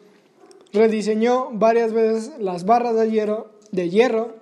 Rediseñó 0.73 1.49
varias 1.51 1.91
veces 1.91 2.31
las 2.39 2.65
barras 2.65 2.95
de 2.95 3.09
hierro, 3.11 3.51
de 3.71 3.89
hierro, 3.89 4.35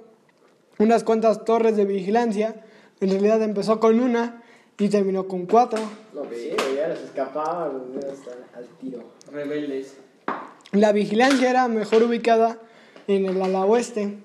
unas 0.77 1.03
cuantas 1.03 1.43
torres 1.43 1.76
de 1.76 1.85
vigilancia. 1.85 2.64
En 2.99 3.10
realidad 3.10 3.41
empezó 3.41 3.80
con 3.80 3.99
una 3.99 4.43
y 4.77 4.89
terminó 4.89 5.27
con 5.27 5.45
cuatro. 5.45 5.80
No, 6.14 6.23
sí, 6.26 6.51
güey, 6.56 6.76
ya 6.76 6.88
les 6.88 6.99
hasta 6.99 7.23
al 8.56 8.68
tiro. 8.80 9.03
Rebeldes. 9.31 9.97
La 10.72 10.91
vigilancia 10.91 11.49
era 11.49 11.68
mejor 11.68 12.03
ubicada 12.03 12.60
en 13.07 13.26
el 13.26 13.41
ala 13.41 13.65
oeste. 13.65 14.19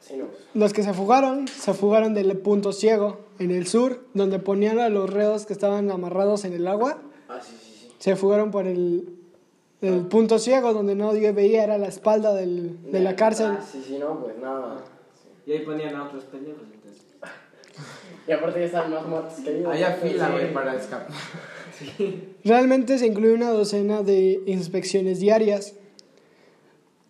Sí, 0.00 0.16
no. 0.16 0.26
Los 0.54 0.72
que 0.72 0.82
se 0.82 0.94
fugaron, 0.94 1.48
se 1.48 1.74
fugaron 1.74 2.14
del 2.14 2.36
punto 2.38 2.72
ciego, 2.72 3.20
en 3.38 3.50
el 3.50 3.66
sur, 3.66 4.04
donde 4.14 4.38
ponían 4.38 4.78
a 4.78 4.88
los 4.88 5.10
reos 5.10 5.46
que 5.46 5.52
estaban 5.52 5.90
amarrados 5.90 6.44
en 6.44 6.52
el 6.52 6.66
agua. 6.68 6.98
Ah, 7.28 7.40
sí, 7.42 7.54
sí, 7.60 7.78
sí. 7.80 7.94
Se 7.98 8.16
fugaron 8.16 8.50
por 8.50 8.66
el, 8.66 9.19
el 9.82 10.00
punto 10.06 10.38
ciego, 10.38 10.72
donde 10.74 10.94
no 10.94 11.12
veía, 11.12 11.64
era 11.64 11.78
la 11.78 11.88
espalda 11.88 12.34
del- 12.34 12.90
de 12.90 13.00
la 13.00 13.16
cárcel. 13.16 13.56
Ah, 13.58 13.62
sí, 13.62 13.82
sí, 13.86 13.98
no, 13.98 14.20
pues 14.20 14.36
nada. 14.38 14.84
Y 15.46 15.52
ahí 15.52 15.60
ponían 15.64 15.94
a 15.96 16.04
otros 16.04 16.24
pendejos, 16.24 16.62
entonces. 16.72 17.02
Y 18.28 18.32
aparte 18.32 18.60
ya 18.60 18.66
estaban 18.66 18.90
más 18.92 19.06
muertos 19.06 19.34
que 19.42 19.56
ellos. 19.58 19.66
Había 19.72 19.92
fila, 19.94 20.26
Sí. 20.26 20.32
güey, 20.32 20.52
para 20.52 20.74
escapar. 20.76 21.08
Realmente 22.44 22.98
se 22.98 23.06
incluye 23.06 23.32
una 23.34 23.50
docena 23.50 24.02
de 24.02 24.42
inspecciones 24.46 25.20
diarias. 25.20 25.74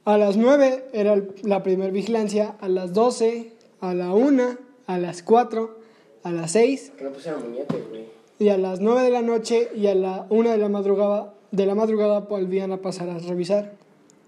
A 0.05 0.17
las 0.17 0.37
9 0.37 0.85
era 0.93 1.21
la 1.43 1.63
primera 1.63 1.91
vigilancia, 1.91 2.57
a 2.61 2.69
las 2.69 2.95
12, 2.95 3.53
a 3.81 3.95
la 3.95 4.13
1, 4.15 4.57
a 4.87 4.99
las 4.99 5.23
4, 5.23 5.77
a 6.23 6.31
las 6.31 6.53
6 6.53 6.93
Que 6.97 7.05
no 7.05 7.11
pusieron 7.13 7.43
muñeques, 7.51 7.89
güey. 7.89 8.07
y 8.39 8.49
a 8.49 8.57
las 8.59 8.81
9 8.81 9.03
de 9.03 9.11
la 9.11 9.23
noche 9.23 9.69
y 9.75 9.89
a 9.89 9.95
la 9.95 10.27
1 10.31 10.51
de 10.51 10.59
la 10.59 10.69
madrugada, 10.69 11.35
de 11.53 11.67
la 11.67 11.75
madrugada 11.75 12.21
volvían 12.21 12.73
a 12.73 12.79
pasar 12.79 13.09
a 13.11 13.19
revisar. 13.19 13.73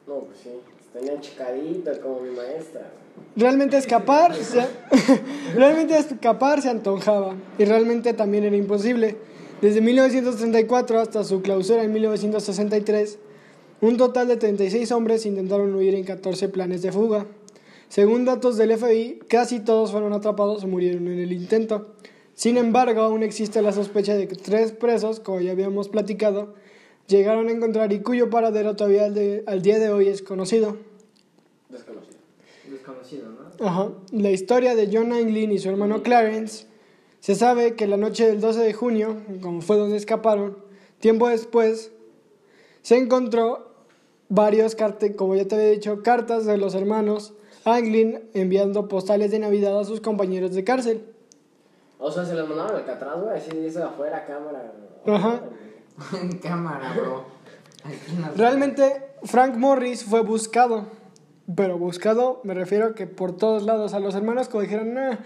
No, 0.06 0.20
pues 0.20 0.38
sí. 0.42 0.50
Tenían 0.92 1.20
chicadito 1.20 1.90
como 2.02 2.20
mi 2.20 2.30
maestra. 2.30 2.90
Realmente 3.34 3.78
escapar, 3.78 4.34
se, 4.34 4.66
realmente 5.54 5.96
escapar 5.96 6.60
se 6.60 6.68
antojaba 6.68 7.34
y 7.58 7.64
realmente 7.64 8.12
también 8.12 8.44
era 8.44 8.56
imposible. 8.56 9.16
Desde 9.62 9.80
1934 9.80 11.00
hasta 11.00 11.24
su 11.24 11.40
clausura 11.40 11.82
en 11.82 11.92
1963, 11.92 13.18
un 13.80 13.96
total 13.96 14.28
de 14.28 14.36
36 14.36 14.92
hombres 14.92 15.24
intentaron 15.24 15.74
huir 15.74 15.94
en 15.94 16.04
14 16.04 16.48
planes 16.48 16.82
de 16.82 16.92
fuga. 16.92 17.26
Según 17.88 18.24
datos 18.24 18.56
del 18.56 18.76
FBI, 18.76 19.20
casi 19.28 19.60
todos 19.60 19.92
fueron 19.92 20.12
atrapados 20.12 20.64
o 20.64 20.66
murieron 20.66 21.08
en 21.08 21.18
el 21.18 21.32
intento. 21.32 21.94
Sin 22.34 22.56
embargo, 22.56 23.02
aún 23.02 23.22
existe 23.22 23.62
la 23.62 23.72
sospecha 23.72 24.14
de 24.14 24.28
que 24.28 24.34
tres 24.34 24.72
presos, 24.72 25.20
como 25.20 25.40
ya 25.40 25.52
habíamos 25.52 25.88
platicado, 25.88 26.54
llegaron 27.06 27.48
a 27.48 27.52
encontrar 27.52 27.92
y 27.92 28.00
cuyo 28.00 28.30
paradero 28.30 28.76
todavía 28.76 29.04
al, 29.04 29.14
de- 29.14 29.44
al 29.46 29.62
día 29.62 29.78
de 29.78 29.90
hoy 29.90 30.08
es 30.08 30.22
conocido. 30.22 30.76
Desconocido. 31.68 32.16
Desconocido, 32.70 33.28
¿no? 33.30 33.66
Ajá. 33.66 33.90
La 34.12 34.30
historia 34.30 34.74
de 34.74 34.88
John 34.92 35.12
Anglin 35.12 35.52
y 35.52 35.58
su 35.58 35.68
hermano 35.68 36.02
Clarence. 36.02 36.66
Se 37.20 37.34
sabe 37.36 37.74
que 37.76 37.86
la 37.86 37.96
noche 37.96 38.26
del 38.26 38.40
12 38.40 38.60
de 38.60 38.72
junio, 38.72 39.16
como 39.42 39.60
fue 39.62 39.76
donde 39.76 39.96
escaparon, 39.96 40.58
tiempo 40.98 41.28
después, 41.28 41.92
se 42.82 42.96
encontró 42.96 43.70
varios 44.28 44.74
cartas, 44.74 45.10
como 45.16 45.36
ya 45.36 45.46
te 45.46 45.54
había 45.54 45.68
dicho, 45.70 46.02
cartas 46.02 46.46
de 46.46 46.56
los 46.56 46.74
hermanos 46.74 47.34
Anglin 47.64 48.20
enviando 48.34 48.88
postales 48.88 49.30
de 49.30 49.38
Navidad 49.38 49.78
a 49.78 49.84
sus 49.84 50.00
compañeros 50.00 50.52
de 50.54 50.64
cárcel. 50.64 51.04
O 52.00 52.10
sea, 52.10 52.24
se 52.24 52.34
los 52.34 52.48
mandaban 52.48 52.72
al 52.74 52.80
Alcatraz, 52.80 53.20
güey, 53.22 53.36
así 53.36 53.50
eso 53.64 53.84
afuera, 53.84 54.24
cámara. 54.26 54.72
Ajá. 55.06 55.42
En 56.20 56.38
cámara, 56.38 56.92
bro. 56.94 57.24
Realmente, 58.36 59.02
Frank 59.24 59.56
Morris 59.56 60.04
fue 60.04 60.22
buscado. 60.22 60.86
Pero 61.56 61.76
buscado, 61.76 62.40
me 62.44 62.54
refiero 62.54 62.86
a 62.86 62.94
que 62.94 63.06
por 63.06 63.36
todos 63.36 63.64
lados, 63.64 63.94
a 63.94 63.98
los 64.00 64.14
hermanos 64.14 64.48
como 64.48 64.62
dijeron, 64.62 64.94
"Nah", 64.94 65.16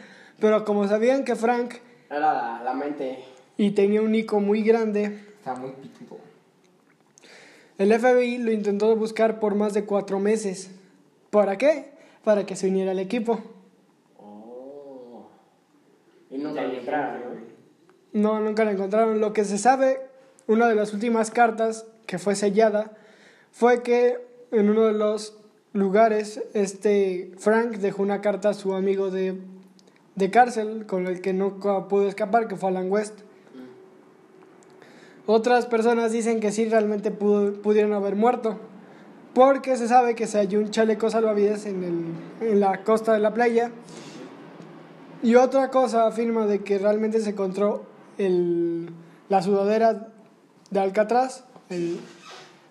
pero 0.41 0.65
como 0.65 0.89
sabían 0.89 1.25
que 1.25 1.37
Frank 1.37 1.75
Era 2.09 2.19
la, 2.21 2.63
la 2.65 2.73
mente. 2.73 3.23
y 3.59 3.73
tenía 3.73 4.01
un 4.01 4.15
ico 4.15 4.41
muy 4.41 4.63
grande, 4.63 5.23
Está 5.39 5.55
muy 5.55 5.71
pitudo. 5.73 6.19
El 7.79 7.93
FBI 7.93 8.39
lo 8.39 8.51
intentó 8.51 8.97
buscar 8.97 9.39
por 9.39 9.55
más 9.55 9.75
de 9.75 9.85
cuatro 9.85 10.19
meses. 10.19 10.71
¿Para 11.31 11.59
qué? 11.59 11.93
Para 12.25 12.47
que 12.47 12.57
se 12.57 12.69
uniera 12.69 12.93
al 12.93 12.99
equipo. 12.99 13.39
Oh. 14.19 15.29
Y 16.31 16.39
nunca 16.39 16.63
lo 16.63 16.73
encontraron, 16.73 17.21
¿no? 17.21 18.31
No, 18.33 18.41
nunca 18.41 18.65
lo 18.65 18.71
encontraron. 18.71 19.21
Lo 19.21 19.33
que 19.35 19.45
se 19.45 19.59
sabe, 19.59 20.01
una 20.47 20.69
de 20.69 20.75
las 20.75 20.93
últimas 20.93 21.31
cartas 21.31 21.87
que 22.07 22.19
fue 22.19 22.35
sellada, 22.35 22.93
fue 23.53 23.83
que 23.83 24.19
en 24.53 24.71
uno 24.71 24.85
de 24.85 24.93
los 24.93 25.39
lugares, 25.73 26.43
este 26.55 27.33
Frank 27.39 27.77
dejó 27.79 28.03
una 28.03 28.21
carta 28.21 28.51
a 28.51 28.55
su 28.55 28.75
amigo 28.75 29.11
de, 29.11 29.39
de 30.15 30.31
cárcel 30.31 30.87
con 30.87 31.07
el 31.07 31.21
que 31.21 31.33
nunca 31.33 31.89
pudo 31.89 32.07
escapar, 32.09 32.49
que 32.49 32.57
fue 32.57 32.69
Alan 32.71 32.91
West. 32.91 33.21
Otras 35.27 35.67
personas 35.67 36.13
dicen 36.13 36.39
que 36.41 36.53
sí 36.53 36.69
realmente 36.69 37.11
pudo- 37.11 37.53
pudieron 37.61 37.93
haber 37.93 38.15
muerto, 38.15 38.59
porque 39.35 39.77
se 39.77 39.89
sabe 39.89 40.15
que 40.15 40.27
se 40.27 40.39
halló 40.39 40.61
un 40.61 40.71
chaleco 40.71 41.11
salvavidas 41.11 41.67
en, 41.67 41.83
el, 41.83 42.49
en 42.49 42.61
la 42.61 42.85
costa 42.85 43.13
de 43.13 43.19
la 43.19 43.35
playa. 43.35 43.73
Y 45.23 45.35
otra 45.35 45.71
cosa 45.71 46.07
afirma 46.07 46.47
de 46.47 46.61
que 46.63 46.79
realmente 46.79 47.21
se 47.21 47.31
encontró 47.31 47.85
el, 48.19 48.91
la 49.29 49.43
sudadera 49.43 50.13
de 50.71 50.81
Alcatraz, 50.81 51.45
el- 51.71 51.99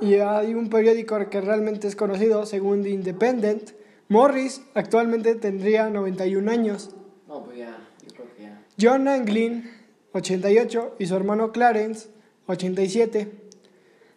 y 0.01 0.15
hay 0.15 0.55
un 0.55 0.71
periódico 0.71 1.19
que 1.29 1.41
realmente 1.41 1.89
es 1.89 1.97
conocido, 1.97 2.47
según 2.47 2.85
The 2.85 2.91
Independent, 2.91 3.73
Morris 4.09 4.63
actualmente 4.75 5.35
tendría 5.35 5.91
91 5.91 6.51
años. 6.51 6.91
No, 7.27 7.45
pues 7.45 7.59
ya, 7.59 7.77
yo 8.07 8.15
creo 8.15 8.27
que 8.37 8.43
ya. 8.43 8.65
John 8.81 9.09
Anglin, 9.09 9.71
88, 10.13 10.97
y 10.99 11.07
su 11.07 11.15
hermano 11.17 11.53
Clarence, 11.53 12.09
87. 12.47 13.31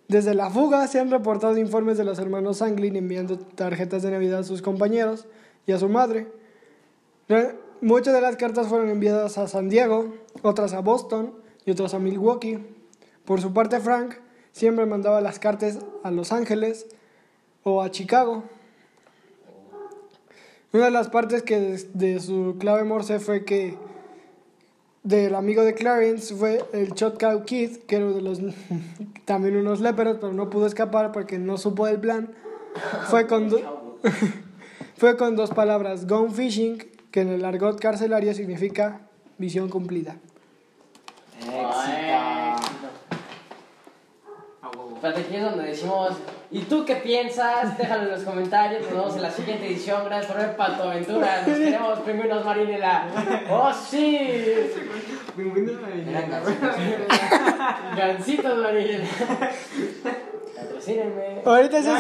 Desde 0.08 0.34
la 0.36 0.50
fuga 0.50 0.88
se 0.88 1.00
han 1.00 1.10
reportado 1.12 1.58
informes 1.58 1.98
de 1.98 2.04
los 2.04 2.20
hermanos 2.20 2.62
Anglin 2.62 2.96
enviando 2.96 3.38
tarjetas 3.40 4.02
de 4.04 4.12
Navidad 4.12 4.40
a 4.40 4.44
sus 4.44 4.62
compañeros 4.62 5.26
y 5.66 5.72
a 5.72 5.80
su 5.80 5.90
madre. 5.90 6.28
Re- 7.28 7.56
Muchas 7.82 8.14
de 8.14 8.22
las 8.22 8.36
cartas 8.36 8.68
fueron 8.68 8.90
enviadas 8.90 9.40
a 9.40 9.48
San 9.48 9.68
Diego, 9.68 10.14
otras 10.44 10.74
a 10.74 10.82
Boston 10.82 11.34
y 11.66 11.72
otras 11.72 11.96
a 11.96 12.00
Milwaukee. 12.00 12.60
Por 13.26 13.42
su 13.42 13.54
parte, 13.54 13.80
Frank 13.80 14.14
siempre 14.52 14.86
mandaba 14.86 15.20
las 15.20 15.40
cartas 15.40 15.80
a 16.04 16.12
Los 16.12 16.32
Ángeles 16.32 16.86
o 17.64 17.82
a 17.82 17.90
Chicago. 17.90 18.44
Una 20.74 20.86
de 20.86 20.92
las 20.92 21.10
partes 21.10 21.44
que 21.44 21.60
de, 21.60 21.84
de 21.94 22.20
su 22.20 22.56
clave 22.60 22.84
Morse 22.84 23.20
fue 23.20 23.44
que 23.44 23.78
del 25.04 25.36
amigo 25.36 25.64
de 25.64 25.74
Clarence 25.74 26.34
fue 26.36 26.64
el 26.74 26.92
Shotcow 26.94 27.44
Kid, 27.44 27.78
que 27.88 27.98
era 27.98 28.06
de 28.08 28.22
los 28.22 28.40
también 29.26 29.58
unos 29.58 29.82
léperos, 29.82 30.18
pero 30.22 30.32
no 30.34 30.50
pudo 30.50 30.68
escapar 30.68 31.12
porque 31.12 31.38
no 31.40 31.58
supo 31.58 31.86
del 31.88 32.00
plan. 32.00 32.32
Fue 33.10 33.28
con, 33.28 33.50
do- 33.50 33.98
fue 34.98 35.18
con 35.18 35.36
dos 35.36 35.50
palabras, 35.52 36.08
gone 36.08 36.32
fishing, 36.32 36.78
que 37.12 37.22
en 37.22 37.30
el 37.30 37.44
argot 37.44 37.80
carcelario 37.80 38.34
significa 38.34 39.02
visión 39.38 39.68
cumplida. 39.70 40.16
Éxito. 41.40 41.58
Espérate, 44.96 45.22
aquí 45.22 45.36
es 45.36 45.44
donde 45.44 45.64
decimos, 45.66 46.12
¿y 46.52 46.60
tú 46.62 46.86
qué 46.86 46.96
piensas? 46.98 47.78
Déjalo 47.78 48.04
en 48.04 48.12
los 48.12 48.24
comentarios, 48.24 48.84
nos 48.84 48.92
vemos 48.92 49.16
en 49.16 49.22
la 49.22 49.32
siguiente 49.32 49.68
edición. 49.68 50.04
Gracias 50.06 50.32
por 50.32 50.42
ver 50.42 50.56
Pato 50.56 50.84
Aventura. 50.84 51.44
Nos 51.48 51.58
queremos, 51.58 52.00
pingüinos 52.00 52.46
marinela. 52.46 53.08
¡Oh, 53.50 53.72
sí! 53.74 54.20
Pingüinos 55.36 55.82
marineros. 55.82 56.48
gancitos. 57.98 58.58
Marinela. 58.58 59.06
Patrocínenme. 60.56 61.42
Ahorita 61.46 61.82
se... 61.82 61.92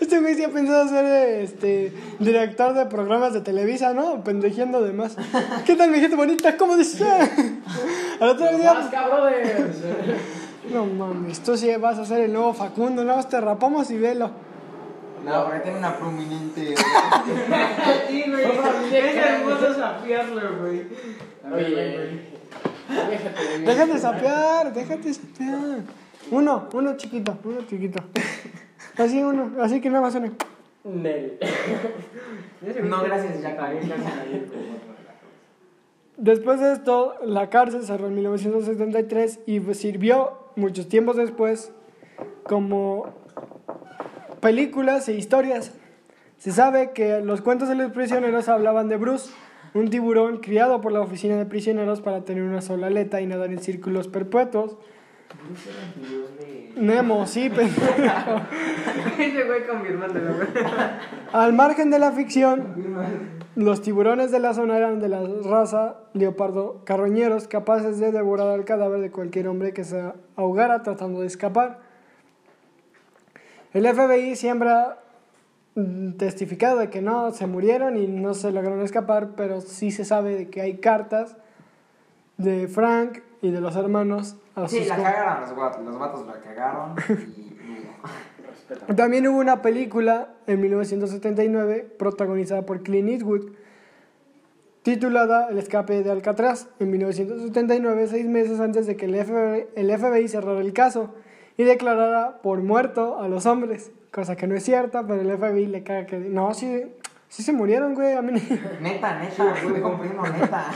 Este 0.00 0.18
güey 0.18 0.34
sí 0.34 0.42
ha 0.42 0.48
pensado 0.48 0.88
ser 0.88 1.04
este, 1.42 1.92
director 2.18 2.74
de 2.74 2.86
programas 2.86 3.32
de 3.32 3.40
Televisa, 3.40 3.94
¿no? 3.94 4.24
Pendejeando 4.24 4.82
de 4.82 4.92
más. 4.92 5.16
¿Qué 5.64 5.76
tal, 5.76 5.90
mi 5.90 6.00
gente 6.00 6.16
bonita? 6.16 6.56
¿Cómo 6.56 6.76
dice? 6.76 7.04
Al 8.18 8.30
otro 8.30 8.56
día... 8.56 8.90
No 10.72 10.86
mames, 10.86 11.40
tú 11.40 11.56
sí 11.56 11.74
vas 11.76 11.98
a 11.98 12.04
ser 12.04 12.20
el 12.20 12.32
nuevo 12.32 12.52
Facundo, 12.54 13.02
nada 13.04 13.16
más 13.16 13.28
te 13.28 13.40
rapamos 13.40 13.90
y 13.90 13.98
velo. 13.98 14.30
No, 15.24 15.44
porque 15.44 15.60
tiene 15.60 15.78
una 15.78 15.96
prominente. 15.96 16.74
Sí, 18.08 18.24
güey. 18.28 18.44
Es 18.44 19.16
hermoso 19.16 19.74
sapearlo, 19.74 20.40
güey. 20.60 20.86
Oye, 21.52 22.10
mí. 22.12 23.64
Déjate 23.64 23.98
sapear, 23.98 24.72
déjate 24.72 25.14
sapear. 25.14 25.80
Uno, 26.30 26.68
uno 26.72 26.96
chiquito, 26.96 27.38
uno 27.44 27.60
chiquito. 27.68 28.02
Así 28.96 29.22
uno, 29.22 29.52
así 29.62 29.80
que 29.80 29.90
nada 29.90 30.02
más 30.02 30.14
uno. 30.14 30.32
Nel. 30.84 31.38
No, 32.84 33.02
gracias, 33.02 33.42
ya. 33.42 33.56
Después 36.16 36.60
de 36.60 36.72
esto, 36.72 37.14
la 37.24 37.48
cárcel 37.48 37.84
cerró 37.84 38.08
en 38.08 38.14
1973 38.14 39.40
y 39.46 39.60
sirvió 39.74 40.39
muchos 40.60 40.88
tiempos 40.88 41.16
después 41.16 41.72
como 42.44 43.14
películas 44.40 45.08
e 45.08 45.14
historias. 45.14 45.72
Se 46.38 46.52
sabe 46.52 46.92
que 46.92 47.20
los 47.20 47.40
cuentos 47.40 47.68
de 47.68 47.74
los 47.74 47.92
prisioneros 47.92 48.48
hablaban 48.48 48.88
de 48.88 48.96
Bruce, 48.96 49.30
un 49.74 49.90
tiburón 49.90 50.38
criado 50.38 50.80
por 50.80 50.92
la 50.92 51.00
oficina 51.00 51.36
de 51.36 51.46
prisioneros 51.46 52.00
para 52.00 52.24
tener 52.24 52.42
una 52.42 52.60
sola 52.60 52.86
aleta 52.88 53.20
y 53.20 53.26
nadar 53.26 53.50
en 53.50 53.60
círculos 53.60 54.08
perpetuos. 54.08 54.76
Nemo, 56.76 57.26
sí, 57.26 57.50
pendejo. 57.54 58.40
Ese 59.18 59.44
güey. 59.44 59.62
Al 61.32 61.52
margen 61.52 61.90
de 61.90 61.98
la 61.98 62.12
ficción, 62.12 63.40
los 63.56 63.82
tiburones 63.82 64.30
de 64.30 64.40
la 64.40 64.54
zona 64.54 64.76
eran 64.76 65.00
de 65.00 65.08
la 65.08 65.20
raza 65.44 65.96
leopardo 66.12 66.82
carroñeros 66.84 67.48
capaces 67.48 67.98
de 67.98 68.12
devorar 68.12 68.48
al 68.48 68.64
cadáver 68.64 69.00
de 69.00 69.10
cualquier 69.10 69.48
hombre 69.48 69.72
que 69.72 69.84
se 69.84 70.12
ahogara 70.36 70.82
tratando 70.82 71.20
de 71.20 71.26
escapar. 71.26 71.78
El 73.72 73.86
FBI 73.86 74.34
siempre 74.36 74.70
ha 74.70 74.98
testificado 76.18 76.78
de 76.78 76.90
que 76.90 77.00
no 77.00 77.30
se 77.32 77.46
murieron 77.46 77.96
y 77.96 78.08
no 78.08 78.34
se 78.34 78.50
lograron 78.50 78.82
escapar, 78.82 79.30
pero 79.36 79.60
sí 79.60 79.90
se 79.90 80.04
sabe 80.04 80.34
de 80.34 80.50
que 80.50 80.60
hay 80.60 80.78
cartas 80.78 81.36
de 82.36 82.66
Frank 82.66 83.18
y 83.42 83.50
de 83.50 83.60
los 83.60 83.76
hermanos 83.76 84.36
Sí, 84.68 84.78
sus 84.80 84.88
la 84.88 84.96
cagaron 84.96 85.40
los 85.42 85.56
vatos. 85.56 85.84
Los 85.84 85.98
vatos 85.98 86.26
la 86.26 86.40
cagaron. 86.40 86.94
Y. 87.36 87.56
También 88.96 89.26
hubo 89.26 89.38
una 89.38 89.62
película 89.62 90.28
en 90.46 90.60
1979 90.60 91.94
protagonizada 91.98 92.62
por 92.62 92.82
Clint 92.82 93.08
Eastwood 93.08 93.52
titulada 94.82 95.48
El 95.50 95.58
escape 95.58 96.02
de 96.02 96.10
Alcatraz 96.10 96.68
en 96.78 96.90
1979, 96.90 98.06
seis 98.08 98.26
meses 98.26 98.60
antes 98.60 98.86
de 98.86 98.96
que 98.96 99.06
el 99.06 99.14
FBI, 99.14 99.66
el 99.76 99.98
FBI 99.98 100.28
cerrara 100.28 100.60
el 100.60 100.72
caso 100.72 101.14
y 101.56 101.64
declarara 101.64 102.40
por 102.42 102.62
muerto 102.62 103.18
a 103.18 103.28
los 103.28 103.46
hombres, 103.46 103.92
cosa 104.10 104.36
que 104.36 104.46
no 104.46 104.54
es 104.54 104.64
cierta, 104.64 105.06
pero 105.06 105.20
el 105.20 105.36
FBI 105.36 105.66
le 105.66 105.82
caga 105.82 106.06
que 106.06 106.18
no, 106.18 106.54
sí, 106.54 106.86
sí 107.28 107.42
se 107.42 107.52
murieron, 107.52 107.94
güey, 107.94 108.14
a 108.14 108.22
mí 108.22 108.32
Neta, 108.80 109.18
neta, 109.18 109.54
pude 109.62 109.82
comprimo, 109.82 110.26
neta. 110.26 110.66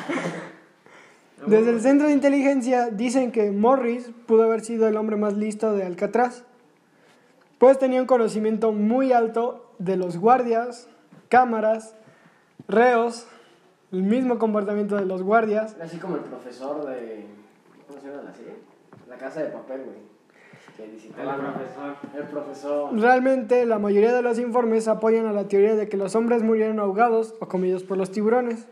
Desde 1.46 1.70
el 1.70 1.80
centro 1.80 2.06
de 2.06 2.14
inteligencia 2.14 2.90
dicen 2.90 3.32
que 3.32 3.50
Morris 3.50 4.10
pudo 4.26 4.44
haber 4.44 4.62
sido 4.62 4.88
el 4.88 4.96
hombre 4.96 5.16
más 5.16 5.34
listo 5.34 5.72
de 5.72 5.84
Alcatraz, 5.84 6.44
pues 7.58 7.78
tenía 7.78 8.00
un 8.00 8.06
conocimiento 8.06 8.72
muy 8.72 9.12
alto 9.12 9.72
de 9.78 9.96
los 9.96 10.16
guardias, 10.16 10.88
cámaras, 11.28 11.94
reos, 12.68 13.26
el 13.92 14.02
mismo 14.02 14.38
comportamiento 14.38 14.96
de 14.96 15.04
los 15.04 15.22
guardias. 15.22 15.76
Así 15.80 15.98
como 15.98 16.16
el 16.16 16.22
profesor 16.22 16.86
de. 16.86 17.26
¿Cómo 17.86 18.00
se 18.00 18.08
llama 18.08 18.22
la 18.22 18.34
serie? 18.34 18.54
La 19.08 19.16
casa 19.16 19.42
de 19.42 19.50
papel, 19.50 19.82
güey. 19.84 20.14
Que 20.76 20.84
El 20.84 20.90
profesor. 20.90 21.96
El 22.16 22.24
profesor. 22.24 22.98
Realmente 22.98 23.64
la 23.66 23.78
mayoría 23.78 24.12
de 24.12 24.22
los 24.22 24.38
informes 24.40 24.88
apoyan 24.88 25.26
a 25.26 25.32
la 25.32 25.46
teoría 25.46 25.76
de 25.76 25.88
que 25.88 25.96
los 25.96 26.16
hombres 26.16 26.42
murieron 26.42 26.80
ahogados 26.80 27.34
o 27.38 27.46
comidos 27.46 27.84
por 27.84 27.96
los 27.96 28.10
tiburones. 28.10 28.66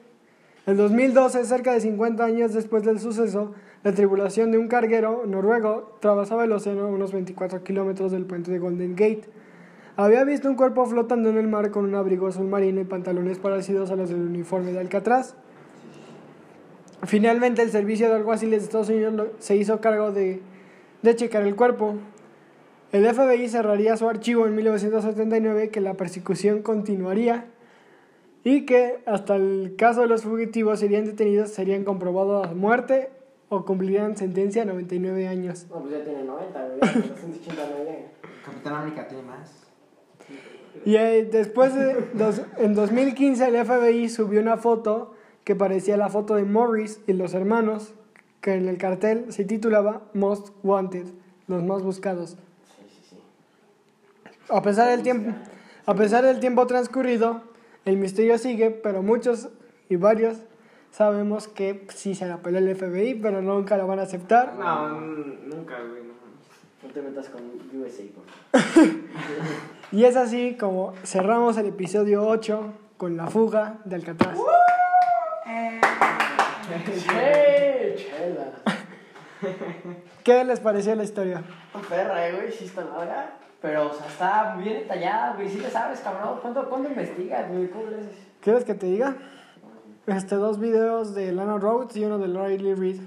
En 0.65 0.77
2012, 0.77 1.45
cerca 1.45 1.73
de 1.73 1.81
50 1.81 2.25
años 2.25 2.55
después 2.55 2.85
del 2.85 3.01
suceso, 3.01 3.53
la 3.83 3.93
tripulación 3.93 4.53
de 4.53 4.59
un 4.59 4.69
carguero 4.69 5.25
noruego 5.27 5.95
atravesaba 5.97 6.45
el 6.45 6.53
océano 6.53 6.87
unos 6.87 7.13
24 7.13 7.65
kilómetros 7.65 8.13
del 8.13 8.27
puente 8.27 8.53
de 8.53 8.61
Golden 8.61 8.95
Gate. 8.95 9.25
Había 9.97 10.23
visto 10.23 10.49
un 10.49 10.55
cuerpo 10.55 10.87
flotando 10.87 11.31
en 11.31 11.37
el 11.37 11.49
mar 11.49 11.73
con 11.73 11.85
un 11.85 11.97
abrigo 11.97 12.29
azul 12.29 12.47
marino 12.47 12.81
y 12.81 12.85
pantalones 12.85 13.39
parecidos 13.39 13.91
a 13.91 13.97
los 13.97 14.11
del 14.11 14.21
uniforme 14.21 14.73
de 14.73 14.79
Alcatraz. 14.79 15.35
Finalmente, 17.07 17.63
el 17.63 17.73
servicio 17.73 18.09
de 18.09 18.15
alguaciles 18.15 18.61
de 18.61 18.67
Estados 18.67 18.89
Unidos 18.89 19.31
se 19.41 19.57
hizo 19.57 19.81
cargo 19.81 20.13
de, 20.13 20.43
de 21.03 21.17
checar 21.17 21.43
el 21.43 21.57
cuerpo. 21.57 21.97
El 22.93 23.05
FBI 23.13 23.49
cerraría 23.49 23.97
su 23.97 24.09
archivo 24.09 24.47
en 24.47 24.55
1979 24.55 25.71
que 25.71 25.81
la 25.81 25.95
persecución 25.95 26.63
continuaría 26.63 27.47
y 28.45 28.67
que 28.67 29.03
hasta 29.07 29.37
el 29.37 29.75
caso 29.77 30.01
de 30.03 30.07
los 30.09 30.23
fugitivos 30.23 30.81
serían 30.81 31.05
detenidos, 31.05 31.51
serían 31.51 31.85
comprobados 31.85 32.47
a 32.47 32.55
muerte 32.55 33.11
o 33.49 33.65
cumplirían 33.65 34.17
sentencia 34.17 34.63
a 34.63 34.65
99 34.65 35.29
años. 35.29 35.67
No, 35.71 35.81
pues 35.81 35.93
ya 35.93 36.05
tiene 36.05 36.25
90, 36.25 36.67
güey. 36.67 36.79
Ya 36.83 36.93
tiene 36.93 37.09
289. 37.09 38.07
Capitán 38.45 38.75
América 38.75 39.07
tiene 39.09 39.23
más. 39.25 39.59
Y 40.85 40.97
eh, 40.97 41.29
después, 41.31 41.75
de 41.75 42.09
dos- 42.15 42.43
en 42.59 42.75
2015, 42.75 43.47
el 43.47 43.57
FBI 43.65 44.09
subió 44.09 44.41
una 44.41 44.57
foto 44.57 45.15
que 45.45 45.55
parecía 45.55 45.97
la 45.97 46.09
foto 46.09 46.35
de 46.35 46.45
Morris 46.45 47.01
y 47.07 47.13
los 47.13 47.35
hermanos, 47.35 47.93
que 48.41 48.55
en 48.55 48.69
el 48.69 48.79
cartel 48.79 49.27
se 49.33 49.45
titulaba 49.45 50.03
Most 50.15 50.49
Wanted, 50.65 51.07
los 51.47 51.63
más 51.63 51.83
buscados. 51.83 52.31
Sí, 52.31 52.87
sí, 52.89 53.07
sí. 53.11 53.17
A 54.49 54.63
pesar 54.63 54.89
del 54.91 55.03
tiempo, 55.03 55.33
a 55.87 55.95
pesar 55.95 56.25
del 56.25 56.41
tiempo 56.41 56.67
transcurrido, 56.67 57.43
el 57.85 57.97
misterio 57.97 58.39
sigue, 58.39 58.71
pero 58.71 59.03
muchos 59.03 59.49
y 59.89 59.97
varios 59.97 60.39
sabemos 60.91 61.49
que 61.49 61.87
sí 61.95 62.15
se 62.15 62.27
la 62.27 62.39
peló 62.39 62.59
el 62.59 62.77
FBI, 62.77 63.15
pero 63.15 63.43
nunca 63.43 63.77
lo 63.77 63.87
van 63.87 63.99
a 63.99 64.03
aceptar. 64.03 64.55
No, 64.55 65.01
nunca, 65.01 65.79
güey. 65.81 66.03
No. 66.05 66.13
No 66.83 66.89
te 66.93 67.01
metas 67.01 67.29
con 67.29 67.43
USA, 67.81 68.03
por 68.15 68.25
favor. 68.75 68.99
Y 69.93 70.05
es 70.05 70.17
así 70.17 70.57
como 70.59 70.95
cerramos 71.05 71.59
el 71.59 71.67
episodio 71.67 72.27
8 72.27 72.73
con 72.97 73.17
la 73.17 73.27
fuga 73.27 73.81
de 73.85 73.97
Alcatraz. 73.97 74.39
¡Hey! 75.45 75.81
¡Chela! 77.97 78.53
¿Qué 80.25 80.45
les 80.45 80.61
pareció 80.61 80.95
la 80.95 81.05
historia? 81.05 81.43
Perra, 81.89 82.27
eh, 82.27 82.33
güey, 82.33 82.53
sí 82.53 82.65
está 82.65 82.85
larga. 82.85 83.35
Pero, 83.63 83.91
o 83.91 83.95
sea, 83.95 84.07
está 84.07 84.57
bien 84.57 84.81
detallada, 84.81 85.35
güey. 85.35 85.49
Sí 85.49 85.61
le 85.61 85.71
sabes, 85.71 86.01
cabrón. 86.01 86.41
¿Cuánto, 86.43 86.69
cuánto 86.69 86.89
investigas, 86.89 87.49
güey? 87.49 87.69
¿Cómo 87.71 87.89
le 87.91 88.01
haces? 88.01 88.17
¿Quieres 88.41 88.65
que 88.65 88.75
te 88.75 88.87
diga? 88.87 89.17
Este, 90.07 90.35
dos 90.35 90.59
videos 90.59 91.15
de 91.15 91.31
Lana 91.31 91.59
Rhodes 91.59 91.97
y 91.97 92.05
uno 92.05 92.19
de 92.19 92.27
Riley 92.27 92.75
Reid. 92.75 93.01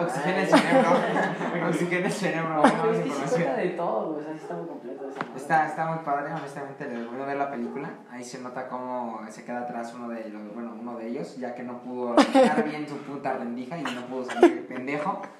Oxigena 0.00 0.42
el 0.42 0.48
cerebro. 0.48 1.68
Oxigena 1.68 2.06
el 2.06 2.12
cerebro. 2.12 2.64
Es 2.64 2.72
que 2.72 3.44
cuenta 3.44 3.56
de 3.56 3.68
todo, 3.70 4.12
güey. 4.12 4.20
O 4.20 4.24
sea, 4.24 4.34
sí 4.34 4.40
está 4.42 4.54
muy 4.54 4.66
completo 4.66 5.08
esa 5.08 5.18
madre. 5.20 5.32
Está, 5.36 5.66
está 5.66 5.86
muy 5.86 6.04
padre, 6.04 6.32
honestamente, 6.32 6.88
les 6.88 7.10
voy 7.10 7.20
a 7.20 7.24
ver 7.24 7.36
la 7.36 7.50
película. 7.50 7.90
Ahí 8.10 8.24
se 8.24 8.40
nota 8.40 8.68
cómo 8.68 9.20
se 9.28 9.44
queda 9.44 9.60
atrás 9.60 9.92
uno 9.94 10.08
de 10.08 10.28
los, 10.28 10.54
bueno, 10.54 10.76
uno 10.78 10.96
de 10.96 11.08
ellos, 11.08 11.36
ya 11.36 11.54
que 11.54 11.62
no 11.62 11.80
pudo 11.82 12.16
sacar 12.18 12.64
bien 12.64 12.88
su 12.88 12.96
puta 12.98 13.34
rendija 13.34 13.78
y 13.78 13.82
no 13.82 14.06
pudo 14.06 14.24
salir 14.24 14.66
pendejo. 14.66 15.22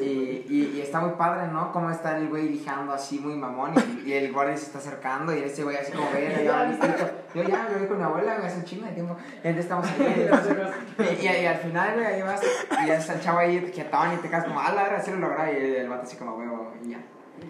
Y, 0.00 0.44
y, 0.48 0.72
y 0.76 0.80
está 0.80 0.98
muy 0.98 1.12
padre, 1.12 1.46
¿no? 1.52 1.70
Cómo 1.70 1.90
está 1.90 2.16
el 2.18 2.28
güey 2.28 2.48
lijando 2.48 2.92
así 2.92 3.20
muy 3.20 3.36
mamón 3.36 3.74
y, 4.04 4.10
y 4.10 4.12
el 4.14 4.32
guardia 4.32 4.56
se 4.56 4.66
está 4.66 4.78
acercando 4.78 5.32
y 5.32 5.38
ese 5.38 5.62
güey 5.62 5.76
así 5.76 5.92
como 5.92 6.10
ve, 6.10 6.30
listo. 6.68 6.86
Yo 7.34 7.42
ya 7.42 7.68
me 7.70 7.78
voy 7.78 7.86
con 7.86 7.98
mi 7.98 8.02
abuela, 8.02 8.34
güey, 8.36 8.46
hace 8.46 8.58
un 8.58 8.64
chingo 8.64 8.86
de 8.86 8.92
tiempo. 8.92 9.16
Y 9.44 9.48
estamos 9.48 9.86
ahí. 9.86 10.28
Y 11.22 11.46
al 11.46 11.56
final, 11.58 11.94
güey, 11.94 12.06
ahí 12.06 12.22
vas 12.22 12.40
y 12.42 12.86
ya 12.86 12.96
está 12.96 13.14
el 13.14 13.20
chavo 13.20 13.38
ahí 13.38 13.70
quietón 13.76 14.14
y 14.14 14.16
te 14.16 14.28
quedas 14.28 14.44
como, 14.44 14.58
ah, 14.58 14.72
la 14.74 14.84
verdad, 14.84 15.02
sí 15.04 15.10
lo 15.10 15.18
logró. 15.18 15.52
Y 15.52 15.56
el 15.76 15.88
vato 15.88 16.02
así 16.02 16.16
como, 16.16 16.36
huevo, 16.36 16.72
y 16.82 16.90
ya. 16.90 16.98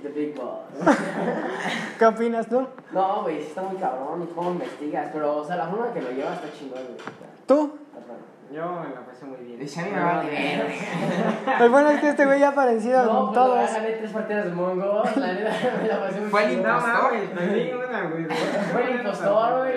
The 0.03 0.09
Big 0.09 0.35
Boss. 0.35 0.63
¿Qué 1.99 2.07
opinas 2.07 2.49
tú? 2.49 2.67
No, 2.93 3.23
güey, 3.23 3.41
sí 3.41 3.49
está 3.49 3.63
muy 3.63 3.77
cabrón 3.77 4.23
y 4.23 4.35
cómo 4.35 4.51
investigas, 4.51 5.11
pero, 5.13 5.37
o 5.37 5.45
sea, 5.45 5.57
la 5.57 5.69
forma 5.69 5.93
que 5.93 6.03
lo 6.03 6.11
lleva 6.11 6.35
está 6.35 6.53
chingón, 6.53 6.83
güey. 6.83 6.97
¿Tú? 7.47 7.79
Raro. 7.95 8.36
Yo 8.57 8.73
me 8.81 8.89
la 8.95 9.05
pasé 9.05 9.27
muy 9.27 9.37
bien. 9.45 9.59
Dice 9.61 9.81
a 9.81 9.85
mí 9.85 9.91
me 9.91 10.03
vale 10.03 10.31
verga. 10.31 11.59
El 11.65 11.71
bueno 11.71 11.91
es 11.91 12.01
que 12.01 12.09
este 12.09 12.25
güey 12.25 12.41
ya 12.41 12.49
ha 12.49 12.51
aparecido 12.53 13.05
No, 13.05 13.19
en 13.19 13.25
pues 13.27 13.35
todos. 13.35 13.73
gané 13.75 13.91
tres 13.93 14.11
partidas 14.13 14.45
de 14.47 14.51
Mongo, 14.53 15.03
la 15.17 15.33
neta 15.35 15.51
me 15.83 15.89
la 15.89 16.01
pasé 16.01 16.21
muy 16.21 16.31
Fue 16.31 16.45
el. 16.45 16.63
No 16.63 16.79
impostor. 16.79 17.13
Fue 18.73 18.83
el 18.91 18.97
impostor, 18.97 19.59
güey. 19.59 19.75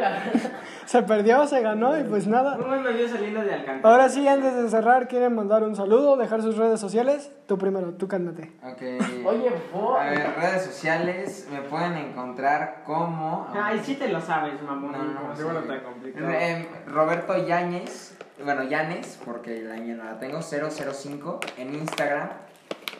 Se 0.85 1.03
perdió, 1.03 1.45
se 1.45 1.61
ganó 1.61 1.99
y 1.99 2.03
pues 2.05 2.25
nada. 2.25 2.55
¿Cómo 2.57 2.69
me 2.77 2.93
vio 2.93 3.07
saliendo 3.09 3.41
de 3.41 3.53
Alcántara? 3.53 3.93
Ahora 3.93 4.07
sí, 4.09 4.25
antes 4.27 4.55
de 4.55 4.69
cerrar, 4.69 5.09
¿quieren 5.09 5.35
mandar 5.35 5.63
un 5.63 5.75
saludo, 5.75 6.15
dejar 6.15 6.41
sus 6.41 6.55
redes 6.55 6.79
sociales? 6.79 7.31
Tú 7.47 7.57
primero, 7.57 7.93
tú 7.95 8.07
cálmate. 8.07 8.53
Ok. 8.63 8.81
Oye, 9.25 9.51
por. 9.73 9.99
A 9.99 10.09
ver, 10.09 10.35
redes 10.39 10.63
sociales 10.63 11.47
me 11.51 11.61
pueden 11.63 11.97
encontrar 11.97 12.83
como. 12.85 13.47
Ay, 13.61 13.81
sí 13.83 13.95
te 13.95 14.07
lo 14.07 14.21
sabes, 14.21 14.59
mamón. 14.63 14.93
No, 14.93 14.97
no, 14.99 15.13
no, 15.13 15.21
Como 15.21 15.35
sí. 15.35 15.43
fuera 15.43 15.61
tan 15.63 15.79
complicado. 15.81 16.29
Em, 16.31 16.65
Roberto 16.87 17.37
Yáñez, 17.45 18.17
bueno, 18.43 18.63
Yanes, 18.63 19.19
porque 19.23 19.61
la 19.61 19.75
ñ 19.77 19.95
no 19.95 20.03
la 20.03 20.19
tengo, 20.19 20.41
005 20.41 21.39
en 21.57 21.75
Instagram. 21.75 22.29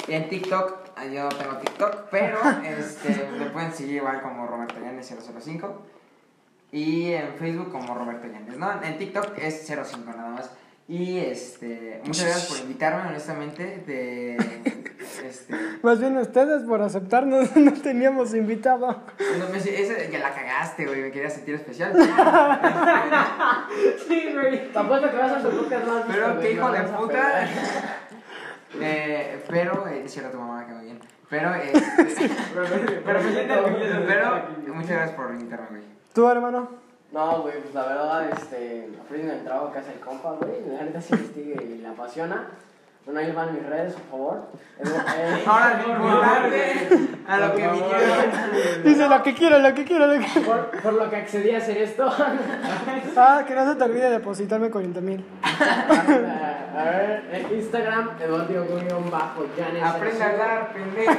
Y 0.08 0.14
en 0.14 0.30
TikTok, 0.30 0.90
ah, 0.96 1.06
yo 1.06 1.24
no 1.24 1.30
tengo 1.30 1.58
TikTok, 1.58 2.10
pero 2.10 2.40
este, 2.64 3.30
me 3.38 3.46
pueden 3.48 3.74
seguir 3.74 3.96
igual 3.96 4.22
como 4.22 4.48
Roberto 4.48 4.80
Yanes 4.80 5.08
005. 5.08 5.86
Y 6.72 7.14
en 7.14 7.34
Facebook 7.36 7.72
como 7.72 7.96
Roberto 7.96 8.28
Yanes, 8.28 8.58
¿no? 8.58 8.84
En 8.84 8.98
TikTok 8.98 9.38
es 9.38 9.66
05 9.68 10.12
nada 10.16 10.30
más. 10.30 10.52
Y 10.88 11.20
este, 11.20 12.02
muchas 12.04 12.26
gracias 12.26 12.48
por 12.48 12.60
invitarme, 12.60 13.10
honestamente. 13.10 13.84
De, 13.86 14.38
este, 15.26 15.54
Más 15.84 16.00
bien 16.00 16.18
ustedes 16.18 16.64
por 16.64 16.82
aceptarnos, 16.82 17.50
no 17.56 17.74
teníamos 17.74 18.34
invitado. 18.34 18.88
no, 18.88 19.50
me- 19.52 19.58
ese- 19.58 20.10
ya 20.12 20.20
la 20.20 20.34
cagaste, 20.34 20.86
güey, 20.86 21.02
me 21.02 21.12
quería 21.12 21.30
sentir 21.30 21.56
especial. 21.56 21.94
Sí, 24.08 24.30
güey. 24.34 24.72
Te 24.72 24.80
apuesto 24.80 25.10
que 25.12 25.18
vas 25.18 25.32
a 25.32 25.42
su 25.42 25.50
podcast 25.50 25.88
más 25.88 26.04
Pero 26.08 26.40
qué 26.40 26.52
hijo 26.54 26.68
no 26.68 26.74
de 26.74 26.82
puta. 26.84 27.48
Eh, 28.82 29.44
pero, 29.50 29.88
eh, 29.88 30.04
es 30.06 30.12
cierto, 30.14 30.30
tu 30.32 30.38
mamá 30.38 30.64
quedó 30.68 30.80
bien. 30.82 31.00
Pero, 31.28 31.56
este, 31.56 31.82
Pero 32.54 32.68
pero, 33.04 34.36
aquí. 34.36 34.72
muchas 34.72 34.92
gracias 34.92 35.12
por 35.18 35.32
invitarme, 35.32 35.68
güey. 35.70 35.82
¿Tú, 36.14 36.28
hermano? 36.30 36.70
No, 37.12 37.42
güey, 37.42 37.60
pues 37.64 37.74
la 37.74 37.86
verdad, 37.88 38.30
este, 38.30 38.88
aprecio 39.04 39.34
el 39.34 39.44
trabajo 39.44 39.72
que 39.74 39.80
hace 39.80 39.94
el 39.94 40.00
compa, 40.00 40.34
güey. 40.34 40.52
La 40.68 40.84
neta 40.84 41.02
se 41.02 41.16
investiga 41.16 41.64
y 41.64 41.80
le 41.80 41.88
apasiona. 41.88 42.52
Bueno, 43.12 43.28
ahí 43.28 43.32
van 43.32 43.56
mis 43.56 43.66
redes, 43.66 43.94
por 43.94 44.04
favor. 44.12 44.44
Ahora, 45.48 45.82
a 47.28 47.40
lo 47.40 47.56
que 47.56 47.68
vinieron. 47.68 48.84
Dice 48.84 49.10
lo 49.10 49.24
que 49.24 49.34
quiero, 49.34 49.58
lo 49.58 49.74
que 49.74 49.84
quiero, 49.84 50.06
lo 50.06 50.20
que 50.20 50.28
por, 50.42 50.70
por 50.80 50.94
lo 50.94 51.10
que 51.10 51.16
accedí 51.16 51.50
a 51.50 51.58
hacer 51.58 51.78
esto. 51.78 52.08
Ah, 53.18 53.44
que 53.48 53.56
no 53.56 53.68
se 53.68 53.74
te 53.76 53.84
olvide 53.84 54.12
depositarme 54.12 54.70
40 54.70 55.02
mil. 55.02 55.26
a 55.44 56.84
ver, 56.84 57.24
en 57.34 57.52
Instagram, 57.58 58.12
Eduardo-Janes. 58.20 59.82
Aprende 59.84 60.24
a 60.24 60.30
hablar, 60.30 60.72
pendejo. 60.72 61.12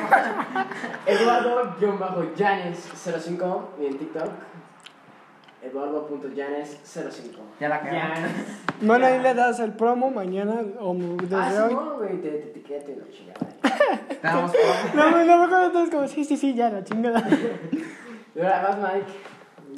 Eduardo-Janes05 1.06 3.62
y 3.80 3.86
en 3.86 3.98
TikTok. 3.98 4.28
Eduardo.janes05. 5.62 7.36
Ya 7.60 7.68
la 7.68 7.80
cagaste. 7.80 8.20
Ya. 8.22 8.28
Bueno, 8.86 9.04
ahí 9.06 9.18
le 9.20 9.34
das 9.34 9.60
el 9.60 9.72
promo 9.74 10.10
mañana 10.10 10.54
o 10.80 10.94
desde 10.94 11.36
Ah, 11.36 11.66
hoy. 11.66 11.74
no, 11.74 11.98
güey, 11.98 12.20
te, 12.22 12.30
te 12.30 12.44
etiqueto 12.48 12.90
y 12.92 12.94
la 12.96 13.10
chingada. 13.10 13.46
Estamos 14.08 14.50
por. 14.52 14.60
No, 14.94 15.10
no, 15.24 15.38
mejor 15.46 15.64
entonces 15.64 15.94
como, 15.94 16.08
sí, 16.08 16.24
sí, 16.24 16.36
sí, 16.38 16.54
ya, 16.54 16.70
la 16.70 16.82
chingada. 16.84 17.22
Y 18.34 18.38
ahora 18.40 18.62
vas, 18.62 18.78
Mike. 18.78 19.12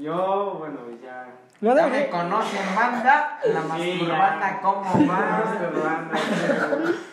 Yo, 0.04 0.56
bueno, 0.58 0.78
ya. 1.02 1.26
No, 1.62 1.74
Ya 1.74 1.82
no, 1.82 1.88
me 1.88 2.10
conocen, 2.10 2.60
banda. 2.76 3.38
La 3.44 3.52
ya. 3.78 4.04
urbana, 4.04 4.60
¿cómo 4.60 5.08
va? 5.08 6.10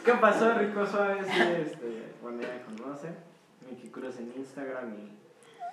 ¿Qué 0.05 0.11
pasó, 0.13 0.53
Rico 0.55 0.85
Suárez? 0.85 1.25
Sí, 1.27 1.41
este, 1.61 2.13
bueno, 2.21 2.41
ya 2.41 2.47
me 2.67 2.75
conocen. 2.83 3.15
Miki 3.69 3.89
Cruz 3.89 4.17
en 4.19 4.33
Instagram 4.35 4.93
y. 4.93 5.17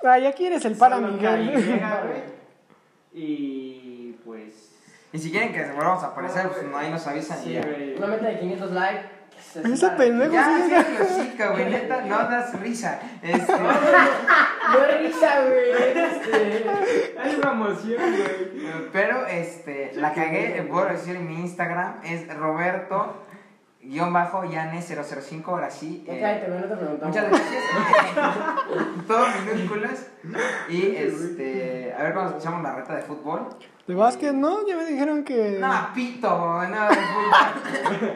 Ay, 0.06 0.26
aquí 0.26 0.46
eres 0.46 0.64
el 0.64 0.76
para 0.76 0.98
Miguel. 0.98 1.52
Y 3.18 4.14
pues. 4.24 4.72
Y 5.12 5.18
si 5.18 5.30
quieren 5.30 5.52
que 5.52 5.64
volvamos 5.72 6.02
a 6.04 6.08
aparecer, 6.08 6.48
pues 6.48 6.62
no, 6.64 6.76
ahí 6.76 6.90
nos 6.90 7.06
avisan 7.06 7.38
y 7.40 7.44
Sí, 7.44 7.52
ya. 7.54 7.62
güey. 7.62 7.96
Una 7.96 8.06
meta 8.08 8.26
de 8.26 8.38
500 8.40 8.70
likes. 8.72 9.06
Ese 9.64 9.88
pendejo. 9.90 10.32
Ya, 10.32 10.84
sí, 10.98 11.04
sí, 11.08 11.30
chica, 11.30 11.48
güey, 11.52 11.70
neta, 11.70 12.02
no 12.06 12.18
das 12.18 12.60
risa. 12.60 13.00
Este, 13.22 13.52
No 13.52 14.84
es 14.84 14.98
risa, 15.00 15.40
güey. 15.46 15.70
Este. 16.04 16.58
Es 17.24 17.38
una 17.38 17.52
emoción, 17.52 18.02
güey. 18.02 18.90
pero, 18.92 19.26
este, 19.26 19.92
la 19.94 20.12
cagué, 20.12 20.58
eh, 20.58 20.62
puedo 20.62 20.86
decir 20.86 21.16
en 21.16 21.26
mi 21.26 21.36
Instagram, 21.40 22.00
es 22.04 22.28
Roberto, 22.36 23.22
guion 23.88 24.12
bajo, 24.12 24.42
Yane005, 24.42 25.48
ahora 25.48 25.70
sí. 25.70 26.02
Ya 26.06 26.14
eh, 26.14 26.20
cállate, 26.20 26.48
güey, 26.48 26.60
no 26.60 26.66
te 26.66 26.76
preguntamos. 26.76 27.16
Muchas 27.16 27.30
gracias. 27.30 27.64
Todos 29.06 29.28
minúsculas. 29.44 30.06
Y 30.68 30.96
este. 30.96 31.94
A 31.96 32.02
ver 32.02 32.12
cuando 32.12 32.32
escuchamos 32.32 32.62
la 32.62 32.74
reta 32.74 32.96
de 32.96 33.02
fútbol. 33.02 33.48
De 33.86 33.94
básquet, 33.94 34.32
no, 34.32 34.66
ya 34.66 34.76
me 34.76 34.84
dijeron 34.86 35.22
que. 35.24 35.58
No, 35.60 35.88
pito, 35.94 36.28
no 36.28 36.88
de 36.88 36.96
fútbol. 36.96 38.12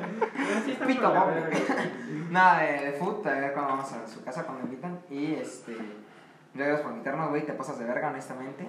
Pito. 0.86 1.14
Nada 2.30 2.58
de, 2.62 2.86
de 2.86 2.92
fútbol, 2.92 3.28
a 3.28 3.40
ver 3.40 3.52
cuando 3.52 3.72
vamos 3.72 3.92
a 3.92 4.06
su 4.06 4.22
casa 4.24 4.44
cuando 4.44 4.64
invitan. 4.64 4.98
Y 5.08 5.34
este. 5.34 5.76
Gracias 6.52 6.80
por 6.80 6.90
invitarnos, 6.92 7.30
güey. 7.30 7.46
Te 7.46 7.52
pasas 7.52 7.78
de 7.78 7.84
verga, 7.84 8.08
honestamente. 8.08 8.66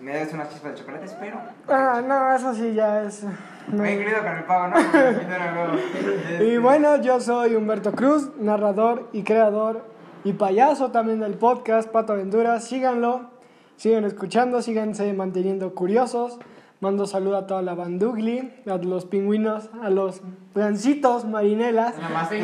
Me 0.00 0.12
debes 0.12 0.34
unas 0.34 0.50
chispas 0.50 0.72
de 0.72 0.78
chocolates, 0.78 1.16
pero. 1.18 1.40
Ah, 1.68 2.02
no, 2.06 2.34
eso 2.34 2.54
sí 2.54 2.74
ya 2.74 3.02
es. 3.02 3.24
No. 3.72 3.82
Me 3.82 3.90
he 3.90 3.94
incluido 3.96 4.22
con 4.22 4.36
el 4.36 4.44
pavo, 4.44 4.68
¿no? 4.68 6.44
Y 6.44 6.56
bueno, 6.58 7.00
yo 7.02 7.20
soy 7.20 7.54
Humberto 7.54 7.92
Cruz, 7.92 8.30
narrador 8.38 9.08
y 9.12 9.22
creador 9.22 9.84
y 10.24 10.32
payaso 10.32 10.90
también 10.90 11.20
del 11.20 11.34
podcast 11.34 11.88
Pato 11.88 12.12
Aventuras. 12.12 12.64
Síganlo, 12.64 13.30
sigan 13.76 14.04
escuchando, 14.04 14.62
síganse 14.62 15.12
manteniendo 15.12 15.74
curiosos. 15.74 16.38
Mando 16.80 17.06
saludo 17.06 17.38
a 17.38 17.46
toda 17.46 17.62
la 17.62 17.74
bandugli, 17.74 18.52
a 18.66 18.76
los 18.76 19.06
pingüinos, 19.06 19.70
a 19.82 19.88
los 19.88 20.20
gancitos, 20.54 21.24
marinelas. 21.24 21.98
La 21.98 22.08
más. 22.10 22.30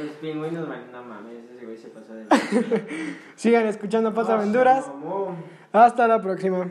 Los 0.00 0.16
pingüinos, 0.20 0.66
man, 0.66 0.80
no 0.90 1.02
mames, 1.02 1.44
ese 1.54 1.64
güey 1.64 1.76
se 1.76 1.88
pasó 1.88 2.14
de. 2.14 2.26
Sigan 3.36 3.66
escuchando 3.66 4.12
Pato 4.14 4.32
Aventuras. 4.32 4.88
Mamón. 4.88 5.36
Hasta 5.72 6.08
la 6.08 6.20
próxima. 6.20 6.70